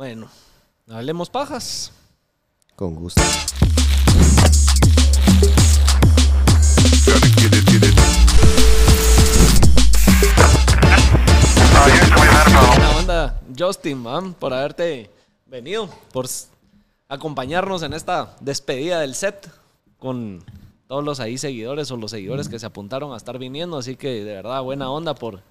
Bueno, 0.00 0.30
hablemos 0.88 1.28
pajas. 1.28 1.92
Con 2.74 2.94
gusto. 2.94 3.20
Buena 12.16 12.96
onda, 12.96 13.40
Justin, 13.58 13.98
man, 13.98 14.32
por 14.32 14.54
haberte 14.54 15.10
venido, 15.44 15.90
por 16.14 16.26
acompañarnos 17.06 17.82
en 17.82 17.92
esta 17.92 18.34
despedida 18.40 19.00
del 19.00 19.14
set 19.14 19.50
con 19.98 20.42
todos 20.86 21.04
los 21.04 21.20
ahí 21.20 21.36
seguidores 21.36 21.90
o 21.90 21.98
los 21.98 22.10
seguidores 22.10 22.48
que 22.48 22.58
se 22.58 22.64
apuntaron 22.64 23.12
a 23.12 23.18
estar 23.18 23.36
viniendo. 23.36 23.76
Así 23.76 23.96
que 23.96 24.24
de 24.24 24.32
verdad, 24.36 24.62
buena 24.62 24.90
onda 24.90 25.14
por, 25.14 25.42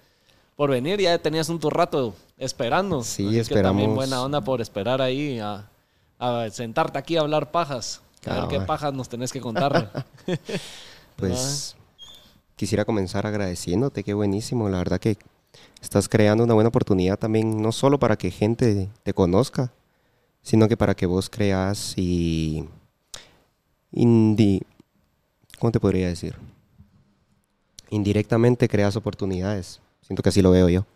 por 0.60 0.68
venir. 0.68 1.00
Ya 1.00 1.16
tenías 1.18 1.48
un 1.48 1.58
tu 1.58 1.70
rato 1.70 2.14
esperando. 2.36 3.02
Sí, 3.02 3.26
Así 3.40 3.48
que 3.48 3.62
también 3.62 3.88
esperamos. 3.92 3.94
buena 3.96 4.22
onda 4.22 4.42
por 4.42 4.60
esperar 4.60 5.00
ahí 5.00 5.38
a, 5.38 5.70
a 6.18 6.50
sentarte 6.50 6.98
aquí 6.98 7.16
a 7.16 7.20
hablar 7.22 7.50
pajas. 7.50 8.02
A 8.26 8.40
ver 8.40 8.48
qué 8.48 8.60
pajas 8.60 8.92
nos 8.92 9.08
tenés 9.08 9.32
que 9.32 9.40
contar. 9.40 10.04
Pues 11.16 11.76
quisiera 12.56 12.84
comenzar 12.84 13.26
agradeciéndote, 13.26 14.04
qué 14.04 14.12
buenísimo. 14.12 14.68
La 14.68 14.76
verdad 14.78 14.98
que 15.00 15.16
estás 15.80 16.08
creando 16.10 16.44
una 16.44 16.52
buena 16.54 16.68
oportunidad 16.68 17.18
también, 17.18 17.60
no 17.62 17.72
solo 17.72 17.98
para 17.98 18.16
que 18.16 18.30
gente 18.30 18.88
te 19.02 19.14
conozca, 19.14 19.72
sino 20.42 20.68
que 20.68 20.76
para 20.76 20.94
que 20.94 21.06
vos 21.06 21.30
creas 21.30 21.94
y... 21.96 22.66
indi- 23.92 24.62
¿Cómo 25.58 25.72
te 25.72 25.80
podría 25.80 26.08
decir? 26.08 26.36
Indirectamente 27.90 28.68
creas 28.68 28.96
oportunidades. 28.96 29.80
Siento 30.10 30.24
que 30.24 30.30
así 30.30 30.42
lo 30.42 30.50
veo 30.50 30.68
yo. 30.68 30.86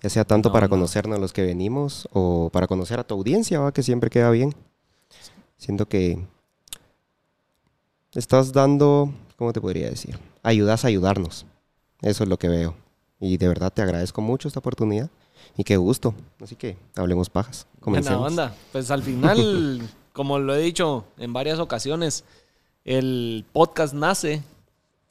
Ya 0.00 0.08
sea 0.08 0.24
tanto 0.24 0.48
No, 0.48 0.52
para 0.54 0.68
no. 0.68 0.70
conocernos 0.70 1.18
los 1.20 1.34
que 1.34 1.42
venimos 1.42 2.08
o 2.14 2.48
para 2.50 2.66
conocer 2.66 2.98
a 2.98 3.04
tu 3.04 3.12
audiencia, 3.12 3.60
¿va? 3.60 3.72
que 3.74 3.82
siempre 3.82 4.08
queda 4.08 4.30
bien. 4.30 4.54
Siento 5.58 5.86
que 5.86 6.18
estás 8.14 8.54
dando, 8.54 9.12
¿cómo 9.36 9.52
te 9.52 9.60
podría 9.60 9.90
decir? 9.90 10.18
Ayudas 10.42 10.86
a 10.86 10.88
ayudarnos. 10.88 11.44
Eso 12.00 12.24
es 12.24 12.30
lo 12.30 12.38
que 12.38 12.48
veo. 12.48 12.74
Y 13.20 13.36
de 13.36 13.48
verdad 13.48 13.70
te 13.70 13.82
agradezco 13.82 14.22
mucho 14.22 14.48
esta 14.48 14.60
oportunidad. 14.60 15.10
Y 15.58 15.64
qué 15.64 15.76
gusto. 15.76 16.14
Así 16.42 16.56
que 16.56 16.78
hablemos 16.96 17.28
pajas. 17.28 17.66
Buena 17.74 17.82
Comencemos. 17.84 18.30
onda. 18.30 18.54
Pues 18.72 18.90
al 18.90 19.02
final, 19.02 19.82
como 20.14 20.38
lo 20.38 20.54
he 20.54 20.60
dicho 20.62 21.04
en 21.18 21.34
varias 21.34 21.58
ocasiones, 21.58 22.24
el 22.86 23.44
podcast 23.52 23.92
nace 23.92 24.42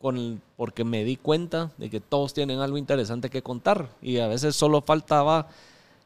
con, 0.03 0.41
porque 0.57 0.83
me 0.83 1.05
di 1.05 1.15
cuenta 1.15 1.71
de 1.77 1.89
que 1.89 2.01
todos 2.01 2.33
tienen 2.33 2.59
algo 2.59 2.77
interesante 2.77 3.29
que 3.29 3.41
contar 3.41 3.87
y 4.01 4.17
a 4.17 4.27
veces 4.27 4.53
solo 4.53 4.81
faltaba 4.81 5.47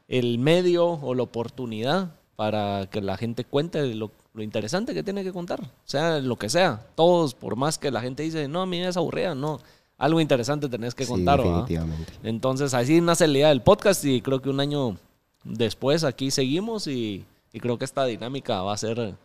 el 0.06 0.38
medio 0.38 0.86
o 0.86 1.16
la 1.16 1.24
oportunidad 1.24 2.12
para 2.36 2.86
que 2.88 3.00
la 3.00 3.16
gente 3.16 3.42
cuente 3.42 3.96
lo, 3.96 4.12
lo 4.34 4.44
interesante 4.44 4.94
que 4.94 5.02
tiene 5.02 5.24
que 5.24 5.32
contar, 5.32 5.68
sea 5.84 6.20
lo 6.20 6.36
que 6.36 6.48
sea. 6.48 6.86
Todos, 6.94 7.34
por 7.34 7.56
más 7.56 7.76
que 7.76 7.90
la 7.90 8.00
gente 8.00 8.22
dice, 8.22 8.46
no, 8.46 8.62
a 8.62 8.66
mí 8.66 8.80
es 8.80 8.96
aburrida, 8.96 9.34
no, 9.34 9.58
algo 9.96 10.20
interesante 10.20 10.68
tenés 10.68 10.94
que 10.94 11.04
contar. 11.04 11.40
¿va? 11.40 11.44
definitivamente. 11.44 12.12
Entonces 12.22 12.74
así 12.74 13.00
nace 13.00 13.26
la 13.26 13.38
idea 13.38 13.48
del 13.48 13.62
podcast 13.62 14.04
y 14.04 14.22
creo 14.22 14.40
que 14.40 14.48
un 14.48 14.60
año 14.60 14.96
después 15.42 16.04
aquí 16.04 16.30
seguimos 16.30 16.86
y, 16.86 17.24
y 17.52 17.58
creo 17.58 17.76
que 17.78 17.84
esta 17.84 18.04
dinámica 18.04 18.62
va 18.62 18.74
a 18.74 18.78
ser 18.78 19.16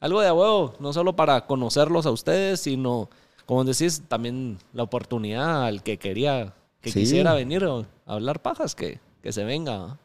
algo 0.00 0.22
de 0.22 0.32
huevo, 0.32 0.74
no 0.80 0.94
solo 0.94 1.14
para 1.16 1.46
conocerlos 1.46 2.06
a 2.06 2.10
ustedes, 2.10 2.60
sino, 2.60 3.10
como 3.52 3.64
decís, 3.64 4.00
también 4.08 4.56
la 4.72 4.82
oportunidad 4.82 5.66
al 5.66 5.82
que 5.82 5.98
quería, 5.98 6.54
que 6.80 6.90
Sí. 6.90 7.00
quisiera 7.00 7.34
venir 7.34 7.62
a 7.66 7.84
hablar 8.06 8.40
pajas, 8.40 8.74
que, 8.74 8.98
que 9.22 9.30
se 9.30 9.44
venga. 9.44 9.98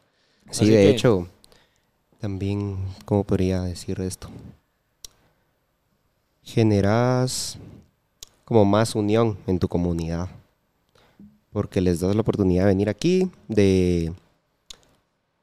Sí, 0.50 0.66
de 0.68 0.72
que- 0.76 0.90
hecho, 0.90 1.28
también, 2.20 2.76
¿cómo 3.06 3.24
podría 3.24 3.62
decir 3.62 4.02
esto? 4.02 4.28
Generas 6.42 7.56
como 8.44 8.66
más 8.66 8.94
unión 8.94 9.38
en 9.46 9.58
tu 9.58 9.66
comunidad. 9.66 10.28
Porque 11.50 11.80
les 11.80 12.00
das 12.00 12.14
la 12.14 12.20
oportunidad 12.20 12.64
de 12.64 12.68
venir 12.68 12.90
aquí, 12.90 13.30
de, 13.48 14.12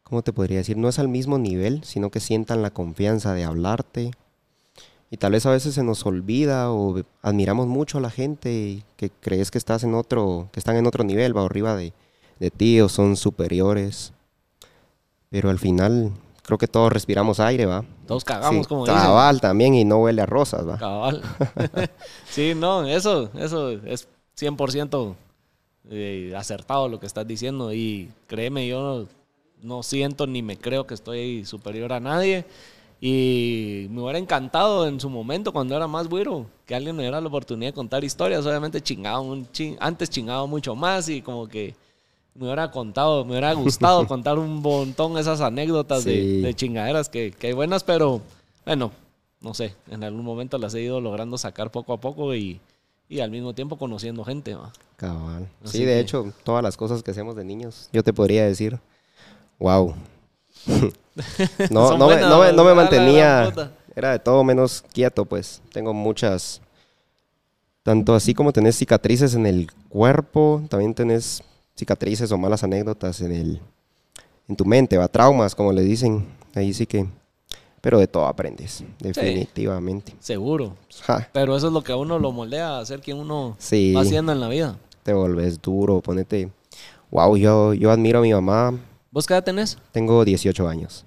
¿cómo 0.03 0.21
te 0.21 0.31
podría 0.31 0.59
decir? 0.59 0.77
No 0.77 0.89
es 0.89 0.99
al 0.99 1.07
mismo 1.07 1.39
nivel, 1.39 1.83
sino 1.83 2.11
que 2.11 2.19
sientan 2.19 2.61
la 2.61 2.69
confianza 2.69 3.33
de 3.33 3.45
hablarte. 3.45 4.11
Y 5.15 5.17
tal 5.17 5.31
vez 5.31 5.45
a 5.45 5.51
veces 5.51 5.73
se 5.73 5.81
nos 5.81 6.05
olvida 6.05 6.73
o 6.73 7.01
admiramos 7.21 7.67
mucho 7.67 7.99
a 7.99 8.01
la 8.01 8.09
gente 8.09 8.83
que 8.97 9.09
crees 9.09 9.49
que 9.49 9.57
estás 9.57 9.85
en 9.85 9.95
otro, 9.95 10.49
que 10.51 10.59
están 10.59 10.75
en 10.75 10.85
otro 10.85 11.05
nivel, 11.05 11.37
va 11.37 11.45
arriba 11.45 11.73
de, 11.73 11.93
de 12.37 12.51
ti 12.51 12.81
o 12.81 12.89
son 12.89 13.15
superiores. 13.15 14.11
Pero 15.29 15.49
al 15.49 15.57
final 15.57 16.11
creo 16.43 16.57
que 16.57 16.67
todos 16.67 16.91
respiramos 16.91 17.39
aire, 17.39 17.65
¿va? 17.65 17.85
Todos 18.05 18.25
cagamos, 18.25 18.65
Sí, 18.65 18.67
como 18.67 18.83
dicen. 18.85 18.99
cabal 18.99 19.39
también 19.39 19.73
y 19.73 19.85
no 19.85 19.99
huele 19.99 20.21
a 20.21 20.25
rosas, 20.25 20.67
¿va? 20.67 20.77
Cabal. 20.77 21.21
sí, 22.29 22.51
no, 22.53 22.85
eso, 22.85 23.29
eso 23.35 23.69
es 23.69 24.09
100% 24.37 25.15
eh, 25.91 26.33
acertado 26.35 26.89
lo 26.89 26.99
que 26.99 27.05
estás 27.05 27.25
diciendo. 27.25 27.73
Y 27.73 28.11
créeme, 28.27 28.67
yo 28.67 28.81
no, 28.81 29.07
no 29.61 29.81
siento 29.81 30.27
ni 30.27 30.41
me 30.41 30.57
creo 30.57 30.85
que 30.85 30.93
estoy 30.93 31.45
superior 31.45 31.93
a 31.93 32.01
nadie. 32.01 32.45
Y 33.09 33.85
me 33.91 34.01
hubiera 34.01 34.17
encantado 34.17 34.87
en 34.87 34.99
su 34.99 35.11
momento, 35.11 35.53
cuando 35.53 35.75
era 35.75 35.85
más 35.87 36.07
güiro, 36.07 36.47
que 36.65 36.73
alguien 36.73 36.95
me 36.95 37.03
diera 37.03 37.21
la 37.21 37.27
oportunidad 37.27 37.69
de 37.69 37.73
contar 37.75 38.03
historias. 38.03 38.43
Obviamente 38.47 38.81
chingaba 38.81 39.19
un 39.19 39.45
chin- 39.51 39.77
antes 39.79 40.09
chingaba 40.09 40.47
mucho 40.47 40.75
más 40.75 41.07
y 41.07 41.21
como 41.21 41.47
que 41.47 41.75
me 42.33 42.45
hubiera 42.45 42.71
contado, 42.71 43.23
me 43.23 43.33
hubiera 43.33 43.53
gustado 43.53 44.07
contar 44.07 44.39
un 44.39 44.59
montón 44.59 45.19
esas 45.19 45.39
anécdotas 45.41 46.03
de, 46.03 46.13
Sí. 46.15 46.41
de 46.41 46.53
chingaderas 46.55 47.07
que, 47.09 47.31
que 47.31 47.45
hay 47.47 47.53
buenas, 47.53 47.83
pero 47.83 48.21
bueno, 48.65 48.91
no 49.39 49.53
sé, 49.53 49.75
en 49.91 50.03
algún 50.03 50.25
momento 50.25 50.57
las 50.57 50.73
he 50.73 50.81
ido 50.81 50.99
logrando 50.99 51.37
sacar 51.37 51.69
poco 51.71 51.93
a 51.93 51.97
poco 52.01 52.33
y, 52.33 52.59
y 53.07 53.19
al 53.19 53.29
mismo 53.29 53.53
tiempo 53.53 53.77
conociendo 53.77 54.25
gente. 54.25 54.55
¿va? 54.55 54.73
Cabal. 54.97 55.47
Así 55.63 55.77
Sí, 55.77 55.85
de 55.85 55.93
que- 55.93 55.99
hecho, 55.99 56.33
todas 56.43 56.63
las 56.63 56.75
cosas 56.75 57.03
que 57.03 57.11
hacemos 57.11 57.35
de 57.35 57.43
niños, 57.43 57.87
yo 57.93 58.01
te 58.03 58.13
podría 58.13 58.47
decir, 58.47 58.79
wow. 59.59 59.93
no, 61.71 61.97
me, 62.07 62.19
no, 62.19 62.51
no 62.51 62.75
mantenía, 62.75 63.51
era 63.95 64.11
de 64.11 64.19
todo 64.19 64.43
menos 64.43 64.83
quieto, 64.93 65.25
pues. 65.25 65.61
Tengo 65.71 65.93
muchas, 65.93 66.61
tanto 67.83 68.13
así 68.13 68.33
como 68.33 68.51
tenés 68.51 68.75
cicatrices 68.75 69.35
en 69.35 69.45
el 69.45 69.71
cuerpo, 69.89 70.63
también 70.69 70.93
tenés 70.93 71.43
cicatrices 71.75 72.31
o 72.31 72.37
malas 72.37 72.63
anécdotas 72.63 73.21
en 73.21 73.31
el, 73.31 73.61
en 74.47 74.55
tu 74.55 74.65
mente, 74.65 74.97
va, 74.97 75.07
traumas, 75.07 75.55
como 75.55 75.71
le 75.71 75.81
dicen. 75.81 76.25
Ahí 76.53 76.73
sí 76.73 76.85
que, 76.85 77.05
pero 77.81 77.99
de 77.99 78.07
todo 78.07 78.25
aprendes, 78.25 78.83
definitivamente. 78.99 80.13
Seguro. 80.19 80.75
Ja, 81.03 81.29
Pero 81.33 81.55
eso 81.55 81.67
es 81.67 81.73
lo 81.73 81.83
que 81.83 81.91
a 81.91 81.97
uno 81.97 82.17
lo 82.17 82.31
moldea 82.31 82.79
a 82.79 82.85
ser 82.85 83.01
quien 83.01 83.17
uno 83.17 83.55
sí. 83.59 83.93
va 83.93 84.01
haciendo 84.01 84.31
en 84.31 84.39
la 84.39 84.47
vida. 84.47 84.77
te 85.03 85.13
volvés 85.13 85.61
duro, 85.61 86.01
ponete. 86.01 86.49
Wow, 87.11 87.37
yo, 87.37 87.73
yo 87.73 87.91
admiro 87.91 88.19
a 88.19 88.21
mi 88.21 88.33
mamá. 88.33 88.73
¿Vos 89.15 89.25
qué 89.25 89.33
edad 89.33 89.45
tenés? 89.45 89.77
Tengo 89.93 90.25
18 90.25 90.67
años. 90.67 91.05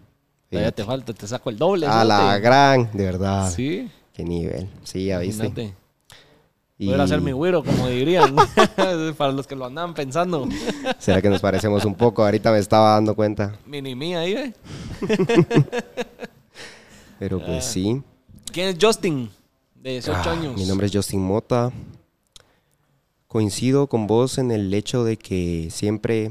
Todavía 0.49 0.73
te 0.73 0.83
falta, 0.83 1.13
te 1.13 1.27
saco 1.27 1.51
el 1.51 1.59
doble. 1.59 1.87
A 1.87 2.05
la 2.05 2.39
gran, 2.39 2.89
de 2.95 3.05
verdad. 3.05 3.53
Sí, 3.55 3.91
Qué 4.15 4.25
nivel. 4.25 4.67
Sí, 4.83 5.05
ya 5.05 5.19
viste. 5.19 5.45
imagínate. 5.45 5.75
Y 6.79 6.87
Poder 6.87 7.03
hacer 7.03 7.21
mi 7.21 7.33
güiro, 7.33 7.63
como 7.63 7.87
dirían. 7.89 8.35
Para 9.19 9.33
los 9.33 9.47
que 9.47 9.55
lo 9.55 9.67
andaban 9.67 9.93
pensando. 9.93 10.49
será 10.99 11.21
que 11.21 11.29
nos 11.29 11.43
parecemos 11.43 11.85
un 11.85 11.95
poco. 11.95 12.25
Ahorita 12.25 12.51
me 12.51 12.61
estaba 12.61 12.93
dando 12.95 13.15
cuenta. 13.15 13.59
Mini 13.67 13.95
mí 13.95 14.15
ahí, 14.15 14.33
¿eh? 14.33 14.55
Pero 17.19 17.41
Ah. 17.43 17.47
pues 17.47 17.65
sí. 17.67 18.03
¿Quién 18.51 18.69
es 18.69 18.77
Justin? 18.81 19.29
De 19.75 19.91
18 19.91 20.19
Ah, 20.25 20.33
años. 20.33 20.57
Mi 20.57 20.65
nombre 20.65 20.87
es 20.87 20.93
Justin 20.95 21.21
Mota. 21.21 21.71
Coincido 23.27 23.87
con 23.87 24.07
vos 24.07 24.39
en 24.39 24.51
el 24.51 24.73
hecho 24.73 25.05
de 25.05 25.19
que 25.19 25.69
siempre 25.71 26.31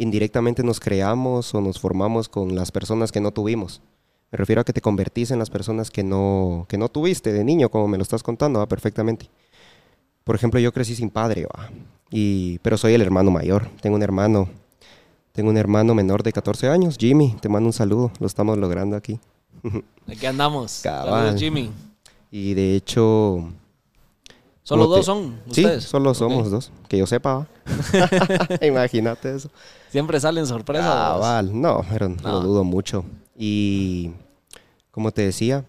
indirectamente 0.00 0.62
nos 0.62 0.80
creamos 0.80 1.54
o 1.54 1.60
nos 1.60 1.78
formamos 1.78 2.28
con 2.28 2.54
las 2.54 2.72
personas 2.72 3.12
que 3.12 3.20
no 3.20 3.32
tuvimos. 3.32 3.82
Me 4.32 4.38
refiero 4.38 4.62
a 4.62 4.64
que 4.64 4.72
te 4.72 4.80
convertís 4.80 5.30
en 5.30 5.38
las 5.38 5.50
personas 5.50 5.90
que 5.90 6.02
no, 6.02 6.64
que 6.68 6.78
no 6.78 6.88
tuviste 6.88 7.32
de 7.32 7.44
niño, 7.44 7.68
como 7.68 7.86
me 7.86 7.98
lo 7.98 8.02
estás 8.02 8.22
contando, 8.22 8.60
¿va? 8.60 8.66
perfectamente. 8.66 9.28
Por 10.24 10.36
ejemplo, 10.36 10.58
yo 10.58 10.72
crecí 10.72 10.94
sin 10.94 11.10
padre, 11.10 11.44
¿va? 11.44 11.70
Y, 12.10 12.58
pero 12.60 12.78
soy 12.78 12.94
el 12.94 13.02
hermano 13.02 13.30
mayor. 13.30 13.68
Tengo 13.82 13.96
un 13.96 14.02
hermano, 14.02 14.48
tengo 15.32 15.50
un 15.50 15.58
hermano 15.58 15.94
menor 15.94 16.22
de 16.22 16.32
14 16.32 16.68
años, 16.68 16.96
Jimmy. 16.98 17.36
Te 17.40 17.50
mando 17.50 17.66
un 17.66 17.72
saludo, 17.74 18.10
lo 18.20 18.26
estamos 18.26 18.56
logrando 18.56 18.96
aquí. 18.96 19.20
Aquí 20.08 20.24
andamos. 20.24 20.80
Cabal. 20.82 21.10
Saludos, 21.10 21.40
Jimmy. 21.40 21.70
Y 22.30 22.54
de 22.54 22.74
hecho, 22.74 23.50
¿Solo 24.62 24.84
te- 24.84 24.96
dos 24.96 25.06
son 25.06 25.40
Sí, 25.50 25.62
ustedes? 25.64 25.84
solo 25.84 26.10
Ok. 26.10 26.16
somos 26.16 26.50
dos. 26.50 26.70
Que 26.88 26.98
yo 26.98 27.06
sepa. 27.06 27.46
Imagínate 28.62 29.34
eso. 29.34 29.50
Siempre 29.90 30.20
salen 30.20 30.46
sorpresas. 30.46 30.86
Cabal. 30.86 31.60
No, 31.60 31.84
pero 31.90 32.08
No. 32.08 32.16
lo 32.22 32.40
dudo 32.40 32.64
mucho. 32.64 33.04
Y 33.36 34.12
como 34.90 35.10
te 35.12 35.22
decía, 35.22 35.64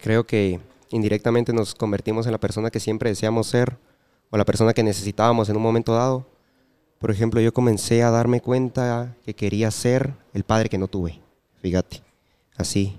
creo 0.00 0.24
que 0.26 0.60
indirectamente 0.90 1.52
nos 1.52 1.74
convertimos 1.74 2.26
en 2.26 2.32
la 2.32 2.38
persona 2.38 2.70
que 2.70 2.80
siempre 2.80 3.10
deseamos 3.10 3.46
ser 3.48 3.76
o 4.30 4.36
la 4.38 4.44
persona 4.44 4.72
que 4.72 4.82
necesitábamos 4.82 5.48
en 5.48 5.56
un 5.56 5.62
momento 5.62 5.92
dado. 5.94 6.24
Por 6.98 7.10
ejemplo, 7.10 7.40
yo 7.40 7.52
comencé 7.52 8.02
a 8.02 8.10
darme 8.10 8.40
cuenta 8.40 9.14
que 9.24 9.34
quería 9.34 9.70
ser 9.70 10.14
el 10.34 10.44
padre 10.44 10.68
que 10.68 10.78
no 10.78 10.88
tuve. 10.88 11.20
fíjate, 11.60 12.02
así. 12.56 12.98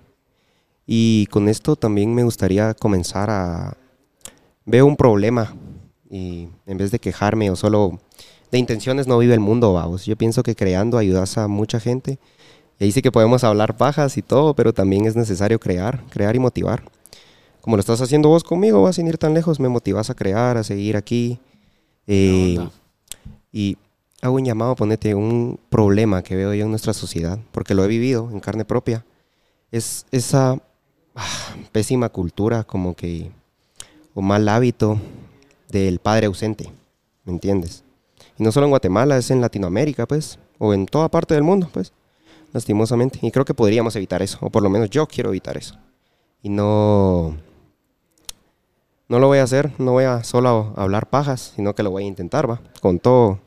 Y 0.85 1.27
con 1.27 1.47
esto 1.49 1.75
también 1.75 2.13
me 2.13 2.23
gustaría 2.23 2.73
comenzar 2.73 3.29
a... 3.29 3.77
Veo 4.69 4.85
un 4.85 4.95
problema 4.95 5.55
y 6.11 6.47
en 6.67 6.77
vez 6.77 6.91
de 6.91 6.99
quejarme 6.99 7.49
o 7.49 7.55
solo 7.55 7.99
de 8.51 8.59
intenciones 8.59 9.07
no 9.07 9.17
vive 9.17 9.33
el 9.33 9.39
mundo, 9.39 9.73
vamos. 9.73 10.05
Yo 10.05 10.15
pienso 10.15 10.43
que 10.43 10.55
creando 10.55 10.99
ayudas 10.99 11.39
a 11.39 11.47
mucha 11.47 11.79
gente. 11.79 12.19
Y 12.77 12.83
ahí 12.83 12.91
sí 12.91 13.01
que 13.01 13.11
podemos 13.11 13.43
hablar 13.43 13.77
pajas 13.77 14.15
y 14.17 14.21
todo, 14.21 14.53
pero 14.53 14.71
también 14.71 15.07
es 15.07 15.15
necesario 15.15 15.59
crear, 15.59 16.03
crear 16.11 16.35
y 16.35 16.39
motivar. 16.39 16.83
Como 17.61 17.77
lo 17.77 17.79
estás 17.79 17.99
haciendo 18.01 18.29
vos 18.29 18.43
conmigo, 18.43 18.83
vas 18.83 18.97
sin 18.97 19.07
ir 19.07 19.17
tan 19.17 19.33
lejos, 19.33 19.59
me 19.59 19.69
motivas 19.69 20.11
a 20.11 20.13
crear, 20.13 20.55
a 20.55 20.63
seguir 20.63 20.95
aquí. 20.97 21.39
Eh, 22.05 22.59
y 23.51 23.75
hago 24.21 24.35
un 24.35 24.45
llamado, 24.45 24.75
ponete 24.75 25.15
un 25.15 25.59
problema 25.71 26.21
que 26.21 26.35
veo 26.35 26.53
yo 26.53 26.65
en 26.65 26.69
nuestra 26.69 26.93
sociedad, 26.93 27.39
porque 27.51 27.73
lo 27.73 27.83
he 27.83 27.87
vivido 27.87 28.29
en 28.31 28.39
carne 28.39 28.65
propia. 28.65 29.03
Es 29.71 30.05
esa 30.11 30.61
ah, 31.15 31.55
pésima 31.71 32.09
cultura, 32.09 32.63
como 32.63 32.95
que, 32.95 33.31
o 34.13 34.21
mal 34.21 34.47
hábito 34.49 34.99
del 35.69 35.99
padre 35.99 36.27
ausente, 36.27 36.71
¿me 37.25 37.33
entiendes? 37.33 37.83
Y 38.37 38.43
no 38.43 38.51
solo 38.51 38.65
en 38.65 38.71
Guatemala, 38.71 39.17
es 39.17 39.31
en 39.31 39.41
Latinoamérica, 39.41 40.07
pues, 40.07 40.39
o 40.57 40.73
en 40.73 40.85
toda 40.85 41.09
parte 41.09 41.33
del 41.33 41.43
mundo, 41.43 41.69
pues, 41.71 41.93
lastimosamente. 42.53 43.19
Y 43.21 43.31
creo 43.31 43.45
que 43.45 43.53
podríamos 43.53 43.95
evitar 43.95 44.21
eso, 44.21 44.37
o 44.41 44.49
por 44.49 44.63
lo 44.63 44.69
menos 44.69 44.89
yo 44.89 45.05
quiero 45.07 45.29
evitar 45.29 45.57
eso. 45.57 45.75
Y 46.41 46.49
no, 46.49 47.35
no 49.07 49.19
lo 49.19 49.27
voy 49.27 49.39
a 49.39 49.43
hacer, 49.43 49.71
no 49.77 49.91
voy 49.91 50.05
a 50.05 50.23
solo 50.23 50.73
hablar 50.75 51.09
pajas, 51.09 51.53
sino 51.55 51.75
que 51.75 51.83
lo 51.83 51.91
voy 51.91 52.03
a 52.03 52.07
intentar, 52.07 52.49
va, 52.49 52.61
con 52.81 52.99
todo, 52.99 53.39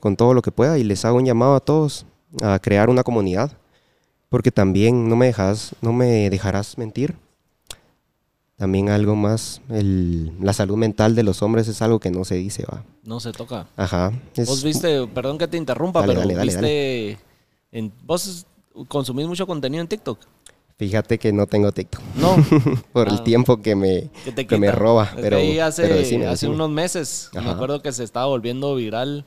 con 0.00 0.16
todo 0.16 0.34
lo 0.34 0.42
que 0.42 0.52
pueda. 0.52 0.78
Y 0.78 0.84
les 0.84 1.04
hago 1.04 1.18
un 1.18 1.26
llamado 1.26 1.54
a 1.54 1.60
todos 1.60 2.06
a 2.42 2.58
crear 2.58 2.90
una 2.90 3.02
comunidad, 3.02 3.52
porque 4.28 4.52
también 4.52 5.08
no 5.08 5.16
me 5.16 5.32
no 5.80 5.92
me 5.92 6.30
dejarás 6.30 6.78
mentir 6.78 7.16
también 8.58 8.88
algo 8.88 9.14
más, 9.14 9.62
el, 9.70 10.32
la 10.40 10.52
salud 10.52 10.76
mental 10.76 11.14
de 11.14 11.22
los 11.22 11.42
hombres 11.42 11.68
es 11.68 11.80
algo 11.80 12.00
que 12.00 12.10
no 12.10 12.24
se 12.24 12.34
dice, 12.34 12.64
va. 12.70 12.84
No 13.04 13.20
se 13.20 13.30
toca. 13.30 13.68
Ajá. 13.76 14.12
vos 14.46 14.64
viste, 14.64 15.06
perdón 15.06 15.38
que 15.38 15.46
te 15.46 15.56
interrumpa, 15.56 16.04
pero 16.04 16.26
viste, 16.42 17.18
en, 17.70 17.92
vos 18.02 18.46
consumís 18.88 19.28
mucho 19.28 19.46
contenido 19.46 19.80
en 19.80 19.86
TikTok. 19.86 20.18
Fíjate 20.76 21.18
que 21.18 21.32
no 21.32 21.46
tengo 21.46 21.70
TikTok. 21.70 22.02
No. 22.16 22.36
Por 22.92 23.08
el 23.08 23.14
ah. 23.14 23.24
tiempo 23.24 23.62
que 23.62 23.76
me, 23.76 24.10
que 24.46 24.58
me 24.58 24.72
roba. 24.72 25.12
pero, 25.14 25.38
hace, 25.62 26.26
hace 26.26 26.48
unos 26.48 26.68
meses, 26.68 27.30
me 27.34 27.50
acuerdo 27.50 27.80
que 27.80 27.92
se 27.92 28.02
estaba 28.02 28.26
volviendo 28.26 28.74
viral 28.74 29.24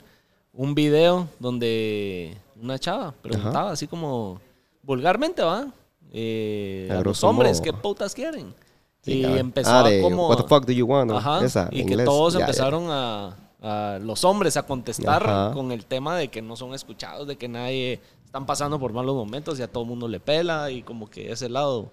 un 0.52 0.74
video 0.74 1.26
donde 1.38 2.36
una 2.60 2.78
chava 2.78 3.14
preguntaba 3.22 3.70
así 3.70 3.86
como 3.86 4.42
vulgarmente, 4.82 5.40
¿va? 5.40 5.72
Eh, 6.12 6.90
a 6.90 7.00
los 7.00 7.24
hombres, 7.24 7.62
¿qué 7.62 7.72
putas 7.72 8.14
quieren? 8.14 8.54
Y 9.04 9.24
empezó 9.24 9.70
ah, 9.70 9.90
como... 10.00 10.28
What 10.28 10.36
the 10.36 10.48
fuck 10.48 10.64
do 10.66 10.72
you 10.72 10.86
want? 10.86 11.10
Ajá, 11.10 11.40
y 11.70 11.84
que 11.84 11.96
todos 11.98 12.34
empezaron 12.36 12.86
A, 12.90 13.98
los 14.00 14.24
hombres 14.24 14.56
a 14.56 14.64
contestar 14.64 15.52
con 15.54 15.72
el 15.72 15.84
tema 15.86 16.16
de 16.16 16.28
que 16.28 16.42
no 16.42 16.56
son 16.56 16.74
escuchados, 16.74 17.26
de 17.26 17.36
que 17.36 17.48
nadie 17.48 18.00
están 18.24 18.46
pasando 18.46 18.80
por 18.80 18.92
malos 18.92 19.14
momentos 19.14 19.58
y 19.58 19.62
a 19.62 19.68
todo 19.68 19.84
el 19.84 19.88
mundo 19.88 20.08
le 20.08 20.18
pela 20.18 20.70
y 20.70 20.82
como 20.82 21.08
que 21.08 21.30
ese 21.30 21.48
lado. 21.48 21.90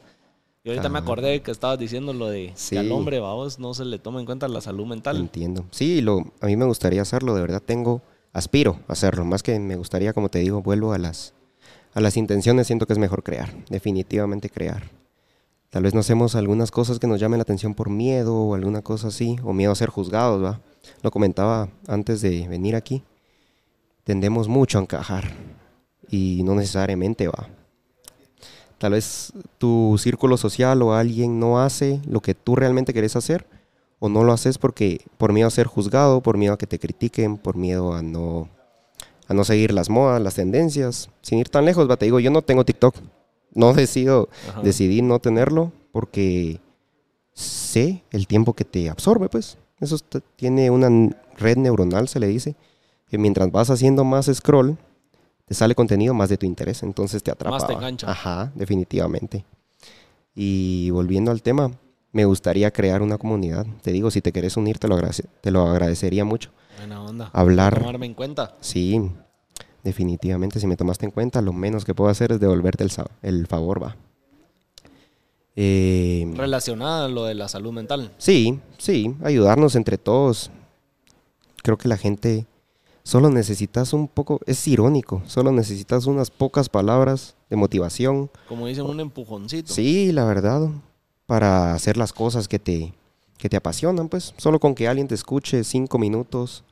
Y 0.64 0.70
ahorita 0.70 0.90
me 0.90 1.00
acordé 1.00 1.42
que 1.42 1.52
estabas 1.52 1.80
diciendo 1.80 2.12
lo 2.12 2.28
de 2.28 2.54
que 2.70 2.80
al 2.80 2.92
hombre, 2.92 3.20
vamos, 3.20 3.60
no 3.60 3.74
se 3.74 3.86
le 3.86 3.98
toma 3.98 4.20
en 4.20 4.26
cuenta 4.26 4.48
la 4.48 4.62
salud 4.62 4.86
mental. 4.86 5.18
Entiendo. 5.18 5.66
Sí, 5.72 6.02
lo, 6.02 6.24
a 6.42 6.48
mí 6.48 6.56
me 6.56 6.66
gustaría 6.66 7.02
hacerlo, 7.02 7.34
de 7.36 7.42
verdad 7.42 7.62
tengo, 7.66 8.02
aspiro 8.34 8.80
a 8.88 8.94
hacerlo, 8.94 9.26
más 9.26 9.44
que 9.44 9.60
me 9.60 9.76
gustaría, 9.76 10.14
como 10.14 10.30
te 10.30 10.40
digo, 10.40 10.62
vuelvo 10.62 10.94
a 10.94 10.98
las, 10.98 11.34
a 11.94 12.02
las 12.02 12.18
intenciones, 12.18 12.68
siento 12.68 12.88
que 12.88 12.94
es 12.94 13.00
mejor 13.00 13.24
crear, 13.24 13.54
definitivamente 13.70 14.50
crear. 14.50 14.99
Tal 15.69 15.83
vez 15.83 15.94
no 15.94 16.00
hacemos 16.00 16.36
algunas 16.36 16.71
cosas 16.71 16.98
que 16.98 17.06
nos 17.06 17.19
llamen 17.19 17.38
la 17.38 17.44
atención 17.44 17.75
por 17.75 17.89
miedo 17.89 18.36
o 18.36 18.56
alguna 18.56 18.81
cosa 18.81 19.10
así, 19.10 19.38
o 19.44 19.54
miedo 19.54 19.71
a 19.71 19.75
ser 19.75 19.89
juzgados, 19.89 20.44
¿va? 20.44 20.62
Lo 21.04 21.12
comentaba 21.12 21.69
antes 21.88 22.21
de 22.21 22.48
venir 22.48 22.75
aquí. 22.75 23.04
Tendemos 24.04 24.48
mucho 24.48 24.80
a 24.80 24.81
encajar 24.81 25.31
y 26.10 26.42
no 26.44 26.56
necesariamente 26.56 27.27
va. 27.27 27.50
Tal 28.80 28.94
vez 28.94 29.33
tu 29.57 29.98
círculo 30.00 30.38
social 30.38 30.81
o 30.81 30.94
alguien 30.94 31.39
no 31.39 31.60
hace 31.62 32.01
lo 32.07 32.21
que 32.21 32.33
tú 32.33 32.56
realmente 32.56 32.94
querés 32.94 33.16
hacer 33.16 33.45
o 34.00 34.10
no 34.10 34.24
lo 34.24 34.33
haces 34.33 34.57
porque 34.57 35.06
por 35.18 35.33
miedo 35.33 35.48
a 35.48 35.51
ser 35.51 35.68
juzgado, 35.68 36.21
por 36.21 36.38
miedo 36.38 36.54
a 36.54 36.57
que 36.57 36.66
te 36.66 36.80
critiquen, 36.80 37.38
por 37.38 37.57
miedo 37.57 37.94
a 37.94 38.01
no 38.01 38.50
a 39.27 39.36
no 39.36 39.44
seguir 39.44 39.74
las 39.74 39.92
modas, 39.92 40.19
las 40.19 40.33
tendencias, 40.33 41.12
sin 41.21 41.38
ir 41.38 41.50
tan 41.50 41.63
lejos, 41.63 41.88
va, 41.88 41.98
te 41.98 42.06
digo, 42.06 42.19
yo 42.19 42.31
no 42.31 42.42
tengo 42.42 42.66
TikTok, 42.66 42.95
no 43.54 43.74
decido, 43.74 44.30
decidí 44.63 45.01
no 45.01 45.19
tenerlo 45.19 45.72
porque 45.92 46.60
sé 47.34 48.04
el 48.12 48.28
tiempo 48.28 48.54
que 48.54 48.66
te 48.66 48.90
absorbe, 48.90 49.30
pues. 49.30 49.57
Eso 49.80 49.98
tiene 50.36 50.69
una 50.69 50.90
red 51.38 51.57
neuronal, 51.57 52.07
se 52.07 52.19
le 52.19 52.28
dice, 52.28 52.56
que 53.07 53.18
mientras 53.18 53.51
vas 53.51 53.69
haciendo 53.69 54.04
más 54.04 54.30
scroll, 54.34 54.78
te 55.46 55.54
sale 55.54 55.74
contenido 55.74 56.13
más 56.13 56.30
de 56.30 56.38
tu 56.38 56.46
interés, 56.46 56.84
entonces 56.84 57.24
te 57.24 57.31
atrapa. 57.31 57.56
Más 57.56 57.66
te 57.66 57.74
engancha. 57.74 58.12
Ajá, 58.12 58.51
definitivamente. 58.56 59.46
Y 60.36 60.90
volviendo 60.92 61.31
al 61.31 61.42
tema, 61.42 61.72
me 62.12 62.25
gustaría 62.25 62.72
crear 62.72 63.02
una 63.02 63.18
comunidad. 63.18 63.66
Te 63.81 63.92
digo, 63.92 64.12
si 64.12 64.22
te 64.22 64.31
querés 64.31 64.57
unir, 64.57 64.78
te 64.80 64.88
lo, 64.88 64.98
te 65.42 65.52
lo 65.52 65.68
agradecería 65.68 66.25
mucho. 66.25 66.52
Buena 66.78 67.04
onda. 67.04 67.30
Hablar. 67.34 67.80
Tomarme 67.80 68.06
en 68.06 68.13
cuenta. 68.13 68.56
Sí, 68.60 69.02
definitivamente 69.84 70.60
si 70.60 70.68
me 70.68 70.78
tomaste 70.78 71.06
en 71.06 71.12
cuenta, 71.12 71.42
lo 71.42 71.54
menos 71.54 71.86
que 71.86 71.94
puedo 71.96 72.10
hacer 72.10 72.31
es 72.31 72.40
devolverte 72.40 72.84
el, 72.84 72.92
el 73.22 73.48
favor, 73.48 73.81
va. 73.81 73.96
Eh, 75.56 76.31
Relacionada 76.36 77.06
a 77.06 77.10
lo 77.10 77.26
de 77.26 77.36
la 77.36 77.48
salud 77.50 77.74
mental. 77.74 78.14
Sí, 78.18 78.60
sí, 78.78 79.16
ayudarnos 79.24 79.76
entre 79.76 79.98
todos. 79.98 80.52
Creo 81.64 81.78
que 81.78 81.90
la 81.90 81.98
gente 81.98 82.46
solo 83.04 83.30
necesitas 83.30 83.92
un 83.92 84.08
poco, 84.08 84.40
es 84.46 84.66
irónico, 84.68 85.22
solo 85.26 85.52
necesitas 85.52 86.06
unas 86.06 86.31
pocas 86.31 86.70
palabras 86.70 87.36
de 87.50 87.56
motivación. 87.58 88.30
Como 88.48 88.68
dicen, 88.68 88.86
un 88.86 89.00
empujoncito. 89.00 89.74
Sí, 89.74 90.12
la 90.14 90.24
verdad, 90.26 90.70
para 91.26 91.74
hacer 91.74 91.98
las 91.98 92.14
cosas 92.14 92.48
que 92.48 92.60
te, 92.60 92.94
que 93.38 93.50
te 93.50 93.58
apasionan, 93.58 94.08
pues 94.08 94.34
solo 94.38 94.60
con 94.60 94.76
que 94.76 94.88
alguien 94.88 95.08
te 95.08 95.16
escuche 95.16 95.64
cinco 95.64 95.98
minutos 95.98 96.64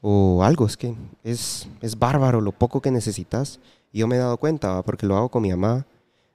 o 0.00 0.42
algo. 0.42 0.66
Es 0.66 0.76
que 0.76 0.94
es, 1.24 1.68
es 1.80 1.98
bárbaro 1.98 2.40
lo 2.40 2.52
poco 2.52 2.80
que 2.80 2.90
necesitas. 2.90 3.60
Y 3.92 4.00
yo 4.00 4.06
me 4.06 4.16
he 4.16 4.18
dado 4.18 4.36
cuenta, 4.36 4.82
porque 4.82 5.06
lo 5.06 5.16
hago 5.16 5.28
con 5.28 5.42
mi 5.42 5.50
mamá. 5.50 5.86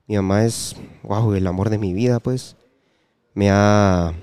Mi 0.07 0.15
mamá 0.15 0.45
es, 0.45 0.75
wow, 1.03 1.33
el 1.33 1.47
amor 1.47 1.69
de 1.69 1.77
mi 1.77 1.93
vida, 1.93 2.19
pues. 2.19 2.55
Me 3.33 3.49
ha, 3.51 4.13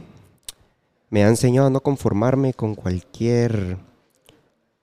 me 1.08 1.24
ha 1.24 1.28
enseñado 1.28 1.66
a 1.66 1.70
no 1.70 1.80
conformarme 1.80 2.54
con 2.54 2.74
cualquier, 2.74 3.78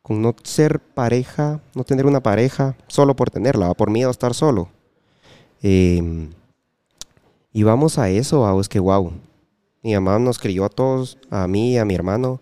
con 0.01 0.21
no 0.21 0.35
ser 0.43 0.79
pareja, 0.79 1.61
no 1.73 1.83
tener 1.83 2.05
una 2.05 2.21
pareja 2.21 2.75
solo 2.87 3.15
por 3.15 3.29
tenerla, 3.29 3.73
por 3.73 3.89
miedo 3.89 4.09
a 4.09 4.11
estar 4.11 4.33
solo. 4.33 4.69
Em, 5.61 6.31
y 7.53 7.63
vamos 7.63 7.97
a 7.97 8.09
eso, 8.09 8.39
wow, 8.39 8.59
es 8.59 8.69
que 8.69 8.79
wow. 8.79 9.13
Mi 9.83 9.93
mamá 9.93 10.19
nos 10.19 10.39
crió 10.39 10.65
a 10.65 10.69
todos, 10.69 11.17
a 11.29 11.47
mí 11.47 11.77
a 11.77 11.85
mi 11.85 11.95
hermano, 11.95 12.41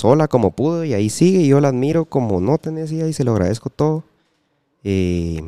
sola 0.00 0.28
como 0.28 0.52
pudo 0.52 0.84
y 0.84 0.94
ahí 0.94 1.10
sigue 1.10 1.40
y 1.40 1.48
yo 1.48 1.60
la 1.60 1.68
admiro 1.68 2.06
como 2.06 2.40
no 2.40 2.56
tenés 2.56 2.90
y 2.90 3.12
se 3.12 3.24
lo 3.24 3.32
agradezco 3.32 3.68
todo. 3.68 4.02
Eh, 4.82 5.42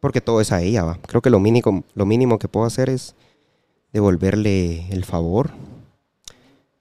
porque 0.00 0.20
todo 0.20 0.40
es 0.40 0.52
a 0.52 0.62
ella, 0.62 0.84
¿va? 0.84 0.98
Creo 1.06 1.20
que 1.20 1.30
lo 1.30 1.40
mínimo, 1.40 1.82
lo 1.94 2.06
mínimo 2.06 2.38
que 2.38 2.46
puedo 2.46 2.64
hacer 2.64 2.88
es 2.88 3.16
devolverle 3.92 4.88
el 4.90 5.04
favor 5.04 5.50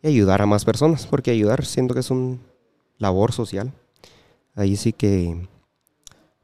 y 0.04 0.08
ayudar 0.08 0.44
a 0.44 0.46
más 0.46 0.64
personas, 0.64 1.08
porque 1.08 1.32
ayudar 1.32 1.66
siento 1.66 1.96
que 1.96 2.02
es 2.02 2.12
un 2.12 2.40
labor 3.00 3.32
social. 3.32 3.74
Ahí 4.54 4.76
sí 4.76 4.94
que 4.94 5.48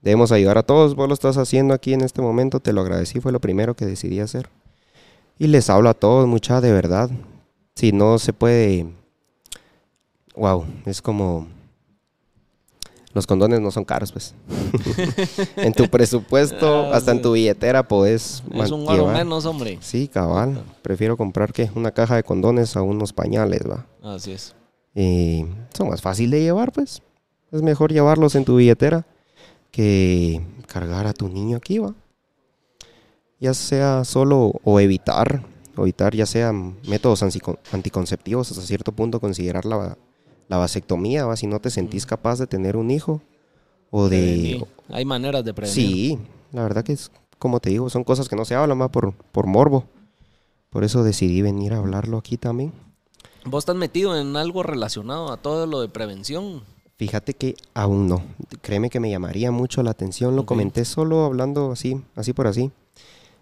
debemos 0.01 0.31
ayudar 0.31 0.57
a 0.57 0.63
todos. 0.63 0.95
Vos 0.95 1.07
lo 1.07 1.13
estás 1.13 1.37
haciendo 1.37 1.75
aquí 1.75 1.93
en 1.93 2.01
este 2.01 2.23
momento, 2.23 2.59
te 2.59 2.73
lo 2.73 2.81
agradecí, 2.81 3.19
fue 3.19 3.31
lo 3.31 3.39
primero 3.39 3.75
que 3.75 3.85
decidí 3.85 4.19
hacer. 4.19 4.49
Y 5.37 5.47
les 5.47 5.69
hablo 5.69 5.89
a 5.89 5.93
todos, 5.93 6.27
mucha 6.27 6.61
de 6.61 6.71
verdad. 6.71 7.11
Si 7.75 7.91
no 7.91 8.17
se 8.17 8.33
puede 8.33 8.87
wow, 10.35 10.65
es 10.85 11.01
como... 11.01 11.47
Los 13.13 13.27
condones 13.27 13.61
no 13.61 13.69
son 13.69 13.85
caros, 13.85 14.11
pues. 14.11 14.33
en 15.55 15.71
tu 15.73 15.87
presupuesto, 15.87 16.87
ah, 16.91 16.95
hasta 16.95 17.11
en 17.11 17.21
tu 17.21 17.33
billetera 17.33 17.87
podés 17.87 18.43
Es 18.51 18.71
un 18.71 18.89
oro 18.89 19.07
menos, 19.07 19.45
hombre. 19.45 19.77
Sí, 19.81 20.07
cabal. 20.07 20.63
Prefiero 20.81 21.15
comprar 21.15 21.53
que 21.53 21.69
una 21.75 21.91
caja 21.91 22.15
de 22.15 22.23
condones 22.23 22.75
a 22.75 22.81
unos 22.81 23.13
pañales, 23.13 23.61
va. 23.69 23.85
Así 24.01 24.31
es. 24.31 24.55
Y 24.95 25.45
son 25.75 25.89
más 25.89 26.01
fácil 26.01 26.31
de 26.31 26.41
llevar, 26.41 26.71
pues. 26.71 27.03
Es 27.51 27.61
mejor 27.61 27.93
llevarlos 27.93 28.33
en 28.33 28.45
tu 28.45 28.55
billetera 28.55 29.05
que 29.69 30.41
cargar 30.65 31.05
a 31.05 31.13
tu 31.13 31.29
niño 31.29 31.57
aquí, 31.57 31.77
va. 31.77 31.93
Ya 33.39 33.53
sea 33.53 34.05
solo 34.05 34.53
o 34.63 34.79
evitar, 34.79 35.43
evitar 35.77 36.15
ya 36.15 36.25
sea 36.25 36.51
métodos 36.51 37.21
anticonceptivos 37.71 38.49
hasta 38.49 38.63
cierto 38.63 38.91
punto, 38.91 39.19
considerar 39.19 39.65
la, 39.65 39.97
la 40.53 40.57
vasectomía, 40.59 41.25
¿va? 41.25 41.35
si 41.35 41.47
no 41.47 41.59
te 41.59 41.71
sentís 41.71 42.05
capaz 42.05 42.37
de 42.37 42.45
tener 42.45 42.77
un 42.77 42.91
hijo 42.91 43.21
o 43.89 44.07
de... 44.07 44.63
Hay 44.89 45.03
maneras 45.03 45.43
de 45.43 45.51
prevenir. 45.51 45.73
Sí, 45.73 46.19
la 46.51 46.61
verdad 46.61 46.83
que 46.83 46.93
es 46.93 47.09
como 47.39 47.59
te 47.59 47.71
digo, 47.71 47.89
son 47.89 48.03
cosas 48.03 48.29
que 48.29 48.35
no 48.35 48.45
se 48.45 48.53
hablan 48.53 48.77
más 48.77 48.91
por, 48.91 49.13
por 49.31 49.47
morbo. 49.47 49.85
Por 50.69 50.83
eso 50.83 51.03
decidí 51.03 51.41
venir 51.41 51.73
a 51.73 51.79
hablarlo 51.79 52.19
aquí 52.19 52.37
también. 52.37 52.71
¿Vos 53.45 53.63
estás 53.63 53.75
metido 53.75 54.15
en 54.15 54.37
algo 54.37 54.61
relacionado 54.61 55.31
a 55.31 55.37
todo 55.37 55.65
lo 55.65 55.81
de 55.81 55.89
prevención? 55.89 56.61
Fíjate 56.97 57.33
que 57.33 57.55
aún 57.73 58.07
no. 58.07 58.21
Créeme 58.61 58.91
que 58.91 58.99
me 58.99 59.09
llamaría 59.09 59.49
mucho 59.49 59.81
la 59.81 59.89
atención. 59.89 60.35
Lo 60.35 60.45
comenté 60.45 60.85
solo 60.85 61.25
hablando 61.25 61.71
así, 61.71 61.99
así 62.15 62.31
por 62.31 62.45
así, 62.45 62.71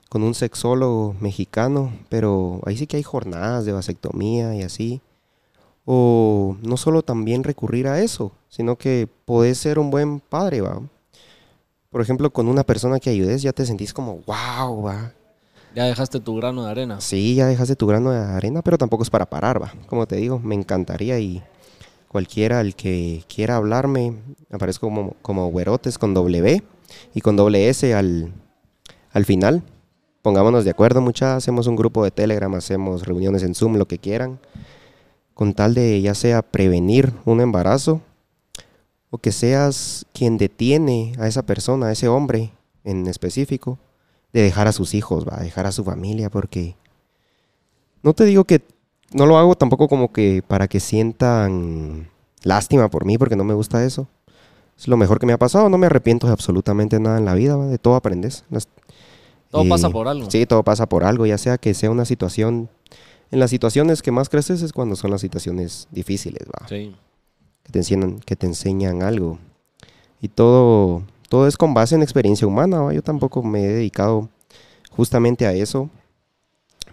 con 0.07 0.23
un 0.23 0.33
sexólogo 0.33 1.13
mexicano, 1.19 1.91
pero 2.07 2.61
ahí 2.65 2.77
sí 2.77 2.87
que 2.87 2.95
hay 2.95 3.03
jornadas 3.03 3.65
de 3.65 3.73
vasectomía 3.73 4.55
y 4.55 4.61
así. 4.61 5.01
O 5.85 6.57
no 6.61 6.77
solo 6.77 7.01
también 7.01 7.43
recurrir 7.43 7.88
a 7.88 8.01
eso, 8.01 8.31
sino 8.50 8.77
que 8.77 9.07
podés 9.25 9.57
ser 9.57 9.79
un 9.79 9.89
buen 9.89 10.19
padre, 10.19 10.61
va. 10.61 10.81
Por 11.89 12.01
ejemplo, 12.01 12.31
con 12.31 12.47
una 12.47 12.63
persona 12.63 13.00
que 13.00 13.09
ayudes 13.09 13.41
ya 13.41 13.51
te 13.51 13.65
sentís 13.65 13.93
como, 13.93 14.19
wow, 14.25 14.83
va. 14.83 15.13
Ya 15.73 15.85
dejaste 15.85 16.19
tu 16.19 16.35
grano 16.35 16.65
de 16.65 16.71
arena. 16.71 17.01
Sí, 17.01 17.35
ya 17.35 17.47
dejaste 17.47 17.75
tu 17.75 17.88
grano 17.88 18.11
de 18.11 18.19
arena, 18.19 18.61
pero 18.61 18.77
tampoco 18.77 19.03
es 19.03 19.09
para 19.09 19.25
parar, 19.25 19.61
va. 19.61 19.73
Como 19.88 20.05
te 20.05 20.17
digo, 20.17 20.39
me 20.39 20.55
encantaría 20.55 21.19
y 21.19 21.41
cualquiera 22.07 22.59
el 22.61 22.75
que 22.75 23.23
quiera 23.33 23.55
hablarme, 23.55 24.15
aparezco 24.51 24.88
como, 24.88 25.15
como 25.21 25.50
güerotes 25.50 25.97
con 25.97 26.13
W 26.13 26.61
y 27.13 27.21
con 27.21 27.38
doble 27.38 27.69
S 27.69 27.93
al, 27.93 28.33
al 29.13 29.25
final. 29.25 29.63
Pongámonos 30.21 30.65
de 30.65 30.71
acuerdo, 30.71 31.01
muchachos. 31.01 31.38
Hacemos 31.38 31.67
un 31.67 31.75
grupo 31.75 32.03
de 32.03 32.11
Telegram, 32.11 32.53
hacemos 32.53 33.05
reuniones 33.05 33.43
en 33.43 33.55
Zoom, 33.55 33.77
lo 33.77 33.88
que 33.88 33.97
quieran. 33.97 34.39
Con 35.41 35.55
tal 35.55 35.74
de 35.74 36.00
ya 36.01 36.13
sea 36.13 36.43
prevenir 36.43 37.13
un 37.25 37.41
embarazo 37.41 38.00
o 39.10 39.17
que 39.17 39.31
seas 39.31 40.05
quien 40.13 40.38
detiene 40.38 41.13
a 41.17 41.25
esa 41.25 41.41
persona, 41.41 41.88
a 41.88 41.91
ese 41.91 42.07
hombre 42.07 42.51
en 42.83 43.07
específico, 43.07 43.79
de 44.33 44.43
dejar 44.43 44.67
a 44.67 44.71
sus 44.71 44.93
hijos, 44.93 45.25
va, 45.27 45.38
dejar 45.38 45.65
a 45.65 45.71
su 45.71 45.83
familia, 45.83 46.29
porque 46.29 46.75
no 48.03 48.13
te 48.13 48.24
digo 48.25 48.43
que 48.43 48.62
no 49.13 49.25
lo 49.25 49.39
hago 49.39 49.55
tampoco 49.55 49.88
como 49.88 50.13
que 50.13 50.43
para 50.48 50.67
que 50.67 50.79
sientan 50.79 52.07
lástima 52.43 52.91
por 52.91 53.05
mí, 53.05 53.17
porque 53.17 53.36
no 53.36 53.43
me 53.43 53.55
gusta 53.55 53.83
eso. 53.83 54.07
Es 54.77 54.88
lo 54.88 54.95
mejor 54.95 55.17
que 55.17 55.25
me 55.25 55.33
ha 55.33 55.39
pasado, 55.39 55.69
no 55.69 55.77
me 55.79 55.88
arrepiento 55.88 56.27
de 56.27 56.33
absolutamente 56.33 57.00
nada 57.00 57.17
en 57.17 57.25
la 57.25 57.33
vida, 57.33 57.55
va, 57.55 57.65
de 57.65 57.79
todo 57.79 57.95
aprendes. 57.95 58.43
Las- 58.51 58.67
Todo 59.50 59.63
eh, 59.63 59.69
pasa 59.69 59.89
por 59.89 60.07
algo. 60.07 60.29
Sí, 60.29 60.45
todo 60.45 60.62
pasa 60.62 60.86
por 60.88 61.03
algo, 61.03 61.25
ya 61.25 61.39
sea 61.39 61.57
que 61.57 61.74
sea 61.74 61.89
una 61.89 62.05
situación... 62.05 62.69
En 63.31 63.39
las 63.39 63.50
situaciones 63.50 64.01
que 64.01 64.11
más 64.11 64.29
creces 64.29 64.61
es 64.61 64.73
cuando 64.73 64.95
son 64.95 65.11
las 65.11 65.21
situaciones 65.21 65.88
difíciles, 65.91 66.43
va 66.47 66.67
Sí. 66.67 66.93
que 67.63 67.71
te 67.71 67.79
enseñan, 67.79 68.19
que 68.19 68.35
te 68.35 68.45
enseñan 68.45 69.01
algo. 69.03 69.39
Y 70.21 70.27
todo, 70.27 71.03
todo 71.29 71.47
es 71.47 71.57
con 71.57 71.73
base 71.73 71.95
en 71.95 72.03
experiencia 72.03 72.45
humana. 72.45 72.81
¿va? 72.81 72.93
Yo 72.93 73.01
tampoco 73.01 73.41
me 73.41 73.63
he 73.63 73.67
dedicado 73.69 74.29
justamente 74.91 75.47
a 75.47 75.53
eso 75.53 75.89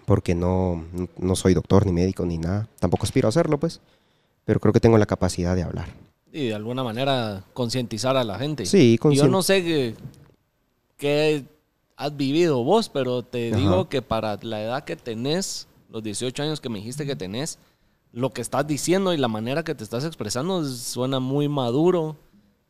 porque 0.05 0.33
no, 0.33 0.83
no 1.17 1.35
soy 1.35 1.53
doctor 1.53 1.85
ni 1.85 1.91
médico 1.91 2.25
ni 2.25 2.37
nada. 2.37 2.67
Tampoco 2.79 3.03
aspiro 3.03 3.27
a 3.27 3.29
hacerlo, 3.29 3.59
pues. 3.59 3.81
Pero 4.45 4.59
creo 4.59 4.73
que 4.73 4.79
tengo 4.79 4.97
la 4.97 5.05
capacidad 5.05 5.55
de 5.55 5.63
hablar. 5.63 5.89
Y 6.31 6.47
de 6.47 6.55
alguna 6.55 6.83
manera 6.83 7.43
concientizar 7.53 8.15
a 8.17 8.23
la 8.23 8.39
gente. 8.39 8.65
Sí, 8.65 8.97
Yo 9.11 9.27
no 9.27 9.43
sé 9.43 9.63
qué, 9.63 9.95
qué 10.97 11.43
has 11.97 12.15
vivido 12.15 12.63
vos, 12.63 12.89
pero 12.89 13.23
te 13.23 13.49
Ajá. 13.49 13.57
digo 13.57 13.89
que 13.89 14.01
para 14.01 14.39
la 14.41 14.61
edad 14.63 14.83
que 14.85 14.95
tenés, 14.95 15.67
los 15.89 16.03
18 16.03 16.43
años 16.43 16.61
que 16.61 16.69
me 16.69 16.79
dijiste 16.79 17.05
que 17.05 17.15
tenés, 17.15 17.59
lo 18.11 18.31
que 18.31 18.41
estás 18.41 18.65
diciendo 18.65 19.13
y 19.13 19.17
la 19.17 19.27
manera 19.27 19.63
que 19.63 19.75
te 19.75 19.83
estás 19.83 20.05
expresando 20.05 20.63
suena 20.65 21.19
muy 21.19 21.47
maduro 21.47 22.15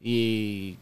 y, 0.01 0.77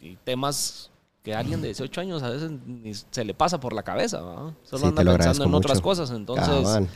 y 0.00 0.16
temas 0.24 0.90
que 1.22 1.34
a 1.34 1.38
alguien 1.38 1.62
de 1.62 1.68
18 1.68 2.00
años 2.02 2.22
a 2.22 2.28
veces 2.30 2.50
ni 2.66 2.92
se 2.94 3.24
le 3.24 3.32
pasa 3.32 3.58
por 3.58 3.72
la 3.72 3.82
cabeza, 3.82 4.20
¿va? 4.20 4.54
Solo 4.62 4.78
Sí, 4.82 4.86
anda 4.88 5.04
pensando 5.16 5.44
en 5.44 5.54
otras 5.54 5.80
cosas, 5.80 6.10
entonces 6.10 6.46
Cabal. 6.48 6.88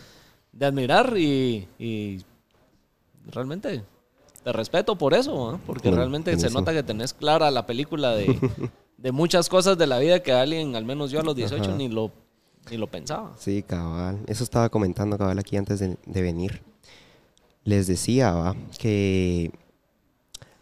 de 0.52 0.66
admirar 0.66 1.16
y, 1.16 1.66
y 1.78 2.22
realmente 3.30 3.82
te 4.44 4.52
respeto 4.52 4.96
por 4.96 5.14
eso, 5.14 5.58
porque 5.66 5.88
Bueno, 5.88 5.98
realmente 5.98 6.38
se 6.38 6.50
nota 6.50 6.72
que 6.72 6.82
tenés 6.82 7.12
clara 7.14 7.50
la 7.50 7.64
película 7.66 8.14
de, 8.14 8.38
de 8.98 9.12
muchas 9.12 9.48
cosas 9.48 9.78
de 9.78 9.86
la 9.86 9.98
vida 9.98 10.22
que 10.22 10.32
alguien, 10.32 10.76
al 10.76 10.84
menos 10.84 11.10
yo 11.10 11.20
a 11.20 11.22
los 11.22 11.34
18, 11.34 11.62
Ajá. 11.64 11.74
ni 11.74 11.88
lo, 11.88 12.12
ni 12.70 12.76
lo 12.76 12.86
pensaba. 12.86 13.32
Sí, 13.38 13.62
cabal. 13.62 14.18
Eso 14.26 14.44
estaba 14.44 14.68
comentando 14.68 15.16
cabal 15.18 15.38
aquí 15.38 15.56
antes 15.56 15.78
de, 15.80 15.96
de 16.04 16.22
venir. 16.22 16.62
Les 17.64 17.86
decía, 17.86 18.32
va, 18.32 18.56
que 18.78 19.50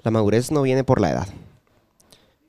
la 0.02 0.10
madurez 0.10 0.50
no 0.50 0.62
viene 0.62 0.84
por 0.84 1.00
la 1.00 1.10
edad. 1.10 1.28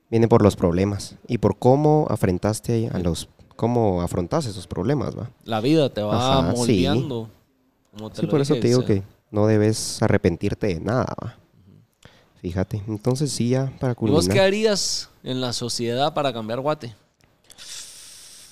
Viene 0.09 0.27
por 0.27 0.41
los 0.41 0.55
problemas 0.55 1.15
y 1.27 1.37
por 1.39 1.57
cómo 1.57 2.07
afrontaste 2.09 2.89
a 2.93 2.99
los 2.99 3.29
cómo 3.55 4.01
afrontas 4.01 4.45
esos 4.45 4.67
problemas, 4.67 5.17
va. 5.17 5.29
La 5.43 5.59
vida 5.59 5.89
te 5.89 6.01
va 6.01 6.39
Ajá, 6.39 6.51
sí. 6.51 6.57
moldeando. 6.57 7.29
como 7.95 8.09
te 8.11 8.17
Sí, 8.17 8.21
lo 8.23 8.29
por 8.29 8.41
eso 8.41 8.53
te 8.55 8.67
digo 8.67 8.85
que 8.85 9.03
no 9.31 9.47
debes 9.47 10.01
arrepentirte 10.01 10.67
de 10.67 10.79
nada, 10.79 11.13
va. 11.21 11.35
Fíjate. 12.41 12.83
Entonces 12.87 13.31
sí, 13.31 13.49
ya 13.49 13.73
para 13.79 13.93
¿Y 13.93 13.95
vos 13.95 14.25
qué 14.25 14.29
culminar. 14.29 14.45
harías 14.45 15.09
en 15.23 15.41
la 15.41 15.51
sociedad 15.53 16.13
para 16.13 16.31
cambiar 16.31 16.61
Guate? 16.61 16.95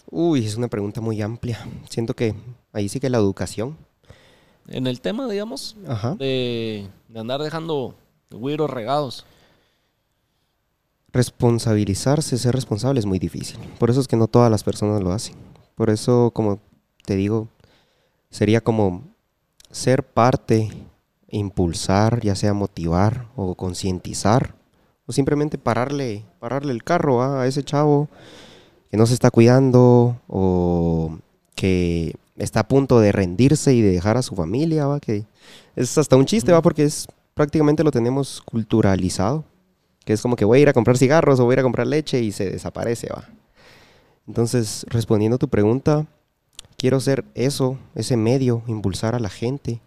Uy, 0.09 0.45
es 0.45 0.55
una 0.55 0.67
pregunta 0.67 1.01
muy 1.01 1.21
amplia. 1.21 1.67
Siento 1.89 2.13
que 2.15 2.35
ahí 2.73 2.89
sí 2.89 2.99
que 2.99 3.09
la 3.09 3.17
educación. 3.17 3.77
En 4.67 4.87
el 4.87 5.01
tema, 5.01 5.27
digamos, 5.27 5.75
Ajá. 5.87 6.15
de, 6.15 6.87
de 7.09 7.19
andar 7.19 7.41
dejando 7.41 7.95
güiros 8.31 8.69
regados. 8.69 9.25
responsabilizarse, 11.13 12.37
ser 12.37 12.53
responsable 12.55 12.99
es 12.99 13.05
muy 13.05 13.19
difícil. 13.19 13.57
Por 13.79 13.89
eso 13.89 14.01
es 14.01 14.07
que 14.07 14.17
no 14.17 14.27
todas 14.27 14.51
las 14.51 14.63
personas 14.63 15.01
lo 15.01 15.11
hacen. 15.13 15.35
Por 15.75 15.89
eso, 15.89 16.31
como 16.33 16.59
te 17.05 17.15
digo, 17.15 17.47
sería 18.29 18.59
como 18.61 19.03
ser 19.71 20.03
parte, 20.03 20.69
impulsar, 21.29 22.21
ya 22.21 22.35
sea 22.35 22.53
motivar 22.53 23.27
o 23.37 23.55
concientizar, 23.55 24.55
o 25.05 25.13
simplemente 25.13 25.57
pararle, 25.57 26.25
pararle 26.39 26.73
el 26.73 26.83
carro 26.83 27.17
¿va? 27.17 27.41
a 27.41 27.47
ese 27.47 27.63
chavo 27.63 28.09
que 28.95 28.97
no 28.97 29.05
se 29.07 29.13
está 29.13 29.29
cuidando 29.29 30.21
o 30.29 31.17
que 31.53 32.15
está 32.37 32.61
a 32.61 32.67
punto 32.69 33.01
de 33.01 33.11
rendirse 33.11 33.73
y 33.73 33.81
de 33.81 33.91
dejar 33.91 34.15
a 34.15 34.21
su 34.21 34.35
familia, 34.35 34.87
¿va? 34.87 35.01
que 35.01 35.25
es 35.75 35.97
hasta 35.97 36.15
un 36.15 36.25
chiste, 36.25 36.53
¿va? 36.53 36.61
porque 36.61 36.85
es 36.85 37.05
prácticamente 37.33 37.83
lo 37.83 37.91
tenemos 37.91 38.41
culturalizado 38.45 39.43
que 40.05 40.13
es 40.13 40.21
como 40.21 40.37
que 40.37 40.45
voy 40.45 40.59
a 40.59 40.61
ir 40.61 40.69
a 40.69 40.73
comprar 40.73 40.97
cigarros 40.97 41.41
o 41.41 41.43
voy 41.43 41.51
a 41.51 41.55
ir 41.55 41.59
a 41.59 41.63
comprar 41.63 41.87
leche 41.87 42.21
y 42.21 42.31
se 42.31 42.49
desaparece, 42.49 43.09
va. 43.13 43.27
Entonces, 44.27 44.85
respondiendo 44.87 45.35
a 45.35 45.39
tu 45.39 45.49
pregunta, 45.49 46.05
quiero 46.77 47.01
ser 47.01 47.25
eso, 47.33 47.77
ese 47.95 48.15
medio, 48.15 48.61
impulsar 48.67 49.15
a 49.15 49.19
la 49.19 49.29
gente 49.29 49.81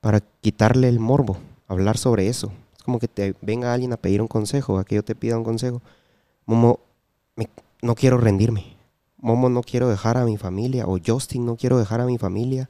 para 0.00 0.20
quitarle 0.40 0.88
el 0.88 0.98
morbo, 0.98 1.36
hablar 1.68 1.98
sobre 1.98 2.28
eso. 2.28 2.52
Es 2.74 2.82
como 2.84 2.98
que 2.98 3.08
te 3.08 3.34
venga 3.42 3.74
alguien 3.74 3.92
a 3.92 3.98
pedir 3.98 4.22
un 4.22 4.28
consejo, 4.28 4.78
a 4.78 4.84
que 4.84 4.94
yo 4.94 5.02
te 5.04 5.14
pida 5.14 5.36
un 5.36 5.44
consejo. 5.44 5.82
Momo, 6.46 6.78
me- 7.36 7.48
no 7.84 7.94
quiero 7.94 8.18
rendirme. 8.18 8.76
Momo, 9.18 9.48
no 9.48 9.62
quiero 9.62 9.88
dejar 9.88 10.16
a 10.16 10.24
mi 10.24 10.36
familia. 10.36 10.86
O 10.86 10.98
Justin, 11.04 11.46
no 11.46 11.56
quiero 11.56 11.78
dejar 11.78 12.00
a 12.00 12.06
mi 12.06 12.18
familia. 12.18 12.68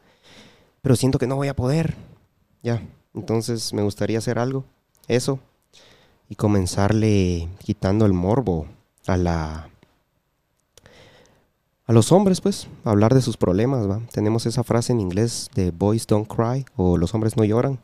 Pero 0.83 0.97
siento 0.97 1.19
que 1.19 1.27
no 1.27 1.37
voy 1.37 1.49
a 1.49 1.57
poder. 1.57 1.95
Ya. 2.63 2.83
Entonces, 3.15 3.73
me 3.73 3.83
gustaría 3.83 4.19
hacer 4.19 4.39
algo. 4.39 4.65
Eso, 5.09 5.39
y 6.29 6.35
comenzarle 6.35 7.49
quitando 7.59 8.07
el 8.07 8.13
morbo 8.13 8.67
a 9.07 9.17
la 9.17 9.69
a 11.87 11.93
los 11.93 12.13
hombres 12.13 12.41
pues 12.41 12.67
hablar 12.85 13.13
de 13.13 13.21
sus 13.21 13.37
problemas 13.37 13.89
va 13.89 14.01
tenemos 14.11 14.47
esa 14.47 14.65
frase 14.65 14.93
en 14.93 15.01
inglés 15.01 15.51
de 15.55 15.71
boys 15.71 16.07
don't 16.07 16.27
cry 16.27 16.65
o 16.77 16.97
los 16.97 17.15
hombres 17.15 17.37
no 17.37 17.45
lloran 17.45 17.79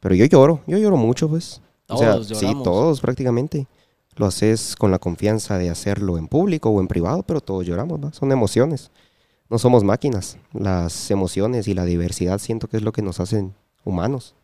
pero 0.00 0.14
yo 0.14 0.26
lloro 0.26 0.60
yo 0.66 0.76
lloro 0.76 0.98
mucho 0.98 1.28
pues 1.28 1.62
o 1.88 1.96
sea 1.96 2.12
Todos 2.12 2.28
sí 2.28 2.34
lloramos. 2.34 2.62
todos 2.62 3.00
prácticamente 3.00 3.66
lo 4.16 4.26
haces 4.26 4.76
con 4.76 4.90
la 4.90 4.98
confianza 4.98 5.58
de 5.58 5.70
hacerlo 5.70 6.18
en 6.18 6.28
público 6.28 6.70
o 6.70 6.80
en 6.80 6.88
privado 6.88 7.22
pero 7.22 7.40
todos 7.40 7.64
lloramos 7.64 8.16
son 8.16 8.32
emociones 8.32 8.90
no 9.48 9.58
somos 9.58 9.84
máquinas 9.84 10.38
las 10.52 11.10
emociones 11.10 11.68
y 11.68 11.74
la 11.74 11.84
diversidad 11.84 12.38
siento 12.38 12.68
que 12.68 12.78
es 12.78 12.82
lo 12.82 12.92
que 12.92 13.02
nos 13.02 13.20
hacen 13.20 13.54
humanos 13.84 14.34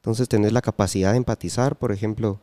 entonces, 0.00 0.30
tener 0.30 0.52
la 0.52 0.62
capacidad 0.62 1.10
de 1.10 1.18
empatizar, 1.18 1.76
por 1.76 1.92
ejemplo, 1.92 2.40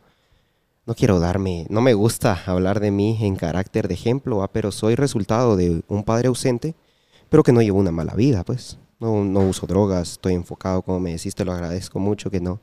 no 0.86 0.94
quiero 0.94 1.18
darme, 1.18 1.66
no 1.70 1.80
me 1.80 1.92
gusta 1.92 2.40
hablar 2.46 2.78
de 2.78 2.92
mí 2.92 3.18
en 3.20 3.34
carácter 3.34 3.88
de 3.88 3.94
ejemplo, 3.94 4.38
¿va? 4.38 4.48
pero 4.48 4.70
soy 4.70 4.94
resultado 4.94 5.56
de 5.56 5.82
un 5.88 6.04
padre 6.04 6.28
ausente, 6.28 6.76
pero 7.28 7.42
que 7.42 7.52
no 7.52 7.60
llevo 7.60 7.80
una 7.80 7.90
mala 7.90 8.14
vida, 8.14 8.44
pues. 8.44 8.78
No, 9.00 9.24
no 9.24 9.40
uso 9.40 9.66
drogas, 9.66 10.12
estoy 10.12 10.34
enfocado, 10.34 10.82
como 10.82 11.00
me 11.00 11.12
decís, 11.12 11.34
te 11.34 11.44
lo 11.44 11.52
agradezco 11.52 11.98
mucho, 11.98 12.30
que 12.30 12.40
no, 12.40 12.60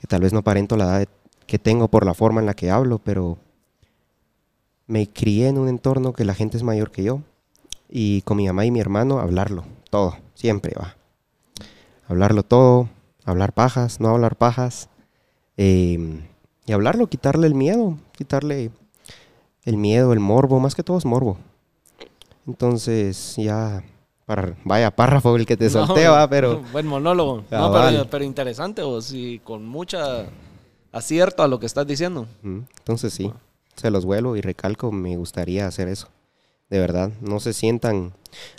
que 0.00 0.06
tal 0.06 0.20
vez 0.20 0.34
no 0.34 0.40
aparento 0.40 0.76
la 0.76 0.84
edad 0.84 1.08
que 1.50 1.58
tengo 1.58 1.88
por 1.88 2.06
la 2.06 2.14
forma 2.14 2.40
en 2.40 2.46
la 2.46 2.54
que 2.54 2.70
hablo, 2.70 3.00
pero 3.00 3.36
me 4.86 5.08
crié 5.08 5.48
en 5.48 5.58
un 5.58 5.66
entorno 5.68 6.12
que 6.12 6.24
la 6.24 6.32
gente 6.32 6.56
es 6.56 6.62
mayor 6.62 6.92
que 6.92 7.02
yo, 7.02 7.22
y 7.88 8.22
con 8.22 8.36
mi 8.36 8.46
mamá 8.46 8.66
y 8.66 8.70
mi 8.70 8.78
hermano 8.78 9.18
hablarlo, 9.18 9.64
todo, 9.90 10.16
siempre 10.34 10.72
va. 10.78 10.94
Hablarlo 12.06 12.44
todo, 12.44 12.88
hablar 13.24 13.52
pajas, 13.52 13.98
no 13.98 14.10
hablar 14.10 14.36
pajas. 14.36 14.88
eh, 15.56 16.20
y 16.66 16.72
hablarlo, 16.72 17.08
quitarle 17.08 17.48
el 17.48 17.56
miedo, 17.56 17.98
quitarle 18.16 18.70
el 19.64 19.76
miedo, 19.76 20.12
el 20.12 20.20
morbo, 20.20 20.60
más 20.60 20.76
que 20.76 20.84
todo 20.84 20.98
es 20.98 21.04
morbo. 21.04 21.36
Entonces, 22.46 23.34
ya, 23.36 23.82
para, 24.24 24.54
vaya 24.62 24.94
párrafo 24.94 25.34
el 25.34 25.46
que 25.46 25.56
te 25.56 25.64
No, 25.70 25.84
solté, 25.84 26.06
va, 26.06 26.30
pero 26.30 26.62
Buen 26.70 26.86
monólogo. 26.86 27.42
No, 27.50 27.72
pero, 27.72 28.06
pero 28.08 28.24
interesante, 28.24 28.82
o 28.82 29.00
sí, 29.00 29.40
con 29.42 29.66
mucha 29.66 30.28
acierto 30.92 31.42
a 31.42 31.48
lo 31.48 31.60
que 31.60 31.66
estás 31.66 31.86
diciendo. 31.86 32.26
Entonces 32.42 33.12
sí, 33.12 33.32
se 33.76 33.90
los 33.90 34.04
vuelo 34.04 34.36
y 34.36 34.40
recalco, 34.40 34.92
me 34.92 35.16
gustaría 35.16 35.66
hacer 35.66 35.88
eso. 35.88 36.08
De 36.68 36.78
verdad, 36.78 37.10
no 37.20 37.40
se 37.40 37.52
sientan... 37.52 38.14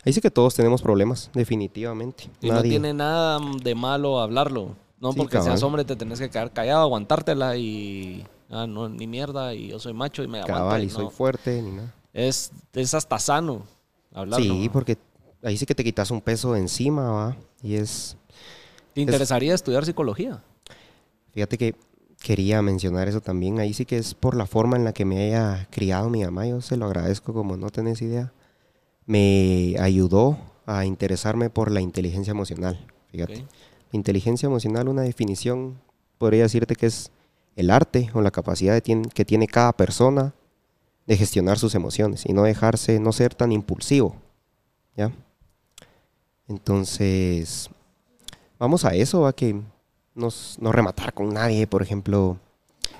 Ahí 0.05 0.11
sí 0.11 0.19
que 0.19 0.31
todos 0.31 0.53
tenemos 0.53 0.81
problemas, 0.81 1.29
definitivamente. 1.33 2.29
Y 2.41 2.49
no 2.49 2.55
Nadie... 2.55 2.71
tiene 2.71 2.93
nada 2.93 3.39
de 3.63 3.73
malo 3.73 4.19
hablarlo. 4.19 4.75
No 4.99 5.13
Sí, 5.13 5.17
porque 5.17 5.37
seas 5.37 5.45
cabal. 5.45 5.63
hombre 5.63 5.85
te 5.85 5.95
tenés 5.95 6.19
que 6.19 6.29
quedar 6.29 6.51
callado, 6.51 6.81
aguantártela 6.81 7.55
y... 7.55 8.25
Ah, 8.49 8.67
no, 8.67 8.89
ni 8.89 9.07
mierda, 9.07 9.53
y 9.53 9.69
yo 9.69 9.79
soy 9.79 9.93
macho 9.93 10.23
y 10.23 10.27
me 10.27 10.39
aguanto. 10.39 10.57
cabal 10.57 10.83
y 10.83 10.87
no. 10.87 10.93
soy 10.93 11.09
fuerte 11.09 11.61
ni 11.61 11.71
nada. 11.71 11.93
es, 12.11 12.51
es 12.73 12.93
hasta 12.93 13.17
sano 13.17 13.63
hablarlo. 14.13 14.43
Sí, 14.43 14.65
¿no? 14.65 14.71
porque 14.73 14.97
ahí 15.41 15.55
sí 15.55 15.65
que 15.65 15.73
te 15.73 15.83
quitas 15.85 16.11
un 16.11 16.19
peso 16.19 16.51
de 16.51 16.59
encima, 16.59 17.09
va. 17.11 17.37
Y 17.63 17.75
es... 17.75 18.17
¿Te 18.93 18.99
interesaría 18.99 19.53
estudiar 19.55 19.85
psicología? 19.85 20.43
Fíjate 21.31 21.57
que 21.57 21.75
quería 22.21 22.61
mencionar 22.61 23.07
eso 23.07 23.21
también. 23.21 23.59
Ahí 23.59 23.73
sí 23.73 23.85
que 23.85 23.97
es 23.97 24.13
por 24.13 24.35
la 24.35 24.45
forma 24.45 24.77
en 24.77 24.83
la 24.83 24.93
que 24.93 25.05
me 25.05 25.25
haya 25.25 25.67
criado 25.71 26.09
mi 26.09 26.23
mamá. 26.23 26.45
Yo 26.47 26.61
se 26.61 26.77
lo 26.77 26.85
agradezco 26.85 27.33
como 27.33 27.57
no 27.57 27.69
tenés 27.69 28.01
idea. 28.01 28.31
Me 29.05 29.75
ayudó 29.79 30.37
a 30.65 30.85
interesarme 30.85 31.49
por 31.49 31.71
la 31.71 31.81
inteligencia 31.81 32.31
emocional. 32.31 32.87
Fíjate. 33.11 33.41
Ok. 33.41 33.49
Inteligencia 33.93 34.47
emocional, 34.47 34.87
una 34.87 35.01
definición, 35.01 35.77
podría 36.17 36.43
decirte 36.43 36.75
que 36.75 36.85
es 36.85 37.11
el 37.57 37.69
arte 37.69 38.09
o 38.13 38.21
la 38.21 38.31
capacidad 38.31 38.73
de 38.73 39.09
que 39.13 39.25
tiene 39.25 39.47
cada 39.47 39.73
persona 39.73 40.33
de 41.05 41.17
gestionar 41.17 41.59
sus 41.59 41.75
emociones 41.75 42.25
y 42.25 42.31
no 42.31 42.43
dejarse, 42.43 43.01
no 43.01 43.11
ser 43.11 43.35
tan 43.35 43.51
impulsivo. 43.51 44.15
¿Ya? 44.95 45.11
Entonces, 46.47 47.69
vamos 48.57 48.85
a 48.85 48.93
eso, 48.95 49.27
a 49.27 49.33
que 49.33 49.61
no 50.15 50.71
rematar 50.71 51.13
con 51.13 51.33
nadie, 51.33 51.67
por 51.67 51.81
ejemplo. 51.81 52.37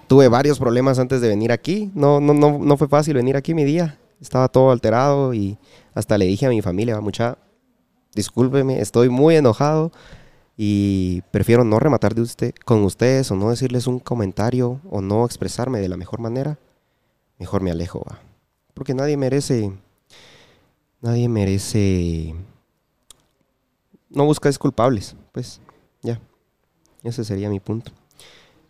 Tuve 0.08 0.28
varios 0.28 0.60
problemas 0.60 1.00
antes 1.00 1.22
de 1.22 1.30
venir 1.30 1.52
aquí. 1.52 1.92
No, 1.96 2.20
no, 2.20 2.34
no, 2.34 2.60
no 2.60 2.78
fue 2.78 2.88
fácil 2.88 3.16
venir 3.16 3.36
aquí 3.36 3.54
mi 3.54 3.64
día. 3.64 3.98
Estaba 4.20 4.48
todo 4.50 4.72
alterado 4.72 5.34
y 5.34 5.58
hasta 5.94 6.18
le 6.18 6.26
dije 6.26 6.46
a 6.46 6.50
mi 6.50 6.62
familia, 6.62 6.96
"Va, 6.96 7.02
mucha, 7.02 7.38
discúlpeme, 8.14 8.82
estoy 8.82 9.10
muy 9.10 9.36
enojado 9.36 9.92
y 10.58 11.22
prefiero 11.32 11.64
no 11.64 11.80
rematar 11.80 12.14
de 12.14 12.22
usted, 12.22 12.54
con 12.66 12.84
ustedes 12.84 13.32
o 13.32 13.36
no 13.36 13.50
decirles 13.50 13.88
un 13.88 14.00
comentario 14.00 14.80
o 14.90 15.02
no 15.02 15.26
expresarme 15.26 15.80
de 15.80 15.90
la 15.90 15.98
mejor 15.98 16.20
manera. 16.20 16.60
Mejor 17.40 17.62
me 17.62 17.72
alejo, 17.72 18.04
va. 18.08 18.20
Porque 18.74 18.94
nadie 18.94 19.18
merece, 19.18 19.72
nadie 21.02 21.28
merece, 21.28 22.36
no 24.10 24.26
busca 24.26 24.52
culpables, 24.54 25.16
pues. 25.32 25.60
Ese 27.04 27.24
sería 27.24 27.50
mi 27.50 27.60
punto. 27.60 27.92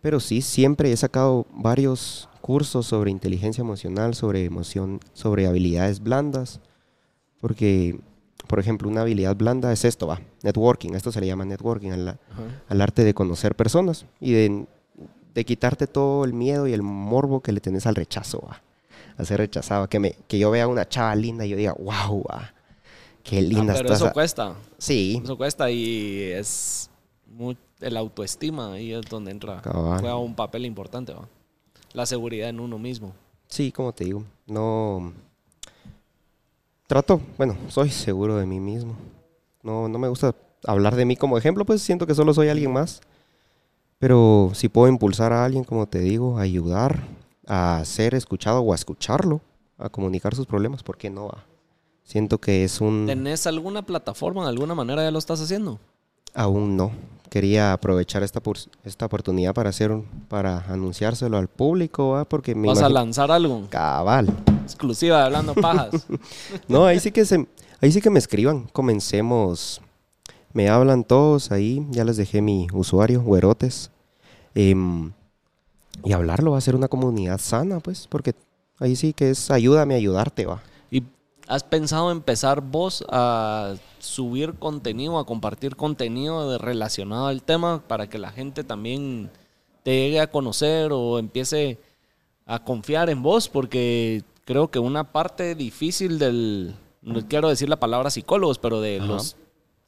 Pero 0.00 0.18
sí, 0.20 0.42
siempre 0.42 0.90
he 0.90 0.96
sacado 0.96 1.46
varios 1.52 2.28
cursos 2.40 2.86
sobre 2.86 3.10
inteligencia 3.10 3.62
emocional, 3.62 4.14
sobre 4.14 4.44
emoción, 4.44 5.00
sobre 5.12 5.46
habilidades 5.46 6.00
blandas. 6.00 6.60
Porque, 7.40 7.98
por 8.48 8.58
ejemplo, 8.58 8.88
una 8.88 9.02
habilidad 9.02 9.36
blanda 9.36 9.72
es 9.72 9.84
esto, 9.84 10.06
va, 10.06 10.20
networking. 10.42 10.94
Esto 10.94 11.12
se 11.12 11.20
le 11.20 11.26
llama 11.26 11.44
networking, 11.44 11.90
al, 11.90 12.80
arte 12.80 13.04
de 13.04 13.14
conocer 13.14 13.54
personas 13.54 14.06
y 14.20 14.32
de, 14.32 14.66
de 15.34 15.44
quitarte 15.44 15.86
todo 15.86 16.24
el 16.24 16.32
miedo 16.32 16.66
y 16.66 16.72
el 16.72 16.82
morbo 16.82 17.40
que 17.40 17.52
le 17.52 17.60
tenés 17.60 17.86
al 17.86 17.94
rechazo, 17.94 18.42
va. 18.48 18.62
A 19.18 19.24
ser 19.24 19.38
rechazado. 19.38 19.88
Que, 19.88 19.98
me, 19.98 20.16
que 20.26 20.38
yo 20.38 20.50
vea 20.50 20.66
una 20.66 20.88
chava 20.88 21.14
linda 21.14 21.44
y 21.44 21.50
yo 21.50 21.56
diga, 21.56 21.74
wow, 21.74 22.24
va. 22.24 22.54
Qué 23.22 23.40
linda 23.42 23.72
Ah, 23.74 23.76
pero 23.76 23.86
estás. 23.88 23.98
eso 23.98 24.06
a-". 24.06 24.12
cuesta. 24.12 24.54
Sí, 24.78 25.20
Eso 25.22 25.36
cuesta 25.36 25.70
y 25.70 26.22
es 26.32 26.90
mu- 27.26 27.54
el 27.82 27.96
autoestima 27.96 28.72
ahí 28.72 28.92
es 28.92 29.02
donde 29.02 29.30
entra 29.30 29.60
Cabal. 29.60 30.00
juega 30.00 30.16
un 30.16 30.34
papel 30.34 30.64
importante 30.66 31.12
¿va? 31.12 31.28
la 31.92 32.06
seguridad 32.06 32.48
en 32.48 32.60
uno 32.60 32.78
mismo 32.78 33.12
Sí, 33.52 33.70
como 33.70 33.92
te 33.92 34.04
digo, 34.04 34.24
no 34.46 35.12
trato, 36.86 37.20
bueno, 37.36 37.56
soy 37.68 37.90
seguro 37.90 38.36
de 38.36 38.46
mí 38.46 38.60
mismo. 38.60 38.96
No, 39.62 39.88
no 39.88 39.98
me 39.98 40.08
gusta 40.08 40.34
hablar 40.66 40.96
de 40.96 41.04
mí 41.04 41.16
como 41.16 41.36
ejemplo, 41.36 41.66
pues 41.66 41.82
siento 41.82 42.06
que 42.06 42.14
solo 42.14 42.32
soy 42.32 42.48
alguien 42.48 42.72
más. 42.72 43.02
Pero 43.98 44.52
si 44.54 44.70
puedo 44.70 44.88
impulsar 44.88 45.34
a 45.34 45.44
alguien, 45.44 45.64
como 45.64 45.86
te 45.86 45.98
digo, 45.98 46.38
a 46.38 46.42
ayudar, 46.42 47.06
a 47.46 47.82
ser 47.84 48.14
escuchado 48.14 48.60
o 48.60 48.72
a 48.72 48.74
escucharlo, 48.74 49.42
a 49.76 49.90
comunicar 49.90 50.34
sus 50.34 50.46
problemas, 50.46 50.82
¿por 50.82 50.96
qué 50.96 51.10
no? 51.10 51.28
va? 51.28 51.44
Siento 52.02 52.38
que 52.38 52.64
es 52.64 52.80
un... 52.80 53.04
¿tenés 53.06 53.46
alguna 53.46 53.82
plataforma 53.82 54.44
de 54.44 54.48
alguna 54.48 54.74
manera 54.74 55.02
ya 55.02 55.10
lo 55.10 55.18
estás 55.18 55.42
haciendo? 55.42 55.78
Aún 56.34 56.76
no. 56.76 56.92
Quería 57.28 57.72
aprovechar 57.72 58.22
esta, 58.22 58.42
esta 58.84 59.06
oportunidad 59.06 59.54
para 59.54 59.70
hacer 59.70 59.90
un- 59.90 60.04
para 60.28 60.58
anunciárselo 60.68 61.38
al 61.38 61.48
público, 61.48 62.10
¿va? 62.10 62.24
porque 62.26 62.54
me 62.54 62.68
¿vas 62.68 62.82
a 62.82 62.88
lanzar 62.90 63.30
algo? 63.30 63.66
Cabal. 63.70 64.28
exclusiva 64.64 65.18
de 65.18 65.24
Hablando 65.24 65.54
Pajas 65.54 66.06
No, 66.68 66.84
ahí 66.84 67.00
sí 67.00 67.10
que 67.10 67.24
se, 67.24 67.46
ahí 67.80 67.90
sí 67.90 68.00
que 68.02 68.10
me 68.10 68.18
escriban. 68.18 68.64
Comencemos. 68.72 69.80
Me 70.52 70.68
hablan 70.68 71.04
todos 71.04 71.50
ahí. 71.52 71.86
Ya 71.90 72.04
les 72.04 72.18
dejé 72.18 72.42
mi 72.42 72.66
usuario, 72.74 73.22
güerotes. 73.22 73.90
Em, 74.54 75.12
y 76.04 76.12
hablarlo 76.12 76.50
va 76.52 76.58
a 76.58 76.62
ser 76.62 76.74
una 76.76 76.88
comunidad 76.88 77.38
sana, 77.38 77.80
pues, 77.80 78.06
porque 78.08 78.34
ahí 78.78 78.94
sí 78.96 79.14
que 79.14 79.30
es 79.30 79.50
ayúdame 79.50 79.94
a 79.94 79.96
ayudarte, 79.96 80.44
va. 80.44 80.62
¿Y 81.52 81.54
has 81.54 81.64
pensado 81.64 82.10
empezar 82.10 82.62
vos 82.62 83.04
a 83.10 83.74
subir 83.98 84.54
contenido, 84.54 85.18
a 85.18 85.26
compartir 85.26 85.76
contenido 85.76 86.56
relacionado 86.56 87.26
al 87.26 87.42
tema 87.42 87.82
para 87.86 88.08
que 88.08 88.18
la 88.18 88.30
gente 88.30 88.64
también 88.64 89.30
te 89.82 89.90
llegue 89.90 90.20
a 90.20 90.30
conocer 90.30 90.92
o 90.92 91.18
empiece 91.18 91.78
a 92.46 92.64
confiar 92.64 93.10
en 93.10 93.22
vos? 93.22 93.50
Porque 93.50 94.24
creo 94.46 94.70
que 94.70 94.78
una 94.78 95.12
parte 95.12 95.54
difícil 95.54 96.18
del, 96.18 96.74
no 97.02 97.28
quiero 97.28 97.50
decir 97.50 97.68
la 97.68 97.78
palabra 97.78 98.08
psicólogos, 98.08 98.58
pero 98.58 98.80
de 98.80 98.98
Ajá. 98.98 99.06
los 99.06 99.36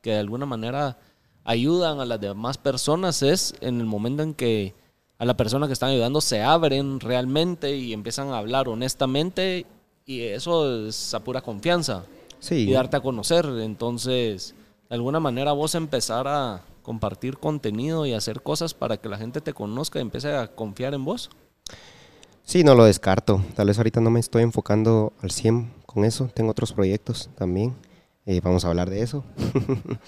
que 0.03 0.11
de 0.11 0.19
alguna 0.19 0.45
manera 0.45 0.99
ayudan 1.45 1.99
a 1.99 2.05
las 2.05 2.21
demás 2.21 2.59
personas 2.59 3.23
es 3.23 3.55
en 3.63 3.81
el 3.81 3.87
momento 3.87 4.23
en 4.23 4.35
que 4.35 4.75
a 5.17 5.25
la 5.25 5.35
persona 5.35 5.67
que 5.67 5.73
están 5.73 5.91
ayudando 5.91 6.21
se 6.21 6.43
abren 6.43 7.01
realmente 7.01 7.75
y 7.75 7.95
empiezan 7.95 8.29
a 8.29 8.39
hablar 8.39 8.69
honestamente 8.69 9.65
y 10.07 10.21
eso 10.23 10.87
es 10.89 11.15
a 11.15 11.21
pura 11.21 11.41
confianza 11.41 12.05
Sí. 12.41 12.69
y 12.69 12.73
darte 12.73 12.97
a 12.97 13.01
conocer. 13.01 13.47
Entonces, 13.61 14.55
de 14.89 14.95
alguna 14.95 15.21
manera 15.21 15.53
vos 15.53 15.75
empezar 15.75 16.29
a 16.29 16.63
compartir 16.83 17.39
contenido 17.39 18.05
y 18.05 18.13
hacer 18.13 18.43
cosas 18.43 18.75
para 18.75 18.99
que 18.99 19.09
la 19.09 19.17
gente 19.17 19.41
te 19.41 19.55
conozca 19.55 19.99
y 19.99 20.03
empiece 20.03 20.33
a 20.35 20.49
confiar 20.49 20.93
en 20.95 21.05
vos. 21.05 21.31
Sí, 22.45 22.63
no 22.63 22.75
lo 22.75 22.85
descarto. 22.85 23.43
Tal 23.55 23.69
vez 23.69 23.79
ahorita 23.79 24.01
no 24.03 24.11
me 24.11 24.21
estoy 24.21 24.43
enfocando 24.43 25.15
al 25.23 25.31
100 25.31 25.73
con 25.87 26.05
eso. 26.05 26.29
Tengo 26.35 26.51
otros 26.51 26.73
proyectos 26.75 27.31
también. 27.37 27.75
Eh, 28.27 28.41
vamos 28.45 28.65
a 28.65 28.69
hablar 28.69 28.91
de 28.91 29.01
eso. 29.03 29.25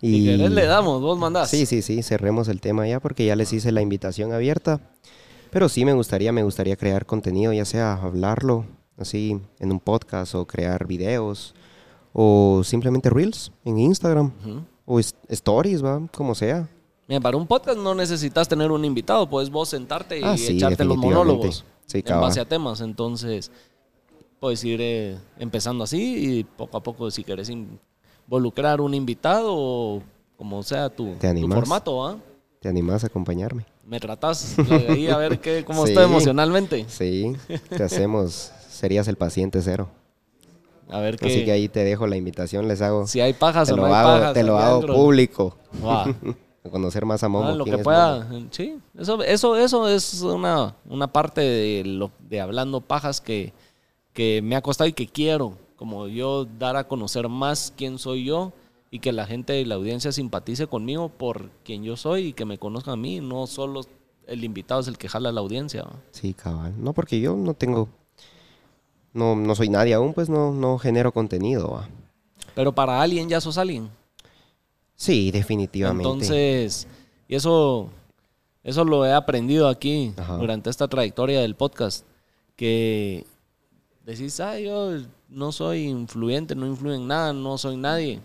Y 0.00 0.26
querés 0.26 0.50
le 0.50 0.66
damos, 0.66 1.00
vos 1.00 1.18
mandás. 1.18 1.48
Sí, 1.48 1.64
sí, 1.64 1.80
sí, 1.80 2.02
cerremos 2.02 2.48
el 2.48 2.60
tema 2.60 2.86
ya 2.86 3.00
porque 3.00 3.24
ya 3.24 3.34
les 3.34 3.52
hice 3.54 3.72
la 3.72 3.80
invitación 3.80 4.30
abierta. 4.32 4.80
Pero 5.50 5.70
sí 5.70 5.86
me 5.86 5.94
gustaría, 5.94 6.32
me 6.32 6.42
gustaría 6.42 6.76
crear 6.76 7.06
contenido, 7.06 7.50
ya 7.54 7.64
sea 7.64 7.94
hablarlo 7.94 8.66
así 8.98 9.40
en 9.58 9.72
un 9.72 9.80
podcast 9.80 10.34
o 10.34 10.46
crear 10.46 10.86
videos 10.86 11.54
o 12.12 12.62
simplemente 12.64 13.10
reels 13.10 13.52
en 13.64 13.78
Instagram 13.78 14.32
o 14.84 14.98
es- 15.00 15.14
stories, 15.28 15.84
va, 15.84 16.00
como 16.14 16.34
sea. 16.34 16.68
Mira, 17.08 17.20
para 17.20 17.36
un 17.36 17.46
podcast 17.46 17.78
no 17.78 17.94
necesitas 17.94 18.48
tener 18.48 18.70
un 18.70 18.84
invitado, 18.84 19.28
puedes 19.28 19.50
vos 19.50 19.68
sentarte 19.68 20.18
y 20.18 20.22
Ah, 20.24 20.36
sí, 20.36 20.56
echarte 20.56 20.84
los 20.84 20.96
monólogos 20.96 21.64
Sí, 21.86 22.02
en 22.04 22.20
base 22.20 22.40
a 22.40 22.44
temas. 22.44 22.80
Entonces, 22.80 23.52
puedes 24.40 24.64
ir 24.64 24.80
eh, 24.82 25.16
empezando 25.38 25.84
así 25.84 26.38
y 26.38 26.44
poco 26.44 26.76
a 26.78 26.82
poco, 26.82 27.10
si 27.12 27.22
querés 27.22 27.48
involucrar 28.26 28.80
un 28.80 28.94
invitado 28.94 29.52
o 29.54 30.02
como 30.36 30.62
sea 30.62 30.88
tu, 30.90 31.12
¿Te 31.14 31.20
tu 31.20 31.26
animás? 31.28 31.58
formato, 31.60 32.04
¿ah? 32.06 32.16
¿Te 32.60 32.68
animas 32.68 33.04
a 33.04 33.06
acompañarme? 33.06 33.64
Me 33.84 34.00
tratás 34.00 34.56
de 34.68 34.88
ahí 34.88 35.08
a 35.08 35.16
ver 35.16 35.38
qué, 35.40 35.64
cómo 35.64 35.84
Sí. 35.84 35.92
estoy 35.92 36.04
emocionalmente. 36.06 36.86
Sí, 36.88 37.36
te 37.68 37.84
hacemos, 37.84 38.50
serías 38.76 39.08
el 39.08 39.16
paciente 39.16 39.60
cero. 39.62 39.88
A 40.88 41.00
ver 41.00 41.14
Así 41.16 41.40
que 41.40 41.44
qué. 41.46 41.52
ahí 41.52 41.68
te 41.68 41.82
dejo 41.82 42.06
la 42.06 42.16
invitación, 42.16 42.68
les 42.68 42.80
hago, 42.80 43.06
Si 43.08 43.20
hay 43.20 43.32
pajas 43.32 43.66
te 43.68 43.74
o 43.74 43.76
no 43.76 43.82
lo 43.82 43.88
hay 43.88 43.94
hago, 43.94 44.18
pajas. 44.20 44.34
te 44.34 44.42
lo 44.44 44.58
hago 44.58 44.86
público, 44.86 45.56
a 45.84 46.14
conocer 46.70 47.04
más 47.04 47.22
a 47.24 47.28
Momo. 47.28 47.48
Ah, 47.48 47.54
lo 47.54 47.64
que 47.64 47.78
pueda. 47.78 48.24
Momo. 48.24 48.48
Sí, 48.52 48.78
eso, 48.96 49.22
eso, 49.22 49.56
eso 49.56 49.88
es 49.88 50.22
una, 50.22 50.76
una 50.88 51.08
parte 51.12 51.40
de, 51.40 51.82
lo, 51.84 52.10
de 52.20 52.40
hablando 52.40 52.80
pajas 52.80 53.20
que, 53.20 53.52
que 54.12 54.40
me 54.42 54.54
ha 54.56 54.62
costado 54.62 54.88
y 54.88 54.92
que 54.92 55.06
quiero. 55.08 55.54
Como 55.76 56.06
yo 56.08 56.44
dar 56.46 56.76
a 56.76 56.88
conocer 56.88 57.28
más 57.28 57.72
quién 57.76 57.98
soy 57.98 58.24
yo 58.24 58.52
y 58.90 59.00
que 59.00 59.12
la 59.12 59.26
gente 59.26 59.60
y 59.60 59.64
la 59.64 59.74
audiencia 59.74 60.10
simpatice 60.12 60.66
conmigo 60.68 61.08
por 61.10 61.50
quien 61.64 61.82
yo 61.84 61.96
soy 61.96 62.28
y 62.28 62.32
que 62.32 62.44
me 62.46 62.58
conozcan 62.58 62.94
a 62.94 62.96
mí. 62.96 63.20
No 63.20 63.46
solo 63.46 63.82
el 64.26 64.42
invitado 64.44 64.80
es 64.80 64.88
el 64.88 64.96
que 64.98 65.08
jala 65.08 65.28
a 65.28 65.32
la 65.32 65.40
audiencia. 65.40 65.84
Sí, 66.12 66.32
cabal. 66.32 66.72
No, 66.82 66.94
porque 66.94 67.20
yo 67.20 67.36
no 67.36 67.52
tengo 67.54 67.88
no, 69.16 69.34
no 69.34 69.54
soy 69.54 69.68
nadie 69.68 69.94
aún, 69.94 70.12
pues 70.12 70.28
no, 70.28 70.52
no 70.52 70.78
genero 70.78 71.10
contenido. 71.12 71.70
¿va? 71.70 71.88
Pero 72.54 72.72
para 72.72 73.00
alguien 73.00 73.28
ya 73.28 73.40
sos 73.40 73.58
alguien. 73.58 73.88
Sí, 74.94 75.30
definitivamente. 75.30 76.08
Entonces, 76.08 76.86
y 77.26 77.34
eso, 77.34 77.88
eso 78.62 78.84
lo 78.84 79.04
he 79.04 79.12
aprendido 79.12 79.68
aquí 79.68 80.12
Ajá. 80.16 80.36
durante 80.36 80.70
esta 80.70 80.86
trayectoria 80.86 81.40
del 81.40 81.54
podcast, 81.54 82.06
que 82.56 83.26
decís, 84.04 84.38
ah, 84.40 84.58
yo 84.58 84.92
no 85.28 85.50
soy 85.50 85.84
influyente, 85.88 86.54
no 86.54 86.66
influyo 86.66 86.94
en 86.94 87.06
nada, 87.06 87.32
no 87.32 87.58
soy 87.58 87.76
nadie. 87.76 88.20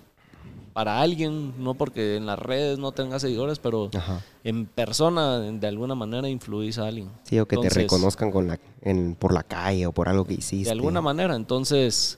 Para 0.74 1.02
alguien, 1.02 1.54
no 1.64 1.74
porque 1.74 2.16
en 2.18 2.26
las 2.26 2.40
redes 2.40 2.80
no 2.80 2.92
tenga 2.94 3.20
seguidores, 3.20 3.60
pero 3.60 3.90
Ajá. 3.94 4.22
en 4.44 4.66
persona, 4.66 5.40
de 5.40 5.68
alguna 5.68 5.96
manera, 5.96 6.30
influís 6.30 6.78
a 6.78 6.88
alguien. 6.88 7.10
Sí, 7.24 7.40
o 7.40 7.46
que 7.46 7.56
Entonces, 7.56 7.74
te 7.74 7.80
reconozcan 7.82 8.32
con 8.32 8.48
la, 8.48 8.60
en, 8.82 9.16
por 9.16 9.34
la 9.34 9.44
calle 9.44 9.86
o 9.88 9.92
por 9.92 10.08
algo 10.08 10.26
que 10.26 10.36
hiciste. 10.36 10.66
De 10.66 10.72
alguna 10.72 11.02
manera, 11.02 11.36
entonces, 11.36 12.18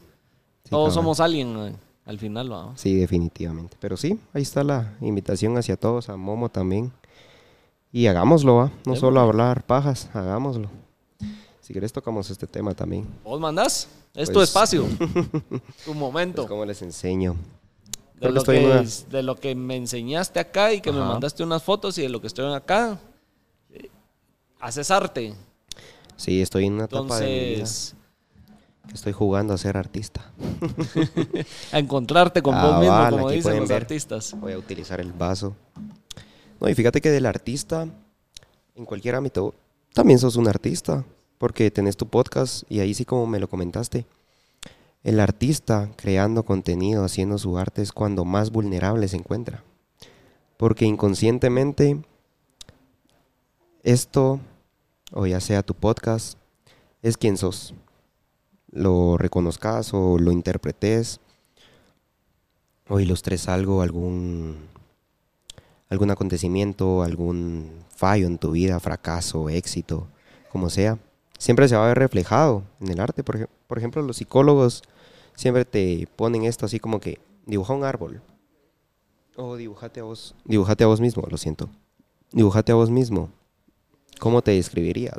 Sí, 0.64 0.70
todos 0.70 0.94
somos 0.94 1.20
alguien 1.20 1.58
eh, 1.58 1.76
al 2.06 2.20
final, 2.20 2.52
¿va? 2.52 2.72
Sí, 2.76 2.96
definitivamente. 2.96 3.76
Pero 3.80 3.98
sí, 3.98 4.20
ahí 4.34 4.42
está 4.44 4.64
la 4.64 4.94
invitación 5.02 5.58
hacia 5.58 5.76
todos, 5.76 6.10
a 6.10 6.16
Momo 6.18 6.50
también. 6.50 6.92
Y 7.92 8.08
hagámoslo, 8.08 8.56
¿va? 8.56 8.72
No 8.86 8.96
solo 8.96 9.20
hablar 9.20 9.64
pajas, 9.66 10.10
hagámoslo. 10.14 10.70
Si 11.62 11.74
querés 11.74 11.94
tocamos 11.94 12.30
este 12.30 12.46
tema 12.48 12.74
también. 12.74 13.08
¿Vos 13.24 13.40
mandás? 13.40 13.88
Es 14.16 14.28
tu 14.30 14.36
Pues- 14.36 14.50
espacio, 14.50 14.86
tu 15.86 15.94
momento. 15.94 16.44
Pues 16.44 16.50
cómo 16.50 16.66
les 16.66 16.82
enceño. 16.82 17.36
De 18.24 18.30
Creo 18.30 18.32
lo 18.36 18.44
que, 18.44 18.66
una- 18.66 18.82
es- 18.82 19.10
de 19.10 19.24
lo 19.24 19.36
que 19.36 19.54
me 19.56 19.76
enseñaste 19.76 20.40
acá 20.40 20.72
y 20.74 20.82
que 20.82 20.92
me 20.92 21.00
mandaste 21.00 21.44
unas 21.44 21.62
fotos 21.64 21.98
y 21.98 22.04
de 22.04 22.10
lo 22.10 22.22
que 22.22 22.28
estoy 22.28 22.54
acá, 22.54 23.00
eh, 23.70 23.90
haces 24.60 24.90
arte. 24.92 25.34
Sí, 26.16 26.42
estoy 26.42 26.66
en 26.68 26.74
una 26.74 26.86
etapa 26.86 27.20
de 27.20 27.56
vida 27.56 27.66
que 28.88 28.94
estoy 28.94 29.14
jugando 29.14 29.54
a 29.54 29.58
ser 29.58 29.78
artista. 29.78 30.32
a 31.72 31.80
encontrarte 31.80 32.42
con 32.42 32.54
vos 32.56 32.62
Cabal, 32.64 32.80
mismo, 33.12 33.18
como 33.18 33.30
dicen 33.32 33.60
los 33.60 33.70
ver. 33.70 33.82
artistas. 33.82 34.34
Voy 34.40 34.54
a 34.54 34.58
utilizar 34.58 35.00
el 35.02 35.12
vaso. 35.14 35.56
No, 36.60 36.70
y 36.70 36.76
fíjate 36.76 37.02
que 37.02 37.10
del 37.12 37.26
artista, 37.26 37.88
en 38.76 38.86
cualquier 38.86 39.16
ámbito, 39.16 39.54
también 39.94 40.20
sos 40.20 40.36
un 40.36 40.48
artista. 40.48 41.04
Porque 41.40 41.70
tenés 41.72 41.98
tu 41.98 42.08
podcast 42.08 42.64
y 42.70 42.80
ahí 42.80 42.94
sí 42.94 43.04
como 43.04 43.28
me 43.28 43.38
lo 43.38 43.50
comentaste. 43.50 44.06
El 45.04 45.20
artista 45.20 45.92
creando 45.98 46.44
contenido, 46.44 47.04
haciendo 47.04 47.38
su 47.38 47.58
arte 47.58 47.82
es 47.82 47.92
cuando 47.92 48.24
más 48.24 48.52
vulnerable 48.52 49.08
se 49.10 49.18
encuentra. 49.18 49.64
Porque 50.56 50.86
inconscientemente 50.86 52.02
esto, 53.84 54.40
o 55.12 55.26
ya 55.28 55.42
sea 55.42 55.62
tu 55.62 55.74
podcast, 55.74 56.38
es 57.02 57.18
quien 57.18 57.36
sos. 57.36 57.74
Lo 58.72 59.18
reconozcas 59.18 59.94
o 59.94 60.18
lo 60.18 60.32
interpretes 60.32 61.20
o 62.88 63.00
ilustres 63.02 63.50
algo, 63.50 63.82
algún, 63.82 64.58
algún 65.90 66.12
acontecimiento, 66.12 67.04
algún 67.04 67.84
fallo 67.94 68.28
en 68.28 68.38
tu 68.38 68.52
vida, 68.52 68.80
fracaso, 68.80 69.50
éxito, 69.50 70.08
como 70.50 70.70
sea, 70.70 70.98
siempre 71.44 71.68
se 71.68 71.76
va 71.76 71.84
a 71.84 71.88
ver 71.90 72.00
reflejado 72.00 72.64
en 72.80 72.88
el 72.88 73.02
arte. 73.02 73.22
Por, 73.22 73.36
ej- 73.36 73.50
por 73.68 73.78
ejemplo, 73.78 74.02
los 74.02 74.16
psicólogos 74.16 74.82
siempre 75.36 75.66
te 75.66 76.08
ponen 76.16 76.44
esto 76.46 76.66
así 76.66 76.80
como 76.80 77.02
que 77.02 77.20
dibuja 77.46 77.74
un 77.74 77.84
árbol. 77.84 78.22
O 79.36 79.58
dibujate 79.58 80.00
a 80.00 80.04
vos, 80.04 80.36
dibujate 80.46 80.86
a 80.86 80.88
vos 80.88 81.02
mismo, 81.02 81.24
lo 81.30 81.38
siento. 81.38 81.70
Dibujate 82.32 82.72
a 82.72 82.76
vos 82.76 82.90
mismo. 82.90 83.30
¿Cómo 84.22 84.42
te 84.42 84.52
describirías? 84.52 85.16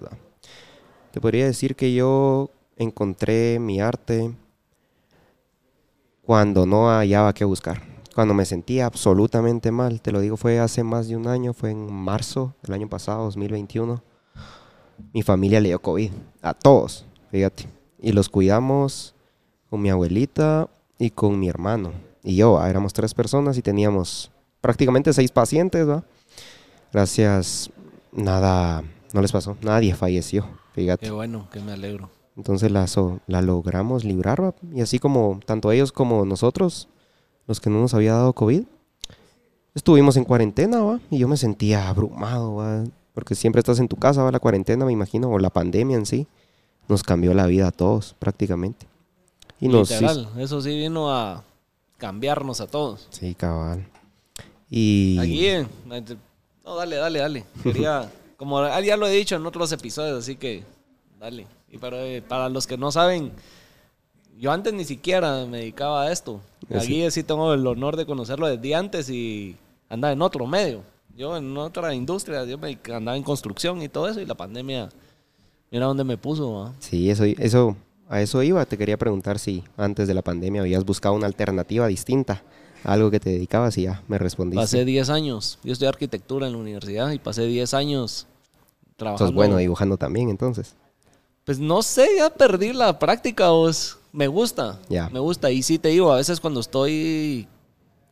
Te 1.13 1.21
podría 1.21 1.45
decir 1.45 1.77
que 1.77 1.93
yo 1.93 2.49
encontré 2.77 3.59
mi 3.61 3.81
arte 3.83 4.35
cuando 6.23 6.65
no 6.65 6.89
hallaba 6.89 7.35
qué 7.35 7.45
buscar. 7.45 7.83
Cuando 8.15 8.33
me 8.33 8.47
sentía 8.47 8.87
absolutamente 8.87 9.71
mal, 9.73 10.01
te 10.01 10.11
lo 10.11 10.21
digo, 10.21 10.39
fue 10.39 10.59
hace 10.59 10.85
más 10.85 11.07
de 11.07 11.17
un 11.17 11.27
año, 11.27 11.53
fue 11.53 11.73
en 11.73 11.93
marzo 11.93 12.55
del 12.63 12.73
año 12.75 12.89
pasado, 12.89 13.25
2021. 13.25 14.03
Mi 15.13 15.23
familia 15.23 15.61
le 15.61 15.69
dio 15.69 15.79
COVID, 15.81 16.11
a 16.43 16.55
todos, 16.55 17.05
fíjate. 17.31 17.67
Y 18.01 18.13
los 18.13 18.29
cuidamos 18.29 19.15
con 19.71 19.81
mi 19.83 19.91
abuelita 19.91 20.69
y 20.99 21.11
con 21.11 21.39
mi 21.39 21.49
hermano. 21.49 21.93
Y 22.23 22.37
yo, 22.37 22.59
ah, 22.59 22.69
éramos 22.71 22.93
tres 22.93 23.15
personas 23.15 23.57
y 23.59 23.63
teníamos 23.63 24.31
prácticamente 24.61 25.13
seis 25.13 25.31
pacientes, 25.31 25.89
¿va? 25.89 26.05
Gracias, 26.93 27.71
nada, 28.13 28.83
no 29.13 29.21
les 29.21 29.33
pasó, 29.33 29.57
nadie 29.63 29.95
falleció, 29.95 30.47
fíjate. 30.75 31.07
Qué 31.07 31.13
bueno, 31.13 31.49
que 31.51 31.61
me 31.61 31.73
alegro. 31.73 32.11
Entonces 32.37 32.71
la, 32.71 32.87
so- 32.87 33.21
la 33.27 33.43
logramos 33.43 34.05
librar, 34.05 34.43
¿va? 34.43 34.55
y 34.73 34.81
así 34.81 34.99
como 34.99 35.39
tanto 35.47 35.71
ellos 35.71 35.93
como 35.93 36.25
nosotros, 36.25 36.89
los 37.47 37.61
que 37.61 37.71
no 37.71 37.81
nos 37.81 37.95
había 37.95 38.15
dado 38.15 38.33
COVID, 38.33 38.65
estuvimos 39.75 40.17
en 40.17 40.25
cuarentena, 40.25 40.83
¿va? 40.83 41.01
y 41.11 41.19
yo 41.19 41.29
me 41.29 41.37
sentía 41.37 41.89
abrumado, 41.89 42.57
¿va? 42.57 42.85
Porque 43.15 43.35
siempre 43.35 43.61
estás 43.61 43.79
en 43.79 43.89
tu 43.89 43.97
casa, 43.97 44.23
¿va? 44.23 44.33
la 44.33 44.41
cuarentena, 44.41 44.85
me 44.85 44.93
imagino, 44.93 45.31
o 45.31 45.39
la 45.39 45.51
pandemia 45.51 45.97
en 45.97 46.05
sí, 46.05 46.27
nos 46.89 47.03
cambió 47.03 47.33
la 47.33 47.47
vida 47.47 47.69
a 47.69 47.73
todos 47.73 48.15
prácticamente. 48.19 48.87
Y 49.61 49.69
nos 49.69 49.91
Literal, 49.91 50.29
eso 50.39 50.61
sí 50.61 50.77
vino 50.77 51.11
a 51.11 51.45
cambiarnos 51.97 52.61
a 52.61 52.67
todos. 52.67 53.07
Sí, 53.11 53.35
cabal. 53.35 53.87
Y... 54.69 55.19
Aquí, 55.21 55.47
eh, 55.47 55.67
no, 56.65 56.75
dale, 56.77 56.97
dale, 56.97 57.19
dale. 57.21 57.45
Quería, 57.63 58.11
como 58.37 58.59
ah, 58.59 58.81
ya 58.81 58.97
lo 58.97 59.07
he 59.07 59.13
dicho 59.13 59.37
en 59.37 59.47
otros 59.47 59.71
episodios, 59.73 60.19
así 60.19 60.37
que 60.37 60.65
dale. 61.21 61.47
Y 61.71 61.79
para, 61.79 62.05
eh, 62.05 62.21
para 62.21 62.49
los 62.49 62.67
que 62.67 62.77
no 62.77 62.91
saben, 62.91 63.33
yo 64.39 64.51
antes 64.51 64.73
ni 64.73 64.85
siquiera 64.85 65.47
me 65.47 65.59
dedicaba 65.59 66.03
a 66.03 66.13
esto. 66.13 66.41
Aquí 66.75 67.09
sí 67.11 67.23
tengo 67.23 67.55
el 67.55 67.67
honor 67.67 67.97
de 67.97 68.07
conocerlo 68.07 68.49
desde 68.49 68.75
antes 68.75 69.09
y 69.09 69.57
andaba 69.89 70.13
en 70.13 70.23
otro 70.23 70.47
medio. 70.47 70.83
Yo 71.17 71.37
en 71.37 71.57
otra 71.57 71.95
industria, 71.95 72.45
yo 72.45 72.59
me 72.59 72.77
andaba 72.93 73.17
en 73.17 73.23
construcción 73.23 73.81
y 73.83 73.89
todo 73.89 74.09
eso 74.09 74.21
y 74.21 74.27
la 74.27 74.35
pandemia, 74.35 74.89
mira 75.71 75.87
dónde 75.87 76.03
me 76.03 76.17
puso. 76.17 76.53
¿va? 76.53 76.73
Sí, 76.81 77.09
eso, 77.09 77.25
eso, 77.25 77.77
a 78.09 78.21
eso 78.21 78.43
iba. 78.43 78.65
Te 78.67 78.77
quería 78.77 78.97
preguntar 78.97 79.39
si 79.39 79.63
antes 79.77 80.09
de 80.09 80.15
la 80.15 80.23
pandemia 80.23 80.63
habías 80.63 80.85
buscado 80.85 81.15
una 81.15 81.27
alternativa 81.27 81.87
distinta 81.87 82.43
a 82.83 82.93
algo 82.95 83.11
que 83.11 83.21
te 83.21 83.31
dedicabas 83.31 83.79
y 83.79 83.83
ya 83.83 84.03
me 84.09 84.19
respondiste. 84.19 84.63
Pasé 84.63 84.85
10 84.85 85.09
años, 85.11 85.59
yo 85.63 85.73
estudié 85.73 85.89
arquitectura 85.89 86.47
en 86.47 86.55
la 86.55 86.59
universidad 86.59 87.11
y 87.13 87.19
pasé 87.19 87.47
10 87.47 87.75
años 87.75 88.27
trabajando. 88.97 89.29
Sos 89.29 89.35
bueno 89.35 89.57
dibujando 89.57 89.97
también, 89.97 90.31
entonces. 90.31 90.75
Pues 91.45 91.59
no 91.59 91.83
sé, 91.83 92.09
ya 92.17 92.31
perdí 92.31 92.73
la 92.73 92.99
práctica, 92.99 93.51
vos. 93.51 93.99
Me 94.13 94.29
gusta. 94.29 94.81
Ya. 94.89 95.09
Me 95.11 95.19
gusta. 95.19 95.51
Y 95.51 95.63
sí 95.63 95.79
te 95.79 95.91
digo, 95.91 96.13
a 96.13 96.17
veces 96.17 96.41
cuando 96.41 96.61
estoy 96.61 97.47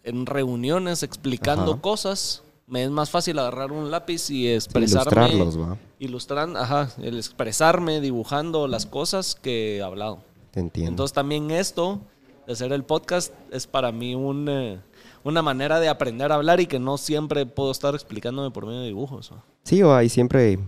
en 0.05 0.27
reuniones 0.27 1.03
explicando 1.03 1.73
Ajá. 1.73 1.81
cosas, 1.81 2.43
me 2.73 2.85
es 2.85 2.91
más 2.91 3.11
fácil 3.11 3.39
agarrar 3.39 3.71
un 3.71 3.91
lápiz 3.91 4.31
y 4.31 4.49
expresarme. 4.49 5.29
Ilustrarlos, 5.29 5.61
va. 5.61 5.77
Ilustran, 5.99 6.57
ajá, 6.57 6.89
el 7.03 7.19
expresarme 7.19 8.01
dibujando 8.01 8.67
las 8.67 8.87
cosas 8.87 9.35
que 9.35 9.77
he 9.77 9.83
hablado. 9.83 10.21
Te 10.53 10.61
entiendo. 10.61 10.89
Entonces 10.89 11.13
también 11.13 11.51
esto 11.51 12.01
de 12.47 12.55
hacer 12.55 12.73
el 12.73 12.83
podcast 12.85 13.35
es 13.51 13.67
para 13.67 13.93
mí 13.93 14.15
un, 14.15 14.49
eh, 14.49 14.81
una 15.23 15.43
manera 15.43 15.81
de 15.81 15.91
aprender 15.91 16.33
a 16.33 16.37
hablar 16.37 16.61
y 16.61 16.67
que 16.67 16.79
no 16.79 16.97
siempre 16.97 17.45
puedo 17.45 17.71
estar 17.71 17.95
explicándome 17.95 18.51
por 18.51 18.65
medio 18.65 18.81
de 18.81 18.87
dibujos. 18.87 19.33
¿va? 19.35 19.45
Sí, 19.65 19.83
va, 19.83 19.99
ahí 19.99 20.09
siempre 20.09 20.59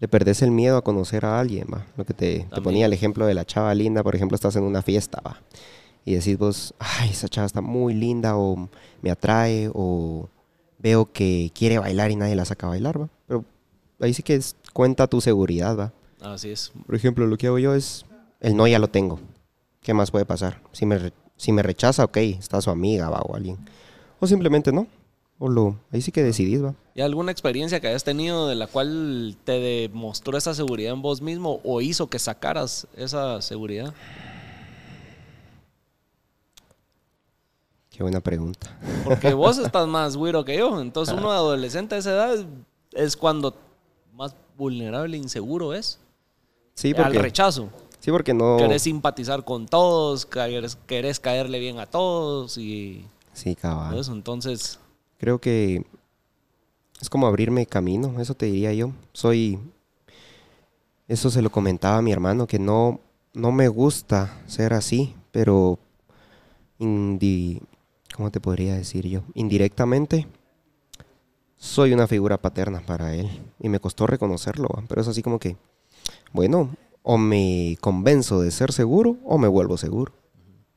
le 0.00 0.08
perdés 0.08 0.42
el 0.42 0.50
miedo 0.50 0.78
a 0.78 0.82
conocer 0.82 1.24
a 1.24 1.38
alguien, 1.38 1.68
va. 1.72 1.86
Lo 1.96 2.04
que 2.04 2.12
te, 2.12 2.48
te 2.52 2.60
ponía 2.60 2.86
el 2.86 2.92
ejemplo 2.92 3.24
de 3.24 3.34
la 3.34 3.44
chava 3.44 3.72
linda, 3.72 4.02
por 4.02 4.16
ejemplo, 4.16 4.34
estás 4.34 4.56
en 4.56 4.64
una 4.64 4.82
fiesta, 4.82 5.22
va. 5.24 5.40
Y 6.04 6.14
decís 6.14 6.36
vos, 6.36 6.74
ay, 6.80 7.10
esa 7.10 7.28
chava 7.28 7.46
está 7.46 7.60
muy 7.60 7.94
linda, 7.94 8.36
o 8.36 8.68
me 9.00 9.12
atrae, 9.12 9.70
o 9.72 10.28
veo 10.82 11.12
que 11.12 11.50
quiere 11.54 11.78
bailar 11.78 12.10
y 12.10 12.16
nadie 12.16 12.34
la 12.34 12.44
saca 12.44 12.66
a 12.66 12.70
bailar, 12.70 13.00
va. 13.00 13.08
Pero 13.26 13.44
ahí 14.00 14.14
sí 14.14 14.22
que 14.22 14.34
es- 14.34 14.56
cuenta 14.72 15.06
tu 15.06 15.20
seguridad, 15.20 15.76
va. 15.78 15.92
Así 16.20 16.50
es. 16.50 16.72
Por 16.86 16.94
ejemplo, 16.94 17.26
lo 17.26 17.36
que 17.36 17.46
hago 17.46 17.58
yo 17.58 17.74
es, 17.74 18.04
el 18.40 18.56
no 18.56 18.66
ya 18.66 18.78
lo 18.78 18.88
tengo. 18.88 19.18
¿Qué 19.82 19.94
más 19.94 20.10
puede 20.10 20.26
pasar? 20.26 20.60
Si 20.72 20.84
me, 20.86 21.12
si 21.36 21.52
me 21.52 21.62
rechaza, 21.62 22.04
ok, 22.04 22.16
está 22.18 22.60
su 22.60 22.70
amiga, 22.70 23.08
va, 23.08 23.20
o 23.20 23.34
alguien. 23.34 23.56
O 24.18 24.26
simplemente 24.26 24.72
no. 24.72 24.86
O 25.38 25.48
lo, 25.48 25.76
ahí 25.90 26.02
sí 26.02 26.12
que 26.12 26.22
decidís, 26.22 26.62
va. 26.62 26.74
¿Y 26.94 27.00
alguna 27.00 27.32
experiencia 27.32 27.80
que 27.80 27.88
hayas 27.88 28.04
tenido 28.04 28.46
de 28.46 28.54
la 28.56 28.66
cual 28.66 29.38
te 29.44 29.52
demostró 29.52 30.36
esa 30.36 30.52
seguridad 30.52 30.92
en 30.92 31.00
vos 31.00 31.22
mismo 31.22 31.60
o 31.64 31.80
hizo 31.80 32.08
que 32.10 32.18
sacaras 32.18 32.86
esa 32.94 33.40
seguridad? 33.40 33.94
Qué 38.00 38.04
buena 38.04 38.20
pregunta. 38.20 38.66
Porque 39.04 39.34
vos 39.34 39.58
estás 39.58 39.86
más 39.86 40.16
güiro 40.16 40.42
que 40.42 40.56
yo. 40.56 40.80
Entonces, 40.80 41.14
uno 41.14 41.30
adolescente 41.32 41.96
a 41.96 41.98
esa 41.98 42.12
edad 42.12 42.32
es- 42.34 42.46
es 42.92 43.14
cuando 43.14 43.54
más 44.14 44.34
vulnerable 44.56 45.18
e 45.18 45.20
inseguro 45.20 45.74
es. 45.74 45.98
Sí, 46.72 46.94
Al 46.96 47.02
porque, 47.04 47.18
rechazo. 47.18 47.68
sí, 47.98 48.10
porque 48.10 48.32
no... 48.32 48.56
Querés 48.56 48.80
simpatizar 48.80 49.44
con 49.44 49.66
todos, 49.66 50.24
querés, 50.24 50.78
querés 50.86 51.20
caerle 51.20 51.58
bien 51.58 51.78
a 51.78 51.84
todos 51.84 52.56
y 52.56 53.04
Sí, 53.34 53.54
cabal. 53.54 53.98
eso. 53.98 54.12
Entonces, 54.14 54.80
Creo 55.18 55.38
que 55.38 55.84
es 57.02 57.10
como 57.10 57.26
abrirme 57.26 57.66
camino, 57.66 58.18
eso 58.18 58.32
te 58.34 58.46
diría 58.46 58.72
yo. 58.72 58.92
Soy... 59.12 59.58
Eso 61.06 61.28
se 61.28 61.42
lo 61.42 61.50
comentaba 61.50 61.98
a 61.98 62.02
mi 62.02 62.12
hermano, 62.12 62.46
que 62.46 62.58
no, 62.58 62.98
no 63.34 63.52
me 63.52 63.68
gusta 63.68 64.40
ser 64.46 64.72
así, 64.72 65.14
pero 65.32 65.78
indi- 66.78 67.60
¿cómo 68.14 68.30
te 68.30 68.40
podría 68.40 68.74
decir 68.74 69.06
yo? 69.06 69.22
Indirectamente 69.34 70.26
soy 71.56 71.92
una 71.92 72.06
figura 72.06 72.38
paterna 72.38 72.80
para 72.80 73.14
él 73.14 73.28
y 73.58 73.68
me 73.68 73.80
costó 73.80 74.06
reconocerlo, 74.06 74.68
pero 74.88 75.02
es 75.02 75.08
así 75.08 75.22
como 75.22 75.38
que, 75.38 75.56
bueno, 76.32 76.70
o 77.02 77.18
me 77.18 77.76
convenzo 77.80 78.40
de 78.40 78.50
ser 78.50 78.72
seguro 78.72 79.16
o 79.24 79.38
me 79.38 79.48
vuelvo 79.48 79.76
seguro. 79.76 80.12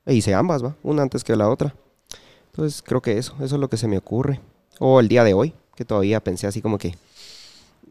E 0.05 0.13
hice 0.13 0.33
ambas, 0.33 0.63
¿va? 0.63 0.75
Una 0.83 1.01
antes 1.01 1.23
que 1.23 1.35
la 1.35 1.49
otra. 1.49 1.73
Entonces 2.47 2.83
creo 2.85 3.01
que 3.01 3.17
eso, 3.17 3.33
eso 3.39 3.55
es 3.55 3.61
lo 3.61 3.69
que 3.69 3.77
se 3.77 3.87
me 3.87 3.97
ocurre. 3.97 4.41
O 4.79 4.99
el 4.99 5.07
día 5.07 5.23
de 5.23 5.33
hoy, 5.33 5.53
que 5.75 5.85
todavía 5.85 6.23
pensé 6.23 6.47
así 6.47 6.61
como 6.61 6.77
que, 6.77 6.95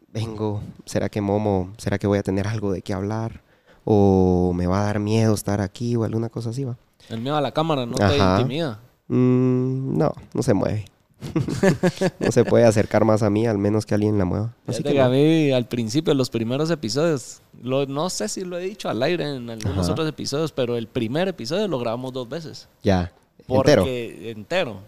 vengo, 0.09 0.61
¿será 0.85 1.09
que 1.09 1.21
Momo, 1.21 1.73
será 1.77 1.97
que 1.97 2.07
voy 2.07 2.19
a 2.19 2.23
tener 2.23 2.47
algo 2.47 2.71
de 2.71 2.81
qué 2.81 2.93
hablar? 2.93 3.41
¿O 3.85 4.53
me 4.55 4.67
va 4.67 4.81
a 4.81 4.85
dar 4.85 4.99
miedo 4.99 5.33
estar 5.33 5.59
aquí 5.59 5.95
o 5.95 6.03
alguna 6.03 6.29
cosa 6.29 6.51
así, 6.51 6.63
va? 6.63 6.77
El 7.09 7.21
miedo 7.21 7.35
a 7.35 7.41
la 7.41 7.51
cámara 7.51 7.85
no 7.85 7.95
te 7.95 8.17
intimida. 8.17 8.79
Mm, 9.07 9.97
no, 9.97 10.13
no 10.33 10.43
se 10.43 10.53
mueve. 10.53 10.85
no 12.19 12.31
se 12.33 12.43
puede 12.43 12.65
acercar 12.65 13.05
más 13.05 13.23
a 13.23 13.29
mí, 13.29 13.47
al 13.47 13.57
menos 13.57 13.85
que 13.85 13.93
alguien 13.95 14.17
la 14.17 14.25
mueva. 14.25 14.55
Así 14.67 14.83
que 14.83 14.99
a 14.99 15.05
no. 15.05 15.11
mí, 15.11 15.51
al 15.51 15.65
principio, 15.67 16.13
los 16.13 16.29
primeros 16.29 16.69
episodios, 16.69 17.41
lo- 17.61 17.85
no 17.85 18.09
sé 18.09 18.27
si 18.27 18.43
lo 18.43 18.57
he 18.57 18.61
dicho 18.63 18.89
al 18.89 19.01
aire 19.03 19.35
en 19.35 19.49
algunos 19.49 19.79
Ajá. 19.85 19.91
otros 19.93 20.07
episodios, 20.09 20.51
pero 20.51 20.75
el 20.75 20.87
primer 20.87 21.27
episodio 21.29 21.67
lo 21.69 21.79
grabamos 21.79 22.11
dos 22.11 22.27
veces. 22.27 22.67
Ya, 22.83 23.13
Porque, 23.47 23.71
entero. 23.73 24.29
entero. 24.31 24.79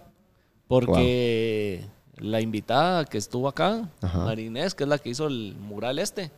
Porque 0.68 1.86
la 2.18 2.42
invitada 2.42 3.06
que 3.06 3.18
estuvo 3.18 3.48
acá, 3.48 3.90
Ajá. 4.02 4.26
Marinés, 4.26 4.74
que 4.76 4.84
es 4.84 4.90
la 4.90 4.98
que 4.98 5.10
hizo 5.10 5.28
el 5.28 5.56
mural 5.60 6.00
este, 6.00 6.32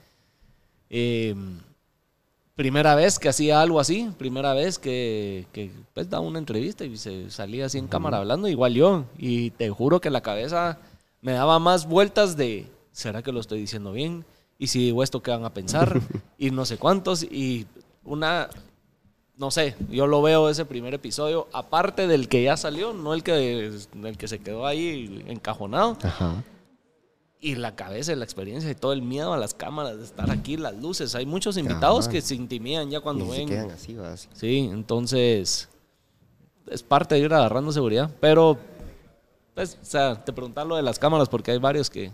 eh, 0.90 1.34
primera 2.58 2.96
vez 2.96 3.20
que 3.20 3.30
hacía 3.30 3.62
algo 3.62 3.80
así, 3.80 4.10
primera 4.18 4.54
vez 4.54 4.80
que, 4.80 5.46
que 5.54 5.72
pues, 5.94 6.10
daba 6.10 6.26
una 6.26 6.40
entrevista 6.40 6.84
y 6.84 6.98
se 6.98 7.30
salía 7.30 7.68
así 7.68 7.78
en 7.78 7.88
cámara 7.88 8.18
hablando, 8.18 8.48
igual 8.48 8.74
yo. 8.74 9.06
Y 9.18 9.52
te 9.52 9.70
juro 9.70 10.02
que 10.02 10.10
la 10.10 10.22
cabeza 10.22 10.80
me 11.22 11.34
daba 11.34 11.60
más 11.60 11.88
vueltas 11.88 12.36
de, 12.36 12.66
¿será 12.92 13.22
que 13.22 13.32
lo 13.32 13.40
estoy 13.40 13.60
diciendo 13.60 13.94
bien? 13.94 14.26
Y 14.58 14.68
si 14.68 14.80
digo 14.80 15.04
esto, 15.04 15.22
¿qué 15.22 15.30
van 15.30 15.46
a 15.46 15.54
pensar? 15.54 16.02
y 16.40 16.50
no 16.50 16.66
sé 16.66 16.78
cuántos. 16.80 17.22
Y 17.22 17.68
una, 18.04 18.50
no 19.38 19.52
sé, 19.52 19.76
yo 19.92 20.08
lo 20.08 20.24
veo 20.24 20.50
ese 20.50 20.66
primer 20.66 20.96
episodio, 20.96 21.48
aparte 21.54 22.08
del 22.08 22.28
que 22.28 22.42
ya 22.42 22.58
salió, 22.58 22.92
no 22.92 23.14
el 23.14 23.22
que, 23.22 23.68
el 24.04 24.18
que 24.18 24.28
se 24.28 24.40
quedó 24.40 24.66
ahí 24.66 25.24
encajonado. 25.28 25.96
Ajá. 26.02 26.44
Y 27.40 27.56
la 27.56 27.76
cabeza, 27.76 28.14
y 28.14 28.16
la 28.16 28.24
experiencia 28.24 28.70
y 28.70 28.76
todo 28.76 28.94
el 28.94 29.02
miedo 29.04 29.32
a 29.32 29.38
las 29.38 29.54
cámaras, 29.54 29.98
de 29.98 30.04
estar 30.04 30.32
aquí, 30.32 30.58
las 30.58 30.76
luces. 30.76 31.14
Hay 31.14 31.26
muchos 31.28 31.56
invitados 31.58 32.08
que 32.08 32.20
se 32.22 32.34
intimidan 32.34 32.90
ya 32.90 33.00
cuando 33.00 33.26
Y 33.26 33.30
se 33.30 33.38
ven. 33.38 33.48
quedan 33.50 33.70
así. 33.72 33.96
Sí, 34.34 34.70
entonces 34.72 35.70
es 36.70 36.84
parte 36.84 37.16
de 37.16 37.22
ir 37.22 37.34
agarrando 37.34 37.72
seguridad. 37.72 38.10
Pero, 38.20 38.58
pues, 39.54 39.78
o 39.82 39.86
sea, 39.86 40.24
te 40.24 40.34
preguntas 40.34 40.66
lo 40.66 40.76
de 40.78 40.82
las 40.82 40.98
cámaras 40.98 41.30
porque 41.30 41.52
hay 41.52 41.60
varios 41.60 41.90
que 41.92 42.12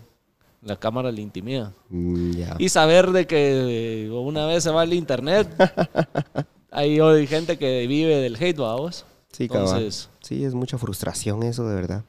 la 0.60 0.76
cámara 0.76 1.10
le 1.10 1.22
intimida. 1.22 1.72
Mm. 1.88 2.32
Y 2.58 2.68
saber 2.68 3.10
de 3.10 3.26
que 3.26 4.10
una 4.12 4.46
vez 4.46 4.62
se 4.62 4.70
va 4.70 4.84
el 4.84 4.92
internet, 4.92 5.48
hay 6.70 7.26
gente 7.26 7.56
que 7.56 7.86
vive 7.86 8.16
del 8.16 8.36
hate, 8.36 8.58
vamos. 8.58 9.06
Sí, 9.32 9.48
cabal. 9.48 9.68
Entonces, 9.68 10.10
Sí, 10.20 10.44
es 10.44 10.54
mucha 10.54 10.78
frustración 10.78 11.42
eso, 11.42 11.66
de 11.68 11.74
verdad. 11.74 12.04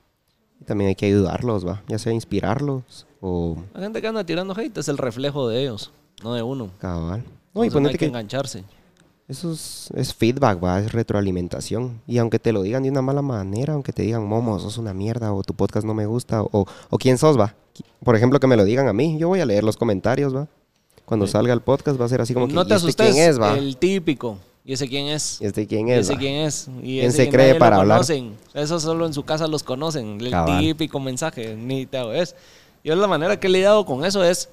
Y 0.61 0.65
también 0.65 0.89
hay 0.89 0.95
que 0.95 1.05
ayudarlos, 1.07 1.65
va. 1.67 1.81
Ya 1.87 1.99
sea 1.99 2.13
inspirarlos 2.13 3.05
o 3.21 3.57
la 3.73 3.81
gente 3.81 4.01
que 4.01 4.07
anda 4.07 4.23
tirando 4.23 4.53
hate 4.57 4.77
es 4.77 4.87
el 4.87 4.97
reflejo 4.97 5.47
de 5.49 5.61
ellos, 5.63 5.91
no 6.23 6.33
de 6.33 6.43
uno. 6.43 6.69
cabal. 6.79 7.23
No, 7.53 7.63
y 7.63 7.69
no 7.69 7.79
hay 7.87 7.91
que 7.93 7.97
que 7.99 8.05
engancharse. 8.07 8.63
eso 9.27 9.51
es, 9.53 9.89
es 9.95 10.13
feedback, 10.13 10.61
va, 10.63 10.79
es 10.79 10.91
retroalimentación. 10.91 12.01
Y 12.05 12.17
aunque 12.17 12.37
te 12.39 12.51
lo 12.51 12.61
digan 12.61 12.83
de 12.83 12.89
una 12.89 13.01
mala 13.01 13.21
manera, 13.21 13.73
aunque 13.73 13.93
te 13.93 14.03
digan, 14.03 14.25
Momo, 14.27 14.59
sos 14.59 14.77
una 14.77 14.93
mierda, 14.93 15.33
o 15.33 15.41
tu 15.43 15.53
podcast 15.53 15.85
no 15.85 15.93
me 15.93 16.05
gusta, 16.05 16.43
o, 16.43 16.65
o 16.89 16.97
quién 16.97 17.17
sos, 17.17 17.39
va. 17.39 17.55
Por 18.03 18.15
ejemplo, 18.15 18.39
que 18.39 18.47
me 18.47 18.57
lo 18.57 18.65
digan 18.65 18.87
a 18.87 18.93
mí, 18.93 19.17
yo 19.17 19.27
voy 19.29 19.39
a 19.39 19.45
leer 19.45 19.63
los 19.63 19.77
comentarios, 19.77 20.35
va. 20.35 20.47
Cuando 21.05 21.27
Sí. 21.27 21.33
salga 21.33 21.53
el 21.53 21.61
podcast 21.61 21.99
va 21.99 22.05
a 22.05 22.09
ser 22.09 22.21
así 22.21 22.33
como 22.33 22.47
que, 22.47 22.53
no 22.53 22.61
"¿Y 22.61 22.67
te 22.67 22.73
este 22.75 22.85
asustes, 22.85 23.11
quién 23.13 23.29
es, 23.29 23.39
va? 23.39 23.57
el 23.57 23.77
típico. 23.77 24.37
¿Y 24.67 24.73
ese 24.73 24.89
quién 24.89 25.05
es? 25.07 25.39
¿Y 25.39 25.45
este 25.45 25.67
quién 25.67 25.87
¿Y 25.87 25.91
es, 25.91 25.99
ese 25.99 26.13
va? 26.13 26.19
quién 26.19 26.35
es? 26.37 26.67
¿Y 26.81 26.95
¿Quién 26.99 27.05
ese 27.05 27.25
se 27.25 27.29
cree 27.29 27.53
para 27.53 27.77
hablar? 27.77 27.97
conocen? 27.97 28.35
Eso 28.55 28.79
solo 28.79 29.05
en 29.05 29.13
su 29.13 29.23
casa 29.23 29.47
los 29.47 29.61
conocen. 29.61 30.19
El 30.19 30.31
Cabal. 30.31 30.59
típico 30.59 30.99
mensaje. 30.99 31.55
Ni 31.55 31.85
te 31.85 31.99
hago 31.99 32.11
es. 32.13 32.35
Yo 32.83 32.95
la 32.95 33.07
manera 33.07 33.39
que 33.39 33.45
he 33.45 33.49
lidiado 33.51 33.85
con 33.85 34.03
eso 34.03 34.23
es, 34.23 34.49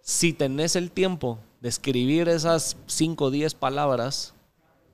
si 0.00 0.32
tenés 0.32 0.74
el 0.74 0.90
tiempo 0.90 1.38
de 1.60 1.68
escribir 1.68 2.28
esas 2.28 2.76
5 2.86 3.26
o 3.26 3.30
10 3.30 3.54
palabras, 3.54 4.34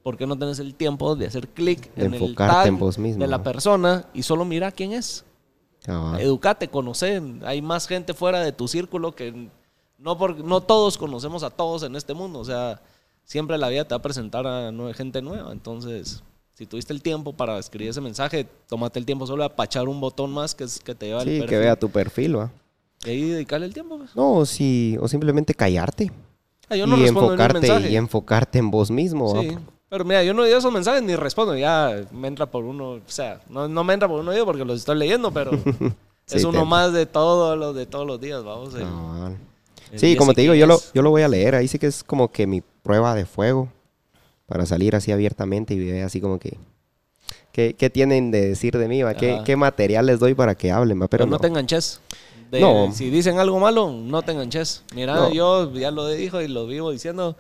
¿por 0.03 0.19
qué 0.19 0.27
no 0.27 0.39
tenés 0.39 0.59
el 0.59 0.75
tiempo 0.75 1.17
de 1.17 1.27
hacer 1.27 1.49
clic 1.49 1.91
en 1.97 2.13
el 2.13 2.35
tag 2.35 2.67
en 2.67 2.79
vos 2.79 2.99
mismo, 2.99 3.23
de 3.23 3.29
la 3.29 3.43
persona 3.43 4.07
y 4.13 4.25
solo 4.25 4.45
mira 4.45 4.71
quién 4.73 4.93
es? 4.93 5.25
Cabal. 5.85 6.21
Educate, 6.21 6.69
conoce. 6.69 7.23
Hay 7.47 7.63
más 7.63 7.87
gente 7.87 8.13
fuera 8.13 8.41
de 8.41 8.53
tu 8.53 8.69
círculo 8.69 9.15
que 9.15 9.49
no, 9.99 10.19
por, 10.19 10.37
no 10.45 10.61
todos 10.61 10.99
conocemos 10.99 11.43
a 11.43 11.49
todos 11.51 11.83
en 11.83 11.97
este 11.97 12.13
mundo. 12.13 12.41
O 12.41 12.45
sea, 12.45 12.83
siempre 13.25 13.59
la 13.59 13.69
vida 13.69 13.85
te 13.85 13.95
va 13.95 13.99
a 13.99 14.03
presentar 14.03 14.47
a 14.47 14.73
gente 14.95 15.23
nueva. 15.23 15.53
Entonces, 15.53 16.23
si 16.55 16.67
tuviste 16.67 16.93
el 16.93 17.03
tiempo 17.03 17.33
para 17.33 17.59
escribir 17.59 17.91
ese 17.91 18.01
mensaje, 18.01 18.47
tómate 18.69 18.99
el 18.99 19.07
tiempo 19.07 19.27
solo 19.27 19.43
de 19.43 19.47
apachar 19.47 19.89
un 19.89 20.01
botón 20.01 20.31
más 20.33 20.55
que, 20.55 20.65
es, 20.65 20.79
que 20.79 20.95
te 20.95 21.07
lleva 21.07 21.21
al 21.21 21.27
Sí, 21.27 21.35
que 21.35 21.41
perfil. 21.41 21.59
vea 21.59 21.77
tu 21.77 21.89
perfil, 21.91 22.39
va. 22.39 22.51
Y 23.05 23.11
ahí 23.11 23.23
dedicarle 23.31 23.67
el 23.67 23.75
tiempo. 23.75 23.99
pues. 23.99 24.15
No, 24.17 24.35
o 24.35 24.47
si, 24.47 24.97
o 25.01 25.09
simplemente 25.09 25.53
callarte. 25.55 26.11
Ah, 26.69 26.77
yo 26.77 26.87
no 26.87 26.97
y 26.97 27.07
enfocarte, 27.07 27.61
mensaje. 27.61 27.91
y 27.91 27.97
enfocarte 27.97 28.59
en 28.59 28.71
vos 28.71 28.91
mismo. 28.91 29.41
Sí. 29.43 29.57
Pero 29.91 30.05
mira, 30.05 30.25
yo 30.25 30.33
no 30.33 30.43
digo 30.45 30.57
esos 30.57 30.73
mensajes 30.73 31.03
ni 31.03 31.15
respondo. 31.15 31.57
Ya 31.57 32.05
me 32.11 32.27
entra 32.29 32.47
por 32.47 32.65
uno. 32.65 32.93
O 32.93 33.01
sea, 33.07 33.41
no, 33.51 33.69
no 33.69 33.85
me 33.85 33.93
entra 33.93 34.09
por 34.09 34.21
uno 34.21 34.35
yo 34.35 34.47
porque 34.47 34.65
los 34.65 34.79
estoy 34.79 34.97
leyendo, 34.97 35.31
pero 35.31 35.51
Sí, 36.27 36.39
es 36.39 36.45
uno 36.45 36.61
te- 36.61 36.65
más 36.67 36.93
de 36.95 37.05
todo 37.05 37.55
lo 37.57 37.75
de 37.75 37.85
todos 37.85 38.07
los 38.07 38.19
días, 38.21 38.43
vamos. 38.43 38.75
el- 38.75 39.99
Sí, 39.99 40.17
como 40.17 40.33
te 40.33 40.41
digo, 40.41 40.55
yo 40.55 40.67
lo, 40.67 40.81
yo 40.95 41.03
lo 41.03 41.11
voy 41.11 41.23
a 41.23 41.29
leer. 41.29 41.55
Ahí 41.55 41.69
sí 41.69 41.79
que 41.79 41.87
es 41.87 42.03
como 42.03 42.31
que 42.33 42.47
mi 42.47 42.63
prueba 42.85 43.17
de 43.17 43.27
fuego 43.27 43.69
para 44.47 44.65
salir 44.67 44.95
así 44.95 45.11
abiertamente 45.11 45.75
y 45.75 45.79
ver 45.91 46.05
así 46.05 46.21
como 46.21 46.39
que... 46.39 46.57
¿Qué, 47.51 47.75
qué 47.79 47.89
tienen 47.91 48.31
de 48.31 48.49
decir 48.49 48.77
de 48.79 48.87
mí? 48.89 49.03
va? 49.03 49.15
¿Qué, 49.15 49.41
qué 49.45 49.57
material 49.57 50.07
les 50.07 50.19
doy 50.21 50.35
para 50.35 50.55
que 50.55 50.71
hablen? 50.71 51.01
va? 51.01 51.09
Pero 51.09 51.23
Pero 51.23 51.27
no 51.27 51.37
no. 51.37 51.39
te 51.41 51.47
enganches. 51.49 52.01
De- 52.51 52.61
No. 52.61 52.93
Si 52.93 53.11
dicen 53.11 53.39
algo 53.39 53.59
malo, 53.59 53.91
no 53.93 54.23
te 54.23 54.33
enganches. 54.33 54.83
Mira, 54.95 55.15
No. 55.15 55.33
yo 55.33 55.73
ya 55.73 55.91
lo 55.91 56.07
dijo 56.09 56.41
y 56.41 56.49
lo 56.49 56.67
vivo 56.67 56.91
diciendo. 56.91 57.37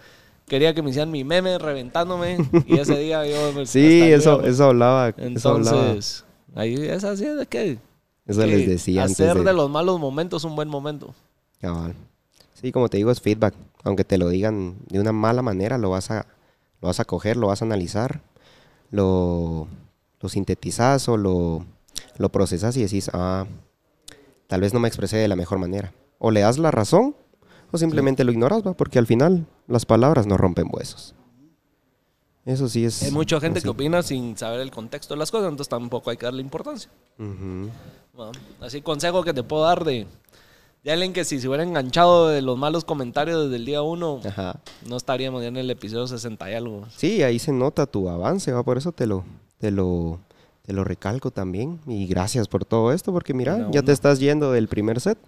Quería 0.46 0.72
que 0.74 0.82
me 0.82 0.90
hicieran 0.90 1.10
mi 1.10 1.24
meme 1.24 1.58
reventándome. 1.58 2.38
y 2.66 2.78
ese 2.78 2.96
día 2.98 3.26
yo. 3.26 3.50
pues, 3.54 3.70
Sí, 3.70 4.02
eso, 4.02 4.40
yo- 4.42 4.46
eso 4.48 4.64
hablaba. 4.66 5.08
eso 5.18 5.48
hablaba. 5.50 5.80
Entonces, 5.90 6.24
ahí 6.54 6.74
es 6.74 7.02
así 7.04 7.24
de 7.26 7.46
que. 7.46 7.78
Eso 8.26 8.40
que 8.40 8.46
les 8.46 8.68
decía 8.68 9.02
antes 9.02 9.20
Hacer 9.20 9.38
de- 9.38 9.44
de... 9.44 9.52
los 9.52 9.68
malos 9.68 9.98
momentos 10.00 10.44
un 10.44 10.54
buen 10.56 10.68
momento. 10.68 11.12
Cabal. 11.60 11.94
Sí, 12.54 12.70
como 12.72 12.88
te 12.88 12.96
digo, 12.98 13.10
es 13.10 13.20
feedback. 13.20 13.52
Aunque 13.84 14.04
te 14.04 14.18
lo 14.18 14.28
digan 14.28 14.76
de 14.88 14.98
una 14.98 15.12
mala 15.12 15.42
manera, 15.42 15.78
lo 15.78 15.90
vas 15.90 16.10
a, 16.10 16.26
lo 16.80 16.88
vas 16.88 17.00
a 17.00 17.04
coger, 17.04 17.36
lo 17.36 17.48
vas 17.48 17.62
a 17.62 17.64
analizar, 17.66 18.22
lo, 18.90 19.68
lo 20.20 20.28
sintetizas 20.28 21.08
o 21.08 21.16
lo, 21.16 21.64
lo 22.16 22.28
procesas 22.30 22.76
y 22.76 22.82
decís, 22.82 23.10
ah, 23.12 23.46
tal 24.46 24.60
vez 24.60 24.72
no 24.72 24.80
me 24.80 24.88
expresé 24.88 25.18
de 25.18 25.28
la 25.28 25.36
mejor 25.36 25.58
manera. 25.58 25.92
O 26.18 26.30
le 26.30 26.40
das 26.40 26.58
la 26.58 26.70
razón 26.70 27.14
o 27.70 27.78
simplemente 27.78 28.24
lo 28.24 28.32
ignoras, 28.32 28.66
¿va? 28.66 28.74
porque 28.74 28.98
al 28.98 29.06
final 29.06 29.46
las 29.66 29.84
palabras 29.84 30.26
no 30.26 30.36
rompen 30.36 30.68
huesos. 30.70 31.14
Eso 32.44 32.68
sí 32.68 32.84
es... 32.84 33.02
Hay 33.02 33.10
mucha 33.10 33.40
gente 33.40 33.58
así. 33.58 33.64
que 33.64 33.70
opina 33.70 34.02
sin 34.02 34.36
saber 34.36 34.60
el 34.60 34.70
contexto 34.70 35.14
de 35.14 35.18
las 35.18 35.30
cosas, 35.30 35.48
entonces 35.48 35.68
tampoco 35.68 36.10
hay 36.10 36.16
que 36.16 36.26
darle 36.26 36.42
importancia. 36.42 36.90
Bueno, 37.16 38.32
así 38.60 38.82
consejo 38.82 39.24
que 39.24 39.32
te 39.32 39.42
puedo 39.42 39.64
dar 39.64 39.82
de, 39.82 40.06
de 40.84 40.92
alguien 40.92 41.12
que 41.14 41.24
si 41.24 41.40
se 41.40 41.48
hubiera 41.48 41.62
enganchado 41.64 42.28
de 42.28 42.42
los 42.42 42.58
malos 42.58 42.84
comentarios 42.84 43.44
desde 43.44 43.56
el 43.56 43.64
día 43.64 43.80
uno, 43.82 44.20
Ajá. 44.24 44.60
no 44.86 44.96
estaríamos 44.96 45.40
ya 45.42 45.48
en 45.48 45.56
el 45.56 45.70
episodio 45.70 46.06
60 46.06 46.50
y 46.50 46.54
algo. 46.54 46.84
Sí, 46.94 47.22
ahí 47.22 47.38
se 47.38 47.52
nota 47.52 47.86
tu 47.86 48.08
avance, 48.08 48.52
¿va? 48.52 48.62
por 48.62 48.76
eso 48.76 48.92
te 48.92 49.06
lo, 49.06 49.24
te 49.58 49.70
lo, 49.70 50.20
te 50.62 50.74
lo 50.74 50.84
recalco 50.84 51.30
también. 51.30 51.80
Y 51.86 52.06
gracias 52.06 52.48
por 52.48 52.64
todo 52.66 52.92
esto, 52.92 53.12
porque 53.12 53.32
mira, 53.32 53.68
ya 53.72 53.82
te 53.82 53.92
estás 53.92 54.20
yendo 54.20 54.52
del 54.52 54.68
primer 54.68 55.00
set. 55.00 55.18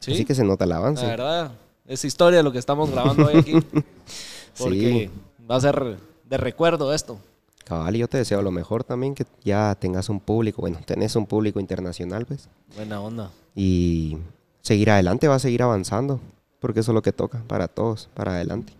Sí, 0.00 0.12
Así 0.12 0.24
que 0.24 0.34
se 0.34 0.44
nota 0.44 0.64
el 0.64 0.72
avance. 0.72 1.02
la 1.04 1.08
verdad, 1.08 1.52
es 1.86 2.04
historia 2.04 2.42
lo 2.42 2.50
que 2.52 2.58
estamos 2.58 2.90
grabando 2.90 3.26
hoy 3.26 3.36
aquí. 3.38 3.54
Porque 4.58 5.10
va 5.50 5.56
a 5.56 5.60
ser 5.60 5.96
de 6.28 6.36
recuerdo 6.36 6.92
esto. 6.92 7.18
Cabal, 7.64 7.96
y 7.96 8.00
yo 8.00 8.08
te 8.08 8.18
deseo 8.18 8.42
lo 8.42 8.50
mejor 8.50 8.84
también, 8.84 9.14
que 9.14 9.24
ya 9.42 9.74
tengas 9.76 10.08
un 10.10 10.20
público, 10.20 10.60
bueno, 10.60 10.78
tenés 10.84 11.16
un 11.16 11.26
público 11.26 11.60
internacional, 11.60 12.26
pues. 12.26 12.48
Buena 12.76 13.00
onda. 13.00 13.30
Y 13.54 14.18
seguir 14.64 14.90
adelante, 14.90 15.28
va 15.28 15.34
a 15.36 15.38
seguir 15.38 15.62
avanzando, 15.62 16.18
porque 16.58 16.80
eso 16.80 16.90
es 16.90 16.94
lo 16.94 17.02
que 17.02 17.12
toca 17.12 17.42
para 17.46 17.68
todos, 17.68 18.08
para 18.14 18.32
adelante. 18.32 18.72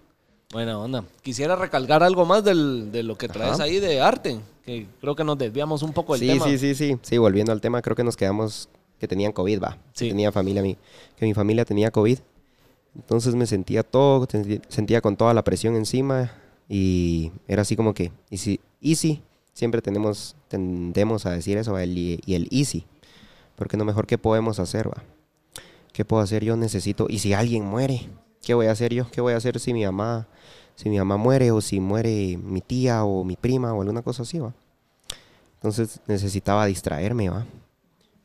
Buena 0.52 0.78
onda. 0.78 1.04
Quisiera 1.22 1.56
recalcar 1.56 2.02
algo 2.02 2.24
más 2.24 2.42
del- 2.42 2.90
de 2.90 3.02
lo 3.02 3.16
que 3.18 3.28
traes 3.28 3.54
Ajá. 3.54 3.64
ahí 3.64 3.80
de 3.80 4.00
arte, 4.00 4.40
que 4.64 4.86
creo 5.00 5.14
que 5.14 5.24
nos 5.24 5.36
desviamos 5.36 5.82
un 5.82 5.92
poco 5.92 6.14
del 6.16 6.20
Sí, 6.20 6.28
tema. 6.38 6.44
sí, 6.46 6.58
sí, 6.58 6.74
sí. 6.74 6.96
Sí, 7.02 7.18
volviendo 7.18 7.52
al 7.52 7.60
tema, 7.60 7.82
creo 7.82 7.94
que 7.96 8.04
nos 8.04 8.16
quedamos 8.16 8.68
que 8.98 9.06
tenían 9.06 9.32
COVID, 9.32 9.62
va. 9.62 9.78
Sí. 9.92 10.06
Que 10.06 10.10
tenía 10.12 10.32
familia, 10.32 10.62
mi, 10.62 10.76
que 11.16 11.26
mi 11.26 11.34
familia 11.34 11.64
tenía 11.64 11.90
COVID. 11.90 12.18
Entonces 12.96 13.34
me 13.34 13.46
sentía 13.46 13.82
todo, 13.82 14.26
sentía 14.68 15.00
con 15.00 15.16
toda 15.16 15.34
la 15.34 15.42
presión 15.44 15.76
encima 15.76 16.32
Y 16.68 17.30
era 17.46 17.60
así 17.62 17.76
como 17.76 17.92
que, 17.92 18.10
easy, 18.30 18.58
easy 18.80 19.20
siempre 19.52 19.82
tenemos, 19.82 20.34
tendemos 20.48 21.26
a 21.26 21.30
decir 21.32 21.58
eso, 21.58 21.76
el, 21.78 21.98
y 21.98 22.22
el 22.34 22.48
easy. 22.50 22.86
Porque 23.56 23.76
no 23.76 23.84
mejor 23.84 24.06
qué 24.06 24.16
podemos 24.16 24.58
hacer, 24.58 24.88
va. 24.88 25.02
¿Qué 25.94 26.04
puedo 26.04 26.20
hacer 26.20 26.44
yo? 26.44 26.56
Necesito, 26.56 27.06
y 27.08 27.20
si 27.20 27.34
alguien 27.34 27.64
muere, 27.64 28.08
¿qué 28.42 28.52
voy 28.52 28.66
a 28.66 28.72
hacer 28.72 28.92
yo? 28.92 29.08
¿Qué 29.12 29.20
voy 29.20 29.32
a 29.32 29.36
hacer 29.36 29.60
si 29.60 29.72
mi 29.72 29.84
mamá, 29.84 30.26
si 30.74 30.90
mi 30.90 30.98
mamá 30.98 31.16
muere 31.16 31.52
o 31.52 31.60
si 31.60 31.78
muere 31.78 32.36
mi 32.36 32.60
tía 32.60 33.04
o 33.04 33.22
mi 33.22 33.36
prima 33.36 33.72
o 33.72 33.80
alguna 33.80 34.02
cosa 34.02 34.24
así, 34.24 34.40
va? 34.40 34.52
Entonces 35.54 36.00
necesitaba 36.08 36.66
distraerme, 36.66 37.30
va. 37.30 37.46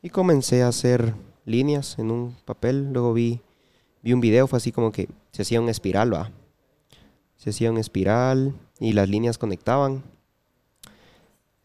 Y 0.02 0.10
comencé 0.10 0.64
a 0.64 0.68
hacer 0.68 1.14
líneas 1.44 1.96
en 2.00 2.10
un 2.10 2.34
papel, 2.44 2.92
luego 2.92 3.12
vi, 3.12 3.40
vi 4.02 4.14
un 4.14 4.20
video, 4.20 4.48
fue 4.48 4.56
así 4.56 4.72
como 4.72 4.90
que 4.90 5.08
se 5.30 5.42
hacía 5.42 5.60
un 5.60 5.68
espiral, 5.68 6.12
va. 6.12 6.32
Se 7.36 7.50
hacía 7.50 7.70
un 7.70 7.78
espiral 7.78 8.52
y 8.80 8.94
las 8.94 9.08
líneas 9.08 9.38
conectaban. 9.38 10.02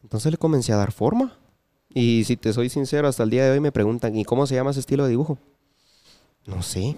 Entonces 0.04 0.30
le 0.30 0.38
comencé 0.38 0.72
a 0.72 0.76
dar 0.76 0.92
forma. 0.92 1.36
Y 1.88 2.22
si 2.26 2.36
te 2.36 2.52
soy 2.52 2.68
sincero, 2.68 3.08
hasta 3.08 3.24
el 3.24 3.30
día 3.30 3.44
de 3.44 3.50
hoy 3.50 3.60
me 3.60 3.72
preguntan, 3.72 4.14
¿y 4.16 4.24
cómo 4.24 4.46
se 4.46 4.54
llama 4.54 4.70
ese 4.70 4.78
estilo 4.78 5.02
de 5.02 5.10
dibujo? 5.10 5.36
No 6.46 6.62
sé. 6.62 6.94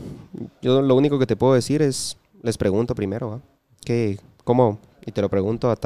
Yo 0.63 0.83
lo 0.83 0.95
único 0.95 1.19
que 1.19 1.27
te 1.27 1.37
puedo 1.37 1.55
decir 1.55 1.83
es, 1.83 2.17
les 2.43 2.59
pregunto 2.59 2.95
primero, 2.95 3.31
¿va? 3.31 3.41
¿Qué, 3.85 4.19
¿Cómo? 4.45 4.79
Y 5.05 5.13
te 5.13 5.23
lo 5.23 5.29
pregunto 5.29 5.71
a 5.71 5.77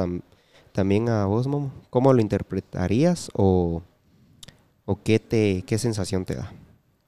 también 0.71 1.09
a 1.09 1.25
vos, 1.25 1.47
Momo. 1.47 1.71
¿Cómo 1.89 2.11
lo 2.13 2.21
interpretarías 2.21 3.29
o, 3.33 3.81
o 4.85 4.99
qué, 5.01 5.19
te, 5.19 5.63
qué 5.65 5.77
sensación 5.77 6.25
te 6.25 6.35
da? 6.35 6.51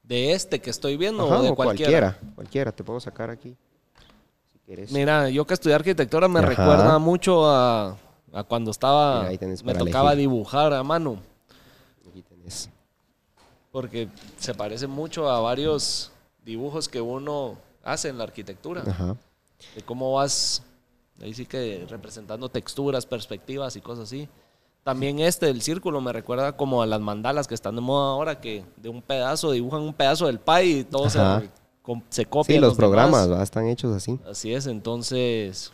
¿De 0.03 0.33
este 0.33 0.61
que 0.61 0.69
estoy 0.69 0.97
viendo 0.97 1.25
o 1.25 1.41
de 1.41 1.53
cualquiera? 1.53 2.13
cualquiera? 2.13 2.33
Cualquiera, 2.35 2.71
te 2.71 2.83
puedo 2.83 2.99
sacar 2.99 3.29
aquí. 3.29 3.55
Mira, 4.91 5.29
yo 5.29 5.45
que 5.45 5.53
estudié 5.53 5.75
arquitectura 5.75 6.27
me 6.27 6.41
recuerda 6.41 6.97
mucho 6.97 7.47
a, 7.47 7.97
a 8.33 8.43
cuando 8.43 8.71
estaba, 8.71 9.29
me 9.63 9.73
tocaba 9.75 10.15
dibujar 10.15 10.73
a 10.73 10.83
mano. 10.83 11.19
Aquí 12.09 12.23
tenés. 12.23 12.69
Porque 13.71 14.07
se 14.39 14.53
parece 14.53 14.87
mucho 14.87 15.29
a 15.29 15.39
varios 15.39 16.11
dibujos 16.45 16.87
que 16.87 17.01
uno 17.01 17.57
hace 17.83 18.09
en 18.09 18.17
la 18.17 18.23
arquitectura. 18.23 18.83
Ajá. 18.87 19.17
De 19.75 19.81
cómo 19.81 20.13
vas, 20.13 20.63
ahí 21.21 21.33
sí 21.33 21.45
que 21.45 21.85
representando 21.89 22.47
texturas, 22.49 23.05
perspectivas 23.05 23.75
y 23.75 23.81
cosas 23.81 24.05
así. 24.05 24.29
También 24.83 25.19
este, 25.19 25.49
el 25.49 25.63
círculo, 25.63 25.99
me 25.99 26.13
recuerda 26.13 26.55
como 26.55 26.83
a 26.83 26.85
las 26.85 27.01
mandalas 27.01 27.47
que 27.47 27.55
están 27.55 27.75
de 27.75 27.81
moda 27.81 28.11
ahora, 28.11 28.39
que 28.39 28.63
de 28.77 28.89
un 28.89 29.01
pedazo 29.01 29.51
dibujan 29.51 29.81
un 29.81 29.93
pedazo 29.93 30.27
del 30.27 30.39
pay 30.39 30.79
y 30.79 30.83
todo 30.83 31.09
se, 31.09 31.19
se, 32.09 32.25
copia. 32.27 32.55
Sí, 32.55 32.61
los, 32.61 32.75
programas 32.75 33.27
están 33.41 33.67
hechos 33.67 33.95
así. 33.95 34.19
Así 34.29 34.53
es, 34.53 34.67
entonces, 34.67 35.71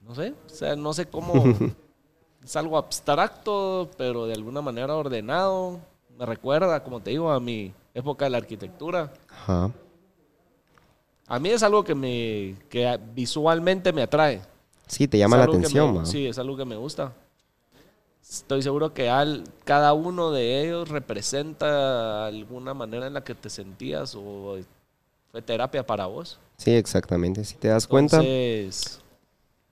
no 0.00 0.16
sé, 0.16 0.34
o 0.44 0.48
sea, 0.48 0.74
no 0.74 0.92
sé 0.92 1.06
cómo, 1.06 1.34
es 2.44 2.56
algo 2.56 2.76
abstracto, 2.76 3.88
pero 3.96 4.26
de 4.26 4.34
alguna 4.34 4.60
manera 4.60 4.96
ordenado. 4.96 5.78
Me 6.18 6.26
recuerda, 6.26 6.82
como 6.82 7.00
te 7.00 7.10
digo, 7.10 7.30
a 7.30 7.38
mi, 7.38 7.72
época 7.94 8.26
de 8.26 8.30
la 8.30 8.38
arquitectura. 8.38 9.12
Ajá. 9.28 9.70
A 11.26 11.38
mí 11.38 11.50
es 11.50 11.62
algo 11.62 11.84
que 11.84 11.94
me 11.94 12.56
que 12.68 12.98
visualmente 13.14 13.92
me 13.92 14.02
atrae. 14.02 14.42
Sí, 14.86 15.06
te 15.06 15.18
llama 15.18 15.36
la 15.36 15.44
atención. 15.44 16.04
sí, 16.04 16.26
es 16.26 16.38
algo 16.38 16.56
que 16.56 16.64
me 16.64 16.76
gusta. 16.76 17.12
Estoy 18.20 18.62
seguro 18.62 18.92
que 18.92 19.08
al, 19.08 19.44
cada 19.64 19.92
uno 19.92 20.30
de 20.30 20.62
ellos 20.62 20.88
representa 20.88 22.26
alguna 22.26 22.74
manera 22.74 23.06
en 23.06 23.14
la 23.14 23.24
que 23.24 23.34
te 23.34 23.48
sentías 23.48 24.14
o 24.14 24.58
fue 25.30 25.42
terapia 25.42 25.86
para 25.86 26.06
vos. 26.06 26.38
Sí, 26.56 26.72
exactamente. 26.72 27.44
Si 27.44 27.56
te 27.56 27.68
das 27.68 27.86
cuenta. 27.86 28.16
Entonces, 28.16 29.00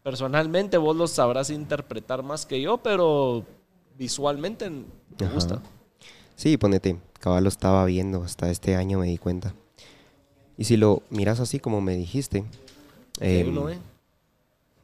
personalmente 0.02 0.78
vos 0.78 0.96
los 0.96 1.10
sabrás 1.10 1.50
interpretar 1.50 2.22
más 2.22 2.46
que 2.46 2.60
yo, 2.60 2.78
pero 2.78 3.44
visualmente 3.96 4.70
me 4.70 5.28
gusta. 5.34 5.60
Sí, 6.36 6.56
ponete, 6.56 6.96
cabal 7.18 7.46
estaba 7.46 7.84
viendo, 7.84 8.22
hasta 8.22 8.50
este 8.50 8.76
año 8.76 8.98
me 8.98 9.06
di 9.06 9.18
cuenta. 9.18 9.54
Y 10.56 10.64
si 10.64 10.76
lo 10.76 11.02
miras 11.10 11.40
así 11.40 11.60
como 11.60 11.80
me 11.80 11.96
dijiste... 11.96 12.44
Em, 13.20 13.54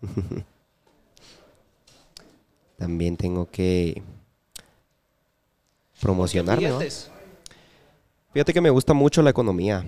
también 2.79 3.17
tengo 3.17 3.49
que 3.51 4.03
promocionarme. 6.01 6.71
Fíjate 8.33 8.53
que 8.53 8.61
me 8.61 8.71
gusta 8.71 8.95
mucho 8.95 9.23
la 9.23 9.31
economía. 9.31 9.85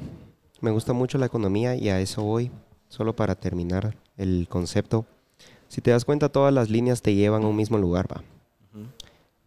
Me 0.61 0.71
gusta 0.71 0.93
mucho 0.93 1.19
la 1.19 1.27
economía 1.27 1.77
y 1.77 1.89
a 1.89 2.01
eso 2.01 2.23
voy. 2.23 2.51
Solo 2.89 3.15
para 3.15 3.35
terminar 3.35 3.97
el 4.17 4.47
concepto. 4.49 5.05
Si 5.69 5.81
te 5.81 5.91
das 5.91 6.05
cuenta, 6.05 6.29
todas 6.29 6.55
las 6.55 6.71
líneas 6.71 7.03
te 7.03 7.15
llevan 7.15 7.43
a 7.43 7.49
un 7.49 7.57
mismo 7.57 7.77
lugar, 7.79 8.07
va. 8.11 8.23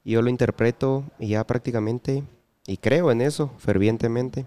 Yo 0.04 0.22
lo 0.22 0.30
interpreto 0.30 1.04
y 1.20 1.30
ya 1.30 1.46
prácticamente, 1.46 2.24
y 2.70 2.78
creo 2.78 3.12
en 3.12 3.22
eso 3.22 3.50
fervientemente, 3.58 4.46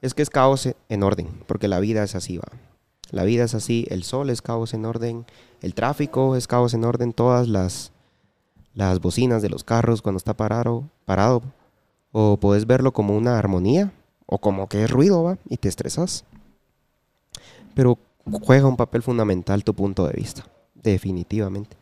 es 0.00 0.14
que 0.14 0.22
es 0.22 0.30
caos 0.30 0.70
en 0.88 1.02
orden, 1.02 1.28
porque 1.46 1.68
la 1.68 1.78
vida 1.78 2.02
es 2.02 2.14
así, 2.14 2.38
va. 2.38 2.48
La 3.10 3.24
vida 3.24 3.44
es 3.44 3.54
así, 3.54 3.86
el 3.90 4.04
sol 4.04 4.30
es 4.30 4.40
caos 4.40 4.72
en 4.72 4.86
orden, 4.86 5.26
el 5.60 5.74
tráfico 5.74 6.34
es 6.34 6.46
caos 6.46 6.72
en 6.72 6.82
orden, 6.82 7.12
todas 7.12 7.46
las, 7.46 7.92
las 8.72 9.00
bocinas 9.00 9.42
de 9.42 9.50
los 9.50 9.64
carros 9.64 10.00
cuando 10.00 10.16
está 10.16 10.32
parado, 10.32 10.84
parado, 11.04 11.42
o 12.10 12.38
puedes 12.38 12.66
verlo 12.66 12.94
como 12.94 13.14
una 13.14 13.38
armonía, 13.38 13.92
o 14.24 14.38
como 14.38 14.66
que 14.66 14.84
es 14.84 14.90
ruido, 14.90 15.22
va, 15.22 15.36
y 15.46 15.58
te 15.58 15.68
estresas. 15.68 16.24
Pero 17.74 17.98
juega 18.24 18.66
un 18.66 18.78
papel 18.78 19.02
fundamental 19.02 19.62
tu 19.62 19.74
punto 19.74 20.06
de 20.06 20.14
vista, 20.14 20.48
definitivamente. 20.74 21.76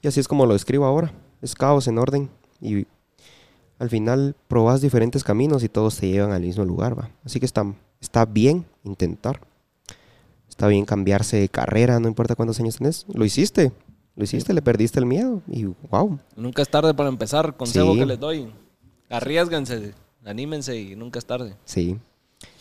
Y 0.00 0.08
así 0.08 0.20
es 0.20 0.28
como 0.28 0.46
lo 0.46 0.54
escribo 0.54 0.86
ahora 0.86 1.12
es 1.44 1.54
caos 1.54 1.86
en 1.88 1.98
orden 1.98 2.30
y 2.58 2.86
al 3.78 3.90
final 3.90 4.36
probas 4.48 4.80
diferentes 4.80 5.24
caminos 5.24 5.62
y 5.62 5.68
todos 5.68 5.96
te 5.98 6.08
llevan 6.08 6.32
al 6.32 6.42
mismo 6.42 6.64
lugar, 6.64 6.98
¿va? 6.98 7.10
Así 7.24 7.40
que 7.40 7.46
está, 7.46 7.64
está 8.00 8.24
bien 8.24 8.64
intentar. 8.84 9.40
Está 10.48 10.68
bien 10.68 10.84
cambiarse 10.84 11.36
de 11.36 11.48
carrera, 11.48 11.98
no 11.98 12.06
importa 12.06 12.36
cuántos 12.36 12.60
años 12.60 12.76
tenés. 12.76 13.06
Lo 13.12 13.24
hiciste, 13.24 13.72
lo 14.14 14.24
hiciste, 14.24 14.52
le 14.52 14.62
perdiste 14.62 15.00
el 15.00 15.06
miedo 15.06 15.42
y 15.48 15.64
wow. 15.90 16.18
Nunca 16.36 16.62
es 16.62 16.68
tarde 16.68 16.94
para 16.94 17.08
empezar, 17.08 17.56
consejo 17.56 17.94
que 17.94 18.06
les 18.06 18.20
doy. 18.20 18.52
Arriesganse, 19.10 19.94
anímense 20.24 20.76
y 20.76 20.94
nunca 20.94 21.18
es 21.18 21.26
tarde. 21.26 21.56
Sí. 21.64 21.98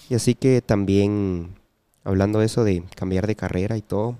Y 0.09 0.15
así 0.15 0.33
que 0.33 0.61
también, 0.61 1.55
hablando 2.03 2.39
de 2.39 2.47
eso 2.47 2.63
de 2.63 2.83
cambiar 2.95 3.27
de 3.27 3.35
carrera 3.35 3.77
y 3.77 3.81
todo, 3.81 4.17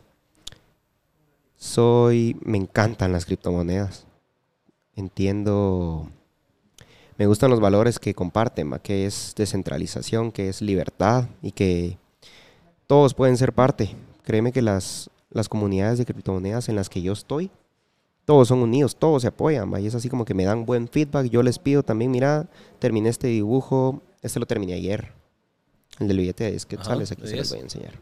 soy, 1.55 2.37
me 2.43 2.57
encantan 2.57 3.11
las 3.11 3.25
criptomonedas 3.25 4.05
entiendo, 4.95 6.09
me 7.23 7.27
gustan 7.27 7.49
los 7.49 7.61
valores 7.61 7.99
que 7.99 8.13
comparten, 8.13 8.69
que 8.83 9.05
es 9.05 9.33
descentralización, 9.37 10.33
que 10.33 10.49
es 10.49 10.61
libertad 10.61 11.29
y 11.41 11.53
que 11.53 11.97
todos 12.85 13.13
pueden 13.13 13.37
ser 13.37 13.53
parte. 13.53 13.95
Créeme 14.23 14.51
que 14.51 14.61
las, 14.61 15.09
las 15.29 15.47
comunidades 15.47 15.97
de 15.99 16.05
criptomonedas 16.05 16.67
en 16.67 16.75
las 16.75 16.89
que 16.89 17.01
yo 17.01 17.13
estoy, 17.13 17.49
todos 18.25 18.49
son 18.49 18.59
unidos, 18.59 18.97
todos 18.97 19.21
se 19.21 19.29
apoyan, 19.29 19.71
y 19.81 19.87
es 19.87 19.95
así 19.95 20.09
como 20.09 20.25
que 20.25 20.33
me 20.33 20.43
dan 20.43 20.65
buen 20.65 20.89
feedback. 20.89 21.27
Yo 21.27 21.43
les 21.43 21.59
pido 21.59 21.81
también, 21.81 22.11
mira, 22.11 22.49
terminé 22.79 23.07
este 23.07 23.27
dibujo, 23.27 24.01
este 24.21 24.41
lo 24.41 24.45
terminé 24.45 24.73
ayer, 24.73 25.13
el 25.99 26.09
del 26.09 26.17
billete 26.17 26.51
de 26.51 26.57
quetzales, 26.57 27.13
aquí 27.13 27.25
se 27.25 27.37
los 27.37 27.49
voy 27.51 27.59
a 27.59 27.61
enseñar. 27.61 27.93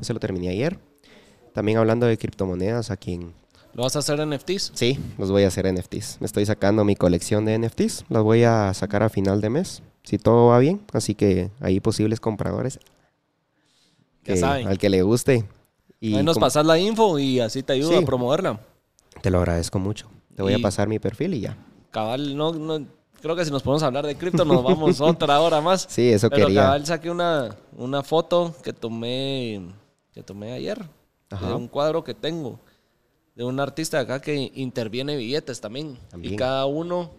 Este 0.00 0.14
lo 0.14 0.20
terminé 0.20 0.48
ayer. 0.48 0.78
También 1.52 1.76
hablando 1.76 2.06
de 2.06 2.16
criptomonedas, 2.16 2.90
a 2.90 2.96
quien 2.96 3.34
¿Lo 3.78 3.84
vas 3.84 3.94
a 3.94 4.00
hacer 4.00 4.26
NFTs? 4.26 4.72
Sí, 4.74 4.98
los 5.18 5.30
voy 5.30 5.44
a 5.44 5.46
hacer 5.46 5.72
NFTs. 5.72 6.16
Me 6.18 6.26
estoy 6.26 6.44
sacando 6.44 6.82
mi 6.82 6.96
colección 6.96 7.44
de 7.44 7.56
NFTs. 7.56 8.06
Los 8.08 8.24
voy 8.24 8.42
a 8.42 8.74
sacar 8.74 9.04
a 9.04 9.08
final 9.08 9.40
de 9.40 9.50
mes, 9.50 9.84
si 10.02 10.18
todo 10.18 10.48
va 10.48 10.58
bien. 10.58 10.80
Así 10.92 11.14
que 11.14 11.52
hay 11.60 11.78
posibles 11.78 12.18
compradores. 12.18 12.80
Ya 14.24 14.36
saben. 14.36 14.66
Al 14.66 14.78
que 14.78 14.88
le 14.88 15.02
guste. 15.02 15.44
Y 16.00 16.16
Ahí 16.16 16.24
nos 16.24 16.40
pasas 16.40 16.66
la 16.66 16.76
info 16.76 17.20
y 17.20 17.38
así 17.38 17.62
te 17.62 17.74
ayudo 17.74 17.96
a 17.96 18.02
promoverla. 18.02 18.58
Te 19.22 19.30
lo 19.30 19.38
agradezco 19.38 19.78
mucho. 19.78 20.08
Te 20.34 20.42
voy 20.42 20.54
a 20.54 20.58
pasar 20.58 20.88
mi 20.88 20.98
perfil 20.98 21.34
y 21.34 21.40
ya. 21.42 21.56
Cabal, 21.92 22.36
no, 22.36 22.52
no, 22.52 22.84
creo 23.22 23.36
que 23.36 23.44
si 23.44 23.52
nos 23.52 23.62
podemos 23.62 23.84
hablar 23.84 24.04
de 24.06 24.16
cripto 24.16 24.44
nos 24.44 24.60
vamos 24.60 25.00
otra 25.00 25.40
hora 25.40 25.60
más. 25.60 25.86
Sí, 25.88 26.10
eso 26.10 26.28
Pero 26.30 26.46
quería. 26.48 26.62
cabal 26.62 26.84
saqué 26.84 27.12
una, 27.12 27.54
una 27.76 28.02
foto 28.02 28.56
que 28.60 28.72
tomé, 28.72 29.68
que 30.12 30.24
tomé 30.24 30.50
ayer. 30.54 30.84
De 31.30 31.54
un 31.54 31.68
cuadro 31.68 32.02
que 32.02 32.14
tengo 32.14 32.58
de 33.38 33.44
un 33.44 33.60
artista 33.60 34.00
acá 34.00 34.20
que 34.20 34.50
interviene 34.56 35.16
billetes 35.16 35.60
también. 35.60 35.96
Y 36.20 36.34
cada 36.34 36.66
uno 36.66 37.12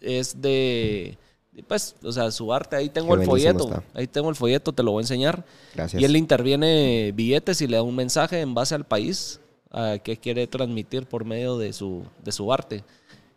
es 0.00 0.40
de, 0.40 1.18
pues, 1.66 1.96
o 2.04 2.12
sea, 2.12 2.30
su 2.30 2.52
arte. 2.54 2.76
Ahí 2.76 2.88
tengo 2.88 3.16
el 3.16 3.24
folleto. 3.24 3.82
Ahí 3.92 4.06
tengo 4.06 4.30
el 4.30 4.36
folleto, 4.36 4.72
te 4.72 4.84
lo 4.84 4.92
voy 4.92 5.00
a 5.00 5.02
enseñar. 5.02 5.44
Gracias. 5.74 6.00
Y 6.00 6.04
él 6.04 6.14
interviene 6.14 7.10
billetes 7.12 7.60
y 7.62 7.66
le 7.66 7.78
da 7.78 7.82
un 7.82 7.96
mensaje 7.96 8.40
en 8.42 8.54
base 8.54 8.76
al 8.76 8.84
país 8.84 9.40
a 9.72 9.98
que 9.98 10.16
quiere 10.16 10.46
transmitir 10.46 11.04
por 11.04 11.24
medio 11.24 11.58
de 11.58 11.72
su, 11.72 12.04
de 12.24 12.30
su 12.30 12.52
arte. 12.52 12.84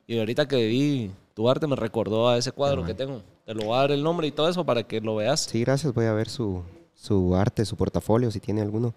Y 0.06 0.20
ahorita 0.20 0.48
que 0.48 0.68
vi 0.68 1.10
tu 1.34 1.50
arte 1.50 1.66
me 1.66 1.76
recordó 1.76 2.30
a 2.30 2.38
ese 2.38 2.52
cuadro 2.52 2.86
que 2.86 2.94
tengo. 2.94 3.24
Te 3.44 3.56
lo 3.56 3.64
voy 3.64 3.74
a 3.76 3.80
dar 3.80 3.92
el 3.92 4.04
nombre 4.04 4.28
y 4.28 4.32
todo 4.32 4.50
eso 4.50 4.64
para 4.64 4.84
que 4.84 5.02
lo 5.02 5.16
veas. 5.16 5.46
Sí, 5.46 5.62
gracias. 5.62 5.92
Voy 5.96 6.06
a 6.06 6.14
ver 6.14 6.30
su, 6.30 6.62
su 6.94 7.36
arte, 7.36 7.66
su 7.66 7.76
portafolio, 7.76 8.30
si 8.30 8.40
tiene 8.40 8.62
alguno. 8.62 8.94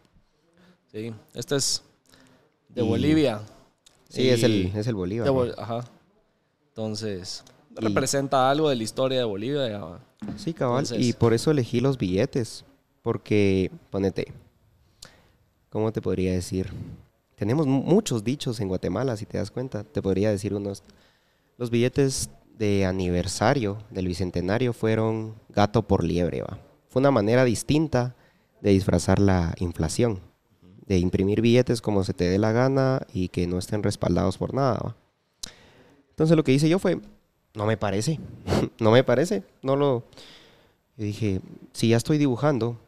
Sí, 0.93 1.14
este 1.33 1.57
es 1.57 1.83
de 2.75 2.83
Y- 2.85 2.89
Bolivia. 2.89 3.41
Sí, 4.09 4.29
es 4.29 4.43
el, 4.43 4.73
es 4.75 4.87
el 4.87 4.95
Bolívar. 4.95 5.27
de 5.27 5.33
¿no? 5.33 5.39
Bol- 5.41 5.55
Ajá. 5.57 5.85
Entonces, 6.68 7.45
Y- 7.79 7.81
representa 7.85 8.51
algo 8.51 8.68
de 8.68 8.77
la 8.77 8.83
historia 8.83 9.18
de 9.18 9.25
Bolivia. 9.25 9.68
ya. 9.68 9.99
Sí, 10.37 10.53
cabal. 10.53 10.85
Entonces- 10.85 11.07
Y 11.07 11.12
por 11.12 11.33
eso 11.35 11.51
elegí 11.51 11.81
los 11.81 11.99
billetes. 11.99 12.64
Porque, 13.03 13.70
ponete, 13.91 14.33
¿cómo 15.70 15.91
te 15.93 16.01
podría 16.01 16.33
decir? 16.33 16.70
Tenemos 17.37 17.66
mu- 17.66 17.83
muchos 17.83 18.23
dichos 18.23 18.61
en 18.61 18.68
Guatemala, 18.68 19.16
si 19.16 19.27
te 19.27 19.39
das 19.39 19.51
cuenta. 19.51 19.83
Te 19.83 20.01
podría 20.01 20.31
decir 20.31 20.55
unos. 20.55 20.83
Los 21.59 21.70
billetes 21.70 22.31
de 22.57 22.85
aniversario 22.87 23.79
del 23.91 24.07
bicentenario 24.07 24.73
fueron 24.73 25.35
gato 25.49 25.83
por 25.83 26.05
liebre, 26.05 26.43
va. 26.43 26.59
Fue 26.89 27.01
una 27.01 27.11
manera 27.11 27.45
distinta 27.45 28.14
de 28.61 28.70
disfrazar 28.70 29.18
la 29.18 29.55
inflación. 29.59 30.20
De 30.87 30.99
imprimir 30.99 31.41
billetes 31.41 31.80
como 31.80 32.05
se 32.05 32.12
te 32.12 32.24
dé 32.24 32.39
la 32.39 32.53
gana 32.53 33.07
y 33.12 33.28
que 33.28 33.47
no 33.47 33.59
estén 33.59 33.83
respaldados 33.83 34.39
por 34.39 34.55
nada. 34.55 34.97
Entonces 36.11 36.37
lo 36.37 36.45
que 36.45 36.53
hice 36.53 36.68
yo 36.68 36.78
fue, 36.78 37.01
no 37.55 37.66
me 37.66 37.76
parece, 37.76 38.20
no 38.78 38.91
me 38.91 39.05
parece, 39.05 39.43
no 39.62 39.76
lo... 39.76 40.05
Dije, 40.97 41.41
si 41.72 41.89
ya 41.89 41.97
estoy 41.97 42.18
dibujando, 42.18 42.78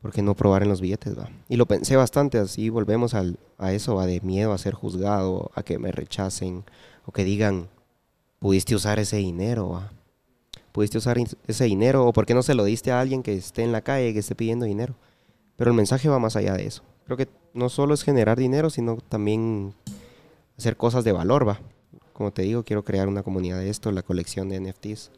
¿por 0.00 0.12
qué 0.12 0.22
no 0.22 0.36
probar 0.36 0.62
en 0.62 0.68
los 0.68 0.80
billetes, 0.80 1.18
va? 1.18 1.28
Y 1.48 1.56
lo 1.56 1.66
pensé 1.66 1.96
bastante, 1.96 2.38
así 2.38 2.68
volvemos 2.68 3.14
al, 3.14 3.38
a 3.58 3.72
eso, 3.72 3.96
va, 3.96 4.06
de 4.06 4.20
miedo 4.20 4.52
a 4.52 4.58
ser 4.58 4.74
juzgado, 4.74 5.50
a 5.54 5.62
que 5.62 5.78
me 5.78 5.90
rechacen, 5.90 6.64
o 7.04 7.12
que 7.12 7.24
digan, 7.24 7.68
pudiste 8.38 8.74
usar 8.74 8.98
ese 8.98 9.16
dinero. 9.16 9.82
Pudiste 10.72 10.98
usar 10.98 11.18
ese 11.18 11.64
dinero, 11.64 12.06
o 12.06 12.12
por 12.12 12.26
qué 12.26 12.34
no 12.34 12.42
se 12.42 12.54
lo 12.54 12.64
diste 12.64 12.92
a 12.92 13.00
alguien 13.00 13.22
que 13.22 13.34
esté 13.34 13.64
en 13.64 13.72
la 13.72 13.80
calle, 13.80 14.12
que 14.12 14.20
esté 14.20 14.34
pidiendo 14.34 14.66
dinero. 14.66 14.94
Pero 15.56 15.70
el 15.70 15.76
mensaje 15.76 16.08
va 16.08 16.18
más 16.18 16.36
allá 16.36 16.54
de 16.54 16.66
eso. 16.66 16.82
Creo 17.04 17.16
que 17.16 17.28
no 17.54 17.68
solo 17.68 17.94
es 17.94 18.02
generar 18.02 18.38
dinero, 18.38 18.70
sino 18.70 18.98
también 19.08 19.74
hacer 20.58 20.76
cosas 20.76 21.04
de 21.04 21.12
valor, 21.12 21.48
va. 21.48 21.60
Como 22.12 22.32
te 22.32 22.42
digo, 22.42 22.64
quiero 22.64 22.84
crear 22.84 23.08
una 23.08 23.22
comunidad 23.22 23.58
de 23.58 23.70
esto, 23.70 23.92
la 23.92 24.02
colección 24.02 24.48
de 24.48 24.60
NFTs. 24.60 25.10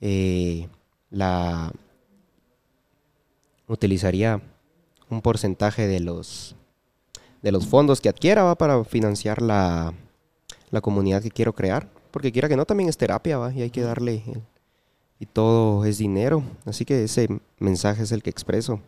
Eh, 0.00 0.68
la 1.10 1.72
utilizaría 3.66 4.40
un 5.08 5.22
porcentaje 5.22 5.86
de 5.86 6.00
los 6.00 6.56
de 7.42 7.52
los 7.52 7.66
fondos 7.66 8.00
que 8.00 8.08
adquiera 8.08 8.42
va 8.42 8.54
para 8.54 8.84
financiar 8.84 9.40
la, 9.40 9.94
la 10.70 10.80
comunidad 10.80 11.22
que 11.22 11.30
quiero 11.30 11.54
crear. 11.54 11.88
Porque 12.10 12.32
quiera 12.32 12.48
que 12.48 12.56
no, 12.56 12.66
también 12.66 12.88
es 12.88 12.98
terapia, 12.98 13.38
va, 13.38 13.52
y 13.52 13.62
hay 13.62 13.70
que 13.70 13.82
darle 13.82 14.22
y 15.20 15.26
todo 15.26 15.84
es 15.84 15.98
dinero. 15.98 16.42
Así 16.64 16.84
que 16.84 17.04
ese 17.04 17.28
mensaje 17.58 18.02
es 18.02 18.10
el 18.10 18.22
que 18.22 18.30
expreso. 18.30 18.80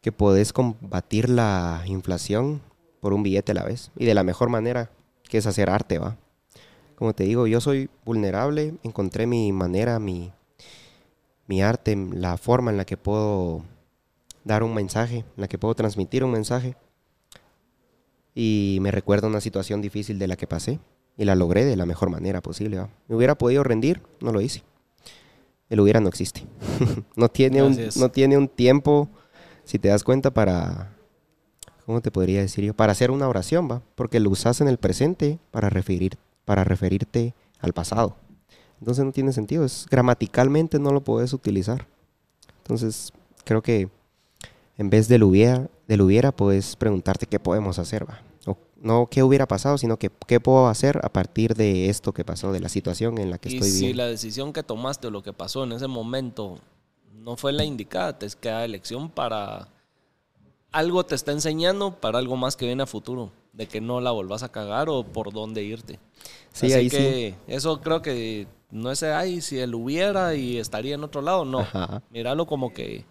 Que 0.00 0.12
podés 0.12 0.52
combatir 0.52 1.28
la 1.28 1.82
inflación 1.86 2.60
por 3.00 3.12
un 3.12 3.22
billete 3.22 3.52
a 3.52 3.56
la 3.56 3.64
vez. 3.64 3.90
Y 3.96 4.04
de 4.04 4.14
la 4.14 4.24
mejor 4.24 4.48
manera, 4.48 4.90
que 5.28 5.38
es 5.38 5.46
hacer 5.46 5.70
arte, 5.70 5.98
va. 5.98 6.16
Como 6.96 7.14
te 7.14 7.24
digo, 7.24 7.46
yo 7.46 7.60
soy 7.60 7.90
vulnerable, 8.04 8.74
encontré 8.82 9.26
mi 9.26 9.52
manera, 9.52 9.98
mi, 9.98 10.32
mi 11.46 11.62
arte, 11.62 11.96
la 11.96 12.36
forma 12.36 12.70
en 12.70 12.76
la 12.76 12.84
que 12.84 12.96
puedo 12.96 13.62
dar 14.44 14.62
un 14.62 14.74
mensaje, 14.74 15.18
en 15.18 15.40
la 15.40 15.48
que 15.48 15.58
puedo 15.58 15.74
transmitir 15.74 16.24
un 16.24 16.32
mensaje. 16.32 16.76
Y 18.34 18.78
me 18.80 18.90
recuerda 18.90 19.28
una 19.28 19.40
situación 19.40 19.80
difícil 19.80 20.18
de 20.18 20.28
la 20.28 20.36
que 20.36 20.46
pasé 20.46 20.80
y 21.16 21.24
la 21.24 21.34
logré 21.34 21.64
de 21.64 21.76
la 21.76 21.86
mejor 21.86 22.10
manera 22.10 22.40
posible. 22.40 22.78
¿va? 22.78 22.88
Me 23.08 23.16
hubiera 23.16 23.36
podido 23.36 23.62
rendir, 23.64 24.00
no 24.20 24.32
lo 24.32 24.40
hice. 24.40 24.62
El 25.68 25.80
hubiera 25.80 26.00
no 26.00 26.08
existe. 26.08 26.44
no, 27.16 27.28
tiene 27.28 27.62
un, 27.62 27.78
no 27.96 28.10
tiene 28.10 28.38
un 28.38 28.48
tiempo, 28.48 29.08
si 29.68 29.78
te 29.78 29.88
das 29.88 30.02
cuenta, 30.02 30.30
para, 30.30 30.96
¿cómo 31.84 32.00
te 32.00 32.10
podría 32.10 32.40
decir 32.40 32.64
yo? 32.64 32.72
Para 32.72 32.92
hacer 32.92 33.10
una 33.10 33.28
oración, 33.28 33.70
¿va? 33.70 33.82
Porque 33.96 34.18
lo 34.18 34.30
usas 34.30 34.62
en 34.62 34.68
el 34.68 34.78
presente 34.78 35.38
para, 35.50 35.68
referir, 35.68 36.16
para 36.46 36.64
referirte 36.64 37.34
al 37.60 37.74
pasado. 37.74 38.16
Entonces 38.80 39.04
no 39.04 39.12
tiene 39.12 39.30
sentido. 39.34 39.66
Es, 39.66 39.86
gramaticalmente 39.90 40.78
no 40.78 40.90
lo 40.90 41.04
puedes 41.04 41.34
utilizar. 41.34 41.86
Entonces 42.62 43.12
creo 43.44 43.60
que 43.60 43.90
en 44.78 44.88
vez 44.88 45.06
del 45.06 45.22
hubiera, 45.22 45.68
del 45.86 46.00
hubiera 46.00 46.32
puedes 46.32 46.74
preguntarte 46.74 47.26
qué 47.26 47.38
podemos 47.38 47.78
hacer, 47.78 48.08
¿va? 48.08 48.22
O 48.46 48.56
no 48.80 49.06
qué 49.10 49.22
hubiera 49.22 49.46
pasado, 49.46 49.76
sino 49.76 49.98
que 49.98 50.10
qué 50.26 50.40
puedo 50.40 50.68
hacer 50.68 50.98
a 51.04 51.12
partir 51.12 51.54
de 51.54 51.90
esto 51.90 52.14
que 52.14 52.24
pasó, 52.24 52.52
de 52.52 52.60
la 52.60 52.70
situación 52.70 53.18
en 53.18 53.28
la 53.28 53.36
que 53.36 53.50
Y 53.50 53.56
estoy 53.56 53.68
si 53.68 53.80
viviendo. 53.80 54.02
la 54.02 54.08
decisión 54.08 54.54
que 54.54 54.62
tomaste 54.62 55.08
o 55.08 55.10
lo 55.10 55.22
que 55.22 55.34
pasó 55.34 55.64
en 55.64 55.72
ese 55.72 55.88
momento 55.88 56.58
no 57.28 57.36
fue 57.36 57.52
la 57.52 57.62
indicada, 57.62 58.18
te 58.18 58.26
queda 58.40 58.64
elección 58.64 59.10
para 59.10 59.68
algo 60.72 61.04
te 61.04 61.14
está 61.14 61.32
enseñando 61.32 61.94
para 62.00 62.18
algo 62.18 62.36
más 62.38 62.56
que 62.56 62.64
viene 62.64 62.82
a 62.82 62.86
futuro, 62.86 63.32
de 63.52 63.68
que 63.68 63.82
no 63.82 64.00
la 64.00 64.12
volvás 64.12 64.42
a 64.42 64.50
cagar 64.50 64.88
o 64.88 65.04
por 65.04 65.30
dónde 65.30 65.62
irte. 65.62 65.98
Sí, 66.54 66.66
Así 66.66 66.72
ahí 66.72 66.88
sí. 66.88 66.96
que 66.96 67.34
eso 67.46 67.82
creo 67.82 68.00
que 68.00 68.46
no 68.70 68.90
es 68.90 69.02
ay 69.02 69.42
si 69.42 69.58
él 69.58 69.74
hubiera 69.74 70.36
y 70.36 70.56
estaría 70.56 70.94
en 70.94 71.04
otro 71.04 71.20
lado, 71.20 71.44
no. 71.44 71.60
Ajá. 71.60 72.02
Míralo 72.10 72.46
como 72.46 72.72
que 72.72 73.04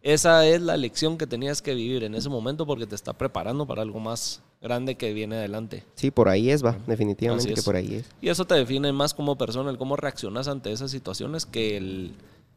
esa 0.00 0.46
es 0.46 0.62
la 0.62 0.76
lección 0.76 1.18
que 1.18 1.26
tenías 1.26 1.60
que 1.60 1.74
vivir 1.74 2.04
en 2.04 2.14
ese 2.14 2.28
momento 2.28 2.66
porque 2.66 2.86
te 2.86 2.94
está 2.94 3.14
preparando 3.14 3.66
para 3.66 3.82
algo 3.82 3.98
más 3.98 4.42
grande 4.62 4.94
que 4.94 5.12
viene 5.12 5.34
adelante. 5.34 5.82
Sí, 5.96 6.12
por 6.12 6.28
ahí 6.28 6.50
es, 6.50 6.64
va. 6.64 6.78
Definitivamente 6.86 7.52
que 7.52 7.62
por 7.62 7.74
ahí 7.74 7.96
es. 7.96 8.06
Y 8.20 8.28
eso 8.28 8.44
te 8.44 8.54
define 8.54 8.92
más 8.92 9.12
como 9.12 9.36
persona, 9.36 9.70
el 9.70 9.76
cómo 9.76 9.96
reaccionas 9.96 10.46
ante 10.46 10.70
esas 10.70 10.92
situaciones 10.92 11.46
que 11.46 11.76
el 11.76 12.14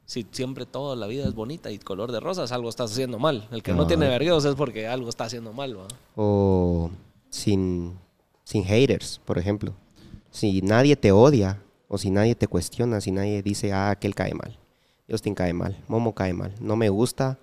si 0.09 0.25
siempre 0.31 0.65
toda 0.65 0.95
la 0.95 1.05
vida 1.05 1.27
es 1.27 1.35
bonita 1.35 1.69
y 1.69 1.77
color 1.77 2.11
de 2.11 2.19
rosas, 2.19 2.51
algo 2.51 2.67
estás 2.67 2.91
haciendo 2.91 3.19
mal. 3.19 3.47
El 3.51 3.61
que 3.61 3.73
no 3.73 3.83
Ah. 3.83 3.87
tiene 3.87 4.07
vergueos 4.07 4.43
es 4.43 4.55
porque 4.55 4.87
algo 4.87 5.07
está 5.07 5.25
haciendo 5.25 5.53
mal, 5.53 5.77
¿va? 5.77 5.87
O 6.15 6.89
sin, 7.29 7.93
sin 8.43 8.63
haters, 8.63 9.21
por 9.23 9.37
ejemplo. 9.37 9.75
Si 10.31 10.63
nadie 10.63 10.95
te 10.95 11.11
odia, 11.11 11.61
o 11.87 11.99
si 11.99 12.09
nadie 12.09 12.33
te 12.33 12.47
cuestiona, 12.47 13.01
si 13.01 13.11
nadie 13.11 13.43
dice, 13.43 13.71
ah, 13.71 13.91
aquel 13.91 14.15
cae 14.15 14.33
mal, 14.33 14.57
Justin 15.07 15.35
cae 15.35 15.53
mal, 15.53 15.77
Momo 15.87 16.15
cae 16.15 16.33
mal. 16.33 16.55
No 16.59 16.75
me 16.75 16.89
gusta 16.89 17.37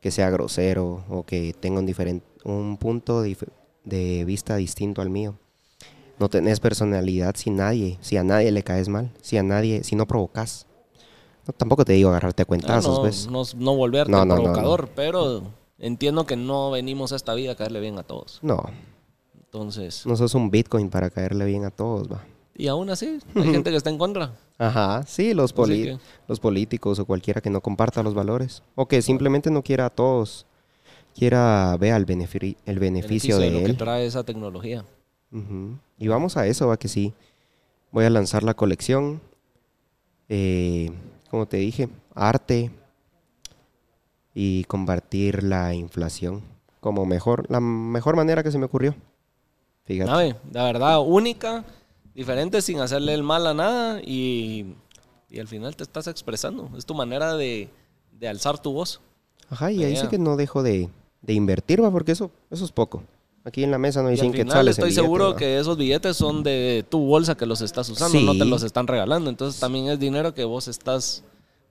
que 0.00 0.10
sea 0.10 0.28
grosero 0.30 1.04
o 1.08 1.24
que 1.24 1.54
tenga 1.60 1.78
un, 1.78 1.86
diferente, 1.86 2.26
un 2.44 2.78
punto 2.78 3.24
dif- 3.24 3.46
de 3.84 4.24
vista 4.24 4.56
distinto 4.56 5.02
al 5.02 5.10
mío. 5.10 5.36
No 6.18 6.28
tenés 6.28 6.58
personalidad 6.58 7.36
si 7.36 7.50
nadie, 7.50 7.96
si 8.00 8.16
a 8.16 8.24
nadie 8.24 8.50
le 8.50 8.64
caes 8.64 8.88
mal, 8.88 9.12
si 9.22 9.36
a 9.36 9.44
nadie, 9.44 9.84
si 9.84 9.94
no 9.94 10.06
provocas. 10.06 10.66
No, 11.48 11.54
tampoco 11.54 11.84
te 11.84 11.94
digo 11.94 12.10
agarrarte 12.10 12.42
a 12.42 12.46
cuentazos, 12.46 13.26
no, 13.26 13.42
no, 13.42 13.44
no 13.56 13.74
volverte 13.74 14.12
No, 14.12 14.26
provocador, 14.28 14.90
pero 14.94 15.42
entiendo 15.78 16.26
que 16.26 16.36
no 16.36 16.70
venimos 16.70 17.12
a 17.12 17.16
esta 17.16 17.32
vida 17.34 17.52
a 17.52 17.54
caerle 17.56 17.80
bien 17.80 17.98
a 17.98 18.02
todos. 18.02 18.38
No, 18.42 18.62
Entonces, 19.34 20.04
no 20.06 20.14
sos 20.14 20.34
un 20.34 20.50
Bitcoin 20.50 20.90
para 20.90 21.08
caerle 21.10 21.46
bien 21.46 21.64
a 21.64 21.70
todos, 21.70 22.10
va. 22.12 22.22
y 22.54 22.68
aún 22.68 22.90
así, 22.90 23.18
hay 23.34 23.44
gente 23.50 23.70
que 23.70 23.76
está 23.76 23.88
en 23.90 23.96
contra. 23.98 24.34
Ajá, 24.58 25.04
sí, 25.06 25.32
los, 25.34 25.52
que- 25.54 25.98
los 26.26 26.38
políticos 26.40 26.98
o 26.98 27.06
cualquiera 27.06 27.40
que 27.40 27.48
no 27.48 27.60
comparta 27.62 28.02
los 28.02 28.12
valores. 28.12 28.62
O 28.74 28.86
que 28.86 29.00
simplemente 29.02 29.50
no 29.50 29.62
quiera 29.62 29.86
a 29.86 29.90
todos, 29.90 30.44
quiera 31.14 31.76
vea 31.80 31.96
el, 31.96 32.04
benefi- 32.06 32.56
el 32.66 32.78
beneficio, 32.78 33.38
de, 33.38 33.50
lo 33.52 33.62
que 33.64 33.72
trae 33.74 34.04
esa 34.04 34.22
tecnología. 34.24 34.84
Y 35.98 36.08
vamos 36.08 36.36
a 36.36 36.46
eso, 36.46 36.66
va 36.68 36.76
que 36.76 36.88
sí. 36.88 37.14
Voy 37.92 38.04
a 38.04 38.10
lanzar 38.10 38.42
la 38.42 38.52
colección. 38.54 39.20
eh, 40.28 40.90
como 41.30 41.46
te 41.46 41.58
dije, 41.58 41.88
arte 42.14 42.70
y 44.34 44.64
combatir 44.64 45.42
la 45.42 45.74
inflación 45.74 46.42
como 46.80 47.06
mejor, 47.06 47.50
la 47.50 47.60
mejor 47.60 48.16
manera 48.16 48.42
que 48.42 48.52
se 48.52 48.58
me 48.58 48.66
ocurrió. 48.66 48.94
Fíjate. 49.84 50.10
Nave, 50.10 50.36
la 50.52 50.64
verdad, 50.64 51.00
única, 51.00 51.64
diferente, 52.14 52.62
sin 52.62 52.80
hacerle 52.80 53.14
el 53.14 53.22
mal 53.22 53.46
a 53.46 53.54
nada 53.54 54.00
y, 54.02 54.74
y 55.30 55.40
al 55.40 55.48
final 55.48 55.74
te 55.76 55.82
estás 55.82 56.06
expresando. 56.06 56.70
Es 56.76 56.84
tu 56.84 56.94
manera 56.94 57.34
de, 57.36 57.68
de 58.12 58.28
alzar 58.28 58.58
tu 58.60 58.72
voz. 58.72 59.00
Ajá, 59.50 59.72
y 59.72 59.82
ahí 59.82 59.96
sí 59.96 60.06
que 60.08 60.18
no 60.18 60.36
dejo 60.36 60.62
de, 60.62 60.88
de 61.22 61.32
invertir, 61.32 61.82
va, 61.82 61.90
porque 61.90 62.12
eso, 62.12 62.30
eso 62.50 62.64
es 62.64 62.72
poco. 62.72 63.02
Aquí 63.48 63.64
en 63.64 63.70
la 63.70 63.78
mesa 63.78 64.02
no 64.02 64.08
hay 64.08 64.16
Y 64.16 64.20
al 64.20 64.20
100 64.20 64.32
final 64.32 64.46
quetzales 64.46 64.78
estoy 64.78 64.92
seguro 64.92 65.34
que 65.34 65.58
esos 65.58 65.78
billetes 65.78 66.14
son 66.18 66.42
de 66.42 66.84
tu 66.90 67.00
bolsa 67.00 67.34
que 67.34 67.46
los 67.46 67.62
estás 67.62 67.88
usando, 67.88 68.20
no 68.20 68.36
te 68.36 68.44
los 68.44 68.62
están 68.62 68.86
regalando. 68.86 69.30
Entonces 69.30 69.58
también 69.58 69.88
es 69.88 69.98
dinero 69.98 70.34
que 70.34 70.44
vos 70.44 70.68
estás 70.68 71.24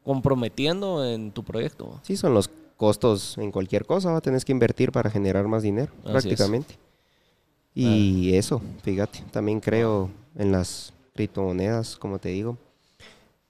comprometiendo 0.03 1.05
en 1.05 1.32
tu 1.32 1.43
proyecto. 1.43 1.99
Sí, 2.01 2.17
son 2.17 2.34
los 2.34 2.49
costos 2.78 3.38
en 3.38 3.51
cualquier 3.51 3.86
cosa, 3.86 4.11
va, 4.11 4.21
tenés 4.21 4.43
que 4.43 4.51
invertir 4.51 4.91
para 4.91 5.11
generar 5.11 5.47
más 5.47 5.61
dinero, 5.61 5.91
Así 5.99 6.07
es. 6.07 6.11
prácticamente. 6.11 6.80
Y 7.75 8.34
eso, 8.34 8.59
fíjate, 8.82 9.23
también 9.30 9.59
creo 9.59 10.09
en 10.36 10.51
las 10.51 10.93
criptomonedas, 11.13 11.95
como 11.97 12.17
te 12.17 12.30
digo. 12.30 12.57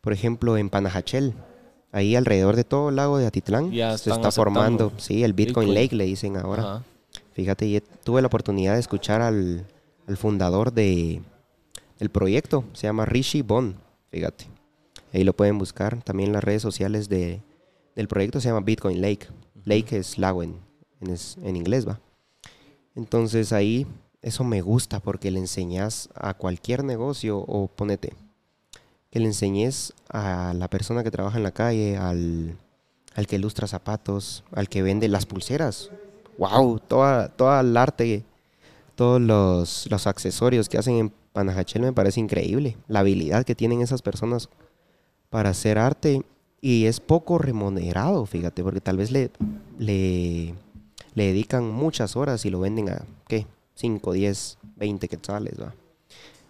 Por 0.01 0.11
ejemplo, 0.11 0.57
en 0.57 0.69
Panajachel, 0.69 1.33
ahí 1.93 2.13
alrededor 2.17 2.57
de 2.57 2.65
todo 2.65 2.89
el 2.89 2.97
lago 2.97 3.17
de 3.19 3.25
Atitlán, 3.25 3.71
Ya 3.71 3.97
se 3.97 4.09
está 4.09 4.31
formando, 4.31 4.87
aceptando 4.87 5.01
sí, 5.01 5.23
el 5.23 5.31
Bitcoin, 5.31 5.67
Bitcoin. 5.67 5.81
Lake 5.81 5.95
le 5.95 6.03
dicen 6.03 6.35
ahora. 6.35 6.63
Ajá. 6.63 6.83
Fíjate, 7.37 7.81
tuve 8.03 8.21
la 8.21 8.27
oportunidad 8.27 8.73
de 8.73 8.79
escuchar 8.79 9.21
al, 9.21 9.63
al 10.07 10.17
fundador 10.17 10.73
de, 10.73 11.21
del 11.99 12.09
proyecto, 12.09 12.63
se 12.73 12.87
llama 12.87 13.05
Rishi 13.05 13.43
Bon, 13.43 13.75
fíjate. 14.09 14.47
Ahí 15.13 15.23
lo 15.23 15.33
pueden 15.33 15.59
buscar. 15.59 16.01
También 16.01 16.33
las 16.33 16.43
redes 16.43 16.63
sociales 16.63 17.09
de, 17.09 17.43
del 17.95 18.07
proyecto 18.07 18.41
se 18.41 18.47
llama 18.49 18.61
Bitcoin 18.61 19.01
Lake. 19.03 19.27
Lake 19.65 19.97
es 19.99 20.17
lago 20.17 20.41
en, 20.41 20.55
en, 20.99 21.11
es- 21.11 21.37
en 21.43 21.55
inglés, 21.55 21.87
va. 21.87 21.99
Entonces 22.95 23.53
ahí 23.53 23.85
eso 24.23 24.43
me 24.43 24.61
gusta 24.61 24.99
porque 24.99 25.29
le 25.29 25.37
enseñas 25.37 26.09
a 26.15 26.33
cualquier 26.33 26.83
negocio 26.83 27.37
o 27.37 27.67
ponete, 27.67 28.15
que 29.11 29.19
le 29.19 29.25
enseñes 29.27 29.93
a 30.09 30.55
la 30.55 30.69
persona 30.71 31.03
que 31.03 31.11
trabaja 31.11 31.37
en 31.37 31.43
la 31.43 31.51
calle, 31.51 31.97
al, 31.97 32.57
al 33.13 33.27
que 33.27 33.35
ilustra 33.35 33.67
zapatos, 33.67 34.43
al 34.53 34.69
que 34.69 34.81
vende 34.81 35.07
las 35.07 35.27
pulseras. 35.27 35.91
¡Wow! 36.37 36.79
Toda, 36.79 37.29
toda 37.29 37.61
el 37.61 37.75
arte, 37.75 38.23
todos 38.95 39.21
los, 39.21 39.87
los 39.89 40.07
accesorios 40.07 40.69
que 40.69 40.77
hacen 40.77 40.95
en 40.95 41.13
Panajachel 41.33 41.81
me 41.81 41.93
parece 41.93 42.19
increíble. 42.19 42.77
La 42.87 42.99
habilidad 42.99 43.45
que 43.45 43.55
tienen 43.55 43.81
esas 43.81 44.01
personas 44.01 44.49
para 45.29 45.49
hacer 45.49 45.77
arte 45.77 46.23
y 46.61 46.85
es 46.85 46.99
poco 46.99 47.37
remunerado, 47.37 48.25
fíjate, 48.25 48.63
porque 48.63 48.81
tal 48.81 48.97
vez 48.97 49.11
le, 49.11 49.29
le, 49.77 50.55
le 51.13 51.27
dedican 51.27 51.69
muchas 51.69 52.15
horas 52.15 52.45
y 52.45 52.49
lo 52.49 52.59
venden 52.59 52.89
a, 52.89 53.05
¿qué? 53.27 53.45
5, 53.75 54.11
10, 54.13 54.57
20 54.75 55.07
quetzales, 55.07 55.61
va. 55.61 55.73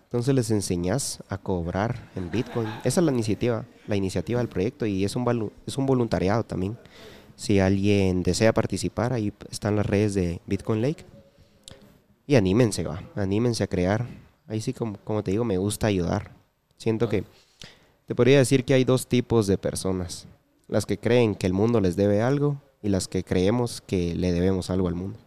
Entonces 0.05 0.33
les 0.33 0.51
enseñas 0.51 1.21
a 1.27 1.37
cobrar 1.37 2.09
en 2.15 2.31
Bitcoin. 2.31 2.67
Esa 2.85 3.01
es 3.01 3.05
la 3.05 3.11
iniciativa, 3.11 3.65
la 3.87 3.97
iniciativa 3.97 4.39
del 4.39 4.47
proyecto 4.47 4.85
y 4.85 5.03
es 5.03 5.17
un, 5.17 5.51
es 5.65 5.77
un 5.77 5.85
voluntariado 5.85 6.43
también. 6.43 6.77
Si 7.37 7.59
alguien 7.59 8.23
desea 8.23 8.51
participar, 8.51 9.13
ahí 9.13 9.31
están 9.51 9.75
las 9.75 9.85
redes 9.85 10.15
de 10.15 10.41
Bitcoin 10.47 10.81
Lake. 10.81 11.05
Y 12.25 12.35
anímense, 12.35 12.83
va, 12.83 13.03
anímense 13.15 13.63
a 13.63 13.67
crear. 13.67 14.07
Ahí 14.47 14.59
sí, 14.59 14.73
como, 14.73 14.97
como 15.03 15.23
te 15.23 15.31
digo, 15.31 15.45
me 15.45 15.57
gusta 15.57 15.87
ayudar. 15.87 16.31
Siento 16.77 17.07
que 17.07 17.23
te 18.07 18.15
podría 18.15 18.39
decir 18.39 18.65
que 18.65 18.73
hay 18.73 18.83
dos 18.83 19.07
tipos 19.07 19.45
de 19.45 19.59
personas. 19.59 20.27
Las 20.67 20.85
que 20.87 20.97
creen 20.97 21.35
que 21.35 21.45
el 21.45 21.53
mundo 21.53 21.79
les 21.79 21.95
debe 21.95 22.23
algo 22.23 22.59
y 22.81 22.89
las 22.89 23.07
que 23.07 23.23
creemos 23.23 23.81
que 23.81 24.15
le 24.15 24.33
debemos 24.33 24.71
algo 24.71 24.87
al 24.87 24.95
mundo. 24.95 25.19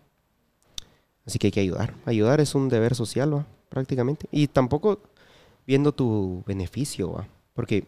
Así 1.24 1.38
que 1.38 1.46
hay 1.46 1.52
que 1.52 1.60
ayudar. 1.60 1.94
Ayudar 2.06 2.40
es 2.40 2.56
un 2.56 2.68
deber 2.68 2.96
social, 2.96 3.32
¿va? 3.32 3.46
prácticamente. 3.68 4.26
Y 4.32 4.48
tampoco 4.48 4.98
viendo 5.64 5.92
tu 5.92 6.42
beneficio, 6.44 7.12
¿va? 7.12 7.28
porque 7.54 7.84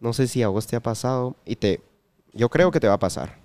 no 0.00 0.12
sé 0.12 0.26
si 0.26 0.42
a 0.42 0.48
vos 0.48 0.66
te 0.66 0.74
ha 0.74 0.80
pasado 0.80 1.36
y 1.44 1.56
te, 1.56 1.80
yo 2.36 2.48
creo 2.48 2.70
que 2.70 2.80
te 2.80 2.88
va 2.88 2.94
a 2.94 2.98
pasar. 2.98 3.38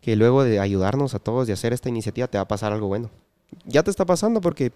Que 0.00 0.16
luego 0.16 0.44
de 0.44 0.60
ayudarnos 0.60 1.14
a 1.14 1.18
todos 1.18 1.48
y 1.48 1.52
hacer 1.52 1.72
esta 1.72 1.88
iniciativa 1.88 2.26
te 2.28 2.38
va 2.38 2.42
a 2.42 2.48
pasar 2.48 2.72
algo 2.72 2.88
bueno. 2.88 3.10
Ya 3.64 3.82
te 3.82 3.90
está 3.90 4.04
pasando 4.04 4.40
porque 4.40 4.72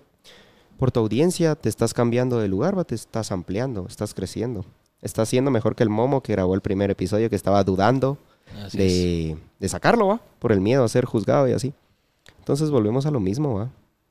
por 0.79 0.91
tu 0.91 1.01
audiencia 1.01 1.55
te 1.55 1.69
estás 1.69 1.95
cambiando 1.95 2.39
de 2.39 2.49
lugar, 2.49 2.77
¿va? 2.77 2.85
te 2.85 2.95
estás 2.95 3.33
ampliando, 3.33 3.87
estás 3.89 4.15
creciendo. 4.15 4.65
Estás 5.01 5.29
siendo 5.29 5.51
mejor 5.51 5.75
que 5.75 5.83
el 5.83 5.91
Momo 5.91 6.23
que 6.23 6.33
grabó 6.33 6.55
el 6.55 6.61
primer 6.61 6.91
episodio 6.91 7.29
que 7.29 7.37
estaba 7.37 7.63
dudando 7.65 8.19
Así 8.65 8.79
es. 8.81 8.95
de, 8.95 9.39
de 9.59 9.69
sacarlo, 9.69 10.09
¿va? 10.09 10.21
Por 10.39 10.53
el 10.53 10.61
miedo 10.61 10.85
a 10.85 10.89
ser 10.89 11.05
juzgado 11.05 11.49
y 11.49 11.53
así. 11.53 11.75
Entonces 12.39 12.71
volvemos 12.71 13.05
a 13.07 13.11
lo 13.11 13.19
mismo, 13.21 13.55
¿va? 13.55 13.71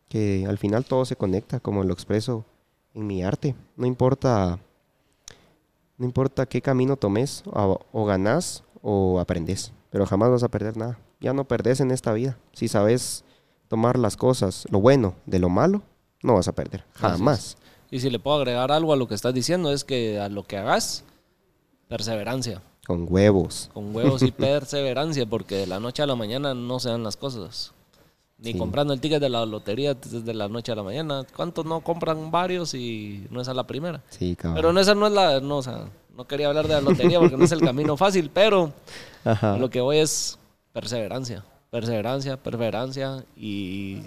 Que 0.09 0.45
al 0.47 0.57
final 0.57 0.83
todo 0.85 1.05
se 1.05 1.15
conecta, 1.15 1.59
como 1.61 1.83
lo 1.83 1.93
expreso 1.93 2.45
en 2.93 3.07
mi 3.07 3.23
arte. 3.23 3.55
No 3.77 3.85
importa, 3.85 4.59
no 5.97 6.05
importa 6.05 6.45
qué 6.45 6.61
camino 6.61 6.97
tomes, 6.97 7.43
o, 7.45 7.79
o 7.93 8.05
ganás 8.05 8.63
o 8.81 9.19
aprendes, 9.19 9.71
pero 9.89 10.05
jamás 10.05 10.29
vas 10.31 10.43
a 10.43 10.49
perder 10.49 10.77
nada. 10.77 10.97
Ya 11.19 11.33
no 11.33 11.45
perdés 11.45 11.79
en 11.79 11.91
esta 11.91 12.13
vida. 12.13 12.37
Si 12.53 12.67
sabes 12.67 13.23
tomar 13.67 13.97
las 13.99 14.17
cosas, 14.17 14.65
lo 14.69 14.79
bueno 14.81 15.15
de 15.25 15.39
lo 15.39 15.49
malo, 15.49 15.81
no 16.23 16.33
vas 16.35 16.47
a 16.47 16.51
perder. 16.53 16.83
Jamás. 16.93 17.57
Y 17.89 17.99
si 17.99 18.09
le 18.09 18.19
puedo 18.19 18.37
agregar 18.37 18.71
algo 18.71 18.93
a 18.93 18.95
lo 18.95 19.07
que 19.07 19.15
estás 19.15 19.33
diciendo, 19.33 19.71
es 19.71 19.83
que 19.83 20.19
a 20.19 20.29
lo 20.29 20.43
que 20.43 20.57
hagas, 20.57 21.03
perseverancia. 21.87 22.61
Con 22.87 23.05
huevos. 23.09 23.69
Con 23.73 23.95
huevos 23.95 24.21
y 24.23 24.31
perseverancia, 24.31 25.25
porque 25.25 25.55
de 25.55 25.67
la 25.67 25.79
noche 25.79 26.01
a 26.01 26.05
la 26.07 26.15
mañana 26.15 26.53
no 26.53 26.79
se 26.79 26.89
dan 26.89 27.03
las 27.03 27.17
cosas. 27.17 27.73
Ni 28.39 28.53
Sí. 28.53 28.57
comprando 28.57 28.91
el 28.93 28.99
ticket 28.99 29.21
de 29.21 29.29
la 29.29 29.45
lotería 29.45 29.93
desde 29.93 30.33
la 30.33 30.47
noche 30.47 30.71
a 30.71 30.75
la 30.75 30.81
mañana. 30.81 31.23
¿Cuántos 31.35 31.63
no 31.65 31.81
compran 31.81 32.31
varios 32.31 32.73
y 32.73 33.27
no 33.29 33.39
es 33.41 33.47
a 33.47 33.53
la 33.53 33.67
primera? 33.67 34.01
Sí, 34.09 34.35
cabrón. 34.35 34.55
Pero 34.55 34.73
no, 34.73 34.79
esa 34.79 34.95
no 34.95 35.05
es 35.07 35.13
la. 35.13 35.39
No, 35.41 35.57
o 35.57 35.61
sea, 35.61 35.89
no 36.15 36.25
quería 36.27 36.47
hablar 36.47 36.67
de 36.67 36.73
la 36.75 36.81
lotería 36.81 37.19
porque 37.19 37.37
no 37.37 37.45
es 37.45 37.51
el 37.51 37.61
camino 37.61 37.95
fácil, 37.97 38.29
pero 38.33 38.71
Ajá. 39.23 39.57
lo 39.57 39.69
que 39.69 39.81
voy 39.81 39.97
es 39.97 40.37
perseverancia. 40.73 41.43
Perseverancia, 41.69 42.37
perseverancia 42.37 43.23
y 43.35 44.01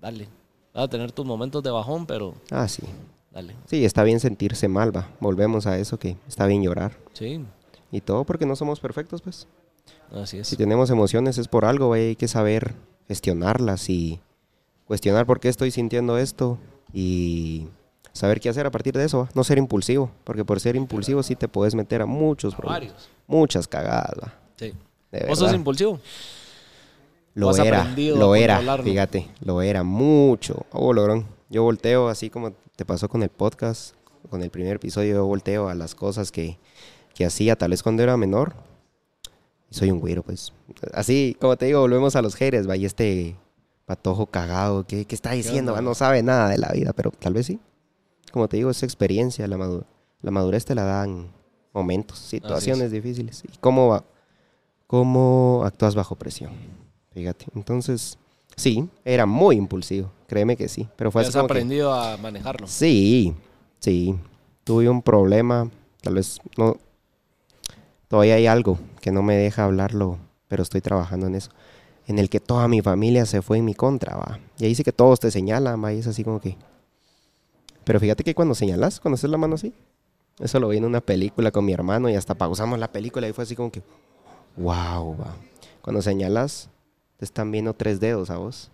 dale. 0.00 0.28
Vas 0.74 0.84
a 0.84 0.88
tener 0.88 1.12
tus 1.12 1.24
momentos 1.26 1.62
de 1.62 1.70
bajón, 1.70 2.06
pero 2.06 2.34
Ah, 2.50 2.66
sí. 2.66 2.82
dale. 3.30 3.54
Sí, 3.66 3.84
está 3.84 4.02
bien 4.02 4.18
sentirse 4.20 4.66
mal, 4.68 4.94
va. 4.96 5.08
Volvemos 5.20 5.66
a 5.66 5.78
eso 5.78 5.98
que 5.98 6.16
está 6.26 6.46
bien 6.46 6.62
llorar. 6.62 6.98
Sí, 7.12 7.44
Y 7.92 8.00
todo 8.00 8.24
porque 8.24 8.46
no 8.46 8.56
somos 8.56 8.80
perfectos, 8.80 9.20
pues. 9.22 9.46
así 10.12 10.38
es. 10.38 10.48
Si 10.48 10.56
tenemos 10.56 10.90
emociones 10.90 11.38
es 11.38 11.46
por 11.46 11.64
algo. 11.64 11.92
Hay 11.92 12.16
que 12.16 12.26
saber 12.26 12.74
gestionarlas 13.06 13.88
y 13.90 14.18
cuestionar 14.86 15.26
por 15.26 15.38
qué 15.40 15.48
estoy 15.50 15.70
sintiendo 15.70 16.18
esto 16.18 16.58
y 16.92 17.68
saber 18.12 18.40
qué 18.40 18.48
hacer 18.48 18.66
a 18.66 18.70
partir 18.70 18.94
de 18.94 19.04
eso. 19.04 19.20
¿va? 19.20 19.28
No 19.34 19.44
ser 19.44 19.58
impulsivo, 19.58 20.10
porque 20.24 20.44
por 20.44 20.60
ser 20.60 20.76
impulsivo 20.76 21.22
sí 21.22 21.36
te 21.36 21.48
puedes 21.48 21.74
meter 21.74 22.02
a 22.02 22.06
muchos 22.06 22.54
problemas. 22.54 22.80
Varios. 22.80 23.08
Muchas 23.26 23.66
cagadas, 23.66 24.12
va. 24.22 24.34
Sí. 24.56 24.72
¿Vos 25.28 25.38
sos 25.38 25.52
impulsivo? 25.52 26.00
Lo 27.34 27.54
era, 27.56 27.94
lo 27.96 28.34
era, 28.34 28.60
fíjate, 28.82 29.28
lo 29.40 29.62
era 29.62 29.82
mucho. 29.82 30.66
Oh, 30.72 30.92
logrón. 30.92 31.26
Yo 31.48 31.62
volteo 31.62 32.08
así 32.08 32.28
como 32.28 32.52
te 32.76 32.84
pasó 32.84 33.08
con 33.08 33.22
el 33.22 33.30
podcast, 33.30 33.94
con 34.28 34.42
el 34.42 34.50
primer 34.50 34.76
episodio, 34.76 35.14
yo 35.14 35.26
volteo 35.26 35.68
a 35.68 35.74
las 35.74 35.94
cosas 35.94 36.30
que, 36.30 36.58
que 37.14 37.24
hacía 37.24 37.56
tal 37.56 37.70
vez 37.70 37.82
cuando 37.82 38.02
era 38.02 38.16
menor. 38.16 38.54
Y 39.70 39.74
soy 39.74 39.90
un 39.90 40.00
güiro, 40.00 40.22
pues. 40.22 40.52
Así, 40.92 41.36
como 41.40 41.56
te 41.56 41.66
digo, 41.66 41.80
volvemos 41.80 42.16
a 42.16 42.22
los 42.22 42.34
haters, 42.34 42.68
va, 42.68 42.76
y 42.76 42.84
este 42.84 43.36
patojo 43.86 44.26
cagado, 44.26 44.86
¿qué, 44.86 45.06
qué 45.06 45.14
está 45.14 45.32
diciendo? 45.32 45.80
No 45.80 45.94
sabe 45.94 46.22
nada 46.22 46.50
de 46.50 46.58
la 46.58 46.68
vida, 46.72 46.92
pero 46.92 47.10
tal 47.10 47.32
vez 47.32 47.46
sí. 47.46 47.58
Como 48.32 48.48
te 48.48 48.56
digo, 48.56 48.70
es 48.70 48.82
experiencia, 48.82 49.46
la, 49.46 49.56
madu- 49.56 49.84
la 50.22 50.30
madurez 50.30 50.64
te 50.64 50.74
la 50.74 50.84
dan 50.84 51.30
momentos, 51.72 52.18
situaciones 52.18 52.90
difíciles. 52.90 53.42
¿Y 53.44 53.56
cómo, 53.58 53.88
va- 53.88 54.04
cómo 54.86 55.62
actúas 55.64 55.94
bajo 55.94 56.16
presión? 56.16 56.52
Fíjate. 57.12 57.46
Entonces, 57.54 58.18
sí, 58.56 58.88
era 59.04 59.26
muy 59.26 59.56
impulsivo, 59.56 60.10
créeme 60.26 60.56
que 60.56 60.68
sí. 60.68 60.88
Pero 60.96 61.10
fue 61.10 61.22
has 61.22 61.32
que- 61.32 61.38
aprendido 61.38 61.92
a 61.92 62.16
manejarlo. 62.16 62.66
Sí, 62.66 63.34
sí. 63.78 64.14
Tuve 64.64 64.88
un 64.88 65.02
problema, 65.02 65.68
tal 66.02 66.14
vez 66.14 66.38
no. 66.56 66.76
Todavía 68.08 68.34
hay 68.34 68.46
algo 68.46 68.78
que 69.00 69.10
no 69.12 69.22
me 69.22 69.36
deja 69.36 69.64
hablarlo, 69.64 70.18
pero 70.48 70.62
estoy 70.62 70.80
trabajando 70.80 71.26
en 71.26 71.34
eso. 71.34 71.50
En 72.06 72.18
el 72.18 72.28
que 72.28 72.40
toda 72.40 72.68
mi 72.68 72.80
familia 72.82 73.26
se 73.26 73.42
fue 73.42 73.58
en 73.58 73.64
mi 73.64 73.74
contra, 73.74 74.16
va. 74.16 74.38
Y 74.58 74.64
ahí 74.66 74.74
sí 74.74 74.82
que 74.84 74.92
todos 74.92 75.20
te 75.20 75.30
señalan, 75.30 75.82
va. 75.82 75.92
Y 75.92 75.98
es 75.98 76.06
así 76.06 76.22
como 76.24 76.40
que. 76.40 76.56
Pero 77.84 78.00
fíjate 78.00 78.24
que 78.24 78.34
cuando 78.34 78.54
señalas, 78.54 79.00
cuando 79.00 79.14
haces 79.14 79.30
la 79.30 79.38
mano 79.38 79.56
así, 79.56 79.74
eso 80.38 80.60
lo 80.60 80.68
vi 80.68 80.78
en 80.78 80.84
una 80.84 81.00
película 81.00 81.50
con 81.50 81.64
mi 81.64 81.72
hermano 81.72 82.08
y 82.08 82.14
hasta 82.14 82.34
pausamos 82.34 82.78
la 82.78 82.90
película 82.90 83.28
y 83.28 83.32
fue 83.32 83.44
así 83.44 83.56
como 83.56 83.70
que. 83.70 83.82
¡Wow! 84.56 85.16
Va. 85.18 85.34
Cuando 85.80 86.02
señalas, 86.02 86.68
te 87.16 87.24
están 87.24 87.50
viendo 87.50 87.74
tres 87.74 88.00
dedos 88.00 88.30
a 88.30 88.36
vos. 88.36 88.70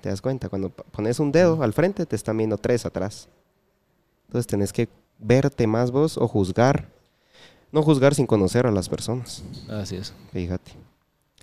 ¿Te 0.00 0.08
das 0.08 0.20
cuenta? 0.20 0.48
Cuando 0.48 0.70
pones 0.70 1.20
un 1.20 1.32
dedo 1.32 1.62
al 1.62 1.72
frente, 1.72 2.06
te 2.06 2.16
están 2.16 2.36
viendo 2.36 2.58
tres 2.58 2.86
atrás. 2.86 3.28
Entonces 4.26 4.46
tenés 4.46 4.72
que 4.72 4.88
verte 5.18 5.66
más 5.66 5.90
vos 5.90 6.18
o 6.18 6.28
juzgar. 6.28 6.88
No 7.72 7.82
juzgar 7.82 8.14
sin 8.14 8.26
conocer 8.26 8.66
a 8.66 8.70
las 8.70 8.88
personas. 8.88 9.42
Así 9.68 9.96
es. 9.96 10.12
Fíjate. 10.32 10.72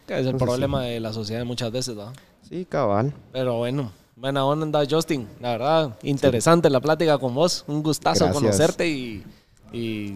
Que 0.08 0.14
es 0.16 0.22
el 0.22 0.28
Entonces, 0.28 0.48
problema 0.48 0.84
de 0.84 1.00
la 1.00 1.14
sociedad 1.14 1.46
muchas 1.46 1.72
veces, 1.72 1.96
¿no? 1.96 2.12
Sí, 2.48 2.66
cabal. 2.66 3.14
Pero 3.32 3.58
bueno, 3.58 3.91
buena 4.16 4.45
onda, 4.45 4.84
Justin. 4.89 5.28
La 5.39 5.51
verdad, 5.51 5.97
interesante 6.03 6.70
la 6.70 6.80
plática 6.80 7.18
con 7.18 7.34
vos. 7.34 7.64
Un 7.68 7.84
gustazo 7.84 8.26
Gracias. 8.26 8.41
conocerte 8.43 8.88
y, 8.88 9.24
y 9.72 10.16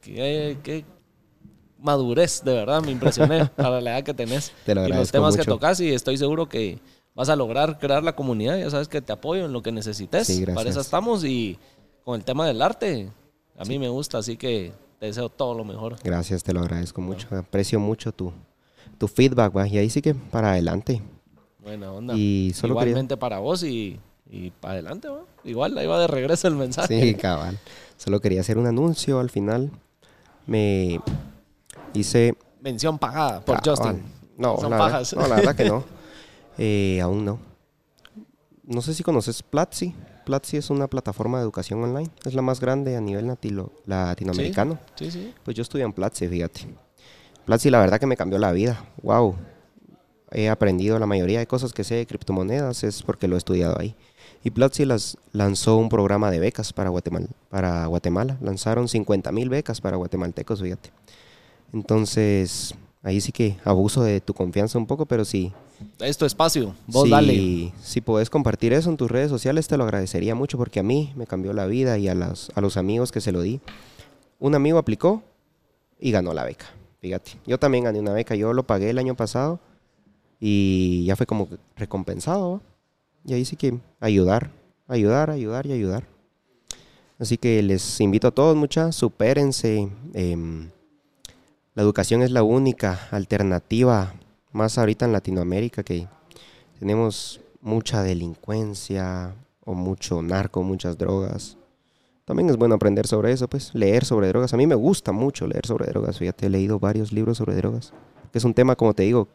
qué, 0.00 0.58
qué 0.62 0.84
madurez, 1.78 2.42
de 2.44 2.54
verdad, 2.54 2.82
me 2.82 2.90
impresioné 2.92 3.46
para 3.56 3.80
la 3.80 3.92
edad 3.98 4.04
que 4.04 4.14
tenés. 4.14 4.52
Te 4.64 4.74
lo 4.74 4.86
y 4.86 4.92
los 4.92 5.10
temas 5.10 5.34
que 5.34 5.42
mucho. 5.42 5.52
tocas 5.52 5.80
y 5.80 5.92
estoy 5.92 6.16
seguro 6.18 6.48
que 6.48 6.78
vas 7.14 7.28
a 7.28 7.36
lograr 7.36 7.78
crear 7.78 8.02
la 8.02 8.14
comunidad. 8.14 8.58
Ya 8.58 8.70
sabes 8.70 8.88
que 8.88 9.00
te 9.00 9.12
apoyo 9.12 9.44
en 9.44 9.52
lo 9.52 9.62
que 9.62 9.72
necesites. 9.72 10.26
Sí, 10.26 10.40
gracias. 10.40 10.56
para 10.56 10.70
eso 10.70 10.80
estamos 10.80 11.24
y 11.24 11.58
con 12.04 12.16
el 12.16 12.24
tema 12.24 12.46
del 12.46 12.62
arte, 12.62 13.10
a 13.58 13.64
mí 13.64 13.78
me 13.78 13.88
gusta, 13.88 14.18
así 14.18 14.36
que 14.36 14.72
te 14.98 15.06
deseo 15.06 15.28
todo 15.28 15.54
lo 15.54 15.64
mejor. 15.64 15.96
Gracias, 16.02 16.42
te 16.42 16.52
lo 16.52 16.60
agradezco 16.60 17.00
mucho. 17.00 17.28
Aprecio 17.34 17.80
mucho 17.80 18.12
tu, 18.12 18.32
tu 18.98 19.08
feedback, 19.08 19.56
va. 19.56 19.66
Y 19.68 19.78
ahí 19.78 19.90
sí 19.90 20.00
que 20.02 20.14
para 20.14 20.52
adelante. 20.52 21.02
Buena 21.66 21.92
onda. 21.92 22.14
Y 22.16 22.52
solo 22.54 22.74
quería- 22.76 22.90
Igualmente 22.90 23.16
para 23.16 23.40
vos 23.40 23.62
y, 23.64 23.98
y 24.30 24.50
para 24.52 24.74
adelante, 24.74 25.08
¿va? 25.08 25.22
Igual, 25.44 25.76
ahí 25.76 25.86
va 25.86 25.98
de 25.98 26.06
regreso 26.06 26.46
el 26.48 26.54
mensaje. 26.54 27.00
Sí, 27.00 27.14
cabal. 27.16 27.58
Solo 27.96 28.20
quería 28.20 28.40
hacer 28.40 28.56
un 28.56 28.66
anuncio 28.66 29.18
al 29.18 29.30
final. 29.30 29.70
Me 30.46 31.00
hice 31.92 32.34
Mención 32.60 32.98
pagada 32.98 33.40
por 33.44 33.60
Cabal. 33.62 33.76
Justin. 33.78 34.02
No, 34.38 34.56
Son 34.58 34.70
la, 34.70 34.76
verdad- 34.76 34.90
pajas. 34.92 35.14
no, 35.16 35.26
la 35.26 35.36
verdad 35.36 35.56
que 35.56 35.64
no. 35.64 35.84
Eh, 36.58 37.00
aún 37.02 37.22
no. 37.24 37.38
No 38.64 38.80
sé 38.80 38.94
si 38.94 39.02
conoces 39.02 39.42
Platzi. 39.42 39.94
Platzi 40.24 40.56
es 40.56 40.70
una 40.70 40.86
plataforma 40.88 41.36
de 41.38 41.42
educación 41.44 41.82
online. 41.82 42.08
Es 42.24 42.32
la 42.32 42.40
más 42.42 42.60
grande 42.60 42.96
a 42.96 43.00
nivel 43.02 43.26
latinoamericano. 43.84 44.78
Sí, 44.94 45.10
sí. 45.10 45.34
Pues 45.44 45.54
yo 45.54 45.62
estudié 45.62 45.84
en 45.84 45.92
Platzi, 45.92 46.26
fíjate. 46.28 46.62
Platzi 47.44 47.68
la 47.70 47.78
verdad 47.80 48.00
que 48.00 48.06
me 48.06 48.16
cambió 48.16 48.38
la 48.38 48.52
vida. 48.52 48.82
Wow. 49.02 49.36
He 50.32 50.48
aprendido 50.48 50.98
la 50.98 51.06
mayoría 51.06 51.38
de 51.38 51.46
cosas 51.46 51.72
que 51.72 51.84
sé 51.84 51.94
de 51.94 52.06
criptomonedas 52.06 52.84
es 52.84 53.02
porque 53.02 53.28
lo 53.28 53.36
he 53.36 53.38
estudiado 53.38 53.78
ahí. 53.78 53.94
Y 54.42 54.50
Platzi 54.50 54.84
las 54.84 55.18
lanzó 55.32 55.76
un 55.76 55.88
programa 55.88 56.30
de 56.30 56.38
becas 56.38 56.72
para 56.72 56.90
Guatemala. 56.90 57.26
Para 57.48 57.86
Guatemala. 57.86 58.36
Lanzaron 58.40 58.88
50 58.88 59.32
mil 59.32 59.48
becas 59.48 59.80
para 59.80 59.96
guatemaltecos, 59.96 60.62
fíjate. 60.62 60.90
Entonces, 61.72 62.74
ahí 63.02 63.20
sí 63.20 63.32
que 63.32 63.56
abuso 63.64 64.02
de 64.02 64.20
tu 64.20 64.34
confianza 64.34 64.78
un 64.78 64.86
poco, 64.86 65.06
pero 65.06 65.24
sí. 65.24 65.52
Es 65.98 66.16
tu 66.16 66.24
espacio, 66.24 66.74
vos 66.86 67.04
si, 67.04 67.10
dale. 67.10 67.72
Si 67.82 68.00
puedes 68.00 68.30
compartir 68.30 68.72
eso 68.72 68.88
en 68.88 68.96
tus 68.96 69.10
redes 69.10 69.30
sociales, 69.30 69.68
te 69.68 69.76
lo 69.76 69.84
agradecería 69.84 70.34
mucho 70.34 70.56
porque 70.56 70.80
a 70.80 70.82
mí 70.82 71.12
me 71.16 71.26
cambió 71.26 71.52
la 71.52 71.66
vida 71.66 71.98
y 71.98 72.08
a, 72.08 72.14
las, 72.14 72.50
a 72.54 72.60
los 72.60 72.76
amigos 72.76 73.12
que 73.12 73.20
se 73.20 73.32
lo 73.32 73.42
di. 73.42 73.60
Un 74.38 74.54
amigo 74.54 74.78
aplicó 74.78 75.22
y 75.98 76.12
ganó 76.12 76.32
la 76.32 76.44
beca, 76.44 76.66
fíjate. 77.00 77.32
Yo 77.46 77.58
también 77.58 77.84
gané 77.84 78.00
una 78.00 78.12
beca, 78.12 78.34
yo 78.36 78.52
lo 78.52 78.66
pagué 78.66 78.90
el 78.90 78.98
año 78.98 79.16
pasado 79.16 79.60
y 80.40 81.04
ya 81.06 81.16
fue 81.16 81.26
como 81.26 81.48
recompensado. 81.76 82.60
Y 83.24 83.34
ahí 83.34 83.44
sí 83.44 83.56
que 83.56 83.78
ayudar, 84.00 84.50
ayudar, 84.86 85.30
ayudar 85.30 85.66
y 85.66 85.72
ayudar. 85.72 86.06
Así 87.18 87.38
que 87.38 87.62
les 87.62 88.00
invito 88.00 88.28
a 88.28 88.30
todos, 88.30 88.56
muchachos, 88.56 88.96
supérense. 88.96 89.88
em, 90.14 90.70
la 91.74 91.82
educación 91.82 92.22
es 92.22 92.30
la 92.30 92.42
única 92.42 93.08
alternativa, 93.10 94.14
más 94.52 94.78
ahorita 94.78 95.04
en 95.04 95.12
Latinoamérica, 95.12 95.82
que 95.82 96.08
tenemos 96.78 97.40
mucha 97.60 98.02
delincuencia 98.02 99.34
o 99.64 99.74
mucho 99.74 100.22
narco, 100.22 100.62
muchas 100.62 100.96
drogas. 100.96 101.58
También 102.24 102.48
es 102.48 102.56
bueno 102.56 102.74
aprender 102.76 103.06
sobre 103.06 103.32
eso, 103.32 103.46
pues, 103.48 103.74
leer 103.74 104.04
sobre 104.04 104.28
drogas. 104.28 104.54
A 104.54 104.56
mí 104.56 104.66
me 104.66 104.74
gusta 104.74 105.12
mucho 105.12 105.46
leer 105.46 105.66
sobre 105.66 105.86
drogas, 105.86 106.18
fíjate, 106.18 106.46
he 106.46 106.50
leído 106.50 106.78
varios 106.78 107.12
libros 107.12 107.38
sobre 107.38 107.56
drogas. 107.56 107.92
Que 108.32 108.38
es 108.38 108.44
un 108.44 108.54
tema, 108.54 108.74
como 108.74 108.94
te 108.94 109.02
digo, 109.02 109.28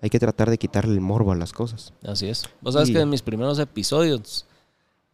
hay 0.00 0.10
que 0.10 0.18
tratar 0.18 0.50
de 0.50 0.58
quitarle 0.58 0.94
el 0.94 1.00
morbo 1.00 1.32
a 1.32 1.36
las 1.36 1.52
cosas. 1.52 1.92
Así 2.04 2.28
es. 2.28 2.44
Vos 2.60 2.74
sabes 2.74 2.88
Y- 2.88 2.92
que 2.94 3.00
en 3.00 3.08
mis 3.10 3.22
primeros 3.22 3.58
episodios 3.58 4.46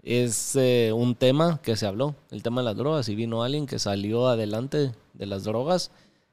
es 0.03 0.55
eh, 0.57 0.93
un 0.95 1.15
tema 1.17 1.61
que 1.63 1.77
se 1.77 1.87
habló, 1.87 2.15
el 2.31 2.43
tema 2.43 2.61
de 2.61 2.67
las 2.67 2.77
drogas, 2.77 3.09
y 3.09 3.15
vino 3.17 3.43
alguien 3.43 3.67
que 3.67 3.79
salió 3.79 4.29
adelante 4.29 4.93
de 5.15 5.27
las 5.27 5.45
drogas 5.45 5.91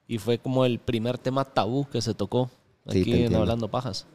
y 0.07 0.17
fue 0.19 0.37
como 0.37 0.65
el 0.65 0.79
primer 0.79 1.17
tema 1.17 1.45
tabú 1.45 1.87
que 1.89 2.01
se 2.01 2.13
tocó 2.13 2.49
aquí 2.87 3.23
en. 3.23 3.33
Hablando 3.35 3.69
Pajas. 3.69 4.05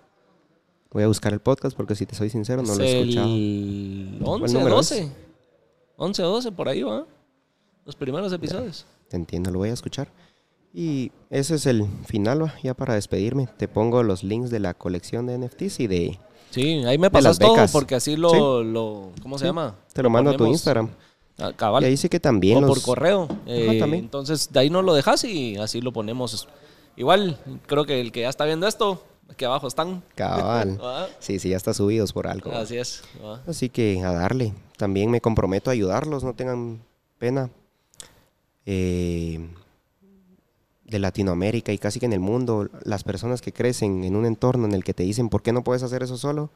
Voy 0.91 1.03
a 1.03 1.09
buscar 1.09 1.33
el 1.33 1.41
podcast 1.41 1.77
porque 1.77 1.95
si 1.95 2.07
te 2.07 2.15
soy 2.15 2.31
sincero, 2.31 2.63
no 2.63 2.75
lo 2.75 2.83
he 2.83 2.87
Es 2.87 2.95
escuchado. 3.09 3.27
el 3.29 4.19
¿Cuál 4.23 4.43
11, 4.43 4.55
número 4.55 4.77
12. 4.77 5.13
11 5.97 6.23
o 6.23 6.29
12, 6.31 6.53
por 6.53 6.69
ahí 6.69 6.83
va. 6.83 7.05
Los 7.85 7.97
primeros 7.97 8.33
episodios. 8.33 8.87
Te 9.09 9.17
entiendo, 9.17 9.51
lo 9.51 9.59
voy 9.59 9.71
a 9.71 9.73
escuchar. 9.73 10.11
Y 10.75 11.11
ese 11.31 11.55
es 11.57 11.67
el 11.67 11.87
final, 12.07 12.43
va, 12.45 12.55
ya 12.63 12.75
para 12.75 12.95
despedirme. 12.95 13.49
Te 13.57 13.69
pongo 13.69 14.03
los 14.03 14.23
links 14.23 14.51
de 14.51 14.61
la 14.61 14.75
colección 14.75 15.27
de 15.27 15.39
NFTs 15.39 15.81
y 15.81 15.87
de... 15.87 16.19
Sí, 16.51 16.85
ahí 16.87 16.99
me 16.99 17.11
pasas 17.11 17.39
todo 17.39 17.57
porque 17.73 17.95
así 17.95 18.17
lo, 18.17 18.31
Sí. 18.31 18.37
lo 18.71 19.13
¿cómo 19.23 19.39
se 19.39 19.45
Sí. 19.45 19.49
llama? 19.49 19.77
Te 19.93 20.03
lo 20.03 20.11
mando 20.11 20.31
a 20.31 20.37
tu 20.37 20.47
Instagram. 20.47 20.89
a 21.39 21.53
cabal. 21.53 21.83
Y 21.83 21.87
ahí 21.87 21.97
sí 21.97 22.09
que 22.09 22.21
también 22.21 22.59
o 22.59 22.61
los... 22.67 22.79
por 22.79 22.83
correo. 22.83 23.29
Eh, 23.47 23.79
también. 23.79 24.05
Entonces, 24.05 24.53
de 24.53 24.61
ahí 24.61 24.71
no 24.71 24.83
lo 24.83 24.95
dejas 24.95 25.25
y 25.25 25.57
así 25.57 25.81
lo 25.81 25.93
ponemos. 25.93 26.49
Igual, 26.97 27.39
creo 27.67 27.85
que 27.85 28.01
el 28.01 28.11
que 28.13 28.23
ya 28.23 28.29
está 28.29 28.45
viendo 28.45 28.67
esto, 28.67 29.03
aquí 29.31 29.45
abajo 29.45 29.69
están. 29.69 30.03
Cabal. 30.15 30.79
Ah, 30.83 31.07
Sí, 31.21 31.39
sí, 31.39 31.51
ya 31.51 31.57
está 31.57 31.75
subidos 31.75 32.13
por 32.13 32.27
algo. 32.27 32.51
Así 32.53 32.77
es. 32.77 33.03
ah. 33.23 33.41
Así 33.47 33.69
que 33.69 34.03
a 34.05 34.13
darle. 34.13 34.53
También 34.77 35.11
me 35.11 35.21
comprometo 35.21 35.71
a 35.71 35.75
ayudarlos, 35.75 36.25
no 36.25 36.35
tengan 36.35 36.81
pena. 37.19 37.51
Eh, 38.67 39.49
de 40.89 40.99
Latinoamérica 40.99 41.73
y 41.73 41.79
casi 41.79 42.01
que 42.01 42.07
en 42.07 42.13
el 42.15 42.21
mundo, 42.21 42.69
las 42.85 43.05
personas 43.05 43.41
que 43.43 43.53
crecen 43.53 44.05
en 44.05 44.17
un 44.17 44.25
entorno 44.27 44.67
en 44.67 44.73
el 44.73 44.85
que 44.85 44.95
te 44.95 45.03
dicen, 45.03 45.29
¿por 45.29 45.43
qué 45.43 45.53
no 45.53 45.63
puedes 45.63 45.83
hacer 45.83 46.03
eso 46.03 46.17
solo? 46.17 46.51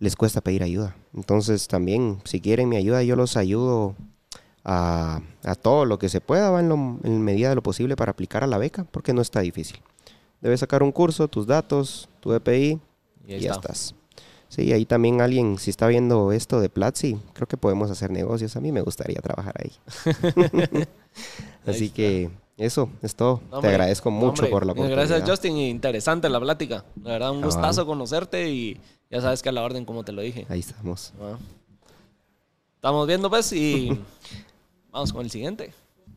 Les 0.00 0.16
cuesta 0.16 0.40
pedir 0.40 0.62
ayuda. 0.62 0.96
Entonces 1.14 1.68
también, 1.68 2.18
si 2.24 2.40
quieren 2.40 2.68
mi 2.68 2.76
ayuda, 2.76 3.02
yo 3.04 3.14
los 3.16 3.36
ayudo 3.36 3.94
a, 4.64 5.20
a 5.44 5.54
todo 5.54 5.84
lo 5.84 5.98
que 5.98 6.08
se 6.08 6.20
pueda, 6.20 6.50
va 6.50 6.60
en, 6.60 6.68
lo- 6.68 6.98
en 7.04 7.22
medida 7.22 7.48
de 7.50 7.54
lo 7.54 7.62
posible 7.62 7.94
para 7.96 8.10
aplicar 8.10 8.42
a 8.42 8.46
la 8.48 8.58
beca, 8.58 8.84
porque 8.90 9.12
no 9.12 9.22
está 9.22 9.40
difícil. 9.40 9.78
Debes 10.40 10.60
sacar 10.60 10.82
un 10.82 10.90
curso, 10.92 11.28
tus 11.28 11.46
datos, 11.46 12.08
tu 12.20 12.32
EPI, 12.34 12.80
Y 13.26 13.38
ya 13.38 13.52
está. 13.52 13.52
estás. 13.72 13.94
Sí, 14.48 14.72
ahí 14.72 14.84
también 14.84 15.20
alguien, 15.20 15.58
si 15.58 15.70
está 15.70 15.86
viendo 15.86 16.30
esto 16.32 16.60
de 16.60 16.68
Platzi, 16.68 17.18
creo 17.32 17.46
que 17.48 17.56
podemos 17.56 17.90
hacer 17.90 18.10
negocios. 18.10 18.54
A 18.56 18.60
mí 18.60 18.72
me 18.72 18.82
gustaría 18.82 19.20
trabajar 19.20 19.54
ahí. 19.58 19.72
Así 21.66 21.90
que 21.90 22.30
eso 22.56 22.88
es 23.02 23.16
todo. 23.16 23.40
Te 23.60 23.68
agradezco 23.68 24.10
mucho 24.10 24.42
hombre, 24.42 24.48
por 24.48 24.66
la 24.66 24.72
oportunidad. 24.72 25.06
Gracias, 25.06 25.28
Justin. 25.28 25.56
Interesante 25.58 26.28
la 26.28 26.40
plática. 26.40 26.84
La 27.02 27.12
verdad, 27.12 27.30
un 27.30 27.40
Cabal. 27.40 27.56
gustazo 27.56 27.86
conocerte 27.86 28.48
y 28.50 28.80
ya 29.10 29.20
sabes 29.20 29.42
que 29.42 29.48
a 29.48 29.52
la 29.52 29.62
orden, 29.62 29.84
como 29.84 30.04
te 30.04 30.12
lo 30.12 30.22
dije. 30.22 30.46
Ahí 30.48 30.60
estamos. 30.60 31.12
Ah. 31.20 31.36
Estamos 32.76 33.06
viendo, 33.06 33.28
pues, 33.30 33.52
y 33.52 33.98
vamos 34.92 35.12
con 35.12 35.24
el 35.24 35.30
siguiente. 35.30 35.72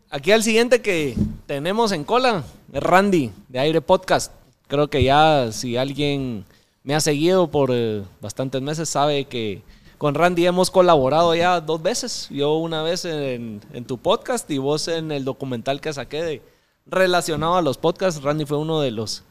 Aquí 0.10 0.32
al 0.32 0.44
siguiente 0.44 0.82
que 0.82 1.16
tenemos 1.48 1.92
en 1.92 2.04
cola 2.04 2.44
es 2.72 2.84
Randy, 2.84 3.32
de 3.50 3.60
Aire 3.60 3.82
Podcast. 3.82 4.32
Creo 4.68 4.90
que 4.90 5.04
ya 5.04 5.52
si 5.52 5.76
alguien 5.76 6.46
me 6.84 6.96
ha 6.96 7.02
seguido 7.02 7.48
por 7.50 7.72
eh, 7.74 8.04
bastantes 8.22 8.62
meses 8.62 8.88
sabe 8.88 9.26
que 9.26 9.62
con 9.98 10.16
Randy 10.16 10.46
hemos 10.46 10.72
colaborado 10.72 11.34
ya 11.36 11.60
dos 11.62 11.82
veces. 11.82 12.28
Yo 12.30 12.56
una 12.56 12.84
vez 12.84 13.06
en, 13.06 13.62
en 13.74 13.86
tu 13.86 13.98
podcast 13.98 14.50
y 14.52 14.58
vos 14.58 14.88
en 14.88 15.12
el 15.12 15.26
documental 15.26 15.82
que 15.82 15.94
saqué 15.94 16.24
de, 16.24 16.42
relacionado 16.86 17.56
a 17.56 17.62
los 17.62 17.78
podcasts. 17.78 18.22
Randy 18.22 18.46
fue 18.46 18.58
uno 18.58 18.82
de 18.82 18.92
los 18.92 19.24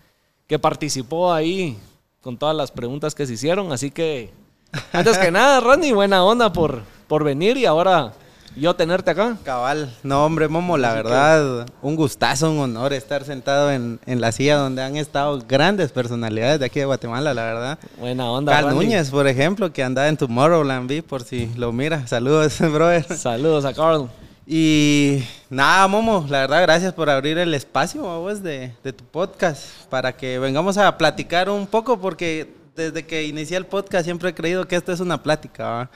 que 0.46 0.58
participó 0.58 1.32
ahí 1.32 1.78
con 2.20 2.36
todas 2.36 2.56
las 2.56 2.70
preguntas 2.70 3.14
que 3.14 3.26
se 3.26 3.34
hicieron. 3.34 3.72
Así 3.72 3.90
que, 3.90 4.32
antes 4.92 5.18
que 5.18 5.30
nada, 5.32 5.60
Randy, 5.60 5.92
buena 5.92 6.24
onda 6.24 6.52
por, 6.52 6.82
por 7.08 7.24
venir 7.24 7.56
y 7.56 7.66
ahora 7.66 8.12
yo 8.56 8.74
tenerte 8.74 9.10
acá. 9.10 9.36
Cabal, 9.44 9.94
no 10.02 10.24
hombre 10.24 10.48
Momo, 10.48 10.76
la 10.78 10.88
Así 10.88 10.96
que- 10.96 11.02
verdad, 11.04 11.66
un 11.82 11.94
gustazo, 11.96 12.50
un 12.50 12.58
honor 12.58 12.92
estar 12.92 13.24
sentado 13.24 13.70
en, 13.70 14.00
en 14.06 14.20
la 14.20 14.32
silla 14.32 14.56
donde 14.56 14.82
han 14.82 14.96
estado 14.96 15.38
grandes 15.46 15.92
personalidades 15.92 16.58
de 16.60 16.66
aquí 16.66 16.80
de 16.80 16.86
Guatemala, 16.86 17.34
la 17.34 17.42
verdad. 17.44 17.78
Buena 17.98 18.30
onda. 18.30 18.52
Cal 18.52 18.64
Randy. 18.66 18.84
Núñez, 18.86 19.10
por 19.10 19.26
ejemplo, 19.28 19.72
que 19.72 19.82
andaba 19.82 20.08
en 20.08 20.16
Tomorrowland, 20.16 20.88
vi, 20.88 21.02
por 21.02 21.22
si 21.22 21.46
lo 21.56 21.72
mira. 21.72 22.06
Saludos, 22.06 22.58
brother. 22.72 23.04
Saludos 23.16 23.64
a 23.64 23.72
Carl. 23.74 24.08
Y 24.48 25.24
nada, 25.50 25.88
Momo, 25.88 26.24
la 26.28 26.40
verdad, 26.40 26.62
gracias 26.62 26.92
por 26.92 27.10
abrir 27.10 27.36
el 27.36 27.52
espacio 27.52 28.08
a 28.08 28.18
vos 28.18 28.42
de, 28.44 28.72
de 28.84 28.92
tu 28.92 29.02
podcast 29.04 29.64
para 29.90 30.12
que 30.16 30.38
vengamos 30.38 30.78
a 30.78 30.96
platicar 30.96 31.50
un 31.50 31.66
poco, 31.66 31.98
porque 31.98 32.54
desde 32.76 33.04
que 33.04 33.24
inicié 33.24 33.56
el 33.56 33.66
podcast 33.66 34.04
siempre 34.04 34.28
he 34.30 34.34
creído 34.34 34.68
que 34.68 34.76
esto 34.76 34.92
es 34.92 35.00
una 35.00 35.20
plática. 35.20 35.64
¿va? 35.68 35.90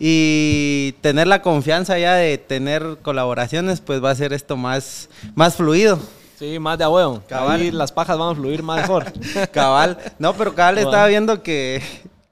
Y 0.00 0.94
tener 1.00 1.26
la 1.26 1.42
confianza 1.42 1.98
ya 1.98 2.14
de 2.14 2.38
tener 2.38 2.98
colaboraciones, 3.02 3.80
pues 3.80 4.02
va 4.02 4.10
a 4.10 4.14
ser 4.14 4.32
esto 4.32 4.56
más, 4.56 5.08
más 5.34 5.56
fluido. 5.56 5.98
Sí, 6.38 6.60
más 6.60 6.78
de 6.78 6.84
a 6.84 6.88
huevo. 6.88 7.20
Cabal. 7.28 7.60
Ahí 7.60 7.70
las 7.72 7.90
pajas 7.90 8.16
van 8.16 8.30
a 8.32 8.34
fluir 8.36 8.62
más 8.62 8.82
mejor. 8.82 9.12
Cabal. 9.52 9.98
No, 10.20 10.34
pero 10.34 10.54
cabal 10.54 10.76
Cabal. 10.76 10.78
estaba 10.88 11.06
viendo 11.08 11.42
que 11.42 11.82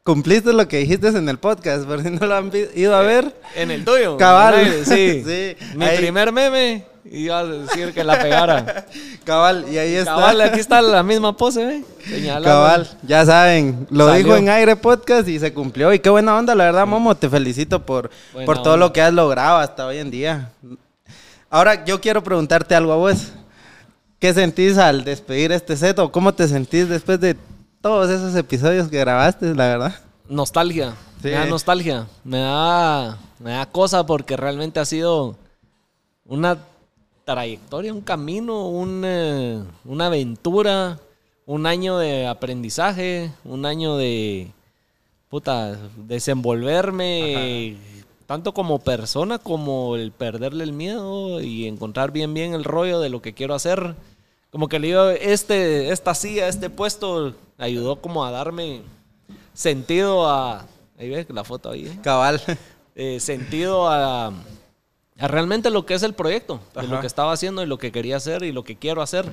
cumpliste 0.05 0.53
lo 0.53 0.69
que 0.69 0.79
dijiste 0.79 1.09
en 1.09 1.29
el 1.29 1.39
podcast, 1.39 1.87
pero 1.89 2.01
si 2.05 2.11
no 2.11 2.25
lo 2.25 2.37
han 2.37 2.53
ido 2.77 2.95
a 2.95 3.01
ver. 3.03 3.35
En 3.57 3.73
el 3.73 3.85
tuyo. 3.85 4.17
Cabal. 4.17 4.85
sí. 4.85 5.25
Sí, 5.27 5.57
Mi 5.75 5.87
ahí. 5.87 5.99
primer 5.99 6.31
meme 6.31 6.85
iba 7.11 7.39
a 7.39 7.45
decir 7.45 7.93
que 7.93 8.05
la 8.05 8.21
pegara. 8.21 8.87
Cabal, 9.25 9.67
y 9.71 9.79
ahí 9.79 9.95
está. 9.95 10.15
Cabal, 10.15 10.41
aquí 10.41 10.61
está 10.61 10.83
la 10.83 11.03
misma 11.03 11.37
pose, 11.37 11.77
¿eh? 11.77 11.85
Señalando. 12.05 12.49
Cabal, 12.49 12.89
ya 13.03 13.25
saben, 13.25 13.87
lo 13.91 14.07
Salió. 14.09 14.25
dijo 14.25 14.37
en 14.37 14.49
aire 14.49 14.77
podcast 14.77 15.29
y 15.29 15.39
se 15.39 15.53
cumplió. 15.53 15.93
Y 15.93 15.99
qué 15.99 16.11
buena 16.11 16.37
onda, 16.37 16.55
la 16.55 16.65
verdad, 16.65 16.87
Momo, 16.87 17.15
te 17.15 17.29
felicito 17.29 17.83
por, 17.85 18.11
Buena 18.33 18.47
por 18.47 18.63
todo 18.63 18.75
onda. 18.75 18.87
lo 18.87 18.93
que 18.93 19.03
has 19.03 19.13
logrado 19.13 19.59
hasta 19.59 19.87
hoy 19.87 19.99
en 19.99 20.11
día. 20.11 20.51
Ahora 21.51 21.85
yo 21.85 22.01
quiero 22.01 22.23
preguntarte 22.23 22.75
algo 22.75 22.93
a 22.93 22.97
vos. 22.97 23.29
¿Qué 24.19 24.33
sentís 24.33 24.79
al 24.79 25.05
despedir 25.05 25.53
este 25.53 25.77
set 25.77 25.99
o 25.99 26.11
cómo 26.11 26.33
te 26.35 26.49
sentís 26.49 26.89
después 26.89 27.21
de 27.21 27.37
todos 27.81 28.11
esos 28.11 28.35
episodios 28.35 28.89
que 28.89 28.99
grabaste, 28.99 29.55
la 29.55 29.67
verdad? 29.67 29.95
Nostalgia. 30.29 30.95
Sí. 31.23 31.29
Me 31.29 31.33
da 31.33 31.47
nostalgia. 31.47 32.07
Me 32.25 32.39
da, 32.41 33.19
me 33.39 33.53
da 33.53 33.67
cosa 33.67 34.05
porque 34.07 34.37
realmente 34.37 34.81
ha 34.81 34.85
sido 34.85 35.37
una 36.25 36.57
trayectoria, 37.27 37.93
un 37.93 38.03
camino, 38.03 38.69
un, 38.69 39.03
eh, 39.05 39.61
una 39.85 40.07
aventura, 40.07 41.01
un 41.45 41.67
año 41.67 41.99
de 41.99 42.27
aprendizaje, 42.27 43.33
un 43.45 43.67
año 43.67 43.97
de 43.97 44.53
puta, 45.29 45.77
desenvolverme 45.97 47.77
tanto 48.27 48.55
como 48.55 48.79
persona 48.79 49.39
como 49.39 49.97
el 49.97 50.13
perderle 50.13 50.63
el 50.63 50.73
miedo 50.73 51.41
y 51.41 51.67
encontrar 51.67 52.13
bien 52.13 52.33
bien 52.33 52.55
el 52.55 52.65
rollo 52.65 53.01
de 53.01 53.09
lo 53.09 53.21
que 53.21 53.35
quiero 53.35 53.55
hacer. 53.55 53.97
Como 54.51 54.69
que 54.69 54.79
le 54.79 54.87
digo, 54.89 55.09
este, 55.11 55.91
esta 55.91 56.15
silla, 56.15 56.47
este 56.47 56.71
puesto 56.71 57.35
ayudó 57.59 57.97
como 57.97 58.25
a 58.25 58.31
darme 58.31 58.83
sentido 59.53 60.29
a... 60.29 60.65
Ahí 60.97 61.11
ves 61.11 61.27
la 61.29 61.45
foto 61.45 61.71
ahí. 61.73 61.87
¿eh? 61.87 61.99
Cabal. 62.03 62.41
Eh, 62.99 63.21
sentido 63.21 63.91
a, 63.91 64.33
a 65.19 65.29
realmente 65.29 65.71
lo 65.71 65.87
que 65.87 65.95
es 65.95 66.03
el 66.03 66.15
proyecto, 66.15 66.61
de 66.75 66.87
lo 66.89 67.01
que 67.01 67.07
estaba 67.07 67.33
haciendo 67.33 67.63
y 67.63 67.67
lo 67.67 67.79
que 67.79 67.91
quería 67.93 68.17
hacer 68.17 68.43
y 68.43 68.53
lo 68.53 68.65
que 68.65 68.77
quiero 68.77 69.01
hacer. 69.03 69.27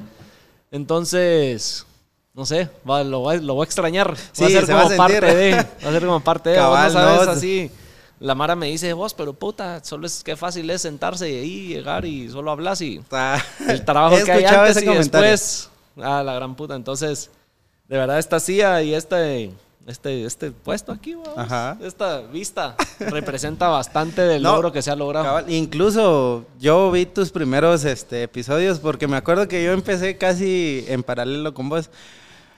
Entonces, 0.72 1.86
no 2.34 2.46
sé, 2.46 2.70
va- 2.90 3.04
lo, 3.04 3.20
voy, 3.20 3.40
lo 3.42 3.54
voy 3.56 3.64
a 3.64 3.66
extrañar. 3.66 4.16
Sí, 4.32 4.42
va 4.44 4.48
a 4.48 4.52
ser 4.52 4.66
se 4.66 4.74
va 4.74 4.80
a 4.82 4.84
como 4.86 4.98
parte 4.98 5.36
de, 5.36 5.52
va 5.54 5.60
a 5.90 5.92
ser 5.92 6.06
como 6.06 6.20
parte 6.20 6.50
de, 6.52 6.56
Cabal, 6.56 6.94
no 6.94 7.00
sabes 7.00 7.26
no. 7.28 7.32
así. 7.32 7.72
La 8.20 8.36
Mara 8.36 8.56
me 8.56 8.68
dice, 8.68 8.94
vos, 8.94 9.14
pero 9.14 9.34
puta, 9.34 9.84
solo 9.84 10.08
es 10.08 10.24
que 10.24 10.36
fácil 10.36 10.70
es 10.70 10.82
sentarse 10.84 11.30
y 11.30 11.36
ahí 11.36 11.68
llegar 11.68 12.06
y 12.06 12.30
solo 12.30 12.52
hablas 12.52 12.80
y 12.82 12.98
Está- 12.98 13.44
el 13.68 13.84
trabajo 13.84 14.16
que 14.26 14.32
hay 14.32 14.46
antes 14.46 14.78
ese 14.78 14.86
y 14.86 14.88
comentario. 14.88 15.30
después, 15.30 15.70
ah, 16.02 16.24
la 16.24 16.34
gran 16.34 16.56
puta. 16.56 16.76
Entonces, 16.76 17.30
de 17.88 17.98
verdad, 17.98 18.18
esta 18.20 18.40
silla 18.40 18.82
y 18.82 18.94
este, 18.96 19.52
este, 19.88 20.26
este 20.26 20.52
puesto 20.52 20.92
aquí, 20.92 21.16
Ajá. 21.36 21.78
esta 21.82 22.22
vista, 22.22 22.76
representa 23.00 23.68
bastante 23.68 24.22
del 24.22 24.42
No, 24.44 24.54
logro 24.54 24.72
que 24.72 24.82
se 24.82 24.92
ha 24.92 24.96
logrado. 24.96 25.26
Cabal, 25.26 25.52
incluso 25.52 26.46
yo 26.60 26.90
vi 26.92 27.06
tus 27.06 27.32
primeros 27.32 27.84
este, 27.86 28.24
episodios 28.24 28.80
porque 28.80 29.08
me 29.08 29.18
acuerdo 29.18 29.48
que 29.48 29.64
yo 29.64 29.72
empecé 29.72 30.18
casi 30.18 30.86
en 30.88 31.04
paralelo 31.04 31.54
con 31.54 31.70
vos. 31.70 31.90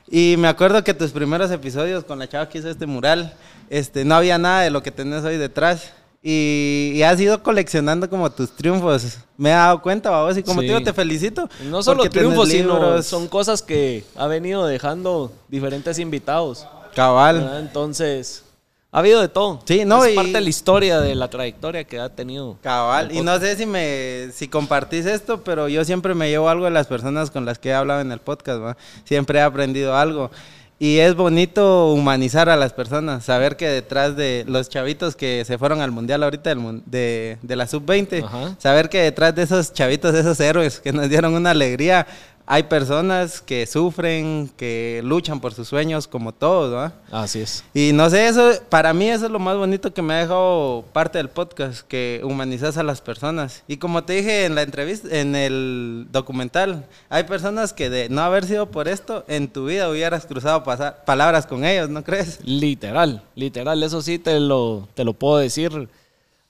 Y 0.07 0.35
me 0.37 0.47
acuerdo 0.47 0.83
que 0.83 0.93
tus 0.93 1.09
primeros 1.11 1.49
episodios 1.49 2.03
con 2.03 2.19
la 2.19 2.29
chava 2.29 2.47
que 2.47 2.59
hizo 2.59 2.69
este 2.69 2.85
mural, 2.85 3.33
este, 3.71 4.05
no 4.05 4.13
había 4.15 4.37
nada 4.37 4.61
de 4.61 4.69
lo 4.69 4.83
que 4.83 4.91
tenés 4.91 5.23
hoy 5.23 5.37
detrás. 5.37 5.93
Y, 6.27 6.91
y 6.95 7.03
has 7.03 7.19
ido 7.21 7.41
coleccionando 7.43 8.09
como 8.09 8.31
tus 8.31 8.49
triunfos. 8.51 9.17
Me 9.37 9.49
he 9.49 9.53
dado 9.53 9.79
cuenta, 9.81 10.09
vos, 10.23 10.35
y 10.37 10.41
como 10.43 10.61
Sí. 10.61 10.67
te 10.67 10.73
digo, 10.73 10.83
te 10.83 10.91
felicito. 10.93 11.47
No 11.69 11.83
solo 11.83 12.07
triunfos, 12.09 12.49
sino 12.49 13.01
son 13.03 13.27
cosas 13.27 13.61
que 13.61 14.03
ha 14.15 14.25
venido 14.25 14.65
dejando 14.65 15.31
diferentes 15.49 15.99
invitados. 15.99 16.65
Cabal. 16.95 17.39
¿verdad? 17.41 17.59
Entonces, 17.59 18.43
ha 18.91 18.99
habido 18.99 19.21
de 19.21 19.27
todo. 19.27 19.61
Sí, 19.65 19.83
no, 19.85 20.03
es 20.05 20.13
y- 20.13 20.15
parte 20.15 20.31
de 20.31 20.41
la 20.41 20.49
historia, 20.49 20.99
de 21.01 21.13
la 21.15 21.27
trayectoria 21.29 21.83
que 21.83 21.99
ha 21.99 22.09
tenido. 22.09 22.57
Cabal, 22.61 23.11
y 23.11 23.21
no 23.21 23.37
sé 23.39 23.55
si 23.57 23.65
me 23.65 24.29
si 24.33 24.47
compartís 24.47 25.05
esto, 25.05 25.41
pero 25.43 25.67
yo 25.67 25.83
siempre 25.83 26.15
me 26.15 26.29
llevo 26.29 26.47
algo 26.49 26.65
de 26.65 26.71
las 26.71 26.87
personas 26.87 27.29
con 27.29 27.45
las 27.45 27.59
que 27.59 27.69
he 27.69 27.73
hablado 27.73 28.01
en 28.01 28.11
el 28.11 28.19
podcast, 28.19 28.61
¿va? 28.61 28.77
Siempre 29.03 29.39
he 29.39 29.41
aprendido 29.41 29.95
algo. 29.95 30.31
Y 30.77 30.97
es 30.97 31.15
bonito 31.15 31.93
humanizar 31.93 32.49
a 32.49 32.57
las 32.57 32.73
personas, 32.73 33.23
saber 33.23 33.55
que 33.55 33.65
detrás 33.69 34.17
de 34.17 34.43
los 34.45 34.67
chavitos 34.67 35.15
que 35.15 35.45
se 35.45 35.57
fueron 35.57 35.79
al 35.79 35.91
mundial 35.91 36.21
ahorita 36.21 36.49
del 36.49 36.81
de, 36.85 37.37
de 37.41 37.55
la 37.55 37.65
sub-20, 37.65 38.23
Ajá. 38.25 38.55
saber 38.59 38.89
que 38.89 38.99
detrás 39.01 39.33
de 39.35 39.43
esos 39.43 39.71
chavitos, 39.71 40.11
de 40.11 40.19
esos 40.19 40.37
héroes 40.41 40.81
que 40.81 40.91
nos 40.91 41.07
dieron 41.07 41.33
una 41.33 41.51
alegría, 41.51 42.05
hay 42.45 42.63
personas 42.63 43.41
que 43.41 43.65
sufren, 43.65 44.51
que 44.55 45.01
luchan 45.03 45.39
por 45.39 45.53
sus 45.53 45.67
sueños, 45.67 46.07
como 46.07 46.31
todos, 46.31 46.73
¿va? 46.73 46.93
Así 47.11 47.39
es. 47.39 47.63
Y 47.73 47.91
no 47.93 48.09
sé, 48.09 48.27
eso, 48.27 48.51
para 48.69 48.93
mí 48.93 49.09
eso 49.09 49.25
es 49.25 49.31
lo 49.31 49.39
más 49.39 49.57
bonito 49.57 49.93
que 49.93 50.01
me 50.01 50.13
ha 50.13 50.17
dejado 50.17 50.85
parte 50.93 51.17
del 51.17 51.29
podcast, 51.29 51.81
que 51.87 52.21
humanizas 52.23 52.77
a 52.77 52.83
las 52.83 53.01
personas. 53.01 53.63
Y 53.67 53.77
como 53.77 54.03
te 54.03 54.13
dije 54.13 54.45
en 54.45 54.55
la 54.55 54.61
entrevista, 54.61 55.07
en 55.11 55.35
el 55.35 56.07
documental, 56.11 56.85
hay 57.09 57.23
personas 57.23 57.73
que 57.73 57.89
de 57.89 58.09
no 58.09 58.21
haber 58.21 58.45
sido 58.45 58.69
por 58.69 58.87
esto, 58.87 59.25
en 59.27 59.47
tu 59.47 59.65
vida 59.65 59.89
hubieras 59.89 60.25
cruzado 60.25 60.63
palabras 61.05 61.47
con 61.47 61.65
ellos, 61.65 61.89
¿no 61.89 62.03
crees? 62.03 62.39
Literal, 62.43 63.23
literal, 63.35 63.81
eso 63.81 64.01
sí 64.01 64.19
te 64.19 64.39
lo, 64.39 64.87
te 64.93 65.03
lo 65.03 65.13
puedo 65.13 65.37
decir 65.37 65.89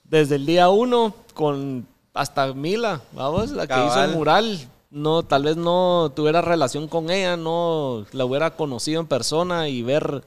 desde 0.04 0.36
el 0.36 0.46
día 0.46 0.68
uno 0.68 1.14
con 1.34 1.86
hasta 2.14 2.52
Mila, 2.54 3.02
vamos, 3.12 3.50
la 3.50 3.66
que 3.66 3.74
hizo 3.74 4.02
el 4.02 4.12
mural. 4.12 4.58
No, 4.90 5.24
tal 5.24 5.42
vez 5.44 5.56
no 5.56 6.12
tuviera 6.14 6.40
relación 6.40 6.86
con 6.88 7.10
ella, 7.10 7.36
no 7.36 8.06
la 8.12 8.24
hubiera 8.24 8.50
conocido 8.56 9.00
en 9.00 9.06
persona 9.06 9.68
y 9.68 9.82
ver 9.82 10.22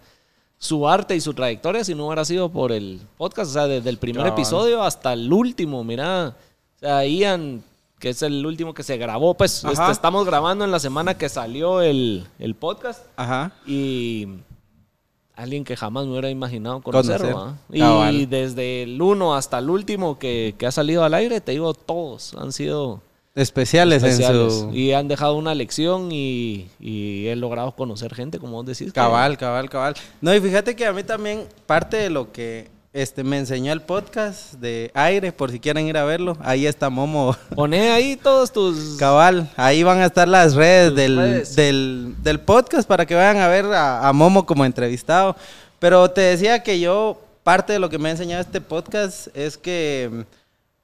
su 0.58 0.88
arte 0.88 1.16
y 1.16 1.22
su 1.22 1.34
trayectoria 1.34 1.84
si 1.84 1.96
no 1.96 2.08
hubiera 2.08 2.26
sido 2.26 2.50
por 2.50 2.72
el 2.72 3.00
podcast. 3.18 3.52
O 3.52 3.54
sea, 3.54 3.68
desde 3.68 3.90
el 3.90 3.98
primer 3.98 4.28
episodio 4.28 4.84
hasta 4.84 5.14
el 5.14 5.32
último, 5.32 5.84
mira. 5.84 6.36
O 6.76 6.80
sea, 6.80 7.06
Ian, 7.06 7.64
que 8.00 8.10
es 8.10 8.22
el 8.22 8.46
último 8.46 8.74
que 8.74 8.84
se 8.84 8.98
grabó, 8.98 9.34
pues 9.34 9.64
este, 9.64 9.92
estamos 9.92 10.26
grabando 10.26 10.66
en 10.66 10.72
la 10.72 10.80
semana 10.80 11.18
que 11.18 11.30
salió 11.30 11.82
el, 11.82 12.28
el 12.38 12.56
podcast. 12.56 13.06
Ajá. 13.16 13.54
Y 13.66 14.28
alguien 15.36 15.64
que 15.64 15.78
jamás 15.78 16.06
me 16.06 16.12
hubiera 16.12 16.30
imaginado 16.30 16.82
conocer. 16.82 17.22
Conocer. 17.22 17.36
¿va? 17.38 17.58
Y 17.72 17.80
Cabal. 17.80 18.30
desde 18.30 18.84
el 18.84 19.02
uno 19.02 19.36
hasta 19.36 19.60
el 19.60 19.70
último 19.70 20.20
que, 20.20 20.56
que 20.58 20.68
ha 20.68 20.72
salido 20.72 21.06
al 21.06 21.14
aire, 21.14 21.40
te 21.40 21.54
digo, 21.54 21.74
todos 21.74 22.34
han 22.34 22.52
sido 22.52 23.02
Especiales, 23.36 24.04
especiales. 24.04 24.54
en 24.54 24.60
su... 24.72 24.74
Y 24.76 24.94
han 24.94 25.08
dejado 25.08 25.36
una 25.36 25.54
lección 25.56 26.12
y, 26.12 26.68
y 26.80 27.28
he 27.28 27.36
logrado 27.36 27.74
conocer 27.76 28.14
gente, 28.14 28.40
como 28.40 28.54
vos 28.54 28.66
decís. 28.66 28.88
que- 28.88 28.94
Cabal, 28.94 29.38
cabal, 29.38 29.70
cabal. 29.70 29.94
No, 30.22 30.34
y 30.34 30.42
fíjate 30.42 30.76
que 30.76 30.86
a 30.86 30.94
mí 30.94 31.04
también 31.04 31.46
parte 31.66 31.98
de 31.98 32.10
lo 32.10 32.32
que 32.32 32.70
este, 32.92 33.24
me 33.24 33.38
enseñó 33.38 33.72
el 33.72 33.82
podcast 33.82 34.54
de 34.54 34.90
aire, 34.96 35.32
por 35.32 35.52
si 35.52 35.60
quieren 35.60 35.86
ir 35.88 35.96
a 35.96 36.04
verlo, 36.06 36.36
ahí 36.42 36.66
está 36.66 36.90
Momo. 36.90 37.36
Poné 37.56 37.92
ahí 37.92 38.16
todos 38.18 38.52
tus... 38.52 38.98
Cabal, 38.98 39.50
ahí 39.56 39.84
van 39.84 40.00
a 40.00 40.06
estar 40.08 40.28
las 40.28 40.56
redes, 40.56 40.96
del, 40.96 41.16
redes. 41.18 41.56
Del, 41.56 42.16
del 42.24 42.40
podcast 42.40 42.88
para 42.88 43.06
que 43.06 43.14
vayan 43.16 43.38
a 43.38 43.48
ver 43.48 43.66
a, 43.66 44.08
a 44.08 44.12
Momo 44.12 44.46
como 44.46 44.66
entrevistado. 44.66 45.36
Pero 45.78 46.10
te 46.12 46.22
decía 46.22 46.62
que 46.64 46.80
yo, 46.80 47.22
parte 47.44 47.74
de 47.74 47.80
lo 47.80 47.90
que 47.90 48.00
me 48.00 48.10
ha 48.10 48.12
enseñado 48.14 48.42
este 48.42 48.60
podcast 48.60 49.28
es 49.38 49.58
que 49.58 50.26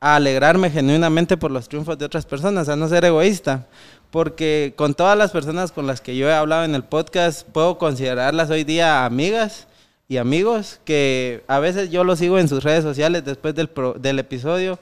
a 0.05 0.17
alegrarme 0.17 0.69
genuinamente 0.69 1.35
por 1.35 1.49
los 1.49 1.67
triunfos 1.67 1.97
de 1.97 2.05
otras 2.05 2.27
personas, 2.27 2.69
a 2.69 2.75
no 2.75 2.87
ser 2.87 3.05
egoísta. 3.05 3.65
Porque 4.11 4.73
con 4.75 4.93
todas 4.93 5.17
las 5.17 5.31
personas 5.31 5.71
con 5.71 5.87
las 5.87 5.99
que 5.99 6.15
yo 6.15 6.29
he 6.29 6.33
hablado 6.33 6.63
en 6.63 6.75
el 6.75 6.83
podcast, 6.83 7.47
puedo 7.47 7.79
considerarlas 7.79 8.51
hoy 8.51 8.63
día 8.63 9.03
amigas 9.03 9.65
y 10.07 10.17
amigos 10.17 10.79
que 10.85 11.43
a 11.47 11.57
veces 11.57 11.89
yo 11.89 12.03
los 12.03 12.19
sigo 12.19 12.37
en 12.37 12.47
sus 12.47 12.63
redes 12.63 12.83
sociales 12.83 13.25
después 13.25 13.55
del, 13.55 13.67
pro- 13.67 13.95
del 13.95 14.19
episodio 14.19 14.77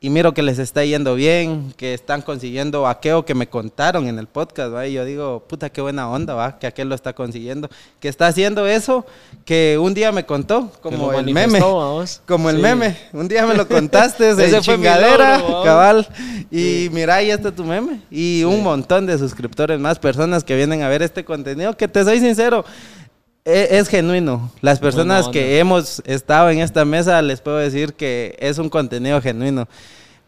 y 0.00 0.10
miro 0.10 0.32
que 0.32 0.42
les 0.42 0.60
está 0.60 0.84
yendo 0.84 1.16
bien, 1.16 1.74
que 1.76 1.92
están 1.92 2.22
consiguiendo 2.22 2.86
aquello 2.86 3.24
que 3.24 3.34
me 3.34 3.48
contaron 3.48 4.06
en 4.06 4.20
el 4.20 4.28
podcast, 4.28 4.72
¿va? 4.72 4.86
Y 4.86 4.92
yo 4.92 5.04
digo, 5.04 5.44
puta, 5.48 5.70
qué 5.70 5.80
buena 5.80 6.08
onda, 6.08 6.34
¿va? 6.34 6.56
Que 6.58 6.68
aquel 6.68 6.88
lo 6.88 6.94
está 6.94 7.14
consiguiendo. 7.14 7.68
Que 7.98 8.08
está 8.08 8.28
haciendo 8.28 8.64
eso 8.68 9.04
que 9.44 9.76
un 9.80 9.94
día 9.94 10.12
me 10.12 10.24
contó, 10.24 10.70
como 10.82 11.12
el 11.12 11.32
meme. 11.34 11.58
Como 12.26 12.48
el 12.50 12.56
Sí. 12.56 12.62
meme. 12.62 12.96
Un 13.12 13.26
día 13.26 13.44
me 13.44 13.54
lo 13.54 13.66
contaste, 13.66 14.30
Ese 14.30 14.42
de 14.42 14.48
fue 14.62 14.74
chingadera, 14.76 15.38
logro, 15.38 15.64
cabal. 15.64 16.06
Y 16.50 16.88
mira, 16.92 17.16
ahí 17.16 17.30
está 17.30 17.50
tu 17.50 17.64
meme. 17.64 18.00
Y 18.08 18.44
un 18.44 18.62
montón 18.62 19.04
de 19.04 19.18
suscriptores 19.18 19.80
más, 19.80 19.98
personas 19.98 20.44
que 20.44 20.54
vienen 20.54 20.82
a 20.82 20.88
ver 20.88 21.02
este 21.02 21.24
contenido, 21.24 21.76
que 21.76 21.88
te 21.88 22.04
soy 22.04 22.20
sincero, 22.20 22.64
e- 23.44 23.78
es, 23.78 23.88
genuino. 23.88 24.50
Las 24.60 24.78
personas 24.78 25.28
que 25.28 25.58
hemos 25.58 26.02
estado 26.04 26.50
en 26.50 26.60
esta 26.60 26.84
mesa, 26.84 27.20
les 27.22 27.40
puedo 27.40 27.56
decir 27.56 27.94
que 27.94 28.36
es 28.40 28.58
un 28.58 28.68
contenido 28.68 29.20
genuino. 29.20 29.68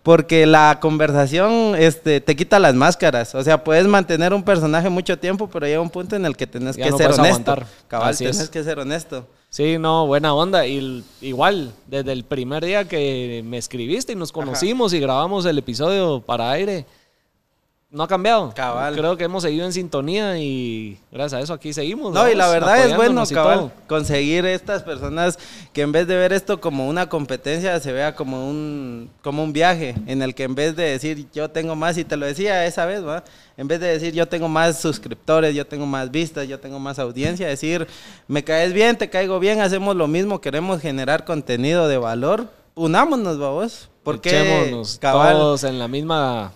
Porque 0.03 0.47
la 0.47 0.79
conversación 0.81 1.75
este, 1.77 2.23
te 2.23 2.35
quita 2.35 2.59
las 2.59 2.75
máscaras. 2.75 3.35
O 3.35 3.43
sea, 3.43 3.63
puedes 3.63 3.87
mantener 3.87 4.33
un 4.33 4.43
personaje 4.43 4.89
mucho 4.89 5.19
tiempo, 5.19 5.49
pero 5.49 5.67
llega 5.67 5.81
un 5.81 5.91
punto 5.91 6.17
en 6.17 6.25
el 6.25 6.37
que 6.37 6.47
tenés 6.47 6.77
Ya 6.77 6.85
que 6.85 6.91
no 6.91 6.97
ser 6.97 7.07
honesto. 7.09 7.27
aguantar. 7.53 7.67
Cabal, 7.87 8.09
Así 8.09 8.25
es. 8.25 8.37
tenés 8.37 8.49
que 8.49 8.65
ser 8.65 8.79
honesto. 8.79 9.27
Sí, 9.51 9.77
no, 9.79 10.07
buena 10.07 10.33
onda. 10.33 10.67
Y 10.67 11.05
igual, 11.21 11.73
desde 11.87 12.13
el 12.13 12.25
primer 12.25 12.65
día 12.65 12.89
que 12.89 13.43
me 13.45 13.59
escribiste 13.59 14.13
y 14.13 14.17
nos 14.17 14.33
conocimos 14.33 14.95
y 14.95 15.01
grabamos 15.01 15.45
el 15.45 15.59
episodio 15.59 16.23
para 16.23 16.51
aire, 16.51 16.87
no 17.91 18.05
ha 18.05 18.09
cambiado. 18.09 18.53
Cabal. 18.55 18.95
Creo 18.95 19.17
que 19.17 19.25
hemos 19.25 19.43
seguido 19.43 19.67
en 19.67 19.73
sintonía 19.73 20.39
y 20.39 20.99
gracias 21.11 21.41
a 21.41 21.43
eso 21.43 21.53
aquí 21.53 21.73
seguimos. 21.73 22.15
No, 22.15 22.29
y 22.29 22.35
la 22.35 22.47
vamos, 22.47 22.61
verdad 22.61 22.87
es 22.87 22.97
bueno, 22.97 23.25
cabal, 23.27 23.73
conseguir 23.89 24.47
estas 24.47 24.85
personas 24.85 25.39
que 25.73 25.83
en 25.83 25.91
vez 25.91 26.07
de 26.07 26.17
ver 26.17 26.33
esto 26.33 26.61
como 26.61 26.89
una 26.89 27.09
competencia, 27.09 27.79
se 27.81 27.93
vea 27.93 28.15
como 28.15 28.49
un, 28.49 29.11
como 29.23 29.43
un 29.43 29.53
viaje, 29.53 29.97
en 30.07 30.23
el 30.23 30.37
que 30.37 30.45
en 30.45 30.55
vez 30.55 30.77
de 30.77 30.85
decir 30.85 31.27
yo 31.33 31.51
tengo 31.51 31.75
más, 31.75 31.99
y 31.99 32.05
te 32.05 32.17
lo 32.17 32.27
decía 32.27 32.65
esa 32.65 32.87
vez, 32.87 33.05
¿va? 33.05 33.25
En 33.57 33.67
vez 33.67 33.81
de 33.81 33.89
decir 33.89 34.15
yo 34.15 34.29
tengo 34.29 34.49
más 34.49 34.81
suscriptores, 34.81 35.55
yo 35.55 35.67
tengo 35.67 35.85
más 35.85 36.13
vistas, 36.13 36.47
yo 36.47 36.61
tengo 36.61 36.79
más 36.79 37.01
audiencia, 37.01 37.49
decir 37.49 37.89
me 38.29 38.45
caes 38.45 38.73
bien, 38.73 38.97
te 38.97 39.11
caigo 39.11 39.41
bien, 39.41 39.61
hacemos 39.61 39.97
lo 39.97 40.07
mismo, 40.07 40.41
queremos 40.41 40.81
generar 40.81 41.25
contenido 41.25 41.89
de 41.89 41.99
valor, 41.99 42.49
unámonos, 42.77 43.39
vos. 43.39 43.89
Porque 44.03 44.31
Echémonos 44.31 44.99
cabal, 44.99 45.37
todos 45.37 45.65
en 45.65 45.79
la 45.79 45.87
misma 45.87 46.53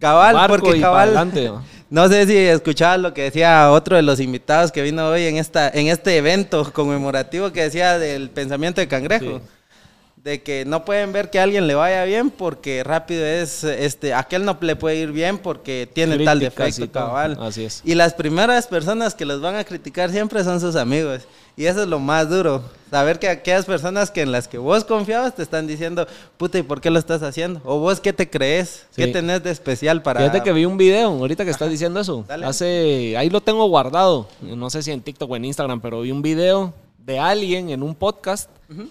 cabal, 0.00 0.34
barco 0.34 0.56
porque 0.56 0.78
y 0.78 0.80
cabal, 0.80 1.08
adelante. 1.10 1.44
¿no? 1.44 1.62
no 1.90 2.08
sé 2.08 2.26
si 2.26 2.36
escuchabas 2.36 2.98
lo 2.98 3.14
que 3.14 3.22
decía 3.22 3.70
otro 3.70 3.94
de 3.94 4.02
los 4.02 4.18
invitados 4.18 4.72
que 4.72 4.82
vino 4.82 5.06
hoy 5.08 5.26
en 5.26 5.36
esta 5.36 5.68
en 5.68 5.86
este 5.86 6.16
evento 6.16 6.72
conmemorativo 6.72 7.52
que 7.52 7.62
decía 7.62 7.98
del 7.98 8.30
pensamiento 8.30 8.80
de 8.80 8.88
cangrejo. 8.88 9.38
Sí. 9.38 9.59
De 10.22 10.42
que 10.42 10.66
no 10.66 10.84
pueden 10.84 11.14
ver 11.14 11.30
que 11.30 11.40
a 11.40 11.44
alguien 11.44 11.66
le 11.66 11.74
vaya 11.74 12.04
bien 12.04 12.28
porque 12.28 12.84
rápido 12.84 13.24
es, 13.24 13.64
este, 13.64 14.12
aquel 14.12 14.44
no 14.44 14.58
le 14.60 14.76
puede 14.76 14.96
ir 14.96 15.12
bien 15.12 15.38
porque 15.38 15.88
tiene 15.90 16.22
tal 16.22 16.40
Críticas 16.40 16.66
defecto, 16.76 16.84
y 16.84 16.88
todo. 16.88 17.06
cabal. 17.06 17.38
Así 17.40 17.64
es. 17.64 17.80
Y 17.86 17.94
las 17.94 18.12
primeras 18.12 18.66
personas 18.66 19.14
que 19.14 19.24
los 19.24 19.40
van 19.40 19.54
a 19.56 19.64
criticar 19.64 20.10
siempre 20.10 20.44
son 20.44 20.60
sus 20.60 20.76
amigos. 20.76 21.22
Y 21.56 21.64
eso 21.64 21.82
es 21.82 21.88
lo 21.88 22.00
más 22.00 22.28
duro. 22.28 22.62
Saber 22.90 23.18
que 23.18 23.30
aquellas 23.30 23.64
personas 23.64 24.10
que 24.10 24.20
en 24.20 24.30
las 24.30 24.46
que 24.46 24.58
vos 24.58 24.84
confiabas 24.84 25.34
te 25.34 25.42
están 25.42 25.66
diciendo, 25.66 26.06
puta, 26.36 26.58
¿y 26.58 26.62
por 26.64 26.82
qué 26.82 26.90
lo 26.90 26.98
estás 26.98 27.22
haciendo? 27.22 27.62
O 27.64 27.78
vos, 27.78 27.98
¿qué 27.98 28.12
te 28.12 28.28
crees? 28.28 28.84
¿Qué 28.94 29.06
Sí. 29.06 29.12
tenés 29.12 29.42
de 29.42 29.50
especial 29.50 30.02
para...? 30.02 30.20
Fíjate 30.20 30.42
que 30.42 30.52
vi 30.52 30.66
un 30.66 30.76
video, 30.76 31.08
ahorita 31.08 31.46
que 31.46 31.50
estás 31.50 31.70
diciendo 31.70 31.98
eso. 31.98 32.26
Dale. 32.28 32.44
Hace, 32.44 33.16
ahí 33.16 33.30
lo 33.30 33.40
tengo 33.40 33.66
guardado. 33.68 34.28
No 34.42 34.68
sé 34.68 34.82
si 34.82 34.90
en 34.90 35.00
TikTok 35.00 35.30
o 35.30 35.36
en 35.36 35.46
Instagram, 35.46 35.80
pero 35.80 36.02
vi 36.02 36.10
un 36.10 36.20
video 36.20 36.74
de 37.10 37.18
alguien 37.18 37.70
en 37.70 37.82
un 37.82 37.94
podcast 37.94 38.48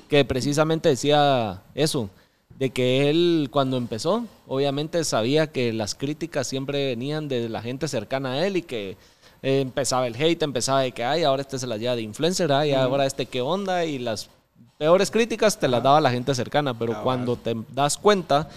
que 0.09 0.26
precisamente 0.26 0.89
decía 0.89 1.61
eso. 1.74 2.09
De 2.57 2.72
que 2.72 3.09
él 3.09 3.47
cuando 3.51 3.78
empezó, 3.78 4.26
obviamente 4.45 5.03
sabía 5.05 5.47
que 5.47 5.72
las 5.72 5.95
críticas 5.95 6.45
siempre 6.47 6.88
venían 6.88 7.30
de 7.30 7.47
la 7.47 7.61
gente 7.61 7.88
cercana 7.88 8.34
a 8.34 8.45
él 8.45 8.57
y 8.57 8.61
que 8.63 8.97
eh, 9.41 9.61
empezaba 9.61 10.05
el 10.07 10.15
hate, 10.22 10.43
empezaba 10.43 10.82
de 10.82 10.91
que, 10.91 11.05
ay, 11.05 11.24
ahora 11.24 11.41
este 11.41 11.57
se 11.57 11.67
la 11.67 11.78
lleva 11.78 11.95
de 11.95 12.01
influencer, 12.01 12.51
ay, 12.51 12.74
ahora 12.74 13.05
este 13.05 13.26
qué 13.28 13.39
onda, 13.39 13.86
y 13.86 13.97
las 13.97 14.30
peores 14.78 15.09
críticas 15.09 15.57
te 15.57 15.70
las 15.70 15.82
daba 15.82 16.01
la 16.01 16.11
gente 16.11 16.36
cercana, 16.36 16.78
pero 16.78 16.91
Cabal. 16.91 17.03
cuando 17.05 17.36
te 17.38 17.55
das 17.72 17.97
cuenta 17.97 18.49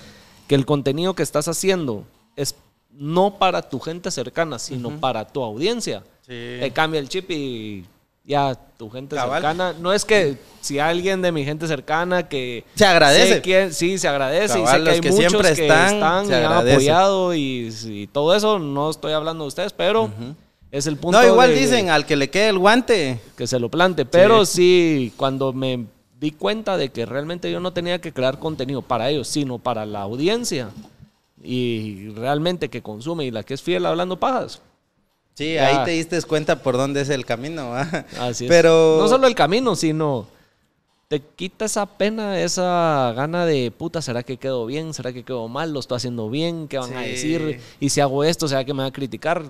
que 0.48 0.56
el 0.56 0.66
contenido 0.66 1.14
que 1.14 1.22
estás 1.22 1.46
haciendo 1.46 2.02
es 2.34 2.56
no 2.90 3.38
para 3.38 3.62
tu 3.62 3.78
gente 3.78 4.10
cercana, 4.10 4.58
sino 4.58 4.98
para 4.98 5.24
tu 5.28 5.44
audiencia, 5.44 6.02
Sí. 6.22 6.56
te 6.60 6.70
cambia 6.74 6.98
el 7.00 7.08
chip 7.08 7.30
y 7.30 7.84
ya 8.24 8.54
tu 8.78 8.88
gente 8.90 9.16
Cabal. 9.16 9.40
cercana. 9.42 9.74
No 9.78 9.92
es 9.92 10.04
que 10.04 10.36
si 10.60 10.78
alguien 10.78 11.22
de 11.22 11.32
mi 11.32 11.44
gente 11.44 11.66
cercana 11.66 12.28
que 12.28 12.64
Se 12.74 12.84
agradece. 12.84 13.34
sé 13.34 13.40
quién- 13.42 13.72
sí, 13.72 13.98
se 13.98 14.06
agradece. 14.08 14.58
y 14.60 14.62
Cabal, 14.64 14.72
sé 14.72 14.78
que 14.78 14.84
los 14.84 14.94
hay 14.94 15.00
que 15.00 15.10
muchos 15.10 15.30
siempre 15.30 15.54
que 15.54 15.62
están, 15.62 15.94
están, 15.94 16.26
se 16.26 16.32
y 16.32 16.34
han 16.36 16.44
agradece. 16.44 16.74
apoyado 16.74 17.34
y, 17.34 17.74
y 17.86 18.06
todo 18.06 18.34
eso. 18.36 18.58
No 18.58 18.90
estoy 18.90 19.12
hablando 19.12 19.44
de 19.44 19.48
ustedes, 19.48 19.72
pero 19.72 20.10
es 20.70 20.86
el 20.86 20.96
punto. 20.96 21.20
No, 21.20 21.26
igual 21.26 21.50
de 21.50 21.56
dicen, 21.60 21.90
al 21.90 22.06
que 22.06 22.16
le 22.16 22.30
quede 22.30 22.48
el 22.50 22.58
guante. 22.58 23.20
que 23.36 23.46
se 23.46 23.58
lo 23.58 23.68
plante. 23.70 24.04
Pero 24.06 24.46
sí. 24.46 25.12
cuando 25.16 25.52
me 25.52 25.86
di 26.20 26.30
cuenta 26.30 26.76
de 26.76 26.90
que 26.90 27.04
realmente 27.04 27.50
yo 27.50 27.58
no 27.58 27.72
tenía 27.72 28.00
que 28.00 28.12
crear 28.12 28.38
contenido 28.38 28.80
para 28.82 29.10
ellos, 29.10 29.26
sino 29.26 29.58
para 29.58 29.84
la 29.84 30.02
audiencia 30.02 30.70
y 31.42 32.08
realmente 32.10 32.68
que 32.70 32.82
consume 32.82 33.24
y 33.24 33.30
la 33.32 33.42
que 33.42 33.54
es 33.54 33.62
fiel 33.62 33.84
hablando 33.86 34.18
pajas. 34.20 34.60
Sí, 35.34 35.54
Ya. 35.54 35.66
ahí 35.68 35.84
te 35.84 35.90
diste 35.92 36.20
cuenta 36.22 36.62
por 36.62 36.76
dónde 36.76 37.00
es 37.00 37.08
el 37.08 37.24
camino, 37.24 37.70
¿va? 37.70 38.04
Así 38.20 38.44
es. 38.44 38.48
Pero... 38.50 38.98
No 39.00 39.08
solo 39.08 39.26
el 39.26 39.34
camino, 39.34 39.74
sino 39.76 40.26
te 41.08 41.20
quita 41.20 41.64
esa 41.66 41.84
pena, 41.86 42.40
esa 42.40 43.12
gana 43.16 43.44
de 43.46 43.70
puta, 43.70 44.00
¿será 44.02 44.22
que 44.22 44.36
quedó 44.38 44.64
bien? 44.66 44.94
¿Será 44.94 45.12
que 45.12 45.24
quedó 45.24 45.46
mal? 45.48 45.72
¿Lo 45.72 45.80
estoy 45.80 45.96
haciendo 45.96 46.28
bien? 46.30 46.68
¿Qué 46.68 46.78
van 46.78 46.94
a 46.96 47.02
Sí. 47.02 47.08
decir? 47.10 47.60
Y 47.80 47.88
si 47.90 48.00
hago 48.00 48.24
esto, 48.24 48.48
¿será 48.48 48.64
que 48.64 48.72
me 48.72 48.78
van 48.78 48.88
a 48.88 48.92
criticar? 48.92 49.42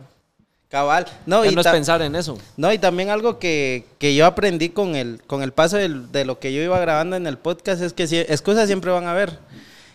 Cabal. 0.68 1.06
No, 1.26 1.44
Ya 1.44 1.50
y 1.52 1.54
no 1.54 1.60
es 1.60 1.66
pensar 1.66 2.00
en 2.02 2.16
eso. 2.16 2.38
No, 2.56 2.72
y 2.72 2.78
también 2.78 3.10
algo 3.10 3.38
que, 3.38 3.84
que 3.98 4.14
yo 4.14 4.24
aprendí 4.24 4.70
con 4.70 4.96
el, 4.96 5.20
con 5.26 5.42
el 5.42 5.52
paso 5.52 5.76
del- 5.76 6.10
de 6.10 6.24
lo 6.24 6.38
que 6.38 6.52
yo 6.52 6.62
iba 6.62 6.78
grabando 6.80 7.14
en 7.14 7.26
el 7.26 7.36
podcast 7.38 7.82
es 7.82 7.92
que 7.92 8.06
sí, 8.06 8.16
excusas 8.18 8.66
siempre 8.66 8.90
van 8.90 9.04
a 9.04 9.10
haber. 9.10 9.38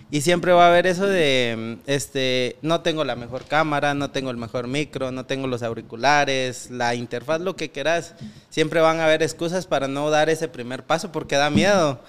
Y 0.10 0.22
siempre 0.22 0.53
va 0.53 0.66
a 0.66 0.70
haber 0.70 0.88
eso 0.88 1.05
de, 1.05 1.80
este, 1.86 2.55
no 2.62 2.80
tengo 2.80 3.03
la 3.03 3.18
mejor 3.18 3.43
cámara, 3.43 3.93
no 3.93 4.10
tengo 4.10 4.32
el 4.32 4.38
mejor 4.38 4.68
micro, 4.68 5.12
no 5.12 5.26
tengo 5.26 5.47
los 5.47 5.64
auriculares, 5.64 6.70
la 6.72 6.95
interfaz, 6.95 7.41
lo 7.41 7.58
que 7.58 7.72
quieras. 7.72 8.16
Siempre 8.49 8.80
van 8.80 9.01
a 9.01 9.05
haber 9.05 9.22
excusas 9.22 9.66
para 9.66 9.89
no 9.89 10.10
dar 10.10 10.30
ese 10.30 10.47
primer 10.47 10.84
paso 10.84 11.12
porque 11.12 11.36
da 11.36 11.49
miedo. 11.49 11.99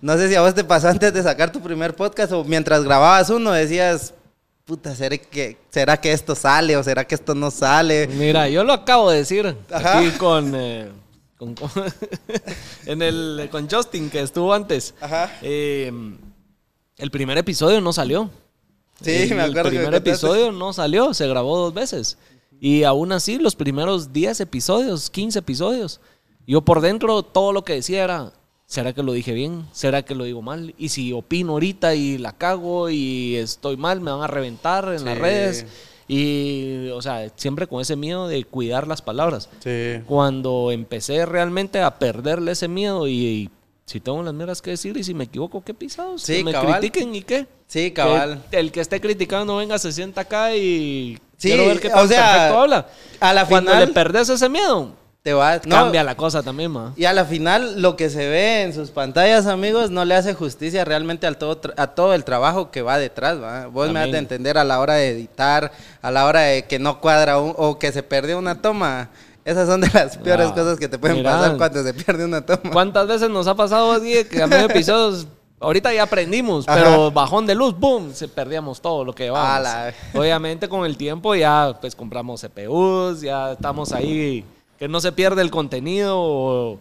No 0.00 0.16
sé 0.16 0.28
si 0.30 0.34
a 0.34 0.40
vos 0.40 0.54
te 0.54 0.64
pasó 0.64 0.88
antes 0.88 1.12
de 1.12 1.22
sacar 1.22 1.52
tu 1.52 1.60
primer 1.60 1.94
podcast 1.94 2.32
o 2.32 2.42
mientras 2.42 2.84
grababas 2.84 3.28
uno 3.28 3.52
decías, 3.52 4.14
puta, 4.64 4.96
¿será 4.96 5.18
que, 5.18 5.58
¿será 5.70 5.98
que 5.98 6.10
esto 6.12 6.34
sale 6.34 6.74
o 6.78 6.82
será 6.82 7.04
que 7.06 7.14
esto 7.14 7.34
no 7.34 7.50
sale? 7.50 8.06
Mira, 8.06 8.48
yo 8.48 8.64
lo 8.64 8.72
acabo 8.72 9.10
de 9.10 9.18
decir 9.18 9.54
Ajá. 9.70 9.98
aquí 9.98 10.10
con, 10.12 10.54
eh, 10.56 10.88
con- 11.36 11.54
en 12.86 13.02
el, 13.02 13.48
con 13.50 13.68
Justin, 13.68 14.08
que 14.08 14.22
estuvo 14.22 14.54
antes. 14.54 14.94
Ajá. 15.02 15.30
Eh, 15.42 15.92
el 17.02 17.10
primer 17.10 17.36
episodio 17.36 17.80
no 17.80 17.92
salió. 17.92 18.30
Sí, 19.00 19.10
el, 19.10 19.34
me 19.34 19.42
acuerdo 19.42 19.70
El 19.70 19.74
me 19.74 19.80
primer 19.80 19.94
episodio 19.96 20.52
no 20.52 20.72
salió, 20.72 21.12
se 21.14 21.26
grabó 21.26 21.58
dos 21.58 21.74
veces. 21.74 22.16
Y 22.60 22.84
aún 22.84 23.10
así, 23.10 23.38
los 23.38 23.56
primeros 23.56 24.12
10 24.12 24.38
episodios, 24.38 25.10
15 25.10 25.40
episodios, 25.40 26.00
yo 26.46 26.62
por 26.62 26.80
dentro 26.80 27.24
todo 27.24 27.52
lo 27.52 27.64
que 27.64 27.72
decía 27.72 28.04
era, 28.04 28.32
¿será 28.66 28.92
que 28.92 29.02
lo 29.02 29.12
dije 29.14 29.32
bien? 29.32 29.66
¿Será 29.72 30.02
que 30.02 30.14
lo 30.14 30.22
digo 30.22 30.42
mal? 30.42 30.76
Y 30.78 30.90
si 30.90 31.12
opino 31.12 31.54
ahorita 31.54 31.96
y 31.96 32.18
la 32.18 32.38
cago 32.38 32.88
y 32.88 33.34
estoy 33.34 33.76
mal, 33.76 34.00
me 34.00 34.12
van 34.12 34.22
a 34.22 34.28
reventar 34.28 34.94
en 34.94 35.04
las 35.04 35.18
redes. 35.18 35.66
Y, 36.06 36.88
o 36.90 37.02
sea, 37.02 37.32
siempre 37.34 37.66
con 37.66 37.80
ese 37.80 37.96
miedo 37.96 38.28
de 38.28 38.44
cuidar 38.44 38.86
las 38.86 39.02
palabras. 39.02 39.48
Sí. 39.58 40.04
Cuando 40.06 40.70
empecé 40.70 41.26
realmente 41.26 41.80
a 41.80 41.98
perderle 41.98 42.52
ese 42.52 42.68
miedo 42.68 43.08
y, 43.08 43.26
y 43.26 43.50
si 43.84 44.00
tengo 44.00 44.22
las 44.22 44.32
mierdas 44.34 44.62
que 44.62 44.70
decir 44.70 44.96
y 44.96 45.04
si 45.04 45.12
me 45.14 45.24
equivoco, 45.24 45.62
qué 45.62 45.74
pisados. 45.74 46.22
Sí, 46.22 46.36
que 46.38 46.44
me 46.44 46.52
cabal. 46.52 46.78
critiquen 46.80 47.14
y 47.14 47.22
qué. 47.22 47.46
Sí, 47.66 47.90
cabal. 47.90 48.42
Que 48.50 48.58
el 48.58 48.70
que 48.72 48.80
esté 48.80 49.00
criticando 49.00 49.56
venga, 49.56 49.78
se 49.78 49.92
sienta 49.92 50.22
acá 50.22 50.54
y 50.54 51.18
Sí, 51.36 51.48
quiero 51.48 51.66
ver 51.66 51.80
qué 51.80 51.88
o 51.88 51.92
tan 51.92 52.08
sea, 52.08 52.32
perfecto 52.32 52.60
habla. 52.60 52.86
a 53.20 53.32
la 53.34 53.46
Cuando 53.46 53.70
final- 53.72 53.88
le 53.88 53.92
perdés 53.94 54.28
ese 54.28 54.48
miedo, 54.48 54.92
Te 55.22 55.32
va, 55.34 55.56
no, 55.66 55.76
cambia 55.76 56.02
la 56.02 56.16
cosa 56.16 56.42
también, 56.42 56.70
ma. 56.72 56.92
Y 56.96 57.04
a 57.04 57.12
la 57.12 57.24
final, 57.24 57.80
lo 57.80 57.94
que 57.96 58.10
se 58.10 58.28
ve 58.28 58.62
en 58.62 58.74
sus 58.74 58.90
pantallas, 58.90 59.46
amigos, 59.46 59.90
no 59.90 60.04
le 60.04 60.14
hace 60.16 60.34
justicia 60.34 60.84
realmente 60.84 61.26
al 61.28 61.36
todo, 61.38 61.60
a 61.76 61.86
todo 61.88 62.12
el 62.14 62.24
trabajo 62.24 62.70
que 62.72 62.82
va 62.82 62.98
detrás. 62.98 63.40
¿va? 63.40 63.66
Vos 63.66 63.90
me 63.90 64.00
has 64.00 64.10
de 64.10 64.18
entender 64.18 64.58
a 64.58 64.64
la 64.64 64.80
hora 64.80 64.94
de 64.94 65.10
editar, 65.10 65.70
a 66.02 66.10
la 66.10 66.26
hora 66.26 66.40
de 66.40 66.64
que 66.64 66.78
no 66.80 67.00
cuadra 67.00 67.38
un- 67.38 67.54
o 67.56 67.78
que 67.78 67.92
se 67.92 68.02
perdió 68.02 68.36
una 68.38 68.60
toma. 68.60 69.10
Esas 69.44 69.68
son 69.68 69.80
de 69.80 69.90
las 69.92 70.16
peores 70.18 70.48
Ah, 70.50 70.54
cosas 70.54 70.78
que 70.78 70.88
te 70.88 70.98
pueden 70.98 71.22
pasar 71.22 71.56
cuando 71.56 71.82
se 71.82 71.92
pierde 71.94 72.24
una 72.24 72.44
toma. 72.46 72.70
¿Cuántas 72.72 73.06
veces 73.08 73.28
nos 73.28 73.46
ha 73.48 73.54
pasado 73.54 73.92
así 73.92 74.24
que 74.24 74.40
a 74.42 74.46
medio 74.46 74.66
episodios, 74.66 75.26
ahorita 75.60 75.92
ya 75.92 76.04
aprendimos, 76.04 76.68
Ajá. 76.68 76.78
pero 76.78 77.10
bajón 77.10 77.46
de 77.46 77.54
luz, 77.56 77.76
boom, 77.78 78.12
se 78.14 78.28
perdíamos 78.28 78.80
todo 78.80 79.04
lo 79.04 79.12
que 79.12 79.24
llevábamos. 79.24 79.62
La- 79.64 79.94
Obviamente 80.14 80.68
con 80.68 80.84
el 80.86 80.96
tiempo 80.96 81.34
ya 81.34 81.76
pues 81.80 81.96
compramos 81.96 82.40
CPUs, 82.42 83.20
ya 83.20 83.52
estamos 83.52 83.92
ahí, 83.92 84.44
que 84.78 84.86
no 84.88 85.00
se 85.00 85.10
pierde 85.12 85.42
el 85.42 85.50
contenido 85.50 86.16
o 86.18 86.78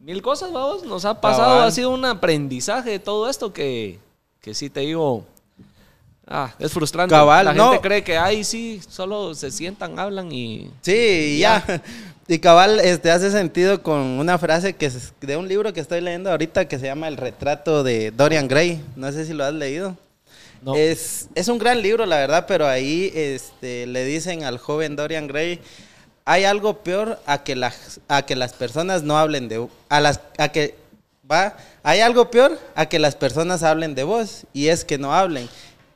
mil 0.00 0.20
cosas, 0.22 0.52
vamos, 0.52 0.84
nos 0.84 1.04
ha 1.04 1.20
pasado, 1.20 1.48
Cabal. 1.48 1.68
ha 1.68 1.70
sido 1.70 1.90
un 1.90 2.04
aprendizaje 2.04 2.90
de 2.90 2.98
todo 2.98 3.28
esto 3.28 3.52
que, 3.52 3.98
que 4.40 4.54
sí 4.54 4.68
te 4.70 4.80
digo, 4.80 5.24
ah, 6.30 6.54
es 6.58 6.72
frustrante. 6.72 7.14
Cabal, 7.14 7.44
La 7.44 7.52
no. 7.52 7.72
gente 7.72 7.86
cree 7.86 8.02
que, 8.02 8.16
ay, 8.16 8.44
sí, 8.44 8.80
solo 8.88 9.34
se 9.34 9.50
sientan, 9.50 9.98
hablan 9.98 10.32
y... 10.32 10.70
Sí, 10.80 11.36
y 11.36 11.38
ya. 11.40 11.64
Y 12.30 12.38
cabal, 12.38 12.78
este 12.78 13.10
hace 13.10 13.32
sentido 13.32 13.82
con 13.82 13.98
una 13.98 14.38
frase 14.38 14.74
que 14.74 14.86
es 14.86 15.12
de 15.20 15.36
un 15.36 15.48
libro 15.48 15.72
que 15.72 15.80
estoy 15.80 16.00
leyendo 16.00 16.30
ahorita 16.30 16.68
que 16.68 16.78
se 16.78 16.86
llama 16.86 17.08
El 17.08 17.16
retrato 17.16 17.82
de 17.82 18.12
Dorian 18.12 18.46
Gray. 18.46 18.80
No 18.94 19.10
sé 19.10 19.26
si 19.26 19.32
lo 19.32 19.44
has 19.44 19.52
leído. 19.52 19.96
No. 20.62 20.76
Es, 20.76 21.28
es 21.34 21.48
un 21.48 21.58
gran 21.58 21.82
libro, 21.82 22.06
la 22.06 22.18
verdad, 22.18 22.44
pero 22.46 22.68
ahí 22.68 23.10
este, 23.16 23.84
le 23.88 24.04
dicen 24.04 24.44
al 24.44 24.58
joven 24.58 24.94
Dorian 24.94 25.26
Gray, 25.26 25.58
hay 26.24 26.44
algo 26.44 26.84
peor 26.84 27.18
a 27.26 27.42
que 27.42 27.56
las, 27.56 27.98
a 28.06 28.22
que 28.22 28.36
las 28.36 28.52
personas 28.52 29.02
no 29.02 29.18
hablen 29.18 29.48
de 29.48 29.66
a 29.88 29.98
las 29.98 30.20
a 30.38 30.50
que 30.50 30.76
va, 31.28 31.56
hay 31.82 31.98
algo 31.98 32.30
peor 32.30 32.56
a 32.76 32.86
que 32.86 33.00
las 33.00 33.16
personas 33.16 33.64
hablen 33.64 33.96
de 33.96 34.04
vos 34.04 34.46
y 34.52 34.68
es 34.68 34.84
que 34.84 34.98
no 34.98 35.12
hablen. 35.12 35.48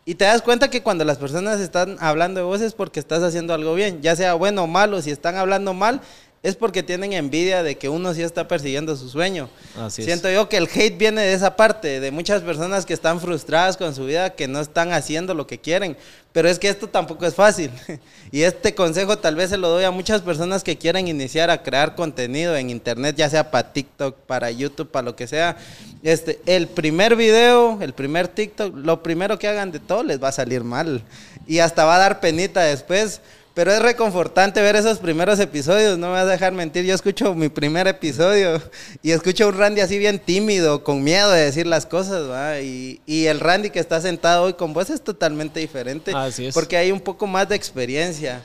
Y 0.07 0.17
te 0.17 0.25
das 0.25 0.43
cuenta 0.43 0.69
que 0.69 0.83
cuando 0.83 1.05
las 1.05 1.19
personas 1.19 1.61
están 1.61 1.97
hablando 1.99 2.41
de 2.41 2.45
vos 2.45 2.61
es 2.61 2.75
porque 2.75 3.01
estás 3.01 3.23
haciendo 3.23 3.55
algo 3.55 3.75
bien, 3.75 4.03
ya 4.03 4.15
sea 4.15 4.35
bueno 4.35 4.65
o 4.65 4.67
malo, 4.67 5.01
si 5.01 5.11
están 5.11 5.37
hablando 5.37 5.73
mal 5.73 6.03
es 6.45 6.57
porque 6.57 6.83
tienen 6.83 7.15
envidia 7.15 7.63
de 7.63 7.79
que 7.79 7.89
uno 7.89 8.13
sí 8.13 8.21
está 8.21 8.47
persiguiendo 8.47 8.95
su 8.97 9.09
sueño. 9.09 9.49
Así 9.81 10.03
es. 10.03 10.07
Siento 10.07 10.31
yo 10.31 10.47
que 10.47 10.59
el 10.59 10.69
hate 10.69 10.99
viene 10.99 11.23
de 11.23 11.33
esa 11.33 11.57
parte, 11.57 12.01
de 12.01 12.11
muchas 12.11 12.43
personas 12.43 12.85
que 12.85 12.93
están 12.93 13.19
frustradas 13.19 13.79
con 13.79 13.95
su 13.95 14.05
vida, 14.05 14.29
que 14.35 14.47
no 14.47 14.61
están 14.61 14.93
haciendo 14.93 15.33
lo 15.33 15.47
que 15.47 15.59
quieren. 15.59 15.97
Pero 16.33 16.51
es 16.51 16.59
que 16.59 16.69
esto 16.69 16.87
tampoco 16.87 17.25
es 17.25 17.35
fácil. 17.35 17.71
Y 18.31 18.43
este 18.43 18.75
consejo 18.75 19.17
tal 19.17 19.37
vez 19.37 19.51
se 19.51 19.57
lo 19.57 19.69
doy 19.69 19.85
a 19.85 19.93
muchas 19.93 20.21
personas 20.21 20.65
que 20.65 20.77
quieren 20.77 21.07
iniciar 21.07 21.51
a 21.51 21.63
crear 21.63 21.95
contenido 21.95 22.57
en 22.57 22.69
internet, 22.69 23.15
ya 23.17 23.31
sea 23.31 23.51
para 23.51 23.73
TikTok, 23.73 24.17
para 24.27 24.51
YouTube, 24.51 24.91
para 24.91 25.05
lo 25.05 25.15
que 25.15 25.29
sea. 25.29 25.57
Este, 26.03 26.41
el 26.45 26.67
primer 26.67 27.15
video, 27.15 27.79
el 27.81 27.95
primer 27.95 28.27
TikTok, 28.27 28.75
lo 28.77 29.05
primero 29.05 29.39
que 29.39 29.47
hagan 29.47 29.71
de 29.71 29.79
todo 29.79 30.03
les 30.03 30.21
va 30.21 30.29
a 30.29 30.33
salir 30.33 30.65
mal. 30.65 31.01
Y 31.47 31.61
hasta 31.61 31.85
va 31.85 31.95
a 31.95 32.01
dar 32.01 32.21
penita 32.21 32.61
después. 32.63 33.21
Pero 33.55 33.73
es 33.73 33.81
reconfortante 33.81 34.61
ver 34.61 34.75
esos 34.75 34.99
primeros 34.99 35.39
episodios, 35.39 35.97
no 35.97 36.09
me 36.09 36.15
vas 36.15 36.25
a 36.25 36.31
dejar 36.31 36.53
mentir. 36.53 36.85
Yo 36.85 36.95
escucho 36.95 37.35
mi 37.35 37.49
primer 37.49 37.87
episodio 37.87 38.61
y 39.01 39.13
escucho 39.13 39.45
a 39.45 39.49
un 39.49 39.57
Randy 39.57 39.81
así 39.81 39.97
bien 39.97 40.19
tímido, 40.19 40.83
con 40.83 41.05
miedo 41.05 41.31
de 41.31 41.43
decir 41.43 41.65
las 41.65 41.87
cosas, 41.87 42.29
¿va? 42.29 42.61
Y, 42.61 43.01
y 43.07 43.27
el 43.27 43.39
Randy 43.39 43.71
que 43.71 43.79
está 43.79 44.01
sentado 44.01 44.43
hoy 44.43 44.55
con 44.55 44.73
vos 44.73 44.91
es 44.91 45.03
totalmente 45.03 45.61
diferente. 45.61 46.13
Así 46.13 46.47
es. 46.47 46.55
Porque 46.55 46.77
hay 46.77 46.91
un 46.91 47.01
poco 47.01 47.29
más 47.29 47.49
de 47.49 47.55
experiencia. 47.55 48.43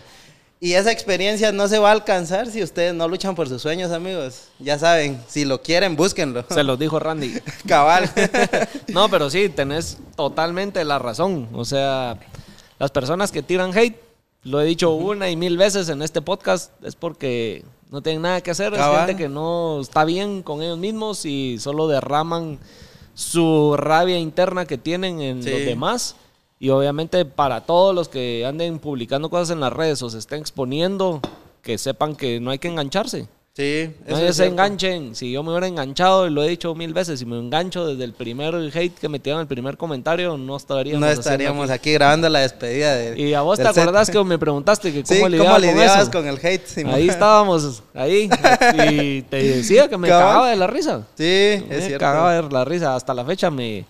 Y 0.62 0.74
esa 0.74 0.92
experiencia 0.92 1.54
no 1.54 1.70
se 1.70 1.80
va 1.80 1.90
a 1.90 1.94
alcanzar 1.94 2.52
si 2.52 2.62
ustedes 2.62 2.94
no 2.94 3.08
luchan 3.08 3.34
por 3.34 3.48
sus 3.48 3.62
sueños, 3.62 3.92
amigos. 3.92 4.50
Ya 4.60 4.78
saben, 4.78 5.20
si 5.28 5.46
lo 5.46 5.62
quieren, 5.62 5.96
búsquenlo. 5.96 6.46
Se 6.50 6.64
los 6.64 6.78
dijo 6.78 7.00
Randy. 7.00 7.40
Cabal. 7.68 8.12
No, 8.90 9.10
pero 9.10 9.30
sí, 9.30 9.50
tenés 9.50 9.98
totalmente 10.16 10.84
la 10.84 11.00
razón. 11.00 11.48
O 11.54 11.64
sea, 11.64 12.18
las 12.78 12.92
personas 12.92 13.32
que 13.32 13.42
tiran 13.42 13.76
hate, 13.78 13.96
lo 14.44 14.62
he 14.62 14.66
dicho 14.66 14.92
una 14.92 15.30
y 15.30 15.36
mil 15.36 15.58
veces 15.58 15.90
en 15.90 16.02
este 16.02 16.22
podcast, 16.22 16.72
es 16.84 16.96
porque 16.96 17.64
no 17.92 18.02
tienen 18.02 18.22
nada 18.22 18.42
que 18.42 18.52
hacer. 18.52 18.74
Es 18.74 18.80
Cabal. 18.80 19.08
gente 19.08 19.22
que 19.24 19.30
no 19.30 19.82
está 19.82 20.06
bien 20.06 20.44
con 20.44 20.62
ellos 20.62 20.78
mismos 20.78 21.26
y 21.26 21.58
solo 21.60 21.88
derraman 21.88 22.60
su 23.14 23.76
rabia 23.78 24.18
interna 24.18 24.66
que 24.66 24.78
tienen 24.78 25.22
en 25.22 25.44
Sí. 25.44 25.50
los 25.50 25.60
demás. 25.62 26.16
Y 26.60 26.70
obviamente 26.70 27.26
para 27.26 27.66
todos 27.66 27.96
los 27.96 28.10
que 28.10 28.46
anden 28.46 28.80
publicando 28.80 29.30
cosas 29.30 29.50
en 29.52 29.60
las 29.60 29.74
redes 29.74 30.02
o 30.04 30.10
se 30.10 30.18
estén 30.20 30.40
exponiendo, 30.40 31.20
que 31.62 31.78
sepan 31.78 32.16
que 32.16 32.40
no 32.40 32.52
hay 32.52 32.60
que 32.60 32.68
engancharse. 32.70 33.28
Sí, 33.56 33.92
No 34.08 34.18
es 34.18 34.28
se 34.28 34.34
cierto. 34.44 34.54
enganchen. 34.54 35.16
Si 35.16 35.32
yo 35.34 35.44
me 35.44 35.50
hubiera 35.52 35.68
enganchado, 35.68 36.26
y 36.28 36.30
lo 36.30 36.42
he 36.44 36.48
dicho 36.48 36.74
mil 36.76 36.94
veces, 36.94 37.20
si 37.20 37.26
me 37.26 37.38
engancho 37.38 37.86
desde 37.88 38.06
el 38.06 38.14
primer 38.14 38.56
hate 38.56 38.98
que 38.98 39.10
metieron 39.10 39.42
el 39.42 39.48
primer 39.48 39.76
comentario, 39.76 40.38
no 40.38 40.56
estaríamos 40.56 41.02
No 41.02 41.10
estaríamos 41.10 41.70
aquí. 41.70 41.90
aquí 41.90 41.94
grabando 41.94 42.30
la 42.30 42.40
despedida 42.40 42.96
de. 42.96 43.20
Y 43.20 43.34
a 43.34 43.42
vos 43.42 43.58
te 43.60 43.66
set. 43.66 43.78
acordás 43.78 44.10
que 44.10 44.24
me 44.24 44.40
preguntaste 44.40 44.94
que 44.94 45.00
Sí, 45.06 45.16
cómo 45.16 45.22
¿cómo 45.22 45.30
lidiaba 45.30 45.54
con 45.56 45.62
lidiabas 45.62 46.10
con 46.10 46.28
el 46.28 46.38
hate? 46.42 46.86
Ahí 46.88 47.10
estábamos, 47.10 47.84
ahí. 47.94 48.30
Y 48.88 49.24
te 49.24 49.44
decía 49.58 49.90
que 49.90 49.98
me 49.98 50.08
Cabal. 50.08 50.26
cagaba 50.26 50.50
de 50.52 50.56
la 50.56 50.68
risa. 50.68 51.08
Sí, 51.18 51.24
es 51.26 51.68
me 51.68 51.82
cierto. 51.82 52.00
cagaba 52.00 52.34
de 52.42 52.50
la 52.50 52.64
risa. 52.64 52.96
Hasta 52.96 53.14
la 53.14 53.26
fecha 53.26 53.52
me, 53.52 53.84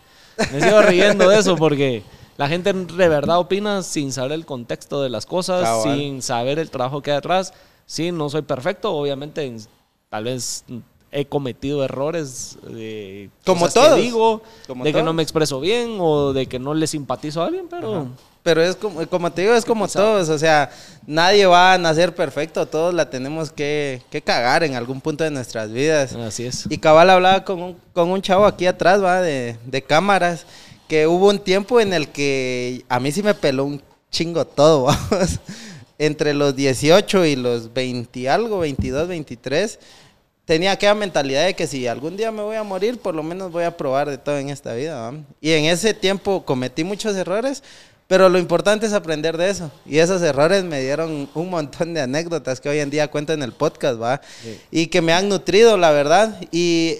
me 0.52 0.62
sigo 0.62 0.82
riendo 0.82 1.30
de 1.30 1.38
eso 1.38 1.56
porque 1.56 2.02
la 2.38 2.48
gente 2.48 2.74
de 2.74 3.08
verdad 3.10 3.38
opina 3.38 3.84
sin 3.84 4.12
saber 4.14 4.32
el 4.32 4.48
contexto 4.48 5.04
de 5.04 5.10
las 5.10 5.28
cosas, 5.28 5.62
Cabal. 5.64 5.96
sin 5.96 6.22
saber 6.24 6.58
el 6.58 6.72
trabajo 6.72 7.04
que 7.04 7.12
hay 7.12 7.18
detrás. 7.18 7.54
Sí, 7.90 8.12
no 8.12 8.30
soy 8.30 8.44
perfecto, 8.44 8.94
obviamente. 8.94 9.44
en- 9.44 9.60
Tal 10.10 10.24
vez 10.26 10.64
he 11.12 11.26
cometido 11.26 11.84
errores 11.84 12.58
de 12.68 13.32
Como 13.44 13.66
cosas 13.66 13.96
que 13.96 14.02
digo, 14.02 14.44
Como 14.68 14.84
de 14.84 14.94
que 14.94 15.02
no 15.02 15.12
me 15.14 15.24
expreso 15.24 15.60
bien 15.60 15.98
o 16.00 16.34
de 16.34 16.46
que 16.46 16.60
no 16.60 16.76
le 16.76 16.86
simpatizo 16.86 17.42
a 17.42 17.48
alguien, 17.48 17.66
pero 17.68 18.08
Pero 18.44 18.62
es 18.64 18.76
como, 18.76 19.06
como 19.08 19.32
te 19.32 19.42
digo, 19.42 19.54
es 19.56 19.66
como 19.66 19.88
todos. 19.88 20.30
O 20.30 20.38
sea, 20.38 20.70
nadie 21.08 21.46
va 21.48 21.74
a 21.74 21.78
nacer 21.80 22.14
perfecto. 22.14 22.66
Todos 22.68 22.94
la 22.94 23.10
tenemos 23.10 23.52
que, 23.52 24.02
que 24.12 24.22
cagar 24.22 24.64
en 24.64 24.76
algún 24.76 25.02
punto 25.02 25.24
de 25.24 25.32
nuestras 25.32 25.72
vidas. 25.72 26.14
así 26.14 26.46
es. 26.46 26.66
Y 26.70 26.78
cabal 26.78 27.10
hablaba 27.10 27.44
con 27.44 27.60
un, 27.62 27.78
con 27.94 28.10
un 28.10 28.22
chavo 28.22 28.46
aquí 28.46 28.66
atrás, 28.68 29.04
va, 29.04 29.20
de, 29.22 29.58
de 29.66 29.82
cámaras, 29.82 30.46
que 30.88 31.06
hubo 31.08 31.28
un 31.30 31.40
tiempo 31.40 31.80
en 31.80 31.92
el 31.94 32.08
que 32.10 32.86
a 32.88 33.00
mí 33.00 33.12
sí 33.12 33.22
me 33.24 33.34
peló 33.34 33.66
un 33.66 33.82
chingo 34.12 34.46
todo, 34.46 34.84
vamos. 35.12 35.40
Entre 36.00 36.34
los 36.34 36.56
18 36.56 37.26
y 37.26 37.36
los 37.36 37.74
20 37.74 38.20
y 38.20 38.28
algo, 38.28 38.60
22, 38.60 39.08
23, 39.08 39.80
tenía 40.46 40.72
aquella 40.72 40.96
mentalidad 40.96 41.46
de 41.46 41.54
que 41.54 41.68
si 41.68 41.86
algún 41.86 42.18
día 42.18 42.32
me 42.32 42.42
voy 42.42 42.56
a 42.56 42.64
morir, 42.64 42.98
por 42.98 43.14
lo 43.14 43.22
menos 43.22 43.52
voy 43.52 43.66
a 43.66 43.78
probar 43.78 44.10
de 44.10 44.18
todo 44.18 44.40
en 44.40 44.50
esta 44.50 44.74
vida. 44.74 45.14
Y 45.40 45.52
en 45.52 45.66
ese 45.66 45.94
tiempo 45.94 46.44
cometí 46.44 46.84
muchos 46.84 47.16
errores, 47.16 47.62
pero 48.08 48.30
lo 48.30 48.40
importante 48.40 48.88
es 48.88 48.94
aprender 48.94 49.38
de 49.38 49.52
eso. 49.52 49.72
Y 49.86 50.00
esos 50.00 50.24
errores 50.24 50.64
me 50.64 50.82
dieron 50.82 51.30
un 51.36 51.50
montón 51.52 51.94
de 51.94 52.02
anécdotas 52.02 52.60
que 52.60 52.68
hoy 52.68 52.80
en 52.80 52.90
día 52.90 53.12
cuento 53.12 53.34
en 53.34 53.44
el 53.44 53.52
podcast, 53.52 54.02
¿va? 54.02 54.22
Y 54.72 54.88
que 54.88 55.04
me 55.04 55.14
han 55.14 55.30
nutrido, 55.30 55.78
la 55.78 55.92
verdad. 55.92 56.42
Y 56.52 56.96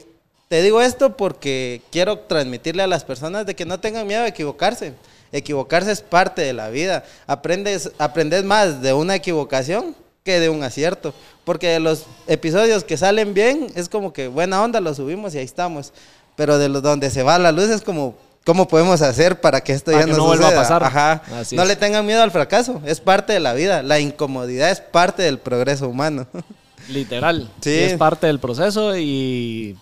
te 0.50 0.62
digo 0.62 0.80
esto 0.82 1.18
porque 1.18 1.82
quiero 1.92 2.20
transmitirle 2.20 2.84
a 2.84 2.88
las 2.88 3.04
personas 3.04 3.48
de 3.48 3.56
que 3.56 3.66
no 3.66 3.80
tengan 3.80 4.06
miedo 4.06 4.22
de 4.22 4.30
equivocarse. 4.30 4.94
Equivocarse 5.32 5.92
es 5.92 6.02
parte 6.02 6.42
de 6.42 6.54
la 6.54 6.70
vida. 6.70 7.04
Aprendes, 7.28 7.92
aprendes 7.98 8.44
más 8.44 8.82
de 8.82 8.94
una 8.94 9.16
equivocación 9.16 9.96
que 10.24 10.40
de 10.40 10.50
un 10.50 10.64
acierto. 10.64 11.14
Porque 11.44 11.68
de 11.68 11.80
los 11.80 12.06
episodios 12.28 12.84
que 12.84 12.98
salen 12.98 13.34
bien, 13.34 13.68
es 13.76 13.90
como 13.90 14.14
que 14.14 14.28
buena 14.28 14.64
onda, 14.64 14.80
lo 14.80 14.94
subimos 14.94 15.36
y 15.36 15.40
ahí 15.40 15.46
estamos. 15.46 15.94
Pero 16.36 16.58
de 16.58 16.70
los 16.70 16.82
donde 16.82 17.10
se 17.10 17.24
va 17.24 17.38
la 17.38 17.52
luz 17.52 17.70
es 17.70 17.82
como, 17.82 18.16
¿cómo 18.46 18.68
podemos 18.68 19.02
hacer 19.02 19.42
para 19.42 19.62
que 19.62 19.74
esto 19.74 19.92
Para 19.92 20.02
ya 20.02 20.06
que 20.06 20.12
no, 20.12 20.18
no 20.20 20.26
vuelva 20.26 20.50
a 20.50 20.56
pasar. 20.56 20.84
Ajá. 20.84 21.24
Así 21.36 21.56
no 21.56 21.64
es. 21.64 21.68
le 21.68 21.76
tengan 21.76 22.06
miedo 22.06 22.22
al 22.22 22.32
fracaso, 22.32 22.82
es 22.86 23.00
parte 23.00 23.34
de 23.34 23.40
la 23.40 23.54
vida. 23.54 23.84
La 23.84 24.00
incomodidad 24.00 24.70
es 24.72 24.82
parte 24.82 25.24
del 25.24 25.40
progreso 25.40 25.90
humano. 25.90 26.28
Literal. 26.90 27.52
Sí. 27.62 27.78
Es 27.78 27.98
parte 27.98 28.28
del 28.28 28.40
proceso 28.40 28.98
y 28.98 29.78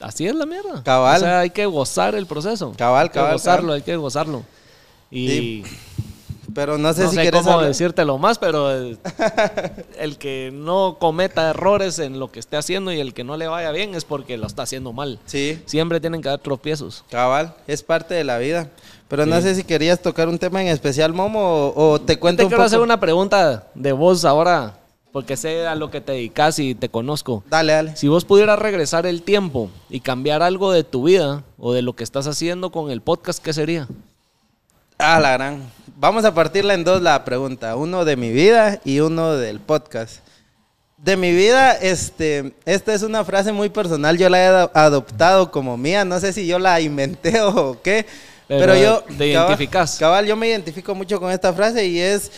así 0.00 0.26
es 0.26 0.34
la 0.34 0.46
mierda. 0.46 0.82
Cabal. 0.82 1.16
O 1.16 1.20
sea, 1.20 1.40
hay 1.40 1.50
que 1.50 1.66
gozar 1.66 2.14
el 2.14 2.26
proceso. 2.26 2.72
Cabal, 2.76 3.04
hay 3.04 3.08
que 3.08 3.14
cabal, 3.14 3.32
gozarlo, 3.34 3.62
cabal. 3.68 3.76
hay 3.76 3.82
que 3.82 3.96
gozarlo. 3.96 4.42
Y 5.10 5.28
Sí. 5.28 5.64
Pero 6.54 6.78
no 6.78 6.92
sé 6.92 7.02
no 7.04 7.10
si 7.10 7.16
sé 7.16 7.22
quieres 7.22 7.40
cómo 7.40 7.52
hablar- 7.54 7.68
decírtelo 7.68 8.16
más, 8.18 8.38
pero 8.38 8.70
el, 8.70 8.96
el 9.98 10.18
que 10.18 10.50
no 10.52 10.98
cometa 11.00 11.50
errores 11.50 11.98
en 11.98 12.20
lo 12.20 12.30
que 12.30 12.38
esté 12.38 12.56
haciendo 12.56 12.92
y 12.92 13.00
el 13.00 13.12
que 13.12 13.24
no 13.24 13.36
le 13.36 13.48
vaya 13.48 13.72
bien 13.72 13.94
es 13.96 14.04
porque 14.04 14.36
lo 14.36 14.46
está 14.46 14.62
haciendo 14.62 14.92
mal. 14.92 15.18
Sí, 15.26 15.60
Siempre 15.66 15.98
tienen 16.00 16.22
que 16.22 16.28
dar 16.28 16.38
tropiezos. 16.38 17.02
cabal, 17.10 17.56
es 17.66 17.82
parte 17.82 18.14
de 18.14 18.22
la 18.22 18.38
vida. 18.38 18.68
Pero 19.08 19.26
no 19.26 19.40
sé 19.40 19.54
si 19.56 19.64
querías 19.64 20.00
tocar 20.00 20.28
un 20.28 20.38
tema 20.38 20.60
en 20.62 20.68
especial, 20.68 21.12
Momo, 21.12 21.40
o, 21.40 21.90
o 21.92 22.00
te 22.00 22.18
cuento 22.20 22.42
Te 22.42 22.44
un 22.44 22.48
quiero 22.50 22.60
poco. 22.62 22.66
hacer 22.66 22.80
una 22.80 23.00
pregunta 23.00 23.66
de 23.74 23.92
vos 23.92 24.24
ahora, 24.24 24.78
porque 25.14 25.36
sé 25.36 25.64
a 25.64 25.76
lo 25.76 25.92
que 25.92 26.00
te 26.00 26.10
dedicas 26.10 26.58
y 26.58 26.74
te 26.74 26.88
conozco. 26.88 27.44
Dale, 27.48 27.72
dale. 27.72 27.96
Si 27.96 28.08
vos 28.08 28.24
pudieras 28.24 28.58
regresar 28.58 29.06
el 29.06 29.22
tiempo 29.22 29.70
y 29.88 30.00
cambiar 30.00 30.42
algo 30.42 30.72
de 30.72 30.82
tu 30.82 31.04
vida 31.04 31.44
o 31.56 31.72
de 31.72 31.82
lo 31.82 31.94
que 31.94 32.02
estás 32.02 32.26
haciendo 32.26 32.70
con 32.72 32.90
el 32.90 33.00
podcast, 33.00 33.40
¿qué 33.40 33.52
sería? 33.52 33.86
Ah, 34.98 35.20
la 35.20 35.32
gran. 35.34 35.62
Vamos 35.98 36.24
a 36.24 36.34
partirla 36.34 36.74
en 36.74 36.82
dos 36.82 37.00
la 37.00 37.24
pregunta. 37.24 37.76
Uno 37.76 38.04
de 38.04 38.16
mi 38.16 38.32
vida 38.32 38.80
y 38.84 38.98
uno 38.98 39.34
del 39.36 39.60
podcast. 39.60 40.16
De 40.98 41.16
mi 41.16 41.30
vida, 41.32 41.70
este, 41.72 42.52
esta 42.64 42.92
es 42.92 43.02
una 43.04 43.24
frase 43.24 43.52
muy 43.52 43.68
personal. 43.68 44.18
Yo 44.18 44.28
la 44.28 44.38
he 44.42 44.46
ado- 44.46 44.70
adoptado 44.74 45.52
como 45.52 45.76
mía. 45.76 46.04
No 46.04 46.18
sé 46.18 46.32
si 46.32 46.44
yo 46.46 46.58
la 46.58 46.80
inventé 46.80 47.40
o 47.42 47.80
qué. 47.82 48.04
Pero, 48.48 48.60
Pero 48.66 48.76
yo. 48.76 49.02
te 49.16 49.32
cabal- 49.32 49.46
identificas. 49.46 49.96
Cabal, 49.96 50.26
yo 50.26 50.34
me 50.34 50.48
identifico 50.48 50.92
mucho 50.92 51.20
con 51.20 51.30
esta 51.30 51.52
frase 51.52 51.86
y 51.86 52.00
es. 52.00 52.32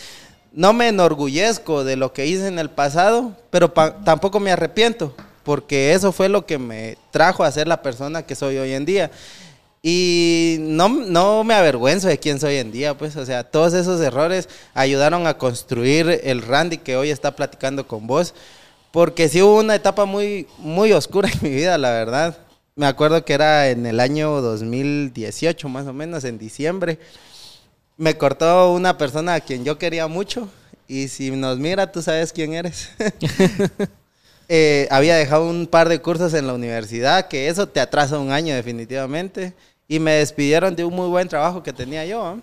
No 0.57 0.73
me 0.73 0.87
enorgullezco 0.87 1.83
de 1.83 1.97
lo 1.97 2.13
que 2.13 2.25
hice 2.25 2.47
en 2.47 2.57
el 2.57 2.71
pasado, 2.71 3.31
pero 3.51 3.69
tampoco 3.69 4.39
me 4.39 4.51
arrepiento, 4.51 5.15
porque 5.43 5.93
eso 5.93 6.11
fue 6.11 6.29
lo 6.29 6.47
que 6.47 6.57
me 6.57 6.97
trajo 7.11 7.43
a 7.43 7.51
ser 7.51 7.67
la 7.67 7.83
persona 7.83 8.23
que 8.23 8.33
soy 8.33 8.57
hoy 8.57 8.73
en 8.73 8.83
día. 8.83 9.11
Y 9.83 10.57
no, 10.61 10.89
no 10.89 11.43
me 11.43 11.53
avergüenzo 11.53 12.07
de 12.07 12.17
quién 12.17 12.39
soy 12.39 12.55
hoy 12.55 12.57
en 12.57 12.71
día, 12.71 12.97
pues, 12.97 13.15
o 13.17 13.23
sea, 13.23 13.43
todos 13.43 13.75
esos 13.75 14.01
errores 14.01 14.49
ayudaron 14.73 15.27
a 15.27 15.37
construir 15.37 16.21
el 16.23 16.41
Randy 16.41 16.79
que 16.79 16.97
hoy 16.97 17.11
está 17.11 17.35
platicando 17.35 17.87
con 17.87 18.07
vos, 18.07 18.33
porque 18.91 19.29
sí 19.29 19.43
hubo 19.43 19.59
una 19.59 19.75
etapa 19.75 20.05
muy, 20.05 20.47
muy 20.57 20.91
oscura 20.91 21.29
en 21.31 21.37
mi 21.43 21.55
vida, 21.55 21.77
la 21.77 21.91
verdad. 21.91 22.35
Me 22.75 22.87
acuerdo 22.87 23.23
que 23.23 23.33
era 23.33 23.69
en 23.69 23.85
el 23.85 23.99
año 23.99 24.41
2018, 24.41 25.69
más 25.69 25.85
o 25.85 25.93
menos, 25.93 26.23
en 26.23 26.39
diciembre. 26.39 26.97
Me 27.97 28.17
cortó 28.17 28.73
una 28.73 28.97
persona 28.97 29.33
a 29.33 29.39
quien 29.39 29.65
yo 29.65 29.77
quería 29.77 30.07
mucho, 30.07 30.49
y 30.87 31.07
si 31.07 31.31
nos 31.31 31.57
mira, 31.57 31.91
tú 31.91 32.01
sabes 32.01 32.31
quién 32.31 32.53
eres. 32.53 32.89
Eh, 34.49 34.87
había 34.91 35.17
dejado 35.17 35.49
un 35.49 35.67
par 35.67 35.89
de 35.89 35.99
cursos 35.99 36.33
en 36.33 36.47
la 36.47 36.53
universidad, 36.53 37.27
que 37.27 37.49
eso 37.49 37.67
te 37.67 37.81
atrasa 37.81 38.17
un 38.17 38.31
año 38.31 38.55
definitivamente, 38.55 39.53
y 39.89 39.99
me 39.99 40.13
despidieron 40.13 40.73
de 40.73 40.85
un 40.85 40.93
muy 40.93 41.09
buen 41.09 41.27
trabajo 41.27 41.61
que 41.61 41.73
tenía 41.73 42.05
yo. 42.05 42.25
¿ah? 42.25 42.37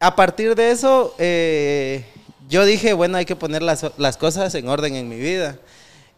A 0.00 0.16
partir 0.16 0.54
de 0.54 0.70
eso, 0.70 1.14
eh, 1.18 2.06
yo 2.48 2.64
dije, 2.64 2.94
bueno, 2.94 3.18
hay 3.18 3.26
que 3.26 3.36
poner 3.36 3.62
las, 3.62 3.84
las 3.98 4.16
cosas 4.16 4.54
en 4.54 4.66
orden 4.66 4.96
en 4.96 5.08
mi 5.08 5.16
vida. 5.16 5.58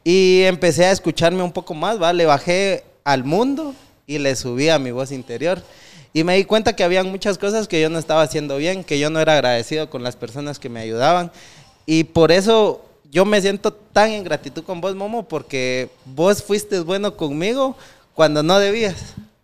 Y 0.04 0.42
empecé 0.44 0.84
a 0.84 0.92
escucharme 0.92 1.42
un 1.42 1.52
poco 1.52 1.74
más, 1.74 2.00
¿va? 2.00 2.12
Le 2.12 2.26
bajé 2.26 2.84
al 3.02 3.24
mundo 3.24 3.74
y 4.06 4.18
le 4.18 4.36
subí 4.36 4.68
a 4.68 4.78
mi 4.78 4.92
voz 4.92 5.10
interior. 5.10 5.60
Y 6.16 6.24
me 6.24 6.34
di 6.34 6.44
cuenta 6.46 6.74
que 6.74 6.82
habían 6.82 7.10
muchas 7.10 7.36
cosas 7.36 7.68
que 7.68 7.78
yo 7.78 7.90
no 7.90 7.98
estaba 7.98 8.22
haciendo 8.22 8.56
bien, 8.56 8.84
que 8.84 8.98
yo 8.98 9.10
no 9.10 9.20
era 9.20 9.34
agradecido 9.34 9.90
con 9.90 10.02
las 10.02 10.16
personas 10.16 10.58
que 10.58 10.70
me 10.70 10.80
ayudaban. 10.80 11.30
Y 11.84 12.04
por 12.04 12.32
eso 12.32 12.82
yo 13.10 13.26
me 13.26 13.38
siento 13.42 13.70
tan 13.70 14.12
en 14.12 14.24
gratitud 14.24 14.62
con 14.62 14.80
vos, 14.80 14.94
Momo, 14.94 15.28
porque 15.28 15.90
vos 16.06 16.42
fuiste 16.42 16.80
bueno 16.80 17.18
conmigo 17.18 17.76
cuando 18.14 18.42
no 18.42 18.58
debías. 18.58 18.94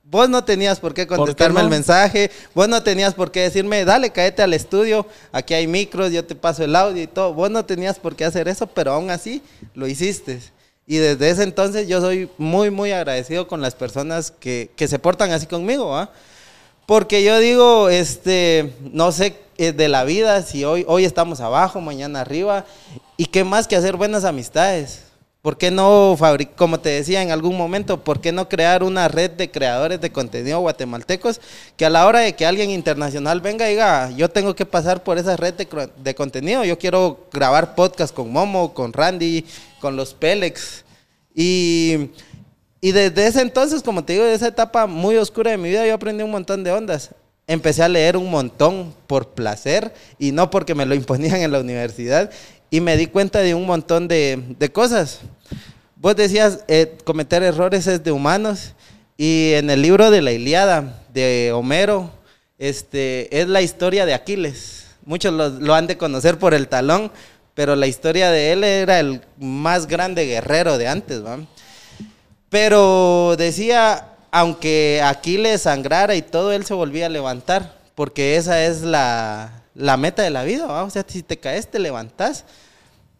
Vos 0.03 0.31
no 0.31 0.45
tenías 0.45 0.81
por 0.81 0.95
qué 0.95 1.03
qué 1.03 1.09
contestarme 1.15 1.61
el 1.61 1.67
no? 1.67 1.71
mensaje, 1.73 2.31
vos 2.55 2.71
no 2.71 2.83
tenías 2.83 3.13
por 3.13 3.31
qué 3.31 3.41
decirme, 3.41 3.85
dale, 3.85 4.09
cáete 4.09 4.41
al 4.41 4.55
estudio, 4.55 5.05
aquí 5.31 5.53
hay 5.53 5.67
micros, 5.67 6.11
yo 6.11 6.25
te 6.25 6.35
paso 6.35 6.65
el 6.65 6.75
audio 6.75 7.03
y 7.03 7.07
todo. 7.07 7.35
Vos 7.35 7.51
no 7.51 7.67
tenías 7.67 7.99
por 7.99 8.17
qué 8.17 8.25
hacer 8.25 8.49
eso, 8.49 8.67
pero 8.67 8.93
aún 8.93 9.11
así 9.11 9.43
lo 9.75 9.87
hiciste. 9.87 10.41
Y 10.87 10.97
desde 10.97 11.29
ese 11.29 11.43
entonces 11.43 11.87
yo 11.87 12.01
soy 12.01 12.31
muy, 12.39 12.71
muy 12.71 12.93
agradecido 12.93 13.47
con 13.47 13.61
las 13.61 13.75
personas 13.75 14.31
que, 14.31 14.71
que 14.75 14.89
se 14.89 14.99
portan 14.99 15.33
así 15.33 15.47
conmigo, 15.47 15.95
¿ah? 15.95 16.11
Porque 16.87 17.23
yo 17.23 17.39
digo, 17.39 17.89
este, 17.89 18.73
no 18.81 19.13
sé 19.13 19.37
eh, 19.57 19.73
de 19.73 19.89
la 19.89 20.05
vida, 20.05 20.43
si 20.43 20.65
hoy, 20.65 20.85
hoy 20.89 21.05
estamos 21.05 21.41
abajo, 21.41 21.81
mañana 21.81 22.21
arriba, 22.21 22.65
y 23.17 23.27
qué 23.27 23.45
más 23.45 23.69
que 23.69 23.77
hacer 23.77 23.97
buenas 23.97 24.25
amistades. 24.25 25.05
¿Por 25.43 25.59
qué 25.59 25.73
no 25.73 26.15
fabricar, 26.17 26.55
como 26.55 26.79
te 26.79 26.91
decía 26.91 27.21
en 27.21 27.33
algún 27.33 27.57
momento, 27.57 28.05
por 28.05 28.21
qué 28.21 28.31
no 28.31 28.49
crear 28.49 28.85
una 28.85 29.09
red 29.09 29.31
de 29.33 29.51
creadores 29.51 30.01
de 30.01 30.13
contenido 30.13 30.61
guatemaltecos 30.61 31.41
que 31.77 31.85
a 31.85 31.91
la 31.91 32.07
hora 32.07 32.21
de 32.21 32.37
que 32.37 32.47
alguien 32.47 32.71
internacional 32.71 33.41
venga 33.41 33.67
y 33.67 33.73
diga, 33.73 34.11
yo 34.13 34.29
tengo 34.31 34.55
que 34.55 34.67
pasar 34.67 35.03
por 35.03 35.19
esa 35.19 35.37
red 35.37 35.55
de, 35.55 35.91
de 35.97 36.15
contenido, 36.15 36.65
yo 36.65 36.79
quiero 36.79 37.27
grabar 37.33 37.75
podcast 37.75 38.15
con 38.15 38.31
Momo, 38.31 38.73
con 38.73 38.93
Randy, 38.93 39.45
con 39.81 39.97
los 39.97 40.15
Pélex. 40.15 40.85
Y, 41.35 42.11
y 42.85 42.91
desde 42.91 43.29
ese 43.29 43.41
entonces, 43.43 43.81
como 43.81 44.05
te 44.05 44.15
digo, 44.15 44.25
de 44.25 44.35
esa 44.35 44.49
etapa 44.49 44.89
muy 44.89 45.17
oscura 45.17 45.53
de 45.53 45.57
mi 45.57 45.69
vida, 45.69 45.87
yo 45.87 45.95
aprendí 45.95 46.25
un 46.25 46.33
montón 46.33 46.65
de 46.65 46.73
ondas. 46.73 47.11
Empecé 47.47 47.85
a 47.85 47.89
leer 47.89 48.17
un 48.17 48.29
montón 48.29 48.93
por 49.07 49.29
placer 49.29 49.95
y 50.19 50.33
no 50.33 50.51
porque 50.51 50.75
me 50.75 50.85
lo 50.85 50.95
imponían 50.97 51.37
en 51.37 51.53
la 51.53 51.61
universidad. 51.61 52.29
Y 52.71 52.81
me 52.81 52.97
di 52.97 53.07
cuenta 53.07 53.39
de 53.39 53.55
un 53.55 53.67
montón 53.67 54.09
de, 54.09 54.43
de 54.59 54.73
cosas. 54.73 55.21
Vos 55.95 56.17
decías, 56.17 56.65
eh, 56.67 56.99
cometer 57.05 57.45
errores 57.45 57.87
es 57.87 58.03
de 58.03 58.11
humanos. 58.11 58.75
Y 59.17 59.53
en 59.53 59.71
el 59.71 59.81
libro 59.81 60.11
de 60.11 60.21
la 60.21 60.33
Iliada 60.33 61.05
de 61.15 61.53
Homero, 61.55 62.11
este, 62.59 63.41
es 63.41 63.47
la 63.47 63.63
historia 63.63 64.07
de 64.07 64.15
Aquiles. 64.15 64.87
Muchos 65.05 65.33
lo, 65.33 65.51
lo 65.51 65.75
han 65.75 65.87
de 65.87 65.97
conocer 65.97 66.37
por 66.37 66.53
el 66.53 66.67
talón, 66.67 67.13
pero 67.55 67.77
la 67.77 67.87
historia 67.87 68.33
de 68.33 68.51
él 68.51 68.65
era 68.65 68.99
el 68.99 69.21
más 69.39 69.87
grande 69.87 70.27
guerrero 70.27 70.79
de 70.79 70.89
antes, 70.89 71.25
¿va? 71.25 71.39
Pero 72.53 73.35
decía, 73.39 74.09
aunque 74.31 75.01
Aquiles 75.03 75.63
sangrara 75.63 76.17
y 76.17 76.21
todo, 76.21 76.53
él 76.53 76.67
se 76.67 76.75
volvía 76.75 77.07
a 77.07 77.09
levantar, 77.09 77.79
porque 77.95 78.37
esa 78.37 78.63
es 78.63 78.83
la, 78.83 79.63
la 79.75 79.97
meta 79.97 80.23
de 80.23 80.29
la 80.29 80.45
vida, 80.45 80.67
¿va? 80.67 80.85
O 80.85 80.91
sea, 80.91 81.03
si 81.09 81.23
te 81.23 81.39
caes, 81.39 81.71
te 81.71 81.79
levantas. 81.79 82.45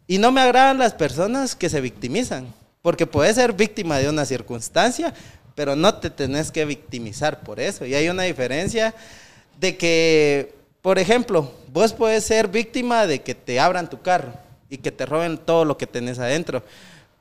Y 0.05 0.19
no 0.19 0.31
me 0.31 0.39
agradan 0.39 0.77
las 0.77 0.93
personas 0.93 1.55
que 1.55 1.67
se 1.67 1.81
victimizan, 1.81 2.45
porque 2.83 3.07
puedes 3.07 3.33
ser 3.33 3.53
víctima 3.53 3.97
de 3.97 4.07
una 4.07 4.23
circunstancia, 4.23 5.15
pero 5.55 5.75
no 5.75 5.95
te 5.95 6.11
tenés 6.11 6.51
que 6.51 6.65
victimizar 6.65 7.39
por 7.39 7.59
eso. 7.59 7.87
Y 7.87 7.95
hay 7.95 8.09
una 8.09 8.21
diferencia 8.21 8.93
de 9.59 9.77
que, 9.77 10.53
por 10.83 10.99
ejemplo, 10.99 11.51
vos 11.69 11.91
puedes 11.91 12.23
ser 12.23 12.49
víctima 12.49 13.07
de 13.07 13.23
que 13.23 13.33
te 13.33 13.59
abran 13.59 13.89
tu 13.89 13.99
carro 13.99 14.31
y 14.69 14.77
que 14.77 14.91
te 14.91 15.07
roben 15.07 15.39
todo 15.39 15.65
lo 15.65 15.75
que 15.75 15.87
tenés 15.87 16.19
adentro, 16.19 16.61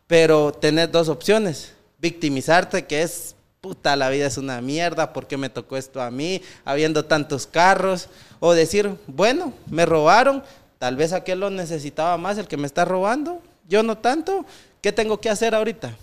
pero 0.07 0.53
tenés 0.53 0.93
dos 0.93 1.09
opciones. 1.09 1.73
Victimizarte, 2.03 2.85
que 2.85 3.01
es, 3.03 3.37
puta, 3.61 3.97
la 3.97 4.11
vida 4.11 4.27
es 4.27 4.37
una 4.37 4.61
mierda, 4.61 5.13
¿por 5.13 5.29
qué 5.29 5.37
me 5.37 5.49
tocó 5.49 5.77
esto 5.77 6.03
a 6.03 6.11
mí, 6.11 6.43
habiendo 6.65 7.05
tantos 7.05 7.47
carros? 7.47 8.09
O 8.41 8.53
decir, 8.53 8.95
bueno, 9.07 9.55
me 9.71 9.87
robaron, 9.87 10.43
tal 10.79 10.97
vez 10.97 11.13
aquel 11.13 11.39
lo 11.39 11.49
necesitaba 11.49 12.19
más, 12.19 12.39
el 12.39 12.49
que 12.49 12.57
me 12.57 12.67
está 12.67 12.85
robando, 12.85 13.41
yo 13.69 13.85
no 13.85 13.97
tanto, 13.97 14.45
¿qué 14.81 14.91
tengo 14.91 15.21
que 15.21 15.31
hacer 15.31 15.55
ahorita? 15.55 15.97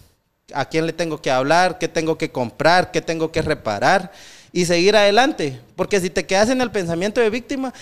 ¿A 0.54 0.66
quién 0.66 0.86
le 0.86 0.94
tengo 0.94 1.22
que 1.22 1.32
hablar? 1.32 1.78
¿Qué 1.78 1.90
tengo 1.90 2.18
que 2.18 2.32
comprar? 2.32 2.92
¿Qué 2.92 3.02
tengo 3.02 3.32
que 3.32 3.42
reparar? 3.42 4.12
Y 4.52 4.66
seguir 4.66 4.96
adelante. 4.96 5.60
Porque 5.76 6.00
si 6.00 6.10
te 6.10 6.26
quedas 6.26 6.50
en 6.50 6.62
el 6.62 6.72
pensamiento 6.72 7.22
de 7.22 7.30
víctima, 7.30 7.74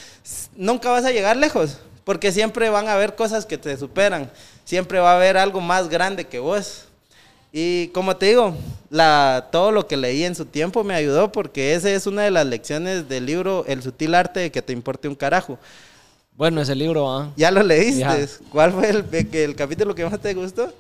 nunca 0.56 0.90
vas 0.90 1.06
a 1.06 1.12
llegar 1.12 1.38
lejos. 1.38 1.78
Porque 2.04 2.32
siempre 2.32 2.70
van 2.70 2.88
a 2.88 2.94
haber 2.94 3.16
cosas 3.16 3.46
que 3.46 3.58
te 3.58 3.78
superan. 3.78 4.30
Siempre 4.66 5.00
va 5.00 5.14
a 5.14 5.16
haber 5.16 5.38
algo 5.38 5.62
más 5.62 5.88
grande 5.88 6.26
que 6.26 6.40
vos. 6.40 6.87
Y 7.60 7.88
como 7.88 8.16
te 8.16 8.28
digo, 8.28 8.56
la, 8.92 9.48
todo 9.52 9.72
lo 9.72 9.88
que 9.88 9.98
leí 9.98 10.24
en 10.24 10.36
su 10.36 10.46
tiempo 10.46 10.84
me 10.84 10.94
ayudó 10.94 11.32
porque 11.32 11.74
esa 11.74 11.90
es 11.90 12.06
una 12.06 12.22
de 12.22 12.30
las 12.30 12.46
lecciones 12.46 13.10
del 13.10 13.26
libro 13.26 13.66
El 13.68 13.82
sutil 13.82 14.14
arte 14.14 14.42
de 14.42 14.52
que 14.52 14.62
te 14.62 14.74
importe 14.74 15.08
un 15.08 15.16
carajo. 15.16 15.58
Bueno, 16.36 16.62
ese 16.62 16.76
libro, 16.76 17.10
¿ah? 17.12 17.32
¿Ya 17.36 17.50
lo 17.50 17.64
leíste? 17.64 18.02
Ya. 18.02 18.16
¿Cuál 18.52 18.74
fue 18.74 18.90
el, 18.92 19.06
el 19.34 19.56
capítulo 19.56 19.96
que 19.96 20.06
más 20.06 20.20
te 20.20 20.36
gustó? 20.36 20.72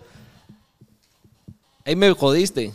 Ahí 1.83 1.95
me 1.95 2.11
jodiste. 2.11 2.71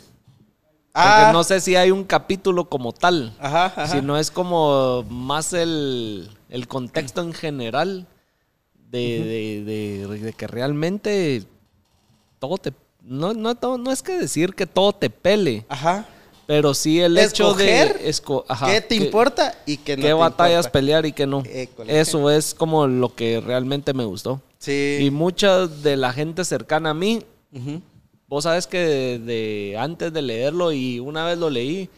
Ah. 0.93 1.19
Porque 1.21 1.31
no 1.37 1.43
sé 1.45 1.61
si 1.61 1.77
hay 1.77 1.89
un 1.89 2.03
capítulo 2.03 2.65
como 2.65 2.91
tal. 2.91 3.33
Ajá, 3.39 3.67
ajá. 3.67 3.87
Si 3.87 4.01
no 4.01 4.17
es 4.17 4.29
como 4.31 5.03
más 5.03 5.53
el, 5.53 6.29
el 6.49 6.67
contexto 6.67 7.21
en 7.21 7.31
general 7.31 8.05
de, 8.91 9.63
de- 9.63 10.07
de- 10.09 10.17
de 10.19 10.33
que 10.33 10.45
realmente 10.47 11.43
todo 12.39 12.57
te... 12.57 12.73
No, 13.03 13.33
no, 13.33 13.53
no, 13.61 13.77
no 13.77 13.91
es 13.91 14.01
que 14.01 14.17
decir 14.17 14.53
que 14.55 14.65
todo 14.65 14.93
te 14.93 15.09
pele, 15.09 15.65
Ajá. 15.67 16.07
pero 16.47 16.73
sí 16.73 17.01
el 17.01 17.17
hecho 17.17 17.47
Escoger 17.49 17.99
de... 17.99 18.09
esco- 18.09 18.45
ajá, 18.47 18.67
¿Qué 18.67 18.81
te 18.81 18.97
que- 18.97 19.03
importa 19.05 19.55
y 19.65 19.77
qué 19.77 19.97
no 19.97 20.01
qué 20.03 20.07
te 20.07 20.13
batallas 20.13 20.65
importa? 20.65 20.71
pelear 20.71 21.05
y 21.05 21.11
qué 21.11 21.27
no. 21.27 21.43
École. 21.45 21.99
Eso 21.99 22.29
es 22.29 22.53
como 22.53 22.87
lo 22.87 23.13
que 23.13 23.41
realmente 23.41 23.93
me 23.93 24.05
gustó. 24.05 24.41
Sí. 24.57 24.99
Y 25.01 25.11
mucha 25.11 25.67
de 25.67 25.97
la 25.97 26.13
gente 26.13 26.45
cercana 26.45 26.91
a 26.91 26.93
mí, 26.93 27.21
vos 28.27 28.45
sabes 28.45 28.67
que 28.67 28.77
de, 28.79 29.19
de- 29.19 29.77
antes 29.77 30.13
de 30.13 30.21
leerlo 30.21 30.71
y 30.71 30.99
una 30.99 31.25
vez 31.25 31.37
lo 31.37 31.49
leí, 31.49 31.89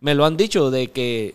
me 0.00 0.14
lo 0.14 0.24
han 0.24 0.36
dicho 0.36 0.70
de 0.72 0.88
que 0.88 1.34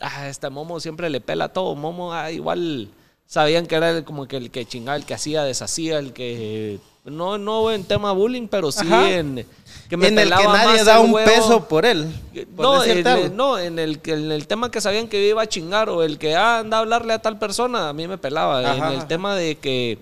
ah, 0.00 0.28
este 0.28 0.50
Momo 0.50 0.80
siempre 0.80 1.08
le 1.10 1.20
pela 1.20 1.52
todo. 1.52 1.76
Momo 1.76 2.12
ah, 2.12 2.32
igual 2.32 2.88
sabían 3.26 3.66
que 3.66 3.76
era 3.76 3.90
el- 3.90 4.04
como 4.04 4.26
que 4.26 4.36
el 4.36 4.50
que 4.50 4.64
chingaba, 4.66 4.96
el 4.96 5.04
que 5.04 5.14
hacía, 5.14 5.44
deshacía, 5.44 5.98
el 6.00 6.12
que 6.12 6.80
no, 7.10 7.38
no 7.38 7.70
en 7.70 7.84
tema 7.84 8.12
bullying, 8.12 8.48
pero 8.48 8.70
sí 8.72 8.86
Ajá. 8.86 9.10
en 9.10 9.46
que 9.88 9.96
me 9.96 10.08
en 10.08 10.18
el 10.18 10.28
que 10.28 10.44
nadie 10.44 10.84
da 10.84 11.00
un 11.00 11.12
huevo. 11.12 11.30
peso 11.30 11.66
por 11.68 11.86
él. 11.86 12.06
por 12.54 12.64
No, 12.64 13.28
no 13.34 13.58
en, 13.58 13.78
el, 13.78 14.00
en 14.04 14.30
el 14.32 14.46
tema 14.46 14.70
que 14.70 14.80
sabían 14.80 15.08
que 15.08 15.22
yo 15.22 15.30
iba 15.30 15.42
a 15.42 15.46
chingar 15.46 15.88
o 15.88 16.02
el 16.02 16.18
que 16.18 16.36
ah, 16.36 16.58
anda 16.58 16.76
a 16.76 16.80
hablarle 16.80 17.14
a 17.14 17.18
tal 17.20 17.38
persona, 17.38 17.88
a 17.88 17.92
mí 17.92 18.06
me 18.06 18.18
pelaba. 18.18 18.60
Ajá, 18.60 18.92
en 18.92 19.00
el 19.00 19.06
tema 19.06 19.34
de 19.34 19.56
que 19.56 19.98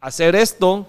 hacer 0.00 0.36
esto, 0.36 0.86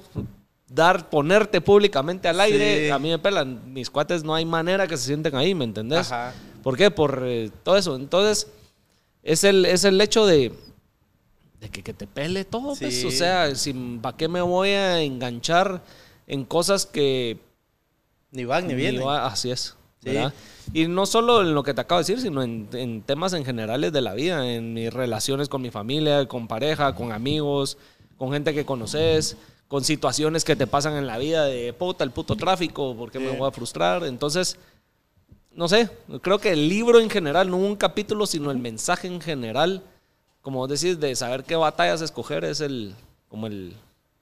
dar, 0.67 1.09
ponerte 1.09 1.61
públicamente 1.61 2.27
al 2.27 2.39
aire, 2.41 2.85
Sí. 2.87 2.91
a 2.91 2.99
mí 2.99 3.09
me 3.09 3.19
pelan. 3.19 3.61
Mis 3.73 3.89
cuates 3.89 4.23
no 4.23 4.35
hay 4.35 4.45
manera 4.45 4.85
que 4.87 4.97
se 4.97 5.05
sienten 5.05 5.35
ahí, 5.35 5.55
¿me 5.55 5.63
entendés? 5.63 6.11
Ajá. 6.11 6.33
¿Por 6.61 6.75
qué? 6.75 6.91
Por 6.91 7.23
eh, 7.25 7.49
todo 7.63 7.77
eso. 7.77 7.95
Entonces, 7.95 8.47
es 9.23 9.45
el, 9.45 9.65
es 9.65 9.85
el 9.85 9.99
hecho 10.01 10.25
de, 10.25 10.51
de 11.59 11.69
que, 11.69 11.83
que 11.83 11.93
te 11.93 12.07
pele 12.07 12.45
todo. 12.45 12.75
pues. 12.75 13.01
Sí. 13.01 13.05
O 13.07 13.11
sea, 13.11 13.53
si, 13.55 13.73
¿para 14.01 14.15
qué 14.17 14.27
me 14.27 14.41
voy 14.41 14.69
a 14.69 15.01
enganchar 15.01 15.81
en 16.27 16.45
cosas 16.45 16.85
que 16.85 17.37
Ni 18.31 18.45
van 18.45 18.67
ni 18.67 18.73
ni 18.73 18.79
vienen. 18.81 19.05
va- 19.05 19.25
así 19.27 19.51
es. 19.51 19.75
Sí. 20.03 20.15
Y 20.73 20.87
no 20.87 21.05
solo 21.05 21.41
en 21.41 21.53
lo 21.53 21.63
que 21.63 21.73
te 21.73 21.81
acabo 21.81 21.99
de 21.99 22.03
decir, 22.03 22.21
sino 22.21 22.41
en, 22.43 22.69
en 22.73 23.01
temas 23.01 23.33
en 23.33 23.43
generales 23.43 23.91
de 23.91 24.01
la 24.01 24.13
vida, 24.13 24.49
en 24.49 24.73
mis 24.73 24.93
relaciones 24.93 25.49
con 25.49 25.61
mi 25.61 25.71
familia, 25.71 26.27
con 26.27 26.47
pareja, 26.47 26.95
con 26.95 27.11
amigos, 27.11 27.77
con 28.17 28.31
gente 28.31 28.53
que 28.53 28.63
conoces, 28.65 29.35
con 29.67 29.83
situaciones 29.83 30.45
que 30.45 30.55
te 30.55 30.67
pasan 30.67 30.95
en 30.95 31.07
la 31.07 31.17
vida 31.17 31.45
de 31.45 31.73
puta, 31.73 32.03
el 32.05 32.11
puto 32.11 32.35
tráfico, 32.37 32.95
¿por 32.95 33.11
qué 33.11 33.19
me 33.19 33.31
voy 33.35 33.47
a 33.47 33.51
frustrar? 33.51 34.03
Entonces, 34.05 34.57
no 35.53 35.67
sé, 35.67 35.89
creo 36.21 36.39
que 36.39 36.51
el 36.53 36.69
libro 36.69 36.99
en 36.99 37.09
general, 37.09 37.49
no 37.49 37.57
un 37.57 37.75
capítulo, 37.75 38.25
sino 38.25 38.51
el 38.51 38.57
mensaje 38.59 39.07
en 39.07 39.19
general, 39.19 39.83
como 40.41 40.59
vos 40.59 40.69
decís, 40.69 40.99
de 40.99 41.15
saber 41.15 41.43
qué 41.43 41.55
batallas 41.55 42.01
escoger 42.01 42.43
es 42.45 42.61
el, 42.61 42.95
como 43.27 43.47
el, 43.47 43.75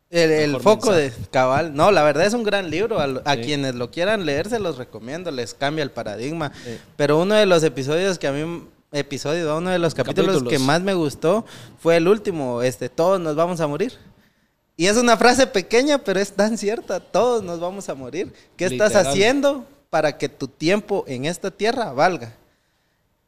El, 0.10 0.60
foco 0.60 0.92
mensaje. 0.92 1.20
de 1.22 1.28
cabal. 1.30 1.76
No, 1.76 1.92
la 1.92 2.04
verdad 2.04 2.26
es 2.26 2.34
un 2.34 2.44
gran 2.44 2.70
libro. 2.70 3.00
A, 3.00 3.06
a 3.26 3.36
Sí. 3.36 3.42
quienes 3.42 3.76
lo 3.76 3.92
quieran 3.92 4.26
leer, 4.26 4.50
se 4.50 4.60
los 4.60 4.78
recomiendo. 4.78 5.32
Les 5.32 5.54
cambia 5.54 5.84
el 5.84 5.92
paradigma. 5.92 6.52
Sí. 6.64 6.78
Pero 6.96 7.20
uno 7.20 7.36
de 7.36 7.46
los 7.46 7.64
episodios 7.64 8.18
que 8.18 8.28
a 8.28 8.32
mí, 8.32 8.64
episodio, 8.92 9.58
uno 9.58 9.70
de 9.70 9.80
los 9.80 9.94
capítulos, 9.94 10.38
Capítulos. 10.38 10.52
que 10.54 10.60
más 10.60 10.82
me 10.82 10.94
gustó 10.94 11.46
fue 11.80 11.98
el 11.98 12.08
último. 12.08 12.62
Este, 12.62 12.90
todos 12.90 13.20
nos 13.20 13.36
vamos 13.36 13.60
a 13.62 13.68
morir. 13.68 13.94
Y 14.76 14.86
es 14.88 14.96
una 14.98 15.18
frase 15.18 15.48
pequeña, 15.48 15.98
pero 15.98 16.20
es 16.20 16.32
tan 16.32 16.58
cierta. 16.58 17.00
Todos 17.00 17.44
nos 17.44 17.60
vamos 17.60 17.90
a 17.90 17.96
morir. 17.96 18.32
¿Qué 18.56 18.66
estás 18.66 18.96
haciendo 18.96 19.66
para 19.90 20.18
que 20.18 20.30
tu 20.30 20.48
tiempo 20.48 21.04
en 21.08 21.26
esta 21.26 21.50
tierra 21.52 21.92
valga? 21.94 22.34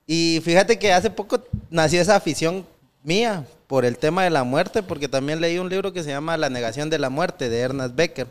Y 0.06 0.42
fíjate 0.44 0.78
que 0.80 0.92
hace 0.94 1.10
poco 1.10 1.40
nació 1.70 2.02
esa 2.02 2.16
afición 2.16 2.66
mía 3.04 3.45
por 3.68 3.86
el 3.86 3.97
tema 3.97 4.24
de 4.24 4.30
la 4.30 4.43
muerte, 4.43 4.84
porque 4.84 5.08
también 5.08 5.41
leí 5.41 5.58
un 5.58 5.70
libro 5.70 5.93
que 5.93 6.04
se 6.04 6.10
llama 6.10 6.38
La 6.38 6.50
negación 6.50 6.89
de 6.89 7.00
la 7.00 7.10
muerte 7.10 7.50
de 7.50 7.60
Ernest 7.60 7.95
Becker. 7.95 8.28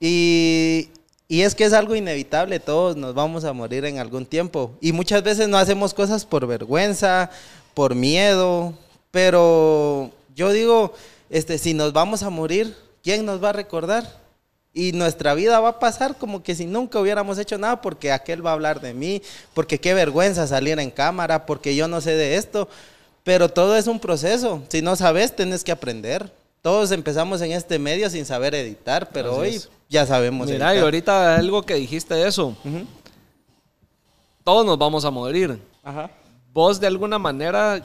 Y, 0.00 0.90
y 1.28 1.42
es 1.42 1.54
que 1.54 1.64
es 1.64 1.72
algo 1.72 1.94
inevitable, 1.94 2.60
todos 2.60 2.96
nos 2.96 3.14
vamos 3.14 3.44
a 3.44 3.52
morir 3.52 3.84
en 3.84 3.98
algún 3.98 4.26
tiempo. 4.26 4.76
Y 4.80 4.92
muchas 4.92 5.22
veces 5.22 5.48
no 5.48 5.56
hacemos 5.56 5.94
cosas 5.94 6.24
por 6.26 6.46
vergüenza, 6.46 7.30
por 7.72 7.94
miedo, 7.94 8.74
pero 9.10 10.10
yo 10.34 10.52
digo, 10.52 10.92
este, 11.30 11.58
si 11.58 11.72
nos 11.74 11.92
vamos 11.92 12.22
a 12.22 12.30
morir, 12.30 12.76
¿quién 13.02 13.24
nos 13.24 13.42
va 13.42 13.50
a 13.50 13.54
recordar? 13.54 14.22
Y 14.72 14.92
nuestra 14.92 15.34
vida 15.34 15.60
va 15.60 15.68
a 15.68 15.78
pasar 15.78 16.16
como 16.16 16.42
que 16.42 16.54
si 16.56 16.66
nunca 16.66 16.98
hubiéramos 16.98 17.38
hecho 17.38 17.56
nada 17.56 17.80
porque 17.80 18.10
aquel 18.10 18.44
va 18.44 18.50
a 18.50 18.54
hablar 18.54 18.80
de 18.80 18.92
mí, 18.92 19.22
porque 19.54 19.78
qué 19.78 19.94
vergüenza 19.94 20.48
salir 20.48 20.78
en 20.80 20.90
cámara, 20.90 21.46
porque 21.46 21.76
yo 21.76 21.86
no 21.86 22.00
sé 22.00 22.16
de 22.16 22.36
esto. 22.36 22.68
Pero 23.24 23.48
todo 23.48 23.76
es 23.76 23.86
un 23.88 23.98
proceso. 23.98 24.62
Si 24.68 24.80
no 24.82 24.94
sabes, 24.96 25.34
tienes 25.34 25.64
que 25.64 25.72
aprender. 25.72 26.30
Todos 26.62 26.92
empezamos 26.92 27.40
en 27.42 27.52
este 27.52 27.78
medio 27.78 28.08
sin 28.08 28.24
saber 28.24 28.54
editar, 28.54 29.10
pero 29.12 29.32
Así 29.32 29.40
hoy 29.40 29.48
es. 29.56 29.68
ya 29.88 30.06
sabemos 30.06 30.48
Mira, 30.48 30.74
y 30.74 30.78
ahorita 30.78 31.36
algo 31.36 31.62
que 31.62 31.74
dijiste 31.74 32.26
eso, 32.26 32.56
todos 34.44 34.64
nos 34.64 34.78
vamos 34.78 35.04
a 35.04 35.10
morir. 35.10 35.58
Ajá. 35.82 36.10
vos 36.54 36.80
de 36.80 36.86
alguna 36.86 37.18
manera 37.18 37.82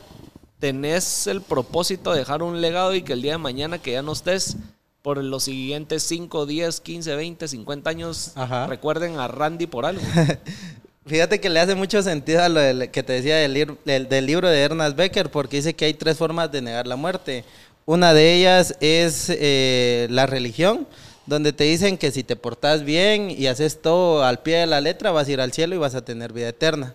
tenés 0.59 1.27
el 1.27 1.41
propósito 1.41 2.11
de 2.13 2.19
dejar 2.19 2.43
un 2.43 2.61
legado 2.61 2.93
y 2.95 3.01
que 3.01 3.11
el 3.13 3.21
día 3.21 3.33
de 3.33 3.37
mañana 3.37 3.79
que 3.79 3.91
ya 3.93 4.01
no 4.01 4.13
estés 4.13 4.55
por 5.01 5.21
los 5.23 5.43
siguientes 5.43 6.03
5, 6.03 6.45
10, 6.45 6.79
15, 6.81 7.15
20, 7.15 7.47
50 7.47 7.89
años 7.89 8.31
Ajá. 8.35 8.67
recuerden 8.67 9.17
a 9.19 9.27
Randy 9.27 9.67
por 9.67 9.85
algo. 9.85 10.01
Fíjate 11.05 11.39
que 11.39 11.49
le 11.49 11.59
hace 11.59 11.75
mucho 11.75 12.03
sentido 12.03 12.43
a 12.43 12.49
lo 12.49 12.91
que 12.91 13.03
te 13.03 13.13
decía 13.13 13.37
del 13.37 14.25
libro 14.25 14.49
de 14.49 14.61
Ernest 14.61 14.95
Becker, 14.95 15.31
porque 15.31 15.57
dice 15.57 15.73
que 15.73 15.85
hay 15.85 15.93
tres 15.93 16.17
formas 16.17 16.51
de 16.51 16.61
negar 16.61 16.87
la 16.87 16.97
muerte. 16.97 17.45
Una 17.85 18.13
de 18.13 18.35
ellas 18.35 18.75
es 18.81 19.29
eh, 19.29 20.07
la 20.11 20.27
religión, 20.27 20.87
donde 21.25 21.53
te 21.53 21.63
dicen 21.63 21.97
que 21.97 22.11
si 22.11 22.23
te 22.23 22.35
portas 22.35 22.83
bien 22.83 23.31
y 23.31 23.47
haces 23.47 23.81
todo 23.81 24.23
al 24.23 24.39
pie 24.43 24.57
de 24.57 24.67
la 24.67 24.81
letra, 24.81 25.11
vas 25.11 25.27
a 25.27 25.31
ir 25.31 25.41
al 25.41 25.53
cielo 25.53 25.73
y 25.73 25.79
vas 25.79 25.95
a 25.95 26.05
tener 26.05 26.33
vida 26.33 26.49
eterna. 26.49 26.93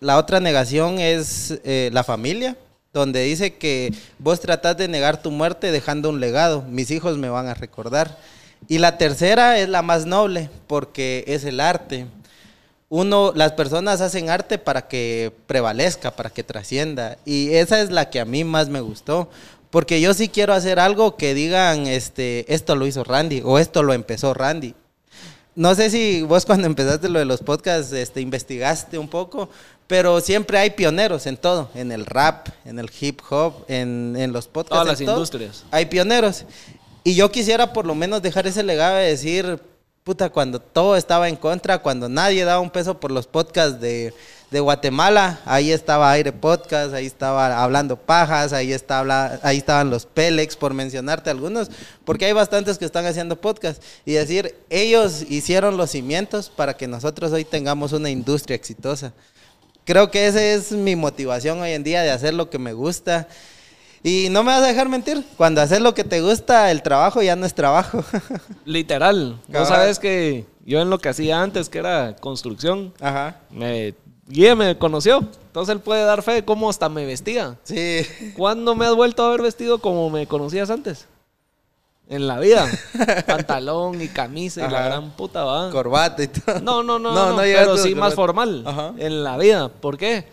La 0.00 0.18
otra 0.18 0.40
negación 0.40 0.98
es 0.98 1.60
eh, 1.64 1.90
la 1.92 2.02
familia, 2.02 2.56
donde 2.92 3.22
dice 3.22 3.54
que 3.54 3.92
vos 4.18 4.40
tratás 4.40 4.76
de 4.76 4.88
negar 4.88 5.22
tu 5.22 5.30
muerte 5.30 5.70
dejando 5.70 6.08
un 6.10 6.18
legado. 6.18 6.62
Mis 6.62 6.90
hijos 6.90 7.18
me 7.18 7.28
van 7.28 7.46
a 7.46 7.54
recordar. 7.54 8.18
Y 8.66 8.78
la 8.78 8.98
tercera 8.98 9.58
es 9.58 9.68
la 9.68 9.82
más 9.82 10.06
noble, 10.06 10.50
porque 10.66 11.24
es 11.28 11.44
el 11.44 11.60
arte 11.60 12.06
uno, 12.94 13.32
las 13.34 13.50
personas 13.50 14.00
hacen 14.00 14.30
arte 14.30 14.56
para 14.56 14.86
que 14.86 15.32
prevalezca, 15.48 16.12
para 16.12 16.30
que 16.30 16.44
trascienda. 16.44 17.18
Y 17.24 17.54
esa 17.54 17.80
es 17.80 17.90
la 17.90 18.08
que 18.08 18.20
a 18.20 18.24
mí 18.24 18.44
más 18.44 18.68
me 18.68 18.80
gustó, 18.80 19.28
Porque 19.70 20.00
yo 20.00 20.14
sí 20.14 20.28
quiero 20.28 20.54
hacer 20.54 20.78
algo 20.78 21.16
que 21.16 21.34
digan, 21.34 21.88
este, 21.88 22.44
esto 22.54 22.76
lo 22.76 22.86
hizo 22.86 23.02
Randy 23.02 23.42
o 23.44 23.58
esto 23.58 23.82
lo 23.82 23.94
empezó 23.94 24.32
Randy. 24.32 24.76
No 25.56 25.74
sé 25.74 25.90
si 25.90 26.22
vos 26.22 26.46
cuando 26.46 26.68
empezaste 26.68 27.08
lo 27.08 27.18
de 27.18 27.24
los 27.24 27.40
podcasts 27.40 27.92
este, 27.92 28.20
investigaste 28.20 28.96
un 28.96 29.08
poco, 29.08 29.48
pero 29.88 30.20
siempre 30.20 30.58
hay 30.58 30.70
pioneros 30.70 31.26
en 31.26 31.36
todo, 31.36 31.70
en 31.74 31.90
el 31.90 32.06
rap, 32.06 32.46
en 32.64 32.78
el 32.78 32.88
hip 33.00 33.20
hop, 33.28 33.64
en, 33.66 34.14
en 34.16 34.32
los 34.32 34.46
podcasts. 34.46 34.84
Todas 34.84 35.00
en 35.00 35.06
las 35.06 35.14
todo. 35.14 35.16
industrias. 35.16 35.64
Hay 35.72 35.86
pioneros. 35.86 36.44
Y 37.02 37.16
yo 37.16 37.32
quisiera 37.32 37.72
por 37.72 37.86
lo 37.86 37.96
menos 37.96 38.22
dejar 38.22 38.46
ese 38.46 38.62
legado 38.62 38.98
de 38.98 39.08
decir, 39.08 39.60
puta, 40.04 40.28
cuando 40.28 40.60
todo 40.60 40.96
estaba 40.96 41.30
en 41.30 41.36
contra, 41.36 41.78
cuando 41.78 42.10
nadie 42.10 42.44
daba 42.44 42.60
un 42.60 42.68
peso 42.70 43.00
por 43.00 43.10
los 43.10 43.26
podcasts 43.26 43.80
de, 43.80 44.12
de 44.50 44.60
Guatemala, 44.60 45.40
ahí 45.46 45.72
estaba 45.72 46.12
Aire 46.12 46.30
Podcast, 46.30 46.92
ahí 46.92 47.06
estaba 47.06 47.62
Hablando 47.64 47.96
Pajas, 47.96 48.52
ahí, 48.52 48.74
está, 48.74 48.98
habla- 48.98 49.40
ahí 49.42 49.56
estaban 49.56 49.88
los 49.88 50.04
Pélex, 50.04 50.56
por 50.56 50.74
mencionarte 50.74 51.30
algunos, 51.30 51.70
porque 52.04 52.26
hay 52.26 52.34
bastantes 52.34 52.76
que 52.76 52.84
están 52.84 53.06
haciendo 53.06 53.40
podcast. 53.40 53.82
Y 54.04 54.12
decir, 54.12 54.54
ellos 54.68 55.24
hicieron 55.30 55.78
los 55.78 55.90
cimientos 55.92 56.50
para 56.54 56.76
que 56.76 56.86
nosotros 56.86 57.32
hoy 57.32 57.46
tengamos 57.46 57.92
una 57.92 58.10
industria 58.10 58.56
exitosa. 58.56 59.14
Creo 59.86 60.10
que 60.10 60.26
esa 60.26 60.42
es 60.42 60.72
mi 60.72 60.96
motivación 60.96 61.62
hoy 61.62 61.70
en 61.72 61.82
día 61.82 62.02
de 62.02 62.10
hacer 62.10 62.34
lo 62.34 62.50
que 62.50 62.58
me 62.58 62.74
gusta. 62.74 63.26
Y 64.06 64.28
no 64.30 64.42
me 64.44 64.52
vas 64.52 64.62
a 64.62 64.66
dejar 64.66 64.88
mentir, 64.90 65.24
cuando 65.38 65.62
haces 65.62 65.80
lo 65.80 65.94
que 65.94 66.04
te 66.04 66.20
gusta, 66.20 66.70
el 66.70 66.82
trabajo 66.82 67.22
ya 67.22 67.36
no 67.36 67.46
es 67.46 67.54
trabajo. 67.54 68.04
Literal. 68.66 69.30
No 69.48 69.52
Cabal. 69.52 69.66
sabes 69.66 69.98
que 69.98 70.44
yo 70.66 70.80
en 70.82 70.90
lo 70.90 70.98
que 70.98 71.08
hacía 71.08 71.40
antes, 71.42 71.70
que 71.70 71.78
era 71.78 72.14
construcción, 72.16 72.92
Ajá. 73.00 73.36
me, 73.50 73.94
Guille 74.28 74.54
me 74.56 74.76
conoció. 74.78 75.26
Entonces 75.46 75.74
él 75.74 75.80
puede 75.80 76.04
dar 76.04 76.22
fe 76.22 76.32
de 76.32 76.44
cómo 76.44 76.68
hasta 76.68 76.88
me 76.90 77.06
vestía. 77.06 77.56
Sí. 77.64 78.02
¿Cuándo 78.36 78.74
me 78.74 78.84
has 78.86 78.94
vuelto 78.94 79.24
a 79.24 79.30
ver 79.30 79.40
vestido 79.40 79.78
como 79.78 80.10
me 80.10 80.26
conocías 80.26 80.68
antes? 80.68 81.06
En 82.06 82.26
la 82.26 82.38
vida. 82.38 82.66
Pantalón 83.26 84.02
y 84.02 84.08
camisa 84.08 84.66
y 84.66 84.70
la 84.70 84.82
gran 84.84 85.12
puta 85.12 85.44
va. 85.44 85.70
Corbata 85.70 86.22
y 86.22 86.28
todo. 86.28 86.60
No, 86.60 86.82
no, 86.82 86.98
no, 86.98 87.14
No, 87.14 87.30
no, 87.30 87.36
no 87.36 87.42
llegaste 87.42 87.64
pero 87.70 87.76
sí 87.78 87.88
corbata. 87.90 88.00
más 88.06 88.14
formal 88.14 88.62
Ajá. 88.66 88.92
en 88.98 89.24
la 89.24 89.38
vida. 89.38 89.68
¿Por 89.70 89.96
qué? 89.96 90.26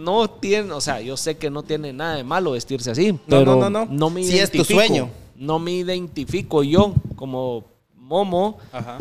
No 0.00 0.28
tiene, 0.30 0.72
o 0.72 0.80
sea, 0.80 1.00
yo 1.00 1.16
sé 1.16 1.36
que 1.36 1.50
no 1.50 1.62
tiene 1.62 1.92
nada 1.92 2.16
de 2.16 2.24
malo 2.24 2.52
vestirse 2.52 2.90
así, 2.90 3.12
No, 3.12 3.18
pero 3.26 3.56
no, 3.56 3.70
no, 3.70 3.86
no. 3.86 4.10
me 4.10 4.22
Sí 4.24 4.38
es 4.38 4.50
tu 4.50 4.64
sueño. 4.64 5.10
No 5.36 5.58
me 5.58 5.72
identifico 5.72 6.62
yo 6.62 6.94
como 7.16 7.64
Momo 7.96 8.58
Ajá. 8.72 8.98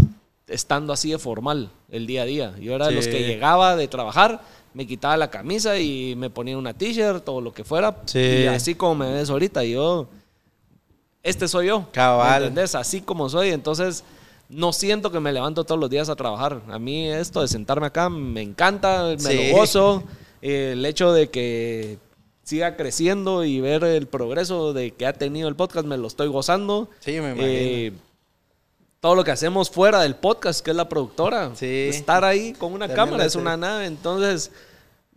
estando 0.48 0.94
así 0.94 1.12
de 1.12 1.18
formal 1.20 1.70
el 1.90 2.06
día 2.08 2.24
a 2.24 2.26
día. 2.26 2.56
Yo 2.60 2.74
era 2.76 2.88
de 2.88 2.94
los 2.94 3.08
que 3.08 3.24
llegaba 3.28 3.76
de 3.76 3.88
trabajar, 3.88 4.42
me 4.74 4.86
quitaba 4.88 5.18
la 5.18 5.30
camisa 5.30 5.78
y 5.80 6.16
me 6.16 6.30
ponía 6.30 6.58
una 6.58 6.74
t-shirt 6.74 7.28
o 7.28 7.42
lo 7.42 7.54
que 7.54 7.64
fuera. 7.64 7.98
Sí. 8.06 8.20
Y 8.20 8.46
así 8.48 8.76
como 8.76 8.96
me 8.96 9.12
ves 9.12 9.30
ahorita, 9.30 9.64
yo, 9.64 10.08
este 11.24 11.48
soy 11.48 11.68
yo. 11.68 11.88
Cabal. 11.92 12.42
¿Me 12.42 12.48
entendés? 12.48 12.76
Así 12.76 13.02
como 13.02 13.30
soy. 13.30 13.50
Entonces, 13.50 14.04
no 14.48 14.72
siento 14.74 15.12
que 15.12 15.20
me 15.20 15.32
levanto 15.34 15.64
todos 15.64 15.80
los 15.80 15.90
días 15.90 16.10
a 16.10 16.16
trabajar. 16.16 16.62
A 16.70 16.80
mí 16.80 17.08
esto 17.10 17.42
de 17.42 17.48
sentarme 17.48 17.88
acá 17.88 18.10
me 18.10 18.42
encanta, 18.42 19.04
me 19.06 19.20
Sí. 19.20 19.50
lo 19.52 19.58
gozo. 19.58 20.04
El 20.42 20.86
hecho 20.86 21.14
de 21.14 21.30
que 21.30 21.98
siga 22.44 22.76
creciendo 22.76 23.44
y 23.44 23.62
ver 23.62 23.84
el 23.84 24.08
progreso 24.08 24.74
de 24.74 24.92
que 24.92 25.06
ha 25.06 25.14
tenido 25.14 25.48
el 25.50 25.56
podcast, 25.56 25.86
me 25.86 25.98
lo 25.98 26.08
estoy 26.08 26.28
gozando. 26.28 26.90
Sí, 27.00 27.12
me 27.20 27.32
imagino. 27.32 27.44
Eh, 27.46 27.94
todo 29.00 29.16
lo 29.16 29.24
que 29.24 29.32
hacemos 29.32 29.70
fuera 29.70 30.02
del 30.02 30.16
podcast, 30.16 30.64
que 30.64 30.72
es 30.72 30.78
la 30.78 30.90
productora. 30.90 31.52
Sí. 31.56 31.88
Estar 31.90 32.26
ahí 32.26 32.54
con 32.54 32.74
una 32.74 32.88
También 32.88 33.06
cámara 33.06 33.26
es 33.26 33.36
una 33.36 33.56
nave, 33.56 33.86
entonces 33.86 34.52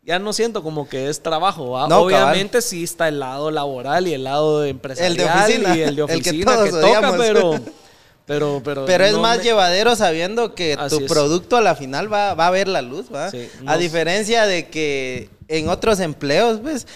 ya 0.04 0.18
no 0.18 0.32
siento 0.32 0.62
como 0.62 0.88
que 0.88 1.08
es 1.08 1.22
trabajo. 1.22 1.70
¿va? 1.70 1.88
No, 1.88 2.02
Obviamente 2.02 2.60
sí 2.62 2.84
está 2.84 3.08
el 3.08 3.20
lado 3.20 3.50
laboral 3.50 4.06
y 4.06 4.14
el 4.14 4.24
lado 4.24 4.64
empresarial 4.64 5.28
oficina, 5.28 5.76
y 5.76 5.80
el 5.80 5.96
de 5.96 6.02
el 6.08 6.22
que 6.22 6.30
oficina 6.30 6.54
todos 6.54 6.64
que, 6.66 6.70
toca, 6.70 6.86
odiamos. 6.86 7.16
pero, 7.18 7.60
pero, 8.26 8.60
pero, 8.64 8.84
Pero 8.86 9.04
es 9.04 9.12
no 9.12 9.20
más 9.20 9.38
me- 9.38 9.44
llevadero 9.44 9.96
sabiendo 9.96 10.54
que 10.54 10.74
Así 10.78 10.96
tu 10.98 11.04
es. 11.04 11.10
producto 11.12 11.56
a 11.56 11.60
la 11.60 11.74
final 11.74 12.12
va, 12.12 12.34
va 12.34 12.46
a 12.46 12.50
ver 12.50 12.68
la 12.68 12.82
luz, 12.82 13.06
¿va? 13.12 13.30
Sí, 13.30 13.48
A 13.66 13.76
diferencia 13.76 14.46
de 14.46 14.68
que 14.68 15.28
en 15.48 15.68
otros 15.68 16.00
empleos, 16.00 16.60
pues, 16.60 16.86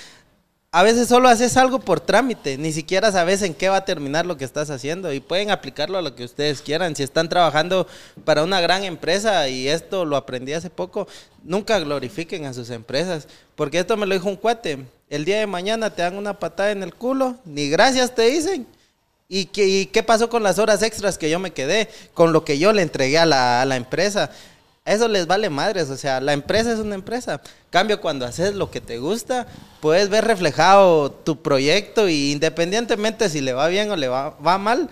a 0.73 0.83
veces 0.83 1.09
solo 1.09 1.29
haces 1.31 1.57
algo 1.57 1.79
por 1.79 2.01
trámite, 2.01 2.59
ni 2.59 2.71
siquiera 2.71 3.11
sabes 3.11 3.41
en 3.41 3.55
qué 3.55 3.71
va 3.71 3.77
a 3.79 3.85
terminar 3.87 4.27
lo 4.27 4.37
que 4.37 4.45
estás 4.45 4.69
haciendo 4.69 5.11
y 5.11 5.21
pueden 5.21 5.51
aplicarlo 5.51 5.97
a 5.97 6.03
lo 6.03 6.15
que 6.15 6.25
ustedes 6.25 6.61
quieran. 6.61 6.95
Si 6.95 7.03
están 7.03 7.31
trabajando 7.31 7.87
para 8.27 8.43
una 8.45 8.61
gran 8.61 8.85
empresa 8.85 9.49
y 9.49 9.69
esto 9.69 10.05
lo 10.05 10.17
aprendí 10.17 10.53
hace 10.53 10.69
poco, 10.69 11.09
nunca 11.43 11.79
glorifiquen 11.79 12.45
a 12.45 12.53
sus 12.53 12.69
empresas, 12.71 13.27
porque 13.55 13.79
esto 13.79 13.97
me 13.97 14.05
lo 14.05 14.15
dijo 14.15 14.29
un 14.29 14.37
cuate. 14.37 14.81
El 15.09 15.25
día 15.25 15.39
de 15.39 15.47
mañana 15.47 15.89
te 15.91 16.03
dan 16.03 16.17
una 16.19 16.39
patada 16.39 16.73
en 16.73 16.83
el 16.83 16.93
culo, 16.95 17.37
ni 17.47 17.71
gracias 17.71 18.15
te 18.15 18.23
dicen. 18.23 18.67
¿Y 19.29 19.47
qué, 19.47 19.67
y 19.67 19.87
qué 19.87 20.03
pasó 20.03 20.29
con 20.29 20.43
las 20.43 20.59
horas 20.59 20.83
extras 20.83 21.19
que 21.19 21.29
yo 21.31 21.39
me 21.39 21.53
quedé? 21.53 21.89
Con 22.15 22.33
lo 22.33 22.45
que 22.45 22.59
yo 22.59 22.73
le 22.73 22.83
entregué 22.83 23.19
a 23.19 23.27
la, 23.27 23.63
a 23.63 23.65
la 23.65 23.77
empresa. 23.77 24.31
Eso 24.85 25.09
les 25.09 25.27
vale 25.27 25.51
madres, 25.51 25.91
o 25.91 25.97
sea, 25.97 26.21
la 26.21 26.33
empresa 26.33 26.73
es 26.73 26.79
una 26.79 26.95
empresa. 26.95 27.41
Cambio, 27.71 28.01
cuando 28.01 28.25
haces 28.25 28.55
lo 28.55 28.71
que 28.71 28.81
te 28.81 28.99
gusta, 28.99 29.49
puedes 29.81 30.09
ver 30.09 30.25
reflejado 30.25 31.11
tu 31.11 31.43
proyecto 31.43 32.09
y 32.09 32.31
independientemente 32.31 33.29
si 33.29 33.41
le 33.41 33.53
va 33.53 33.67
bien 33.67 33.91
o 33.91 33.97
le 33.97 34.07
va, 34.07 34.31
va 34.39 34.59
mal, 34.59 34.89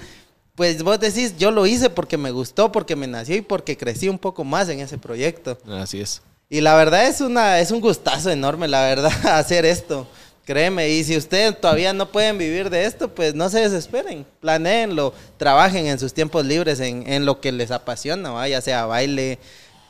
pues 0.56 0.82
vos 0.82 0.98
decís, 0.98 1.36
yo 1.36 1.52
lo 1.52 1.64
hice 1.64 1.90
porque 1.90 2.16
me 2.16 2.32
gustó, 2.32 2.72
porque 2.72 2.96
me 2.96 3.06
nació 3.06 3.36
y 3.36 3.42
porque 3.42 3.76
crecí 3.76 4.08
un 4.08 4.18
poco 4.18 4.42
más 4.42 4.68
en 4.68 4.80
ese 4.80 4.98
proyecto. 4.98 5.58
Así 5.68 6.00
es. 6.00 6.22
Y 6.48 6.60
la 6.60 6.74
verdad 6.74 7.06
es 7.06 7.20
una 7.20 7.60
es 7.60 7.70
un 7.70 7.80
gustazo 7.80 8.30
enorme, 8.30 8.66
la 8.66 8.82
verdad, 8.82 9.12
hacer 9.26 9.64
esto. 9.64 10.08
Créeme, 10.44 10.90
y 10.90 11.02
si 11.04 11.16
ustedes 11.16 11.58
todavía 11.58 11.92
no 11.94 12.12
pueden 12.12 12.36
vivir 12.36 12.68
de 12.68 12.84
esto, 12.84 13.08
pues 13.08 13.34
no 13.34 13.48
se 13.48 13.60
desesperen. 13.60 14.26
Planeenlo, 14.40 15.14
trabajen 15.38 15.86
en 15.86 15.98
sus 15.98 16.12
tiempos 16.12 16.44
libres 16.44 16.80
en, 16.80 17.10
en 17.10 17.24
lo 17.24 17.40
que 17.40 17.50
les 17.50 17.70
apasiona, 17.70 18.30
¿va? 18.30 18.46
ya 18.46 18.60
sea 18.60 18.84
baile, 18.84 19.38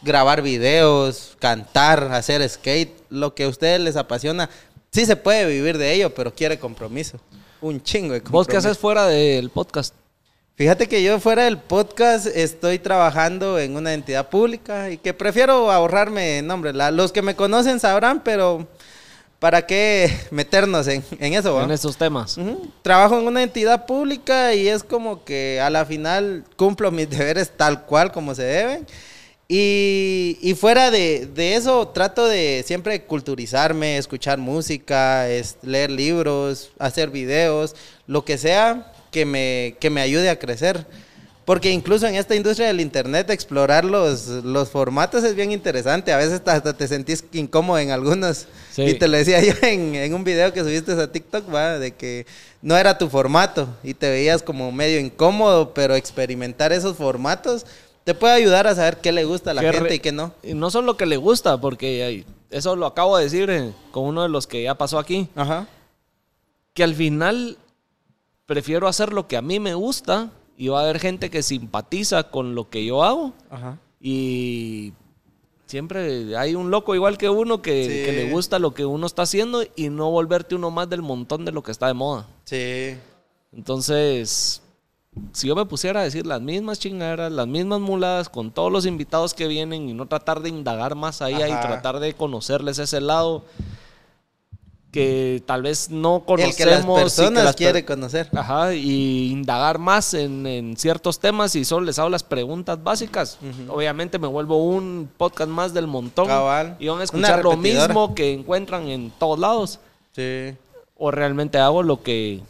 grabar 0.02 0.43
videos, 0.43 1.36
cantar, 1.40 2.05
hacer 2.12 2.48
skate, 2.48 2.93
lo 3.10 3.35
que 3.35 3.44
a 3.44 3.48
ustedes 3.48 3.81
les 3.81 3.97
apasiona. 3.97 4.48
Sí 4.93 5.06
se 5.06 5.16
puede 5.16 5.44
vivir 5.47 5.76
de 5.76 5.93
ello, 5.93 6.14
pero 6.14 6.32
quiere 6.32 6.56
compromiso. 6.59 7.18
Un 7.60 7.82
chingo 7.82 8.12
de 8.14 8.20
compromiso. 8.20 8.32
¿Vos 8.32 8.47
qué 8.47 8.56
haces 8.56 8.78
fuera 8.78 9.06
del 9.09 9.51
podcast? 9.51 9.93
Fíjate 10.56 10.86
que 10.86 11.02
yo 11.02 11.18
fuera 11.18 11.43
del 11.47 11.59
podcast 11.59 12.26
estoy 12.28 12.78
trabajando 12.78 13.59
en 13.59 13.74
una 13.74 13.93
entidad 13.93 14.28
pública 14.28 14.89
y 14.90 14.98
que 14.98 15.12
prefiero 15.12 15.72
ahorrarme 15.72 16.43
nombre. 16.43 16.72
La- 16.72 16.93
los 16.93 17.10
que 17.10 17.22
me 17.22 17.35
conocen 17.35 17.81
sabrán, 17.81 18.22
pero 18.22 18.68
¿para 19.39 19.66
qué 19.66 20.11
meternos 20.31 20.86
en, 20.89 21.05
en 21.19 21.35
eso? 21.35 21.55
va? 21.55 21.65
En 21.65 21.70
estos 21.70 21.97
temas. 21.97 22.36
Trabajo 22.82 23.19
en 23.19 23.27
una 23.27 23.43
entidad 23.43 23.86
pública 23.86 24.55
y 24.55 24.69
es 24.69 24.82
como 24.82 25.24
que 25.24 25.61
a 25.61 25.70
la 25.70 25.85
final 25.85 26.44
cumplo 26.56 26.90
mis 26.90 27.09
deberes 27.19 27.51
tal 27.56 27.85
cual 27.85 28.12
como 28.12 28.35
se 28.35 28.43
deben. 28.44 28.86
Y, 29.47 30.39
y 30.40 30.55
fuera 30.55 30.90
de, 30.90 31.27
de 31.27 31.55
eso 31.55 31.86
trato 31.89 32.27
de 32.27 32.65
siempre 32.66 33.02
culturizarme, 33.02 33.98
escuchar 33.98 34.39
música, 34.39 35.28
es- 35.28 35.59
leer 35.62 35.90
libros, 35.90 36.70
hacer 36.78 37.11
videos, 37.11 37.77
lo 38.06 38.24
que 38.24 38.39
sea 38.39 38.90
que 39.11 39.27
me, 39.27 39.77
que 39.81 39.90
me 39.90 40.01
ayude 40.01 40.31
a 40.31 40.39
crecer. 40.39 40.86
Porque 41.45 41.71
incluso 41.71 42.07
en 42.07 42.15
esta 42.15 42.35
industria 42.35 42.69
del 42.69 42.81
internet 42.81 43.29
explorar 43.29 43.85
los, 43.85 44.29
los 44.29 44.71
formatos 44.71 45.25
es 45.25 45.35
bien 45.35 45.53
interesante. 45.53 46.12
A 46.12 46.16
veces 46.16 46.41
hasta 46.45 46.73
te 46.73 46.89
sentís 46.89 47.23
incómodo 47.33 47.79
en 47.79 47.91
algunos. 47.91 48.47
Sí. 48.73 48.83
Y 48.83 48.95
te 48.95 49.09
lo 49.09 49.19
decía 49.19 49.43
yo 49.43 49.53
en, 49.62 49.95
en 49.95 50.15
un 50.15 50.25
video 50.25 50.53
que 50.53 50.61
subiste 50.62 50.93
a 50.93 51.12
TikTok, 51.12 51.55
va, 51.55 51.79
de 51.79 51.93
que 51.93 52.27
no 52.62 52.77
era 52.77 52.97
tu 52.97 53.11
formato 53.11 53.69
y 53.83 53.93
te 53.93 54.09
veías 54.09 54.43
como 54.43 54.73
medio 54.73 54.99
incómodo, 54.99 55.75
pero 55.75 55.95
experimentar 55.95 56.73
esos 56.73 56.97
formatos 56.97 57.66
te 58.05 58.15
puede 58.15 58.35
ayudar 58.35 58.66
a 58.66 58.75
saber 58.75 58.99
qué 58.99 59.12
le 59.12 59.25
gusta 59.25 59.51
a 59.51 59.55
la 59.55 59.62
Qué 59.62 59.73
gente 59.73 59.95
y 59.95 59.99
qué 59.99 60.12
no. 60.12 60.33
Y 60.43 60.55
no 60.55 60.71
solo 60.71 60.97
que 60.97 61.07
le 61.07 61.16
gusta, 61.16 61.61
porque 61.61 62.25
eso 62.51 62.77
lo 62.77 62.87
acabo 62.87 63.16
de 63.16 63.25
decir 63.25 63.51
eh, 63.51 63.73
con 63.91 64.05
uno 64.05 64.23
de 64.23 64.29
los 64.29 64.47
que 64.47 64.62
ya 64.62 64.75
pasó 64.77 64.99
aquí, 64.99 65.29
Ajá. 65.35 65.66
que 66.75 66.85
al 66.85 66.95
final 66.95 67.59
prefiero 68.47 68.89
hacer 68.89 69.12
lo 69.12 69.27
que 69.27 69.37
a 69.39 69.43
mí 69.43 69.59
me 69.59 69.75
gusta 69.75 70.31
y 70.56 70.68
va 70.68 70.81
a 70.81 70.82
haber 70.85 71.01
gente 71.01 71.31
que 71.31 71.43
simpatiza 71.43 72.24
con 72.31 72.55
lo 72.55 72.68
que 72.70 72.85
yo 72.85 73.02
hago 73.02 73.32
Ajá. 73.51 73.78
y 74.01 74.93
siempre 75.66 76.36
hay 76.36 76.55
un 76.55 76.70
loco 76.70 76.94
igual 76.94 77.18
que 77.18 77.28
uno 77.28 77.60
que, 77.62 77.85
Sí. 77.85 78.05
que 78.05 78.12
le 78.12 78.31
gusta 78.31 78.59
lo 78.59 78.74
que 78.74 78.85
uno 78.85 79.06
está 79.06 79.22
haciendo 79.22 79.62
y 79.76 79.89
no 79.89 80.10
volverte 80.10 80.55
uno 80.55 80.70
más 80.70 80.89
del 80.89 81.02
montón 81.02 81.44
de 81.44 81.52
lo 81.52 81.62
que 81.62 81.72
está 81.72 81.86
de 81.89 81.94
moda. 81.94 82.26
Sí. 82.44 82.97
Entonces, 83.52 84.62
si 85.32 85.48
yo 85.48 85.55
me 85.56 85.64
pusiera 85.64 86.01
a 86.01 86.05
decir 86.05 86.26
las 86.26 86.40
mismas 86.40 86.78
chingaderas, 86.78 87.32
las 87.32 87.47
mismas 87.47 87.81
muladas 87.81 88.28
con 88.28 88.51
todos 88.51 88.70
los 88.70 88.85
invitados 88.85 89.32
que 89.32 89.47
vienen 89.48 89.89
y 89.89 89.94
no 89.94 90.06
tratar 90.06 90.40
de 90.40 90.48
indagar 90.51 90.94
más 90.97 91.22
allá 91.22 91.48
y 91.48 91.52
tratar 91.52 91.98
de 92.01 92.14
conocerles 92.14 92.78
ese 92.78 93.01
lado 93.01 93.44
que 94.95 95.43
tal 95.45 95.62
vez 95.62 95.91
no 95.91 96.23
conocemos. 96.25 96.53
El 96.53 96.57
que 96.57 96.71
las 96.71 96.85
y 96.85 96.87
que 96.87 96.95
personas 96.95 97.45
las 97.45 97.57
quiere 97.57 97.85
conocer. 97.85 98.29
Ajá, 98.33 98.73
y 98.75 99.33
indagar 99.33 99.81
más 99.81 100.15
en, 100.15 100.47
en 100.47 100.77
ciertos 100.77 101.19
temas 101.19 101.57
y 101.57 101.65
solo 101.65 101.87
les 101.87 101.99
hago 101.99 102.09
las 102.09 102.23
preguntas 102.23 102.81
básicas. 102.81 103.39
Obviamente 103.69 104.21
me 104.21 104.29
vuelvo 104.29 104.65
un 104.65 105.11
podcast 105.16 105.51
más 105.51 105.75
del 105.75 105.89
montón 105.89 106.29
Cabal. 106.29 106.77
y 106.79 106.87
van 106.87 107.01
a 107.01 107.05
escuchar 107.05 107.43
lo 107.43 107.57
mismo 107.57 108.15
que 108.15 108.33
encuentran 108.33 108.87
en 108.87 109.11
todos 109.19 109.37
lados. 109.39 109.81
Sí. 110.12 110.55
o 110.97 111.11
realmente 111.11 111.59
hago 111.59 111.83
lo 111.83 112.05
que, 112.05 112.41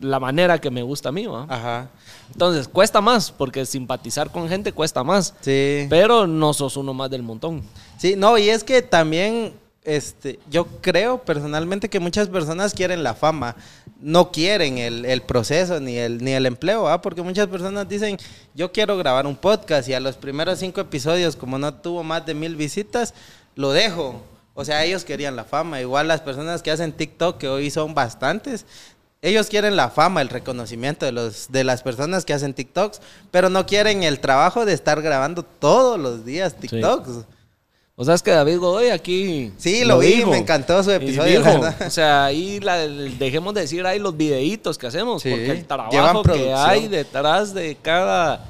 la 0.00 0.20
manera 0.20 0.60
que 0.60 0.70
me 0.70 0.82
gusta 0.82 1.08
a 1.08 1.12
mí, 1.12 1.26
¿va? 1.26 1.44
Ajá. 1.48 1.88
Entonces, 2.32 2.68
cuesta 2.68 3.00
más, 3.00 3.32
porque 3.32 3.66
simpatizar 3.66 4.30
con 4.30 4.48
gente 4.48 4.72
cuesta 4.72 5.02
más. 5.02 5.34
Sí. 5.40 5.86
Pero 5.90 6.28
no 6.28 6.54
sos 6.54 6.76
uno 6.76 6.94
más 6.94 7.10
del 7.10 7.24
montón. 7.24 7.62
Sí, 7.98 8.14
no, 8.16 8.38
y 8.38 8.48
es 8.48 8.62
que 8.62 8.80
también, 8.80 9.54
este, 9.84 10.38
yo 10.50 10.66
creo 10.80 11.22
personalmente 11.22 11.90
que 11.90 12.00
muchas 12.00 12.28
personas 12.28 12.72
quieren 12.72 13.02
la 13.02 13.14
fama, 13.14 13.54
no 14.00 14.32
quieren 14.32 14.78
el, 14.78 15.04
el 15.04 15.22
proceso 15.22 15.78
ni 15.78 15.96
el, 15.96 16.24
ni 16.24 16.32
el 16.32 16.46
empleo, 16.46 16.88
¿ah? 16.88 17.02
porque 17.02 17.22
muchas 17.22 17.46
personas 17.48 17.88
dicen, 17.88 18.16
yo 18.54 18.72
quiero 18.72 18.96
grabar 18.96 19.26
un 19.26 19.36
podcast 19.36 19.88
y 19.88 19.94
a 19.94 20.00
los 20.00 20.16
primeros 20.16 20.58
cinco 20.58 20.80
episodios, 20.80 21.36
como 21.36 21.58
no 21.58 21.74
tuvo 21.74 22.02
más 22.02 22.24
de 22.24 22.34
mil 22.34 22.56
visitas, 22.56 23.14
lo 23.54 23.72
dejo. 23.72 24.22
O 24.54 24.64
sea, 24.64 24.84
ellos 24.84 25.04
querían 25.04 25.36
la 25.36 25.44
fama. 25.44 25.80
Igual 25.80 26.06
las 26.06 26.20
personas 26.20 26.62
que 26.62 26.70
hacen 26.70 26.92
TikTok, 26.92 27.38
que 27.38 27.48
hoy 27.48 27.70
son 27.70 27.92
bastantes, 27.92 28.64
ellos 29.20 29.48
quieren 29.48 29.74
la 29.74 29.88
fama, 29.88 30.20
el 30.20 30.28
reconocimiento 30.28 31.06
de, 31.06 31.12
los, 31.12 31.50
de 31.50 31.64
las 31.64 31.82
personas 31.82 32.24
que 32.24 32.34
hacen 32.34 32.54
TikToks, 32.54 33.00
pero 33.30 33.48
no 33.48 33.66
quieren 33.66 34.02
el 34.02 34.20
trabajo 34.20 34.64
de 34.64 34.74
estar 34.74 35.00
grabando 35.02 35.42
todos 35.42 35.98
los 35.98 36.24
días 36.24 36.54
TikToks. 36.56 37.24
O 37.96 38.04
sea, 38.04 38.14
es 38.14 38.22
que 38.22 38.32
David 38.32 38.58
Godoy 38.58 38.88
aquí. 38.88 39.52
Sí, 39.56 39.84
lo, 39.84 40.00
vi, 40.00 40.24
me 40.24 40.38
encantó 40.38 40.82
su 40.82 40.90
episodio. 40.90 41.40
dijo, 41.42 41.60
o 41.86 41.90
sea, 41.90 42.24
ahí 42.24 42.58
la- 42.60 42.78
dejemos 42.88 43.54
de 43.54 43.60
decir 43.62 43.86
ahí 43.86 44.00
los 44.00 44.16
videitos 44.16 44.78
que 44.78 44.88
hacemos, 44.88 45.22
Sí, 45.22 45.30
porque 45.30 45.50
el 45.52 45.64
trabajo 45.64 46.22
que 46.24 46.52
hay 46.52 46.88
detrás 46.88 47.54
de 47.54 47.76
cada. 47.80 48.46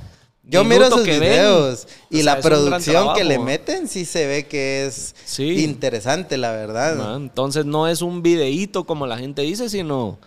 Yo 0.47 0.63
miro 0.65 0.91
sus 0.91 1.03
que 1.03 1.19
ven, 1.19 1.31
videos 1.31 1.87
y 2.11 2.21
o 2.21 2.23
sea, 2.23 2.35
la 2.37 2.41
producción 2.43 3.15
que 3.15 3.25
le 3.25 3.39
meten 3.39 3.89
sí 3.89 4.05
se 4.05 4.27
ve 4.27 4.47
que 4.47 4.85
es 4.87 5.15
Sí. 5.25 5.65
interesante, 5.65 6.37
la 6.37 6.53
verdad. 6.53 6.97
Ah, 7.01 7.15
Entonces 7.17 7.65
no 7.65 7.89
es 7.89 8.03
un 8.03 8.23
videíto 8.23 8.85
como 8.85 9.07
la 9.07 9.17
gente 9.17 9.41
dice, 9.43 9.69
sino 9.71 10.19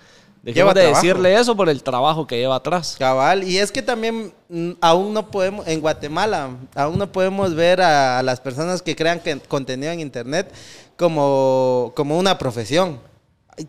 dejemos 0.53 0.74
de 0.74 0.82
trabajo. 0.82 1.02
decirle 1.02 1.40
eso 1.40 1.56
por 1.56 1.69
el 1.69 1.84
trabajo 1.84 2.28
que 2.28 2.38
lleva 2.38 2.56
atrás. 2.56 2.95
Cabal, 2.98 3.44
y 3.44 3.57
es 3.57 3.72
que 3.72 3.82
también 3.82 4.34
mm, 4.49 4.72
aún 4.82 5.14
no 5.14 5.30
podemos, 5.30 5.68
en 5.68 5.82
Guatemala, 5.82 6.49
aún 6.76 6.98
no 6.98 7.11
podemos 7.11 7.53
ver 7.56 7.82
a, 7.82 8.19
a 8.19 8.24
las 8.24 8.40
personas 8.40 8.82
que 8.82 8.95
crean 8.95 9.19
que, 9.19 9.40
contenido 9.40 9.91
en 9.91 9.99
Internet 9.99 10.52
como, 10.98 11.94
como 11.95 12.18
una 12.18 12.38
profesión. 12.38 12.99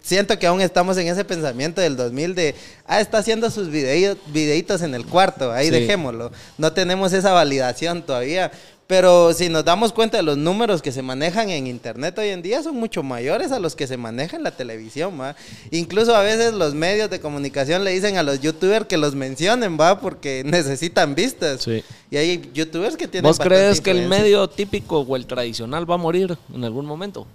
Siento 0.03 0.39
que 0.39 0.47
aún 0.47 0.61
estamos 0.61 0.99
en 0.99 1.09
ese 1.09 1.25
pensamiento 1.25 1.81
del 1.81 1.97
2000 1.97 2.35
de, 2.35 2.55
ah, 2.87 3.01
está 3.01 3.19
haciendo 3.19 3.51
sus 3.51 3.69
videi- 3.69 4.17
videitos 4.27 4.83
en 4.83 4.95
el 4.95 5.07
cuarto, 5.07 5.51
ahí 5.51 5.67
Sí. 5.67 5.73
dejémoslo. 5.73 6.31
No 6.59 6.73
tenemos 6.73 7.13
esa 7.13 7.33
validación 7.33 8.03
todavía. 8.03 8.51
Pero 8.87 9.35
si 9.35 9.51
nos 9.51 9.67
damos 9.67 9.93
cuenta 9.93 10.17
de 10.17 10.23
los 10.23 10.39
números 10.39 10.81
que 10.81 10.93
se 10.93 11.03
manejan 11.03 11.51
en 11.51 11.67
internet 11.67 12.19
hoy 12.19 12.29
en 12.29 12.41
día 12.41 12.63
son 12.63 12.75
mucho 12.77 13.03
mayores 13.03 13.53
a 13.53 13.59
los 13.59 13.77
que 13.77 13.87
se 13.87 13.99
manejan 13.99 14.39
en 14.41 14.45
la 14.45 14.51
televisión, 14.57 15.21
¿va? 15.21 15.37
Incluso 15.71 16.17
a 16.17 16.23
veces 16.23 16.55
los 16.55 16.73
medios 16.75 17.11
de 17.11 17.21
comunicación 17.21 17.85
le 17.85 17.91
dicen 17.91 18.17
a 18.17 18.23
los 18.23 18.41
youtubers 18.41 18.87
que 18.87 18.97
los 18.97 19.15
mencionen, 19.15 19.77
¿va? 19.79 20.01
Porque 20.01 20.43
necesitan 20.47 21.15
vistas. 21.15 21.65
Sí. 21.65 21.85
Y 22.11 22.17
hay 22.17 22.51
youtubers 22.55 22.97
que 22.97 23.07
tienen 23.09 23.29
¿Vos 23.29 23.39
crees 23.39 23.83
que 23.83 23.91
el 23.91 24.09
medio 24.09 24.49
típico 24.49 25.01
o 25.01 25.17
el 25.17 25.27
tradicional 25.27 25.91
va 25.91 25.97
a 25.97 25.99
morir 25.99 26.39
en 26.55 26.65
algún 26.65 26.87
momento? 26.87 27.27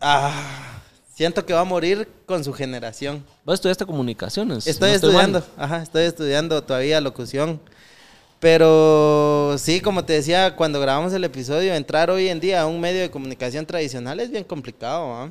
Ah, 0.00 0.73
siento 1.14 1.46
que 1.46 1.52
va 1.52 1.60
a 1.60 1.64
morir 1.64 2.08
con 2.26 2.42
su 2.44 2.52
generación. 2.52 3.24
Vos 3.44 3.54
estudiaste 3.54 3.86
comunicaciones. 3.86 4.66
Estoy 4.66 4.90
no 4.90 4.94
estudiando, 4.96 5.44
ajá, 5.56 5.82
estoy 5.82 6.04
estudiando 6.04 6.62
todavía 6.62 7.00
locución. 7.00 7.60
Pero 8.40 9.56
sí, 9.58 9.80
como 9.80 10.04
te 10.04 10.12
decía, 10.14 10.54
cuando 10.54 10.78
grabamos 10.80 11.12
el 11.14 11.24
episodio, 11.24 11.74
entrar 11.74 12.10
hoy 12.10 12.28
en 12.28 12.40
día 12.40 12.60
a 12.60 12.66
un 12.66 12.78
medio 12.78 13.00
de 13.00 13.10
comunicación 13.10 13.64
tradicional 13.64 14.20
es 14.20 14.30
bien 14.30 14.44
complicado. 14.44 15.14
¿ah? 15.14 15.30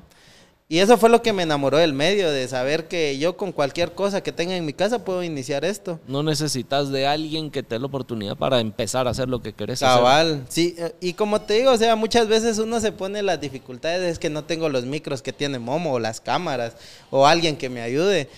Y 0.70 0.80
eso 0.80 0.98
fue 0.98 1.10
lo 1.10 1.22
que 1.22 1.34
me 1.34 1.44
enamoró 1.44 1.78
del 1.78 1.94
medio, 1.94 2.32
de 2.32 2.48
saber 2.48 2.88
que 2.88 3.18
yo 3.18 3.36
con 3.38 3.52
cualquier 3.52 3.92
cosa 3.92 4.24
que 4.24 4.32
tenga 4.32 4.56
en 4.56 4.66
mi 4.66 4.74
casa 4.74 5.04
puedo 5.04 5.22
iniciar 5.22 5.66
esto. 5.66 6.00
No 6.08 6.24
necesitas 6.24 6.90
de 6.90 7.06
alguien 7.06 7.52
que 7.52 7.64
te 7.64 7.76
dé 7.76 7.80
la 7.80 7.88
oportunidad 7.88 8.38
para 8.38 8.60
empezar 8.60 9.08
a 9.08 9.12
hacer 9.12 9.28
lo 9.28 9.42
que 9.42 9.54
querés 9.54 9.84
hacer. 9.84 9.98
Cabal, 9.98 10.46
sí, 10.48 10.76
eh, 10.78 10.96
y 11.02 11.14
como 11.14 11.42
te 11.42 11.56
digo, 11.56 11.72
o 11.72 11.78
sea, 11.78 11.96
muchas 11.96 12.28
veces 12.28 12.60
uno 12.60 12.80
se 12.80 12.92
pone 12.92 13.22
las 13.22 13.42
dificultades, 13.42 14.14
es 14.14 14.20
que 14.20 14.30
no 14.30 14.46
tengo 14.46 14.70
los 14.70 14.86
micros 14.86 15.22
que 15.22 15.34
tiene 15.34 15.60
Momo, 15.60 15.94
o 15.94 16.00
las 16.00 16.22
cámaras, 16.22 16.76
o 17.12 17.28
alguien 17.28 17.58
que 17.58 17.70
me 17.70 17.82
ayude. 17.82 18.30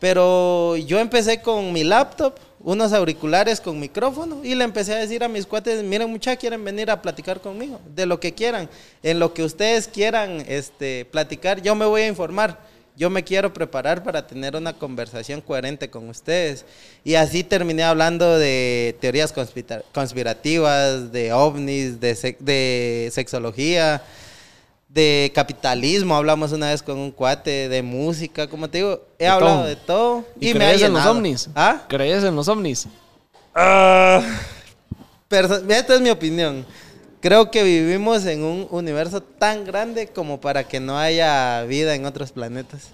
Pero 0.00 0.76
yo 0.76 0.98
empecé 0.98 1.42
con 1.42 1.72
mi 1.72 1.84
laptop, 1.84 2.34
unos 2.64 2.92
auriculares 2.92 3.60
con 3.60 3.78
micrófono, 3.78 4.42
y 4.42 4.56
le 4.56 4.64
empecé 4.64 4.94
a 4.94 4.98
decir 4.98 5.22
a 5.22 5.28
mis 5.28 5.46
cuates, 5.46 5.84
miren 5.84 6.10
muchachos, 6.10 6.40
quieren 6.40 6.64
venir 6.64 6.90
a 6.90 7.00
platicar 7.00 7.40
conmigo, 7.40 7.80
de 7.94 8.06
lo 8.06 8.18
que 8.18 8.32
quieran, 8.32 8.68
en 9.02 9.18
lo 9.20 9.32
que 9.32 9.44
ustedes 9.44 9.86
quieran 9.86 10.44
este, 10.48 11.04
platicar, 11.04 11.62
yo 11.62 11.76
me 11.76 11.84
voy 11.84 12.02
a 12.02 12.08
informar. 12.08 12.74
Yo 12.96 13.10
me 13.10 13.24
quiero 13.24 13.52
preparar 13.52 14.04
para 14.04 14.24
tener 14.24 14.54
una 14.54 14.72
conversación 14.72 15.40
coherente 15.40 15.90
con 15.90 16.08
ustedes. 16.08 16.64
Y 17.02 17.16
así 17.16 17.42
terminé 17.42 17.82
hablando 17.82 18.38
de 18.38 18.96
teorías 19.00 19.34
conspira- 19.34 19.82
conspirativas, 19.92 21.10
de 21.10 21.32
ovnis, 21.32 21.98
de, 21.98 22.36
de 22.38 23.10
sexología, 23.12 24.00
de 24.94 25.32
capitalismo. 25.34 26.14
Hablamos 26.16 26.52
una 26.52 26.70
vez 26.70 26.82
con 26.82 26.96
un 26.98 27.10
cuate, 27.10 27.68
de 27.68 27.82
música, 27.82 28.46
como 28.46 28.70
te 28.70 28.78
digo, 28.78 29.00
he 29.18 29.24
De 29.24 29.28
hablado 29.28 29.56
todo. 29.58 29.66
de 29.66 29.76
todo. 29.76 30.24
¿Y, 30.40 30.54
me 30.54 30.64
ha 30.64 30.68
crees 30.68 30.82
en 30.82 30.92
los 30.92 31.04
ovnis? 31.04 31.48
¿Ah? 31.54 31.82
¿Crees 31.88 32.22
en 32.22 32.36
los 32.36 32.46
ovnis? 32.48 32.86
Perso- 35.28 35.62
Esta 35.68 35.94
es 35.94 36.00
mi 36.00 36.10
opinión. 36.10 36.64
Creo 37.20 37.50
que 37.50 37.62
vivimos 37.62 38.24
en 38.26 38.44
un 38.44 38.68
universo 38.70 39.20
tan 39.22 39.64
grande 39.64 40.06
como 40.08 40.40
para 40.40 40.64
que 40.64 40.78
no 40.78 40.98
haya 40.98 41.62
vida 41.64 41.94
en 41.94 42.04
otros 42.04 42.32
planetas. 42.32 42.88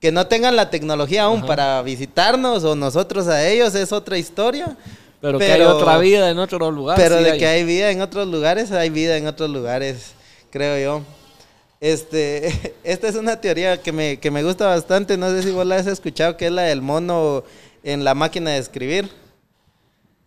Que 0.00 0.12
no 0.12 0.26
tengan 0.26 0.54
la 0.54 0.68
tecnología 0.68 1.22
aún 1.24 1.38
Ajá. 1.38 1.46
para 1.46 1.82
visitarnos 1.82 2.62
o 2.64 2.76
nosotros 2.76 3.26
a 3.26 3.46
ellos 3.48 3.74
es 3.74 3.90
otra 3.90 4.18
historia. 4.18 4.76
Pero, 5.22 5.38
que 5.38 5.50
hay 5.50 5.62
otra 5.62 5.96
vida 5.96 6.28
en 6.28 6.38
otro 6.38 6.70
lugar. 6.70 6.98
Pero 6.98 7.16
sí 7.18 7.24
de 7.24 7.38
que 7.38 7.46
hay 7.46 7.64
vida 7.64 7.90
en 7.90 8.02
otros 8.02 8.28
lugares, 8.28 8.70
hay 8.70 8.90
vida 8.90 9.16
en 9.16 9.26
otros 9.26 9.48
lugares, 9.48 10.12
creo 10.50 10.78
yo. 11.00 11.02
Este, 11.84 12.74
esta 12.82 13.08
es 13.08 13.14
una 13.14 13.38
teoría 13.38 13.76
que 13.82 13.92
me, 13.92 14.16
que 14.18 14.30
me 14.30 14.42
gusta 14.42 14.66
bastante, 14.66 15.18
no 15.18 15.28
sé 15.30 15.42
si 15.42 15.50
vos 15.50 15.66
la 15.66 15.76
has 15.76 15.86
escuchado, 15.86 16.34
que 16.38 16.46
es 16.46 16.52
la 16.52 16.62
del 16.62 16.80
mono 16.80 17.44
en 17.82 18.04
la 18.04 18.14
máquina 18.14 18.52
de 18.52 18.58
escribir. 18.58 19.10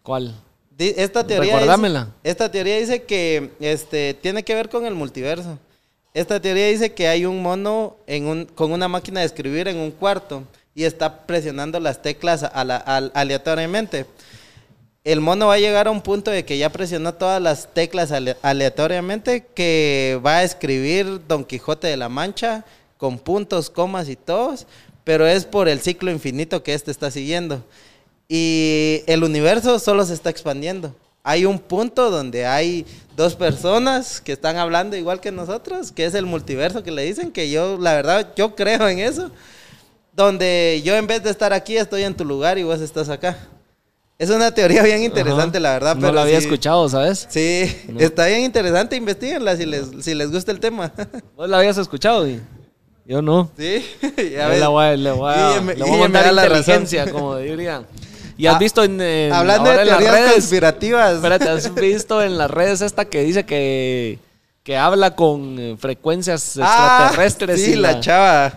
¿Cuál? 0.03 0.35
Esta 0.77 1.25
teoría, 1.25 1.53
Recordámela. 1.55 2.01
dice, 2.01 2.11
esta 2.23 2.51
teoría 2.51 2.77
dice 2.77 3.01
que 3.03 3.49
este, 3.59 4.13
tiene 4.21 4.43
que 4.43 4.53
ver 4.53 4.69
con 4.69 4.85
el 4.85 4.93
multiverso. 4.93 5.57
Esta 6.13 6.39
teoría 6.39 6.67
dice 6.67 6.93
que 6.93 7.07
hay 7.07 7.25
un 7.25 7.41
mono 7.41 7.95
en 8.05 8.27
un, 8.27 8.45
con 8.45 8.71
una 8.71 8.88
máquina 8.88 9.21
de 9.21 9.25
escribir 9.25 9.67
en 9.67 9.77
un 9.77 9.89
cuarto 9.89 10.43
y 10.75 10.84
está 10.84 11.25
presionando 11.25 11.79
las 11.79 12.03
teclas 12.03 12.43
a 12.43 12.63
la- 12.63 12.77
al- 12.77 13.11
aleatoriamente. 13.15 14.05
El 15.07 15.21
mono 15.21 15.47
va 15.47 15.53
a 15.53 15.57
llegar 15.57 15.88
a 15.88 15.91
un 15.91 16.01
punto 16.01 16.31
de 16.31 16.43
que 16.43 16.57
ya 16.57 16.69
presionó 16.69 17.13
todas 17.13 17.41
las 17.41 17.73
teclas 17.73 18.11
ale- 18.11 18.35
aleatoriamente 18.41 19.45
que 19.55 20.19
va 20.25 20.39
a 20.39 20.43
escribir 20.43 21.21
Don 21.29 21.45
Quijote 21.45 21.88
de 21.88 21.95
la 21.95 22.09
Mancha 22.09 22.65
con 22.97 23.17
puntos, 23.17 23.69
comas 23.69 24.09
y 24.09 24.17
todos, 24.17 24.67
pero 25.05 25.25
es 25.25 25.45
por 25.45 25.69
el 25.69 25.79
ciclo 25.79 26.11
infinito 26.11 26.61
que 26.61 26.73
este 26.73 26.91
está 26.91 27.09
siguiendo. 27.09 27.63
Y 28.27 29.03
el 29.07 29.23
universo 29.23 29.79
solo 29.79 30.03
se 30.03 30.13
está 30.13 30.29
expandiendo. 30.29 30.93
Hay 31.23 31.45
un 31.45 31.57
punto 31.57 32.11
donde 32.11 32.45
hay 32.45 32.85
dos 33.15 33.34
personas 33.34 34.19
que 34.19 34.34
están 34.34 34.57
hablando 34.57 34.97
igual 34.97 35.21
que 35.21 35.31
nosotros, 35.31 35.93
que 35.93 36.03
es 36.03 36.15
el 36.15 36.25
multiverso 36.25 36.84
que 36.84 36.91
le 36.91 37.03
dicen, 37.03 37.31
que 37.31 37.49
yo, 37.49 37.77
la 37.77 37.93
verdad, 37.93 38.34
yo 38.35 38.55
creo 38.57 38.89
en 38.89 38.99
eso. 38.99 39.31
Donde 40.11 40.81
yo 40.84 40.97
en 40.97 41.07
vez 41.07 41.23
de 41.23 41.29
estar 41.29 41.53
aquí, 41.53 41.77
estoy 41.77 42.03
en 42.03 42.13
tu 42.13 42.25
lugar 42.25 42.57
y 42.57 42.63
vos 42.63 42.81
estás 42.81 43.07
acá. 43.07 43.38
Es 44.19 44.30
una 44.31 44.52
teoría 44.52 44.81
bien 44.81 45.03
interesante, 45.03 45.57
Ajá. 45.57 45.64
la 45.64 45.73
verdad. 45.73 45.95
No 45.95 46.02
pero 46.02 46.14
la 46.14 46.23
había 46.23 46.39
sí- 46.39 46.45
escuchado, 46.45 46.89
¿sabes? 46.89 47.27
Sí, 47.30 47.72
No. 47.88 47.99
está 47.99 48.26
bien 48.26 48.41
interesante, 48.41 48.95
investiguenla 48.95 49.56
si 49.56 49.65
les, 49.65 49.85
si 50.02 50.15
les 50.15 50.31
gusta 50.31 50.52
el 50.52 50.60
tema. 50.60 50.91
¿Vos 51.35 51.48
la 51.49 51.60
habías 51.60 51.77
escuchado? 51.77 52.27
y- 52.27 52.41
Yo 53.06 53.22
no. 53.22 53.52
sí, 53.57 53.85
ya 54.34 54.48
ves. 54.48 54.60
le 54.60 54.68
voy 54.68 54.85
a, 54.85 54.95
le 54.98 55.11
voy 55.11 55.34
a- 55.35 55.61
me- 55.61 55.76
le 55.76 55.84
voy 55.84 55.95
a 55.98 56.02
mandar 56.02 56.34
la 56.34 56.41
razón. 56.44 56.57
inteligencia, 56.57 57.11
como 57.11 57.38
dirían. 57.38 57.85
¿Y 58.39 58.45
has 58.48 58.56
Ah, 58.56 58.60
visto 58.60 58.84
en, 58.84 58.99
en- 59.02 59.34
Hablando 59.34 59.69
de 59.69 59.84
teorías 59.85 60.11
redes? 60.14 60.34
conspirativas. 60.34 61.15
Espérate, 61.15 61.49
¿has 61.49 61.73
visto 61.76 62.22
en 62.23 62.38
las 62.38 62.49
redes 62.52 62.81
esta 62.81 63.06
que 63.06 63.23
dice 63.23 63.45
que, 63.45 64.19
que 64.64 64.77
habla 64.77 65.15
con 65.15 65.57
eh, 65.60 65.76
frecuencias 65.80 66.57
Ah, 66.61 67.06
extraterrestres? 67.07 67.64
sí, 67.64 67.72
y 67.72 67.76
la 67.76 67.99
chava. 67.99 68.53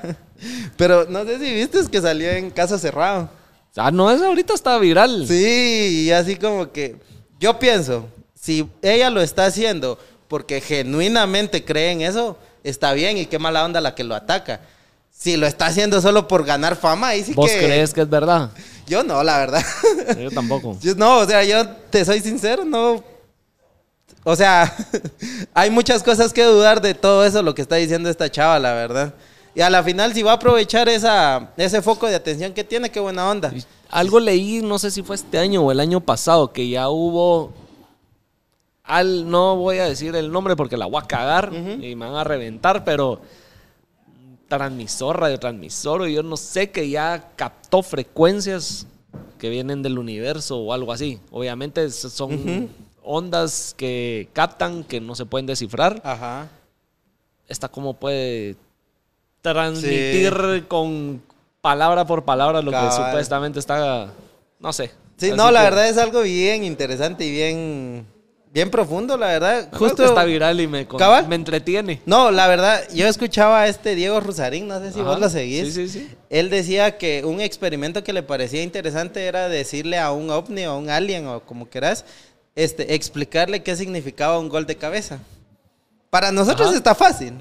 Pero 0.77 1.07
no 1.09 1.25
sé 1.25 1.39
si 1.39 1.53
viste 1.55 1.79
que 1.91 2.01
salió 2.01 2.31
en 2.31 2.51
caso 2.51 2.79
cerrado. 2.79 3.29
Ah, 3.77 3.91
no, 3.91 4.11
es 4.11 4.21
ahorita 4.21 4.55
está 4.55 4.79
viral. 4.79 5.27
Sí, 5.27 6.05
y 6.07 6.11
así 6.11 6.37
como 6.37 6.73
que 6.73 6.97
yo 7.39 7.59
pienso, 7.59 8.09
si 8.35 8.69
ella 8.83 9.11
lo 9.11 9.21
está 9.21 9.47
haciendo 9.47 9.99
porque 10.29 10.61
genuinamente 10.61 11.65
cree 11.65 11.93
en 11.93 12.03
eso, 12.03 12.37
está 12.65 12.93
bien 12.93 13.17
y 13.17 13.27
qué 13.27 13.39
mala 13.39 13.65
onda 13.65 13.81
la 13.81 13.95
que 13.95 14.05
lo 14.05 14.15
ataca. 14.15 14.61
Si 15.13 15.37
lo 15.37 15.47
está 15.47 15.67
haciendo 15.67 16.01
solo 16.01 16.27
por 16.27 16.45
ganar 16.45 16.77
fama, 16.77 17.09
ahí 17.09 17.25
sí 17.25 17.35
¿Vos 17.35 17.51
que... 17.51 17.59
crees 17.59 17.93
que 17.93 18.03
es 18.03 18.09
verdad? 18.09 18.51
Yo 18.87 19.05
no, 19.05 19.23
la 19.23 19.39
verdad. 19.39 19.65
Yo 20.19 20.31
tampoco. 20.31 20.79
Yo 20.83 20.95
no, 20.95 21.19
o 21.19 21.27
sea, 21.27 21.45
yo 21.45 21.69
te 21.69 22.05
soy 22.05 22.21
sincero, 22.21 22.65
no. 22.65 23.05
O 24.25 24.35
sea, 24.37 24.75
hay 25.55 25.71
muchas 25.71 26.03
cosas 26.03 26.33
que 26.33 26.43
dudar 26.43 26.81
de 26.81 26.95
todo 26.95 27.25
eso, 27.25 27.43
lo 27.43 27.55
que 27.55 27.63
está 27.63 27.77
diciendo 27.77 28.09
esta 28.09 28.31
chava, 28.31 28.59
la 28.59 28.73
verdad. 28.75 29.15
Y 29.55 29.61
a 29.61 29.71
la 29.71 29.83
final, 29.83 30.15
si 30.15 30.23
va 30.23 30.33
a 30.33 30.35
aprovechar 30.35 30.89
esa, 30.89 31.51
ese 31.57 31.83
foco 31.83 32.07
de 32.07 32.15
atención 32.15 32.53
que 32.53 32.65
tiene, 32.65 32.91
qué 32.91 33.01
buena 33.01 33.29
onda. 33.29 33.53
Algo 33.89 34.21
leí, 34.21 34.63
no 34.63 34.79
sé 34.79 34.91
si 34.91 35.03
fue 35.03 35.17
este 35.17 35.39
año 35.39 35.63
o 35.63 35.73
el 35.73 35.81
año 35.81 36.01
pasado, 36.01 36.53
que 36.53 36.69
ya 36.69 36.89
hubo. 36.89 37.53
Al, 38.85 39.29
no 39.29 39.57
voy 39.57 39.79
a 39.79 39.85
decir 39.85 40.15
el 40.17 40.33
nombre 40.33 40.57
porque 40.57 40.77
la 40.77 40.87
voy 40.87 41.01
a 41.03 41.07
cagar 41.07 41.53
y 41.53 41.95
me 41.95 42.07
van 42.07 42.15
a 42.17 42.25
reventar, 42.25 42.85
pero 42.85 43.21
transmisor, 44.49 45.21
radiotransmisor, 45.21 46.09
yo 46.09 46.25
no 46.25 46.37
sé, 46.37 46.71
que 46.71 46.91
ya 46.91 47.31
captó 47.37 47.83
frecuencias 47.83 48.87
que 49.39 49.49
vienen 49.49 49.83
del 49.83 49.99
universo 49.99 50.59
o 50.59 50.73
algo 50.73 50.93
así. 50.93 51.21
Obviamente 51.31 51.89
son 51.91 52.69
ondas 53.03 53.75
que 53.77 54.29
captan 54.33 54.83
que 54.85 55.01
no 55.01 55.15
se 55.15 55.25
pueden 55.25 55.47
descifrar. 55.47 56.01
Ajá. 56.05 56.49
Esta 57.49 57.69
cómo 57.69 57.95
puede 57.95 58.57
transmitir 59.43 60.67
con 60.69 61.23
palabra 61.61 62.07
por 62.07 62.25
palabra 62.25 62.63
lo 62.63 62.71
que 62.71 62.91
supuestamente 62.91 63.59
está, 63.59 64.09
no 64.59 64.73
sé. 64.73 64.91
Sí, 65.17 65.29
Así 65.29 65.37
no, 65.37 65.51
la 65.51 65.63
verdad 65.63 65.89
es 65.89 65.99
algo 65.99 66.23
bien 66.23 66.65
interesante 66.65 67.27
y 67.27 67.31
bien, 67.31 68.07
bien 68.53 68.71
profundo, 68.71 69.19
la 69.19 69.27
verdad. 69.27 69.59
creo 69.69 69.71
que 69.71 69.77
Justo 69.77 70.05
está 70.05 70.25
viral 70.25 70.59
y 70.61 70.67
me, 70.67 70.87
me 71.29 71.35
entretiene. 71.35 72.01
No, 72.07 72.31
la 72.31 72.49
verdad, 72.49 72.83
yo 72.95 73.07
escuchaba 73.07 73.61
a 73.63 73.69
este 73.69 73.95
Diego 73.95 74.19
Rusarín, 74.21 74.67
no 74.67 74.81
sé 74.81 74.93
si 74.93 75.01
Ajá. 75.01 75.11
vos 75.11 75.21
lo 75.21 75.29
seguís. 75.29 75.75
Sí, 75.75 75.89
sí, 75.89 75.89
sí. 75.91 76.11
Él 76.31 76.49
decía 76.49 76.97
que 76.97 77.23
un 77.27 77.43
experimento 77.43 78.03
que 78.03 78.15
le 78.15 78.23
parecía 78.23 78.63
interesante 78.63 79.27
era 79.27 79.51
decirle 79.51 79.99
a 79.99 80.11
un 80.13 80.31
ovni 80.31 80.65
o 80.65 80.71
a 80.73 80.77
un 80.79 80.89
alien 80.89 81.27
o 81.27 81.41
como 81.41 81.67
quieras, 81.69 82.07
este, 82.57 82.95
explicarle 82.95 83.63
qué 83.63 83.77
significaba 83.77 84.39
un 84.39 84.49
gol 84.49 84.65
de 84.67 84.77
cabeza. 84.77 85.19
Para 86.09 86.33
nosotros 86.33 86.69
Ajá. 86.69 86.77
está 86.79 86.95
fácil, 86.95 87.35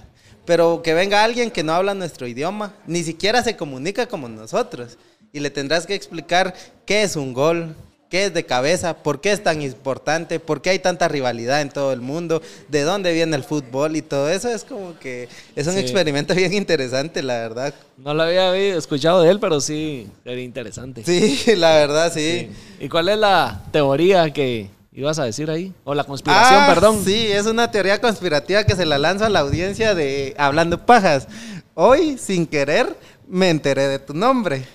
pero 0.49 0.81
que 0.81 0.95
venga 0.95 1.23
alguien 1.23 1.51
que 1.51 1.61
no 1.61 1.73
habla 1.73 1.93
nuestro 1.93 2.25
idioma, 2.25 2.73
ni 2.87 3.03
siquiera 3.03 3.43
se 3.43 3.55
comunica 3.55 4.07
como 4.07 4.27
nosotros, 4.27 4.97
y 5.31 5.41
le 5.41 5.51
tendrás 5.51 5.85
que 5.85 5.93
explicar 5.93 6.55
qué 6.87 7.03
es 7.03 7.15
un 7.15 7.33
gol, 7.35 7.75
qué 8.09 8.25
es 8.25 8.33
de 8.33 8.43
cabeza, 8.47 8.95
por 8.97 9.21
qué 9.21 9.31
es 9.31 9.43
tan 9.43 9.61
importante, 9.61 10.39
por 10.39 10.63
qué 10.63 10.71
hay 10.71 10.79
tanta 10.79 11.07
rivalidad 11.07 11.61
en 11.61 11.69
todo 11.69 11.93
el 11.93 12.01
mundo, 12.01 12.41
de 12.67 12.81
dónde 12.81 13.13
viene 13.13 13.35
el 13.37 13.43
fútbol 13.43 13.95
y 13.95 14.01
todo 14.01 14.27
eso 14.27 14.49
es 14.49 14.63
como 14.63 14.97
que 14.97 15.29
es 15.55 15.67
un 15.67 15.73
Sí. 15.73 15.81
experimento 15.81 16.33
bien 16.33 16.51
interesante, 16.53 17.21
la 17.21 17.35
verdad. 17.35 17.75
No 17.97 18.15
lo 18.15 18.23
había 18.23 18.55
escuchado 18.75 19.21
de 19.21 19.29
él, 19.29 19.39
pero 19.39 19.61
sí, 19.61 20.07
era 20.25 20.41
interesante. 20.41 21.03
Sí, 21.05 21.39
la 21.57 21.75
verdad, 21.75 22.11
sí. 22.11 22.47
Sí. 22.49 22.85
¿Y 22.85 22.89
cuál 22.89 23.09
es 23.09 23.19
la 23.19 23.61
teoría 23.71 24.33
que 24.33 24.71
ibas 24.91 25.19
a 25.19 25.23
decir 25.23 25.49
ahí? 25.49 25.73
O 25.83 25.93
la 25.93 26.03
conspiración, 26.03 26.61
Ah, 26.63 26.67
perdón. 26.67 27.01
Sí, 27.05 27.27
es 27.31 27.45
una 27.45 27.71
teoría 27.71 27.99
conspirativa 28.01 28.63
que 28.63 28.75
se 28.75 28.85
la 28.85 28.97
lanza 28.97 29.27
a 29.27 29.29
la 29.29 29.39
audiencia 29.39 29.95
de 29.95 30.35
Hablando 30.37 30.85
Pajas. 30.85 31.27
Hoy, 31.73 32.17
sin 32.17 32.45
querer, 32.47 32.95
me 33.27 33.49
enteré 33.49 33.87
de 33.87 33.99
tu 33.99 34.13
nombre. 34.13 34.65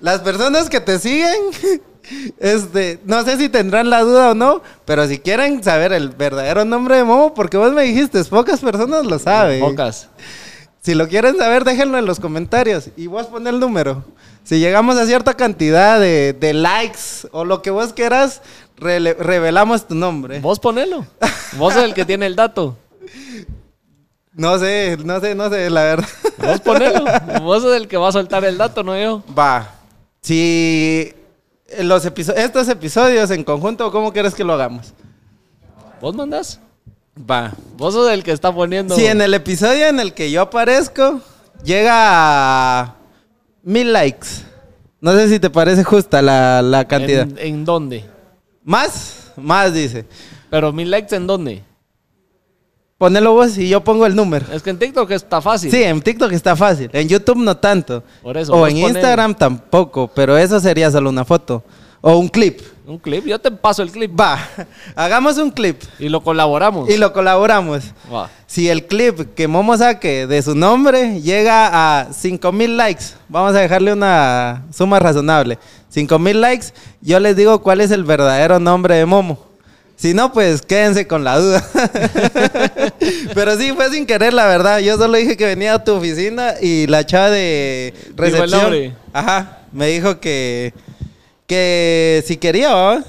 Las 0.00 0.20
personas 0.20 0.68
que 0.68 0.80
te 0.80 0.98
siguen, 0.98 1.40
este, 2.38 3.00
no 3.04 3.24
sé 3.24 3.36
si 3.38 3.48
tendrán 3.48 3.88
la 3.88 4.00
duda 4.02 4.32
o 4.32 4.34
no, 4.34 4.62
pero 4.84 5.06
si 5.08 5.18
quieren 5.18 5.62
saber 5.62 5.92
el 5.92 6.10
verdadero 6.10 6.64
nombre 6.64 6.96
de 6.96 7.04
Momo, 7.04 7.32
porque 7.34 7.56
vos 7.56 7.72
me 7.72 7.82
dijiste, 7.84 8.22
pocas 8.24 8.60
personas 8.60 9.06
lo 9.06 9.18
saben. 9.18 9.60
Pocas. 9.60 10.08
Si 10.82 10.94
lo 10.94 11.08
quieren 11.08 11.36
saber, 11.36 11.64
déjenlo 11.64 11.98
en 11.98 12.06
los 12.06 12.20
comentarios 12.20 12.90
y 12.96 13.06
vos 13.08 13.26
pon 13.26 13.46
el 13.46 13.58
número. 13.58 14.04
Si 14.46 14.60
llegamos 14.60 14.96
a 14.96 15.06
cierta 15.06 15.34
cantidad 15.34 15.98
de, 15.98 16.32
de 16.32 16.52
likes 16.54 17.26
o 17.32 17.44
lo 17.44 17.62
que 17.62 17.72
vos 17.72 17.92
quieras, 17.92 18.42
revelamos 18.76 19.88
tu 19.88 19.96
nombre. 19.96 20.38
Vos 20.38 20.60
ponelo. 20.60 21.04
Vos 21.58 21.74
sos 21.74 21.82
el 21.82 21.94
que 21.94 22.04
tiene 22.04 22.26
el 22.26 22.36
dato. 22.36 22.76
No 24.34 24.56
sé, 24.60 24.98
no 25.04 25.18
sé, 25.18 25.34
no 25.34 25.50
sé, 25.50 25.68
la 25.68 25.82
verdad. 25.82 26.08
Vos 26.38 26.60
ponelo. 26.60 27.04
Vos 27.42 27.62
sos 27.64 27.74
el 27.74 27.88
que 27.88 27.96
va 27.96 28.10
a 28.10 28.12
soltar 28.12 28.44
el 28.44 28.56
dato, 28.56 28.84
no 28.84 28.96
yo. 28.96 29.24
Va. 29.36 29.68
Si 30.20 31.12
los 31.80 32.04
estos 32.04 32.68
episodios 32.68 33.32
en 33.32 33.42
conjunto, 33.42 33.90
¿cómo 33.90 34.12
quieres 34.12 34.32
que 34.32 34.44
lo 34.44 34.52
hagamos? 34.52 34.94
¿Vos 36.00 36.14
mandás? 36.14 36.60
Va. 37.18 37.52
Vos 37.76 37.94
sos 37.94 38.08
el 38.12 38.22
que 38.22 38.30
está 38.30 38.54
poniendo. 38.54 38.94
Si 38.94 39.06
en 39.06 39.20
el 39.22 39.34
episodio 39.34 39.88
en 39.88 39.98
el 39.98 40.14
que 40.14 40.30
yo 40.30 40.42
aparezco 40.42 41.20
llega 41.64 42.80
a 42.82 42.94
mil 43.66 43.92
likes. 43.92 44.28
No 45.00 45.12
sé 45.12 45.28
si 45.28 45.38
te 45.38 45.50
parece 45.50 45.84
justa 45.84 46.22
la, 46.22 46.62
la 46.62 46.86
cantidad. 46.86 47.22
¿En, 47.22 47.38
en 47.38 47.64
dónde? 47.64 48.04
Más, 48.64 49.32
más 49.36 49.74
dice. 49.74 50.06
Pero 50.48 50.72
mil 50.72 50.90
likes 50.90 51.14
en 51.14 51.26
dónde? 51.26 51.62
Ponelo 52.96 53.32
vos 53.34 53.58
y 53.58 53.68
yo 53.68 53.84
pongo 53.84 54.06
el 54.06 54.16
número. 54.16 54.46
Es 54.52 54.62
que 54.62 54.70
en 54.70 54.78
TikTok 54.78 55.10
está 55.10 55.42
fácil. 55.42 55.70
Sí, 55.70 55.82
en 55.82 56.00
TikTok 56.00 56.32
está 56.32 56.56
fácil. 56.56 56.88
En 56.92 57.06
YouTube 57.08 57.36
no 57.38 57.56
tanto. 57.56 58.02
Por 58.22 58.38
eso, 58.38 58.54
O 58.54 58.66
en 58.66 58.78
Instagram 58.78 59.34
tampoco. 59.34 60.08
Pero 60.14 60.38
eso 60.38 60.58
sería 60.60 60.90
solo 60.90 61.10
una 61.10 61.24
foto. 61.24 61.62
O 62.00 62.16
un 62.16 62.28
clip. 62.28 62.60
Un 62.86 62.98
clip. 62.98 63.26
Yo 63.26 63.38
te 63.40 63.50
paso 63.50 63.82
el 63.82 63.90
clip. 63.90 64.18
Va. 64.18 64.38
Hagamos 64.94 65.36
un 65.38 65.50
clip. 65.50 65.82
Y 65.98 66.08
lo 66.08 66.22
colaboramos. 66.22 66.88
Y 66.88 66.96
lo 66.96 67.12
colaboramos. 67.12 67.82
Va. 68.12 68.30
Si 68.46 68.68
el 68.68 68.86
clip 68.86 69.34
que 69.34 69.48
Momo 69.48 69.76
saque 69.76 70.28
de 70.28 70.40
su 70.40 70.54
nombre 70.54 71.20
llega 71.20 71.68
a 72.00 72.12
5000 72.12 72.76
likes, 72.76 73.04
vamos 73.28 73.56
a 73.56 73.58
dejarle 73.58 73.92
una 73.92 74.64
suma 74.72 75.00
razonable. 75.00 75.58
5000 75.88 76.40
likes, 76.40 76.66
yo 77.00 77.18
les 77.18 77.34
digo 77.34 77.60
cuál 77.60 77.80
es 77.80 77.90
el 77.90 78.04
verdadero 78.04 78.60
nombre 78.60 78.94
de 78.94 79.04
Momo. 79.04 79.44
Si 79.96 80.12
no, 80.12 80.30
pues 80.32 80.62
quédense 80.62 81.08
con 81.08 81.24
la 81.24 81.38
duda. 81.38 81.64
Pero 83.34 83.56
sí, 83.56 83.72
fue 83.72 83.90
sin 83.90 84.06
querer, 84.06 84.32
la 84.32 84.46
verdad. 84.46 84.78
Yo 84.78 84.96
solo 84.98 85.16
dije 85.16 85.36
que 85.36 85.46
venía 85.46 85.74
a 85.74 85.82
tu 85.82 85.94
oficina 85.94 86.54
y 86.60 86.86
la 86.86 87.04
chava 87.04 87.30
de 87.30 87.94
recepción. 88.14 88.94
Ajá, 89.12 89.62
me 89.72 89.88
dijo 89.88 90.20
que, 90.20 90.74
que 91.46 92.22
si 92.26 92.36
quería, 92.36 92.74
¿va? 92.74 93.04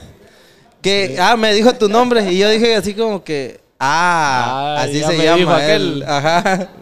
Que, 0.81 1.17
ah, 1.19 1.35
me 1.35 1.53
dijo 1.53 1.73
tu 1.73 1.89
nombre 1.89 2.31
y 2.31 2.37
yo 2.37 2.49
dije 2.49 2.75
así 2.75 2.93
como 2.93 3.23
que, 3.23 3.59
ah, 3.79 4.75
Ah, 4.77 4.83
así 4.83 5.01
se 5.03 5.17
llama 5.17 5.65
él. 5.65 6.03
Ajá. 6.07 6.69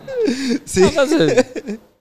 Sí. 0.65 0.81
Entonces, 0.83 1.45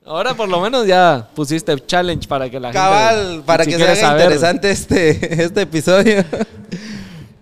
ahora 0.06 0.32
por 0.32 0.48
lo 0.48 0.58
menos 0.58 0.86
ya 0.86 1.28
pusiste 1.34 1.76
challenge 1.86 2.26
para 2.26 2.48
que 2.48 2.58
la 2.58 2.70
Cabal, 2.70 3.26
gente. 3.32 3.42
para 3.44 3.64
si 3.64 3.70
que 3.70 3.76
se 3.76 3.84
quiere 3.84 3.92
haga 3.92 4.00
saber. 4.00 4.22
interesante 4.22 4.70
este, 4.70 5.42
este 5.44 5.60
episodio. 5.60 6.24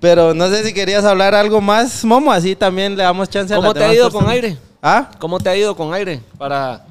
Pero 0.01 0.35
no 0.35 0.49
sé 0.51 0.65
si 0.65 0.75
querías 0.75 1.05
hablar 1.05 1.37
algo 1.37 1.61
más, 1.61 2.05
Momo, 2.05 2.33
así 2.33 2.57
también 2.57 2.97
le 2.97 3.05
damos 3.05 3.31
chance 3.31 3.55
a 3.55 3.57
¿Cómo 3.59 3.69
las 3.69 3.75
te 3.79 3.85
ha 3.85 3.95
ido 3.95 4.11
con 4.11 4.29
aire? 4.29 4.57
¿Ah? 4.83 5.09
¿Cómo 5.21 5.39
te 5.39 5.49
ha 5.51 5.57
ido 5.57 5.77
con 5.77 5.95
aire? 5.95 6.21
Para, 6.37 6.85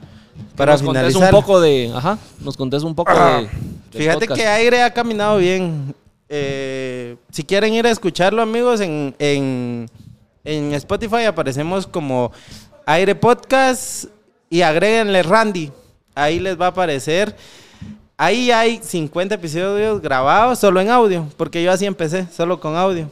Para 0.56 0.74
nos 0.74 0.82
contés 0.82 1.14
finalizar. 1.14 1.34
un 1.34 1.42
poco 1.42 1.62
de. 1.62 1.92
Ajá, 1.94 2.18
nos 2.40 2.58
contés 2.58 2.84
un 2.84 2.96
poco 2.96 3.14
de. 3.14 3.42
del 3.42 3.50
Fíjate 3.92 4.28
podcast. 4.28 4.42
que 4.42 4.48
Aire 4.48 4.84
ha 4.84 4.94
caminado 4.94 5.38
bien. 5.38 5.94
Eh, 6.30 7.18
si 7.32 7.44
quieren 7.44 7.74
ir 7.74 7.86
a 7.86 7.92
escucharlo, 7.92 8.42
amigos, 8.42 8.80
en, 8.80 9.14
en, 9.20 9.90
en 10.46 10.74
Spotify 10.74 11.26
aparecemos 11.26 11.86
como 11.86 12.32
Aire 12.86 13.16
Podcast 13.16 14.06
y 14.50 14.62
agréguenle 14.62 15.24
Randy. 15.24 15.72
Ahí 16.16 16.40
les 16.40 16.60
va 16.60 16.68
a 16.68 16.70
aparecer. 16.70 17.36
Ahí 18.18 18.52
hay 18.52 18.80
50 18.84 19.36
episodios 19.36 20.02
grabados 20.02 20.60
solo 20.60 20.80
en 20.80 20.90
audio, 20.90 21.28
porque 21.38 21.64
yo 21.64 21.72
así 21.72 21.86
empecé, 21.86 22.28
solo 22.32 22.60
con 22.60 22.76
audio. 22.76 23.10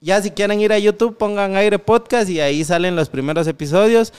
Ya 0.00 0.20
si 0.20 0.30
quieren 0.30 0.60
ir 0.60 0.72
a 0.72 0.78
YouTube, 0.78 1.16
pongan 1.16 1.56
Aire 1.56 1.78
Podcast 1.78 2.28
y 2.28 2.40
ahí 2.40 2.62
salen 2.64 2.94
los 2.96 3.08
primeros 3.08 3.46
episodios. 3.46 4.12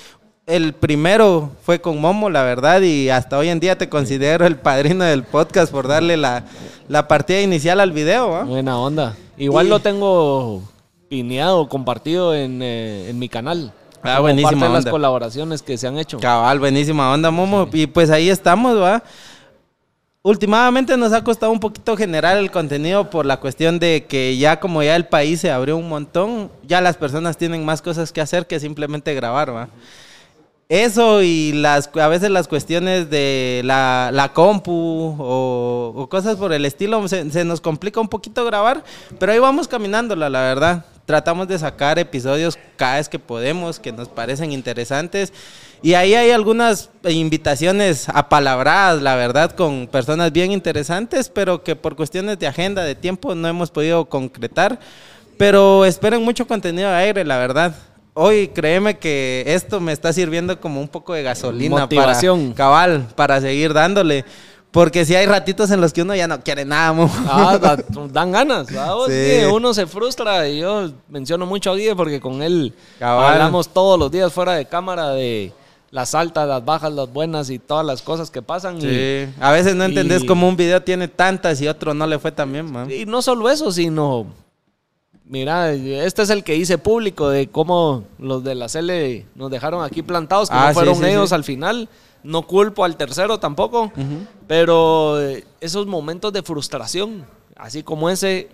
El 0.45 0.74
primero 0.74 1.52
fue 1.64 1.80
con 1.80 2.02
Momo, 2.02 2.30
la 2.30 2.44
verdad, 2.44 2.82
y 2.82 3.10
hasta 3.10 3.38
hoy 3.38 3.48
en 3.48 3.61
día 3.61 3.78
te 3.78 3.88
considero 3.88 4.45
el 4.45 4.57
padrino 4.57 5.06
del 5.06 5.24
podcast 5.24 5.72
por 5.72 5.88
darle 5.88 6.18
la, 6.18 6.44
la 6.90 7.07
partida 7.07 7.40
inicial 7.41 7.80
al 7.80 7.94
video. 7.94 8.30
¿va? 8.30 8.44
Buena 8.44 8.78
onda. 8.78 9.15
Igual 9.38 9.68
Y- 9.68 9.70
lo 9.70 9.80
tengo 9.80 10.61
pineado, 11.07 11.70
compartido 11.70 12.36
en, 12.36 12.61
eh, 12.61 13.10
en 13.10 13.20
mi 13.20 13.30
canal. 13.30 13.72
Ah, 14.02 14.15
Como 14.15 14.24
buenísima 14.24 14.52
parte 14.52 14.68
de 14.68 14.74
las 14.84 14.86
colaboraciones 14.91 15.61
que 15.61 15.78
se 15.78 15.88
han 15.88 15.98
hecho. 15.98 16.20
Cabal, 16.20 16.60
buenísima 16.60 17.10
onda, 17.14 17.32
Momo. 17.32 17.70
Y 17.72 17.88
pues 17.88 18.10
ahí 18.10 18.30
estamos, 18.30 18.78
¿va? 18.78 19.02
Últimamente 20.24 20.98
nos 20.98 21.14
ha 21.14 21.24
costado 21.24 21.53
un 21.53 21.60
poquito 21.61 21.95
generar 21.95 22.36
el 22.36 22.52
contenido 22.52 23.10
por 23.10 23.26
la 23.26 23.40
cuestión 23.40 23.80
de 23.80 24.06
que 24.10 24.36
ya 24.38 24.60
como 24.60 24.84
ya 24.84 24.98
el 24.98 25.06
país 25.06 25.40
se 25.40 25.52
abrió 25.52 25.78
un 25.78 25.88
montón, 25.88 26.52
ya 26.68 26.82
las 26.82 26.98
personas 26.98 27.38
tienen 27.38 27.64
más 27.64 27.82
cosas 27.82 28.11
que 28.11 28.20
hacer 28.20 28.45
que 28.45 28.60
simplemente 28.60 29.14
grabar, 29.14 29.53
¿va? 29.56 29.70
Eso 30.74 31.22
y 31.22 31.52
las 31.52 31.88
a 31.94 32.08
veces 32.08 32.32
las 32.32 32.48
cuestiones 32.48 33.08
de 33.12 33.62
la, 33.64 34.10
la 34.12 34.34
compu 34.34 35.16
o, 35.20 36.08
cosas 36.10 36.36
por 36.38 36.52
el 36.52 36.66
estilo, 36.66 37.08
se, 37.08 37.30
se 37.30 37.45
nos 37.45 37.62
complica 37.62 38.02
un 38.02 38.08
poquito 38.08 38.44
grabar, 38.44 38.84
pero 39.20 39.32
ahí 39.32 39.38
vamos 39.38 39.68
caminándola, 39.68 40.32
la 40.32 40.41
verdad. 40.41 40.86
Tratamos 41.06 41.48
de 41.48 41.60
sacar 41.60 42.00
episodios 42.00 42.58
cada 42.76 42.95
vez 42.95 43.08
que 43.08 43.20
podemos, 43.20 43.80
que 43.80 43.91
nos 43.91 44.08
parecen 44.08 44.52
interesantes. 44.52 45.32
Y 45.84 45.94
ahí 45.94 46.16
hay 46.16 46.32
algunas 46.32 46.90
invitaciones 47.08 48.10
apalabradas, 48.10 49.00
la 49.00 49.16
verdad, 49.16 49.52
con 49.52 49.86
personas 49.86 50.32
bien 50.32 50.52
interesantes, 50.52 51.30
pero 51.30 51.64
que 51.64 51.76
por 51.76 51.95
cuestiones 51.95 52.40
de 52.40 52.48
agenda, 52.48 52.84
de 52.84 52.95
tiempo, 52.95 53.36
no 53.36 53.48
hemos 53.48 53.70
podido 53.70 54.06
concretar. 54.06 54.80
Pero 55.38 55.86
esperen 55.86 56.24
mucho 56.24 56.48
contenido 56.48 56.90
de 56.90 56.95
aire, 56.95 57.26
la 57.26 57.38
verdad. 57.38 57.76
Hoy 58.14 58.49
créeme 58.49 58.98
que 58.98 59.44
esto 59.48 59.80
me 59.80 59.91
está 59.91 60.14
sirviendo 60.14 60.60
como 60.60 60.80
un 60.81 60.88
poco 60.88 61.14
de 61.14 61.23
gasolina 61.23 61.80
Motivación. 61.81 62.45
para 62.48 62.56
cabal, 62.56 63.07
para 63.15 63.41
seguir 63.41 63.73
dándole. 63.73 64.26
Porque 64.72 65.06
si 65.06 65.14
hay 65.15 65.27
ratitos 65.27 65.69
en 65.69 65.80
los 65.81 65.94
que 65.94 66.02
uno 66.02 66.15
ya 66.15 66.27
no 66.27 66.41
quiere 66.41 66.65
nada, 66.65 66.94
mo. 66.94 67.07
Ah, 67.27 67.57
da- 67.61 67.77
dan 68.11 68.31
ganas. 68.31 68.68
Uno 69.52 69.72
se 69.73 69.85
frustra 69.85 70.48
y 70.49 70.60
yo 70.61 70.90
menciono 71.10 71.45
mucho 71.45 71.72
a 71.72 71.76
Guille 71.76 71.95
porque 71.95 72.19
con 72.19 72.41
él 72.41 72.73
Cabal. 72.98 73.34
hablamos 73.34 73.69
todos 73.69 73.99
los 73.99 74.10
días 74.10 74.34
fuera 74.34 74.53
de 74.53 74.65
cámara 74.65 75.11
de 75.11 75.52
las 75.91 76.15
altas, 76.15 76.48
las 76.48 76.65
bajas, 76.65 76.91
las 76.91 77.07
buenas 77.14 77.52
y 77.52 77.60
todas 77.60 77.85
las 77.85 78.02
cosas 78.02 78.31
que 78.31 78.41
pasan. 78.41 78.77
y- 78.80 78.81
Sí. 78.81 79.27
A 79.40 79.52
veces 79.52 79.76
no 79.76 79.84
entendés 79.84 80.23
y- 80.23 80.26
cómo 80.26 80.48
un 80.49 80.56
video 80.57 80.81
tiene 80.81 81.07
tantas 81.07 81.61
y 81.61 81.68
otro 81.68 81.94
no 81.94 82.07
le 82.07 82.18
fue 82.18 82.31
tan 82.31 82.52
bien, 82.52 82.72
man. 82.72 82.90
Y 82.90 83.06
no 83.06 83.22
solo 83.22 83.52
eso, 83.52 83.72
sino, 83.72 84.26
mira, 85.34 85.72
este 85.73 86.22
es 86.22 86.30
el 86.30 86.43
que 86.43 86.55
hice 86.55 86.77
público 86.77 87.27
de 87.27 87.47
cómo 87.47 88.03
los 88.19 88.43
de 88.43 88.53
la 88.53 88.68
CL 88.68 89.26
nos 89.34 89.49
dejaron 89.49 89.84
aquí 89.84 90.03
plantados, 90.03 90.47
que 90.47 90.55
Ah, 90.55 90.68
no 90.68 90.73
fueron 90.76 90.95
sí, 90.97 91.05
ellos 91.05 91.30
sí. 91.30 91.35
al 91.35 91.43
final. 91.43 91.89
No 92.22 92.43
culpo 92.47 92.85
al 92.85 92.95
tercero 92.95 93.38
tampoco, 93.39 93.91
pero 94.47 95.19
eh, 95.19 95.43
esos 95.60 95.88
momentos 95.88 96.31
de 96.31 96.41
frustración, 96.43 97.26
así 97.57 97.81
como 97.84 98.10
ese, 98.10 98.47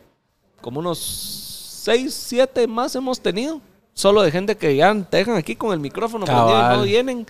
como 0.61 0.79
unos 0.79 0.97
seis, 0.97 2.13
siete 2.15 2.65
más 2.65 2.95
hemos 2.95 3.19
tenido, 3.19 3.61
solo 3.93 4.21
de 4.23 4.31
gente 4.31 4.55
que 4.57 4.75
ya 4.75 4.95
te 5.03 5.17
dejan 5.17 5.35
aquí 5.35 5.55
con 5.55 5.71
el 5.73 5.79
micrófono 5.79 6.25
y 6.25 6.29
no 6.77 6.81
vienen. 6.83 7.27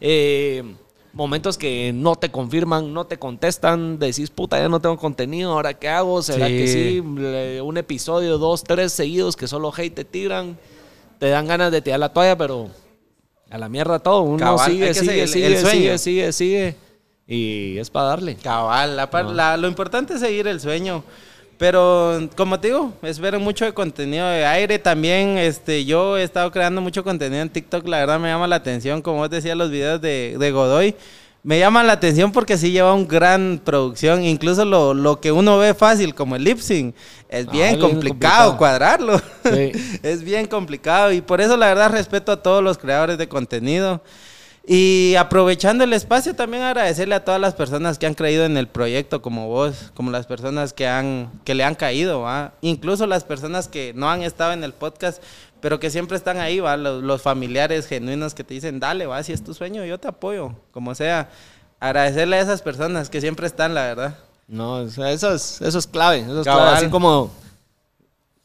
Eh, 0.00 0.76
momentos 1.14 1.56
que 1.56 1.92
no 1.94 2.16
te 2.16 2.30
confirman, 2.30 2.92
no 2.92 3.06
te 3.06 3.18
contestan, 3.18 3.98
decís, 3.98 4.30
puta, 4.30 4.58
ya 4.58 4.68
no 4.68 4.80
tengo 4.80 4.96
contenido, 4.98 5.52
¿ahora 5.52 5.74
qué 5.74 5.88
hago? 5.88 6.22
¿Será 6.22 6.48
Sí. 6.48 6.52
que 6.58 6.68
sí? 6.68 7.00
Un 7.60 7.76
episodio, 7.78 8.36
dos, 8.38 8.64
tres 8.64 8.92
seguidos 8.92 9.36
que 9.36 9.46
solo 9.48 9.72
hate 9.76 9.94
te 9.94 10.04
tiran, 10.04 10.58
te 11.18 11.28
dan 11.28 11.46
ganas 11.46 11.70
de 11.72 11.80
tirar 11.80 12.00
la 12.00 12.12
toalla, 12.12 12.36
pero 12.36 12.68
a 13.50 13.58
la 13.58 13.68
mierda 13.68 13.98
todo. 14.00 14.22
Uno 14.22 14.38
Cabal, 14.38 14.70
sigue, 14.70 14.92
sigue, 14.94 15.26
sigue, 15.28 15.46
el 15.46 15.66
sigue, 15.66 15.98
sigue, 15.98 16.32
sigue. 16.32 16.76
Y 17.26 17.78
es 17.78 17.88
para 17.88 18.08
darle. 18.08 18.34
Cabal, 18.36 18.96
la 18.96 19.06
No. 19.06 19.32
la- 19.32 19.56
lo 19.56 19.68
importante 19.68 20.14
es 20.14 20.20
seguir 20.20 20.46
el 20.48 20.60
sueño. 20.60 21.04
Pero 21.58 22.28
como 22.36 22.58
te 22.58 22.68
digo, 22.68 22.92
esperen 23.02 23.40
mucho 23.42 23.64
de 23.64 23.72
contenido 23.72 24.26
de 24.28 24.44
aire. 24.44 24.78
También 24.78 25.38
este, 25.38 25.84
yo 25.84 26.16
he 26.18 26.22
estado 26.22 26.50
creando 26.50 26.80
mucho 26.80 27.04
contenido 27.04 27.42
en 27.42 27.48
TikTok. 27.50 27.86
La 27.86 27.98
verdad 27.98 28.18
me 28.18 28.28
llama 28.28 28.46
la 28.46 28.56
atención, 28.56 29.00
como 29.02 29.18
vos 29.18 29.30
decías, 29.30 29.56
los 29.56 29.70
videos 29.70 30.00
de, 30.00 30.36
de 30.38 30.50
Godoy. 30.50 30.94
Me 31.42 31.58
llama 31.58 31.82
la 31.84 31.92
atención 31.92 32.32
porque 32.32 32.56
sí 32.56 32.70
lleva 32.70 32.94
un 32.94 33.06
gran 33.06 33.60
producción. 33.62 34.24
Incluso 34.24 34.64
lo, 34.64 34.94
lo 34.94 35.20
que 35.20 35.30
uno 35.30 35.58
ve 35.58 35.74
fácil, 35.74 36.14
como 36.14 36.36
el 36.36 36.44
lip 36.44 36.58
sync, 36.58 36.94
es 37.28 37.46
Ah, 37.46 37.50
bien 37.52 37.78
complicado 37.78 37.90
complicado. 38.52 38.56
cuadrarlo. 38.56 39.20
Sí. 39.44 39.72
es 40.02 40.22
bien 40.24 40.46
complicado. 40.46 41.12
Y 41.12 41.20
por 41.20 41.40
eso 41.42 41.56
la 41.58 41.66
verdad 41.66 41.90
respeto 41.92 42.32
a 42.32 42.42
todos 42.42 42.64
los 42.64 42.78
creadores 42.78 43.18
de 43.18 43.28
contenido. 43.28 44.00
Y 44.66 45.14
aprovechando 45.16 45.84
el 45.84 45.92
espacio, 45.92 46.34
también 46.34 46.62
agradecerle 46.62 47.14
a 47.14 47.24
todas 47.24 47.38
las 47.40 47.54
personas 47.54 47.98
que 47.98 48.06
han 48.06 48.14
creído 48.14 48.46
en 48.46 48.56
el 48.56 48.66
proyecto, 48.66 49.20
como 49.20 49.48
vos, 49.48 49.92
como 49.94 50.10
las 50.10 50.26
personas 50.26 50.72
que, 50.72 50.88
han, 50.88 51.30
que 51.44 51.54
le 51.54 51.64
han 51.64 51.74
caído, 51.74 52.22
¿va? 52.22 52.54
incluso 52.62 53.06
las 53.06 53.24
personas 53.24 53.68
que 53.68 53.92
no 53.94 54.10
han 54.10 54.22
estado 54.22 54.52
en 54.52 54.64
el 54.64 54.72
podcast, 54.72 55.22
pero 55.60 55.78
que 55.80 55.90
siempre 55.90 56.16
están 56.16 56.38
ahí, 56.38 56.60
¿va? 56.60 56.78
Los, 56.78 57.02
los 57.02 57.20
familiares 57.20 57.86
genuinos 57.86 58.34
que 58.34 58.44
te 58.44 58.54
dicen, 58.54 58.80
dale, 58.80 59.06
va, 59.06 59.22
si 59.22 59.32
es 59.32 59.44
tu 59.44 59.52
sueño, 59.52 59.84
yo 59.84 59.98
te 59.98 60.08
apoyo, 60.08 60.54
como 60.72 60.94
sea. 60.94 61.28
Agradecerle 61.80 62.36
a 62.36 62.40
esas 62.40 62.62
personas 62.62 63.10
que 63.10 63.20
siempre 63.20 63.46
están, 63.46 63.74
la 63.74 63.82
verdad. 63.82 64.18
No, 64.46 64.76
o 64.76 64.88
sea, 64.88 65.10
eso 65.10 65.34
es, 65.34 65.60
eso 65.60 65.78
es 65.78 65.86
clave. 65.86 66.20
Eso 66.20 66.40
es 66.40 66.44
clave. 66.44 66.76
Así 66.76 66.88
como 66.88 67.30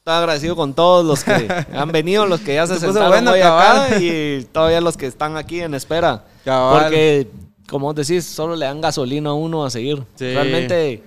estoy 0.10 0.22
agradecido 0.22 0.56
con 0.56 0.74
todos 0.74 1.06
los 1.06 1.24
que 1.24 1.48
han 1.74 1.92
venido, 1.92 2.26
los 2.26 2.42
que 2.42 2.56
ya 2.56 2.66
se 2.66 2.80
sentaron 2.80 3.10
bueno, 3.10 3.32
hoy 3.32 3.42
acá 3.42 4.00
y 4.00 4.44
todavía 4.52 4.82
los 4.82 4.98
que 4.98 5.06
están 5.06 5.38
aquí 5.38 5.62
en 5.62 5.76
espera. 5.76 6.26
Cabal. 6.44 6.82
Porque, 6.82 7.28
como 7.70 7.88
vos 7.88 7.96
decís, 7.96 8.26
solo 8.26 8.56
le 8.56 8.66
dan 8.66 8.82
gasolina 8.82 9.30
a 9.30 9.34
uno 9.34 9.64
a 9.64 9.70
seguir. 9.70 10.04
Sí. 10.16 10.34
Realmente, 10.34 11.04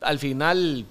al 0.00 0.18
final, 0.18 0.86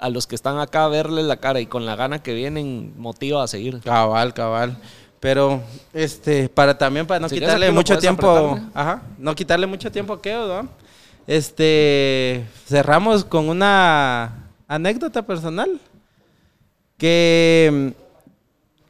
a 0.00 0.08
los 0.10 0.26
que 0.26 0.34
están 0.34 0.58
acá, 0.58 0.88
verles 0.88 1.24
la 1.26 1.36
cara 1.36 1.60
y 1.60 1.66
con 1.66 1.86
la 1.86 1.94
gana 1.94 2.20
que 2.20 2.34
vienen, 2.34 2.94
motiva 2.96 3.44
a 3.44 3.46
seguir. 3.46 3.80
Cabal, 3.80 4.34
cabal. 4.34 4.76
Pero, 5.20 5.62
este, 5.92 6.48
para 6.48 6.76
también, 6.76 7.06
para 7.06 7.20
no 7.20 7.28
Si 7.28 7.36
quitarle 7.36 7.70
mucho 7.70 7.96
tiempo, 7.98 8.58
ajá, 8.74 9.02
no 9.18 9.34
quitarle 9.34 9.66
mucho 9.66 9.90
tiempo 9.90 10.14
a 10.14 10.20
Keo, 10.20 10.46
¿no? 10.48 10.68
Este, 11.26 12.44
cerramos 12.66 13.24
con 13.24 13.48
una 13.48 14.50
anécdota 14.66 15.22
personal. 15.22 15.80
Que 16.98 17.70
mm, 17.72 18.02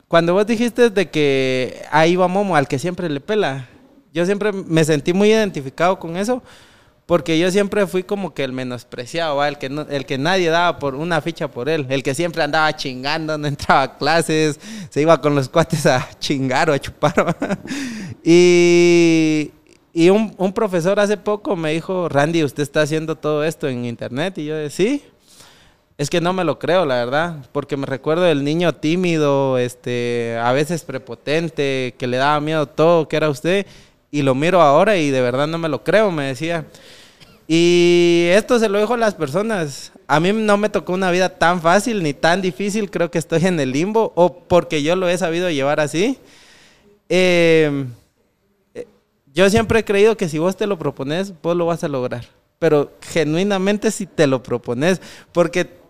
cuando 0.08 0.34
vos 0.34 0.46
dijiste 0.46 0.90
de 0.90 1.10
que 1.10 1.82
ahí 1.90 2.16
va 2.16 2.28
Momo, 2.28 2.56
al 2.56 2.68
que 2.68 2.78
siempre 2.78 3.08
le 3.08 3.20
pela, 3.20 3.68
yo 4.14 4.24
siempre 4.24 4.52
me 4.52 4.84
sentí 4.84 5.12
muy 5.12 5.30
identificado 5.30 5.98
con 5.98 6.16
eso. 6.16 6.42
Porque 7.06 7.38
yo 7.38 7.48
siempre 7.52 7.86
fui 7.86 8.02
como 8.02 8.34
que 8.34 8.42
el 8.42 8.52
menospreciado. 8.52 9.44
El, 9.44 9.58
que 9.58 9.68
no- 9.68 9.86
el 9.88 10.04
que 10.06 10.18
nadie 10.18 10.50
daba 10.50 10.80
por 10.80 10.96
una 10.96 11.20
ficha 11.20 11.46
por 11.46 11.68
él. 11.68 11.86
El 11.88 12.02
que 12.02 12.16
siempre 12.16 12.42
andaba 12.42 12.74
chingando, 12.74 13.38
no 13.38 13.46
entraba 13.46 13.82
a 13.82 13.96
clases, 13.96 14.58
se 14.90 15.02
iba 15.02 15.20
con 15.20 15.36
los 15.36 15.48
cuates 15.48 15.86
a 15.86 16.08
chingar 16.18 16.68
o 16.68 16.72
a 16.72 16.78
chupar. 16.80 17.36
Y, 18.28 19.52
y 19.92 20.10
un, 20.10 20.34
un 20.36 20.52
profesor 20.52 20.98
hace 20.98 21.16
poco 21.16 21.54
me 21.54 21.72
dijo, 21.72 22.08
Randy, 22.08 22.42
¿usted 22.42 22.64
está 22.64 22.82
haciendo 22.82 23.14
todo 23.14 23.44
esto 23.44 23.68
en 23.68 23.84
internet? 23.84 24.38
Y 24.38 24.46
yo 24.46 24.56
decía, 24.56 24.98
sí. 24.98 25.04
Es 25.98 26.10
que 26.10 26.20
no 26.20 26.34
me 26.34 26.44
lo 26.44 26.58
creo, 26.58 26.84
la 26.84 26.96
verdad, 26.96 27.46
porque 27.52 27.78
me 27.78 27.86
recuerdo 27.86 28.24
del 28.24 28.44
niño 28.44 28.74
tímido, 28.74 29.56
este, 29.56 30.38
a 30.42 30.52
veces 30.52 30.84
prepotente, 30.84 31.94
que 31.96 32.06
le 32.06 32.18
daba 32.18 32.38
miedo 32.40 32.66
todo, 32.66 33.08
que 33.08 33.16
era 33.16 33.30
usted, 33.30 33.66
y 34.10 34.20
lo 34.20 34.34
miro 34.34 34.60
ahora 34.60 34.98
y 34.98 35.10
de 35.10 35.22
verdad 35.22 35.46
no 35.46 35.56
me 35.56 35.70
lo 35.70 35.84
creo, 35.84 36.10
me 36.10 36.24
decía. 36.24 36.66
Y 37.48 38.26
esto 38.30 38.58
se 38.58 38.68
lo 38.68 38.78
dejo 38.78 38.94
a 38.94 38.98
las 38.98 39.14
personas. 39.14 39.92
A 40.06 40.20
mí 40.20 40.32
no 40.34 40.58
me 40.58 40.68
tocó 40.68 40.92
una 40.92 41.10
vida 41.10 41.30
tan 41.30 41.62
fácil 41.62 42.02
ni 42.02 42.12
tan 42.12 42.42
difícil, 42.42 42.90
creo 42.90 43.10
que 43.10 43.18
estoy 43.18 43.46
en 43.46 43.58
el 43.58 43.72
limbo, 43.72 44.12
o 44.16 44.40
porque 44.40 44.82
yo 44.82 44.96
lo 44.96 45.08
he 45.08 45.16
sabido 45.16 45.48
llevar 45.48 45.80
así. 45.80 46.18
Eh, 47.08 47.86
eh, 48.74 48.86
yo 49.32 49.48
siempre 49.48 49.78
he 49.78 49.84
creído 49.84 50.18
que 50.18 50.28
si 50.28 50.38
vos 50.38 50.58
te 50.58 50.66
lo 50.66 50.78
propones, 50.78 51.32
vos 51.40 51.56
lo 51.56 51.64
vas 51.64 51.82
a 51.84 51.88
lograr. 51.88 52.26
Pero 52.58 52.92
genuinamente 53.00 53.90
si 53.90 54.04
te 54.06 54.26
lo 54.26 54.42
propones, 54.42 55.00
porque 55.32 55.85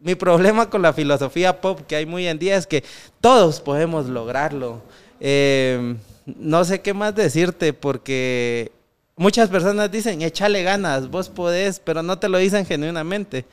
mi 0.00 0.14
problema 0.14 0.70
con 0.70 0.82
la 0.82 0.92
filosofía 0.92 1.60
pop 1.60 1.80
que 1.86 1.96
hay 1.96 2.06
muy 2.06 2.26
en 2.26 2.38
día 2.38 2.56
es 2.56 2.66
que 2.66 2.84
todos 3.20 3.60
podemos 3.60 4.06
lograrlo. 4.06 4.80
Eh, 5.20 5.96
no 6.26 6.64
sé 6.64 6.80
qué 6.80 6.94
más 6.94 7.14
decirte 7.14 7.72
porque 7.72 8.70
muchas 9.16 9.48
personas 9.48 9.90
dicen, 9.90 10.22
échale 10.22 10.62
ganas, 10.62 11.10
vos 11.10 11.28
podés, 11.28 11.80
pero 11.80 12.02
no 12.02 12.18
te 12.18 12.28
lo 12.28 12.38
dicen 12.38 12.64
genuinamente. 12.64 13.44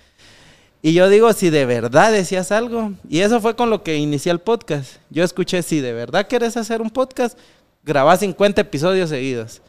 Y 0.81 0.93
yo 0.93 1.09
digo, 1.09 1.33
si 1.33 1.49
de 1.49 1.65
verdad 1.65 2.11
decías 2.11 2.51
algo, 2.51 2.91
y 3.09 3.21
eso 3.21 3.41
fue 3.41 3.55
con 3.55 3.71
lo 3.71 3.81
que 3.81 3.95
inicié 3.95 4.31
el 4.31 4.39
podcast. 4.39 4.97
Yo 5.09 5.23
escuché, 5.23 5.63
si 5.63 5.81
de 5.81 5.93
verdad 5.93 6.27
quieres 6.29 6.55
hacer 6.57 6.81
un 6.81 6.91
podcast, 6.91 7.37
grabá 7.83 8.15
50 8.15 8.61
episodios 8.61 9.09
seguidos, 9.09 9.61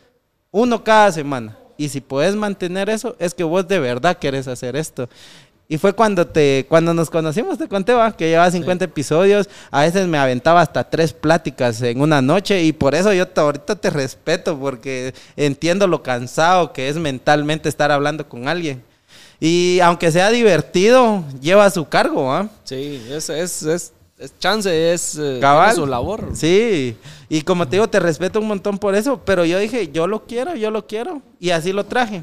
uno 0.51 0.85
cada 0.85 1.11
semana. 1.13 1.57
Y 1.79 1.89
si 1.89 2.01
puedes 2.01 2.35
mantener 2.35 2.89
eso, 2.89 3.17
es 3.19 3.35
que 3.35 3.45
vos 3.45 3.67
de 3.69 3.79
verdad 3.79 4.19
querés 4.19 4.49
hacer 4.49 4.77
esto. 4.77 5.09
Y 5.69 5.79
fue 5.79 5.93
cuando 5.95 6.27
te 6.27 6.65
cuando 6.69 6.95
nos 6.95 7.11
conocimos, 7.11 7.59
te 7.59 7.67
conté, 7.67 7.93
va, 7.93 8.17
que 8.17 8.29
llevaba 8.29 8.51
50 8.51 8.85
episodios, 8.85 9.49
a 9.73 9.81
veces 9.83 10.07
me 10.07 10.17
aventaba 10.17 10.61
hasta 10.61 10.89
tres 10.89 11.13
pláticas 11.13 11.83
en 11.83 12.01
una 12.01 12.23
noche 12.23 12.63
y 12.63 12.73
por 12.73 12.95
eso 12.95 13.13
yo 13.13 13.27
te- 13.27 13.41
ahorita 13.41 13.75
te 13.75 13.91
respeto, 13.91 14.57
porque 14.59 15.13
entiendo 15.37 15.89
lo 15.89 16.05
cansado 16.05 16.73
que 16.73 16.89
es 16.89 16.97
mentalmente 16.97 17.69
estar 17.69 17.91
hablando 17.91 18.29
con 18.29 18.47
alguien. 18.47 18.83
Y 19.41 19.81
aunque 19.81 20.11
sea 20.13 20.31
divertido, 20.31 21.25
lleva 21.41 21.69
su 21.71 21.87
cargo, 21.89 22.33
¿ah? 22.33 22.49
Sí, 22.65 23.05
es, 23.11 23.29
es, 23.29 23.63
es, 23.65 23.93
es 24.19 24.39
chance, 24.39 24.93
es 24.95 25.19
eh, 25.21 25.39
Cabal. 25.41 25.75
su 25.75 25.85
labor. 25.87 26.31
Sí, 26.33 26.97
y 27.29 27.43
como 27.43 27.67
te 27.67 27.75
digo, 27.77 27.89
te 27.89 27.99
respeto 28.01 28.39
un 28.41 28.47
montón 28.47 28.79
por 28.79 28.95
eso, 28.95 29.21
pero 29.25 29.45
yo 29.45 29.59
dije, 29.59 29.91
yo 29.93 30.07
lo 30.07 30.25
quiero, 30.27 30.55
yo 30.55 30.71
lo 30.71 30.87
quiero, 30.87 31.21
y 31.41 31.51
así 31.51 31.73
lo 31.73 31.85
traje. 31.85 32.23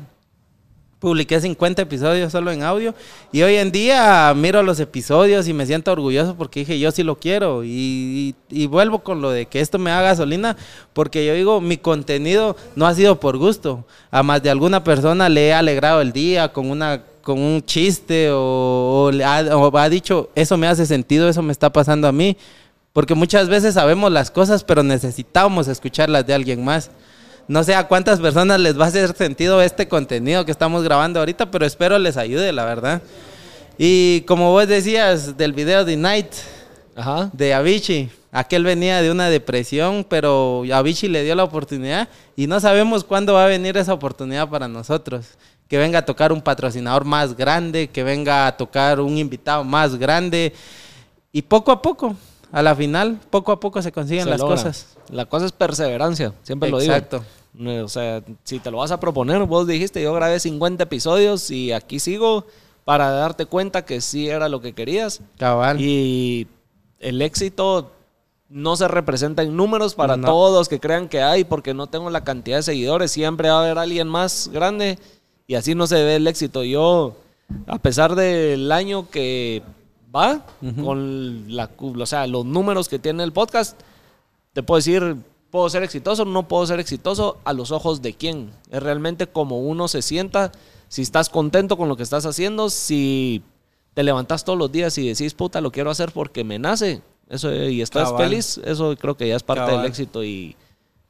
Publiqué 1.03 1.41
50 1.41 1.81
episodios 1.81 2.31
solo 2.31 2.49
en 2.49 2.63
audio 2.63 2.95
y 3.33 3.41
hoy 3.41 3.55
en 3.55 3.73
día 3.73 4.33
miro 4.33 4.63
los 4.63 4.79
episodios 4.79 5.49
y 5.49 5.53
me 5.53 5.65
siento 5.65 5.91
orgulloso 5.91 6.35
porque 6.37 6.61
dije, 6.61 6.79
yo 6.79 6.91
sí 6.91 7.03
lo 7.03 7.17
quiero 7.19 7.65
y, 7.65 8.33
y- 8.49 8.63
y 8.63 8.67
vuelvo 8.67 8.99
con 8.99 9.21
lo 9.21 9.29
de 9.29 9.45
que 9.47 9.59
esto 9.59 9.77
me 9.77 9.91
haga 9.91 10.03
gasolina 10.11 10.55
porque 10.93 11.25
yo 11.25 11.33
digo, 11.33 11.59
mi 11.59 11.75
contenido 11.75 12.55
no 12.77 12.87
ha 12.87 12.95
sido 12.95 13.19
por 13.19 13.35
gusto, 13.37 13.83
a 14.11 14.23
más 14.23 14.41
de 14.43 14.49
alguna 14.49 14.85
persona 14.85 15.27
le 15.27 15.49
he 15.49 15.53
alegrado 15.53 15.99
el 15.99 16.13
día 16.13 16.53
con 16.53 16.71
una 16.71 17.03
con 17.21 17.37
un 17.37 17.61
chiste 17.65 18.29
o, 18.31 18.37
o 18.37 19.11
ha, 19.25 19.57
o 19.57 19.77
ha 19.77 19.89
dicho, 19.89 20.29
eso 20.35 20.55
me 20.55 20.67
hace 20.67 20.85
sentido, 20.85 21.27
eso 21.27 21.41
me 21.41 21.51
está 21.51 21.69
pasando 21.71 22.07
a 22.07 22.13
mí. 22.13 22.37
Porque 22.93 23.13
muchas 23.15 23.49
veces 23.49 23.73
sabemos 23.73 24.09
las 24.11 24.29
cosas, 24.31 24.63
pero 24.63 24.83
necesitamos 24.83 25.67
escucharlas 25.67 26.25
de 26.27 26.33
alguien 26.33 26.63
más. 26.63 26.91
No 27.47 27.63
sé 27.63 27.75
a 27.75 27.87
cuántas 27.87 28.19
personas 28.19 28.59
les 28.59 28.79
va 28.79 28.85
a 28.85 28.87
hacer 28.87 29.13
sentido 29.15 29.61
este 29.61 29.87
contenido 29.87 30.45
que 30.45 30.51
estamos 30.51 30.83
grabando 30.83 31.19
ahorita, 31.19 31.51
pero 31.51 31.65
espero 31.65 31.99
les 31.99 32.15
ayude, 32.15 32.53
la 32.53 32.65
verdad. 32.65 33.01
Y 33.77 34.21
como 34.21 34.51
vos 34.51 34.67
decías 34.67 35.35
del 35.35 35.51
video 35.51 35.83
de 35.83 35.97
Night, 35.97 36.31
Ajá. 36.95 37.29
de 37.33 37.53
Avicii. 37.53 38.11
Aquel 38.31 38.63
venía 38.63 39.01
de 39.01 39.11
una 39.11 39.29
depresión, 39.29 40.05
pero 40.07 40.63
Avicii 40.71 41.09
le 41.09 41.23
dio 41.23 41.35
la 41.35 41.43
oportunidad 41.43 42.07
y 42.35 42.47
no 42.47 42.59
sabemos 42.59 43.03
cuándo 43.03 43.33
va 43.33 43.45
a 43.45 43.47
venir 43.47 43.77
esa 43.77 43.93
oportunidad 43.93 44.49
para 44.49 44.67
nosotros. 44.67 45.25
Que 45.67 45.77
venga 45.77 45.99
a 45.99 46.05
tocar 46.05 46.31
un 46.31 46.41
patrocinador 46.41 47.03
más 47.03 47.35
grande, 47.35 47.89
que 47.89 48.03
venga 48.03 48.47
a 48.47 48.55
tocar 48.57 48.99
un 48.99 49.17
invitado 49.17 49.63
más 49.63 49.95
grande. 49.95 50.53
Y 51.31 51.41
poco 51.41 51.71
a 51.71 51.81
poco, 51.81 52.15
a 52.53 52.61
la 52.61 52.73
final, 52.75 53.19
poco 53.29 53.51
a 53.51 53.59
poco 53.59 53.81
se 53.81 53.91
consiguen 53.91 54.23
Se 54.23 54.29
las 54.29 54.39
logra. 54.39 54.55
cosas. 54.55 54.95
La 55.09 55.25
cosa 55.25 55.45
es 55.47 55.51
perseverancia, 55.51 56.33
siempre 56.43 56.69
lo 56.69 56.79
digo. 56.79 56.93
Exacto. 56.93 57.23
Eh, 57.59 57.81
O 57.81 57.87
sea, 57.89 58.23
si 58.45 58.59
te 58.59 58.71
lo 58.71 58.77
vas 58.77 58.91
a 58.91 58.99
proponer, 58.99 59.43
vos 59.43 59.67
dijiste, 59.67 60.01
yo 60.01 60.13
grabé 60.13 60.39
50 60.39 60.83
episodios 60.85 61.51
y 61.51 61.71
aquí 61.73 61.99
sigo 61.99 62.45
para 62.85 63.09
darte 63.11 63.45
cuenta 63.45 63.83
que 63.85 63.99
sí 64.01 64.29
era 64.29 64.47
lo 64.49 64.61
que 64.61 64.73
querías. 64.73 65.21
Cabal. 65.37 65.79
Y 65.81 66.47
el 66.99 67.21
éxito 67.21 67.91
no 68.49 68.75
se 68.75 68.87
representa 68.87 69.41
en 69.41 69.55
números 69.55 69.95
para 69.95 70.15
No. 70.17 70.27
todos 70.27 70.69
que 70.69 70.79
crean 70.79 71.09
que 71.09 71.21
hay, 71.21 71.43
porque 71.43 71.73
no 71.73 71.87
tengo 71.87 72.09
la 72.09 72.23
cantidad 72.23 72.57
de 72.57 72.63
seguidores. 72.63 73.11
Siempre 73.11 73.49
va 73.49 73.57
a 73.57 73.63
haber 73.63 73.77
alguien 73.79 74.07
más 74.07 74.49
grande 74.53 74.99
y 75.47 75.55
así 75.55 75.73
no 75.75 75.87
se 75.87 76.03
ve 76.03 76.15
el 76.17 76.27
éxito. 76.27 76.63
Yo, 76.63 77.15
a 77.67 77.77
pesar 77.79 78.15
del 78.15 78.71
año 78.71 79.09
que 79.09 79.61
va, 80.15 80.45
con 80.83 81.45
la, 81.55 81.69
o 81.79 82.05
sea, 82.05 82.27
los 82.27 82.45
números 82.45 82.87
que 82.89 82.99
tiene 82.99 83.23
el 83.23 83.31
podcast, 83.33 83.79
te 84.53 84.61
puedo 84.63 84.77
decir, 84.77 85.15
puedo 85.49 85.69
ser 85.69 85.83
exitoso, 85.83 86.25
no 86.25 86.47
puedo 86.47 86.65
ser 86.65 86.79
exitoso 86.79 87.37
a 87.43 87.53
los 87.53 87.71
ojos 87.71 88.01
de 88.01 88.13
quién. 88.13 88.51
Es 88.71 88.81
realmente 88.83 89.27
como 89.27 89.59
uno 89.59 89.87
se 89.87 90.01
sienta, 90.01 90.51
si 90.87 91.01
estás 91.01 91.29
contento 91.29 91.77
con 91.77 91.89
lo 91.89 91.95
que 91.95 92.03
estás 92.03 92.25
haciendo, 92.25 92.69
si 92.69 93.41
te 93.93 94.03
levantas 94.03 94.43
todos 94.43 94.57
los 94.59 94.71
días 94.71 94.97
y 94.97 95.07
decís, 95.07 95.33
puta, 95.33 95.61
lo 95.61 95.71
quiero 95.71 95.89
hacer 95.91 96.11
porque 96.11 96.43
me 96.43 96.59
nace, 96.59 97.01
eso, 97.29 97.53
y 97.53 97.81
estás 97.81 98.09
Cabal. 98.11 98.27
feliz, 98.29 98.59
eso 98.65 98.95
creo 98.97 99.15
que 99.17 99.27
ya 99.27 99.35
es 99.35 99.43
parte 99.43 99.61
Cabal. 99.65 99.77
del 99.77 99.85
éxito 99.89 100.23
y, 100.23 100.55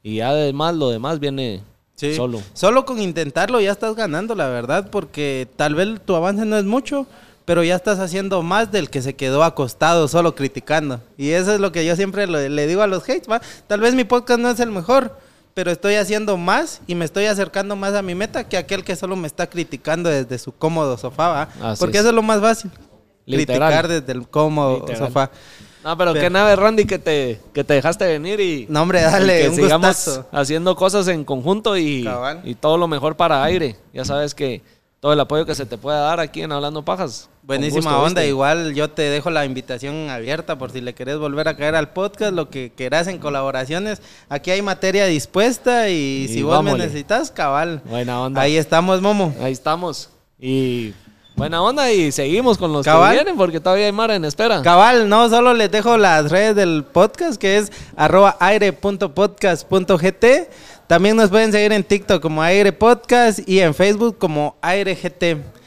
y 0.02 0.20
además 0.20 0.74
lo 0.74 0.88
demás 0.90 1.18
viene 1.20 1.62
Sí. 1.96 2.14
solo. 2.16 2.42
Solo 2.54 2.84
con 2.84 3.00
intentarlo 3.00 3.60
ya 3.60 3.70
estás 3.70 3.94
ganando, 3.94 4.34
la 4.34 4.48
verdad, 4.48 4.90
porque 4.90 5.46
tal 5.54 5.76
vez 5.76 6.00
tu 6.04 6.16
avance 6.16 6.44
no 6.44 6.56
es 6.58 6.64
mucho, 6.64 7.06
pero 7.44 7.62
ya 7.62 7.74
estás 7.76 7.98
haciendo 7.98 8.42
más 8.42 8.72
del 8.72 8.88
que 8.90 9.02
se 9.02 9.14
quedó 9.14 9.44
acostado 9.44 10.08
solo 10.08 10.34
criticando. 10.34 11.00
Y 11.18 11.30
eso 11.30 11.52
es 11.54 11.60
lo 11.60 11.72
que 11.72 11.84
yo 11.84 11.94
siempre 11.96 12.26
le 12.26 12.66
digo 12.66 12.82
a 12.82 12.86
los 12.86 13.02
hates, 13.04 13.28
¿va? 13.30 13.40
Tal 13.66 13.80
vez 13.80 13.94
mi 13.94 14.04
podcast 14.04 14.40
no 14.40 14.50
es 14.50 14.60
el 14.60 14.70
mejor, 14.70 15.18
pero 15.52 15.70
estoy 15.70 15.94
haciendo 15.96 16.36
más 16.36 16.80
y 16.86 16.94
me 16.94 17.04
estoy 17.04 17.26
acercando 17.26 17.76
más 17.76 17.94
a 17.94 18.02
mi 18.02 18.14
meta 18.14 18.48
que 18.48 18.56
aquel 18.56 18.82
que 18.82 18.96
solo 18.96 19.14
me 19.16 19.26
está 19.26 19.46
criticando 19.48 20.08
desde 20.08 20.38
su 20.38 20.52
cómodo 20.52 20.96
sofá, 20.96 21.28
¿va? 21.28 21.76
Porque 21.78 21.98
es. 21.98 22.00
eso 22.00 22.08
es 22.10 22.14
lo 22.14 22.22
más 22.22 22.40
fácil. 22.40 22.70
Literal. 23.26 23.70
Criticar 23.70 23.88
desde 23.88 24.12
el 24.12 24.28
cómodo 24.28 24.80
Literal. 24.80 24.98
sofá. 25.08 25.30
No, 25.84 25.98
pero, 25.98 26.12
Pero- 26.14 26.24
qué 26.24 26.30
nave, 26.30 26.56
Randy, 26.56 26.86
que 26.86 26.98
te, 26.98 27.40
que 27.52 27.62
te 27.62 27.74
dejaste 27.74 28.06
venir 28.06 28.40
y, 28.40 28.66
No, 28.70 28.80
hombre, 28.82 29.02
dale, 29.02 29.42
que 29.42 29.48
un 29.50 29.54
sigamos 29.56 29.88
gustazo. 29.88 30.26
haciendo 30.32 30.74
cosas 30.76 31.08
en 31.08 31.24
conjunto 31.24 31.76
y, 31.76 32.04
Cabal. 32.04 32.40
y 32.42 32.54
todo 32.54 32.78
lo 32.78 32.88
mejor 32.88 33.16
para 33.16 33.44
aire. 33.44 33.76
Ya 33.92 34.02
sabes 34.06 34.34
que 34.34 34.62
todo 35.00 35.12
el 35.12 35.20
apoyo 35.20 35.44
que 35.44 35.54
se 35.54 35.66
te 35.66 35.76
pueda 35.76 36.00
dar 36.00 36.20
aquí 36.20 36.40
en 36.40 36.52
Hablando 36.52 36.82
Pajas. 36.82 37.28
Buenísima 37.46 37.90
gusto, 37.90 38.02
onda, 38.02 38.24
igual 38.24 38.72
yo 38.74 38.88
te 38.88 39.02
dejo 39.02 39.30
la 39.30 39.44
invitación 39.44 40.08
abierta 40.08 40.56
por 40.56 40.70
si 40.70 40.80
le 40.80 40.94
querés 40.94 41.18
volver 41.18 41.46
a 41.48 41.56
caer 41.56 41.74
al 41.74 41.92
podcast, 41.92 42.32
lo 42.32 42.48
que 42.48 42.72
quieras 42.74 43.06
en 43.06 43.18
colaboraciones. 43.18 44.00
Aquí 44.30 44.50
hay 44.50 44.62
materia 44.62 45.04
dispuesta 45.04 45.90
y, 45.90 46.24
Y 46.24 46.28
si 46.28 46.42
vos 46.42 46.62
me 46.64 46.72
necesitas, 46.72 47.30
cabal. 47.30 47.82
Buena 47.84 48.22
onda. 48.22 48.40
Ahí 48.40 48.56
estamos, 48.56 49.02
Momo. 49.02 49.34
Ahí 49.42 49.52
estamos. 49.52 50.08
Y 50.40 50.94
buena 51.36 51.62
onda 51.62 51.92
y 51.92 52.12
seguimos 52.12 52.56
con 52.56 52.72
los 52.72 52.84
Cabal. 52.84 53.10
que 53.10 53.16
vienen 53.16 53.36
porque 53.36 53.60
todavía 53.60 53.86
hay 53.86 53.92
Mara 53.92 54.14
en 54.14 54.24
espera. 54.24 54.62
Cabal, 54.62 55.08
no, 55.08 55.28
solo 55.28 55.52
les 55.52 55.70
dejo 55.70 55.98
las 55.98 56.30
redes 56.30 56.56
del 56.56 56.82
podcast 56.84 57.38
que 57.38 57.58
es 57.58 57.70
arroba 57.94 58.38
aire.podcast.gt. 58.40 60.24
También 60.86 61.16
nos 61.16 61.28
pueden 61.30 61.52
seguir 61.52 61.72
en 61.72 61.84
TikTok 61.84 62.22
como 62.22 62.42
Aire 62.42 62.72
Podcast 62.72 63.40
y 63.46 63.60
en 63.60 63.74
Facebook 63.74 64.16
como 64.18 64.56
Aire 64.62 64.94
GT. 64.94 65.63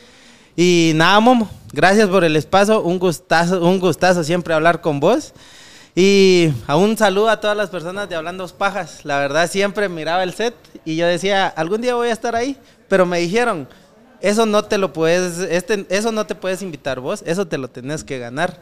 Y 0.60 0.94
nada, 0.96 1.20
Momo, 1.20 1.48
gracias 1.72 2.10
por 2.10 2.24
el 2.24 2.36
espacio, 2.36 2.82
un 2.82 2.98
gustazo, 2.98 3.62
un 3.64 3.80
gustazo 3.80 4.24
siempre 4.24 4.54
hablar 4.56 4.82
con 4.82 5.00
vos. 5.00 5.34
Y 5.96 6.50
a 6.68 6.76
un 6.76 6.98
saludo 6.98 7.30
a 7.30 7.40
todas 7.40 7.56
las 7.56 7.70
personas 7.70 8.10
de 8.10 8.16
Hablando 8.16 8.48
Pajas. 8.50 9.06
La 9.06 9.20
verdad 9.20 9.50
siempre 9.50 9.88
miraba 9.88 10.24
el 10.24 10.34
set 10.34 10.56
y 10.84 10.96
yo 10.96 11.06
decía, 11.08 11.48
algún 11.48 11.82
día 11.82 11.94
voy 11.96 12.10
a 12.10 12.14
estar 12.14 12.36
ahí, 12.36 12.58
pero 12.88 13.06
me 13.06 13.20
dijeron, 13.20 13.68
eso 14.20 14.46
no 14.48 14.64
te 14.66 14.78
lo 14.80 14.94
puedes, 14.94 15.38
este, 15.40 15.86
eso 15.90 16.12
no 16.12 16.26
te 16.26 16.34
puedes 16.36 16.62
invitar 16.64 17.00
vos, 17.00 17.24
eso 17.26 17.48
te 17.48 17.58
lo 17.60 17.68
tenés 17.68 18.04
que 18.04 18.18
ganar. 18.20 18.60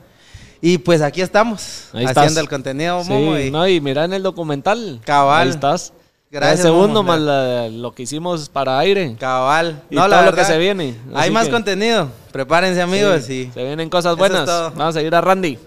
Y 0.61 0.77
pues 0.77 1.01
aquí 1.01 1.21
estamos, 1.21 1.89
Ahí 1.93 2.05
haciendo 2.05 2.21
estás. 2.23 2.37
el 2.37 2.49
contenido, 2.49 3.03
Sí, 3.03 3.09
Momo. 3.09 3.37
y- 3.37 3.51
no, 3.51 3.67
y 3.67 3.79
mira 3.81 4.03
en 4.05 4.13
el 4.13 4.23
documental. 4.23 4.99
Cabal. 5.05 5.43
Ahí 5.47 5.49
estás. 5.53 5.93
Gracias, 6.35 6.59
El 6.59 6.65
segundo 6.65 7.01
más 7.01 7.17
la- 7.21 7.69
lo 7.69 7.93
que 7.93 8.03
hicimos 8.03 8.49
para 8.49 8.77
aire. 8.79 9.15
Cabal. 9.17 9.81
Y 9.89 9.95
todo 9.95 10.07
lo 10.23 10.33
que 10.33 10.43
se 10.43 10.57
viene. 10.57 10.93
Hay 11.13 11.31
más 11.31 11.45
que- 11.45 11.51
contenido. 11.51 12.09
Prepárense, 12.33 12.81
amigos. 12.81 13.23
Sí, 13.23 13.47
y 13.49 13.53
Se 13.53 13.63
vienen 13.63 13.89
cosas 13.89 14.13
Eso 14.17 14.25
es 14.25 14.29
buenas. 14.31 14.45
todo. 14.45 14.71
Vamos 14.71 14.95
a 14.95 14.99
seguir 14.99 15.15
a 15.15 15.21
Randy. 15.21 15.57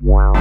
Wow. 0.00 0.32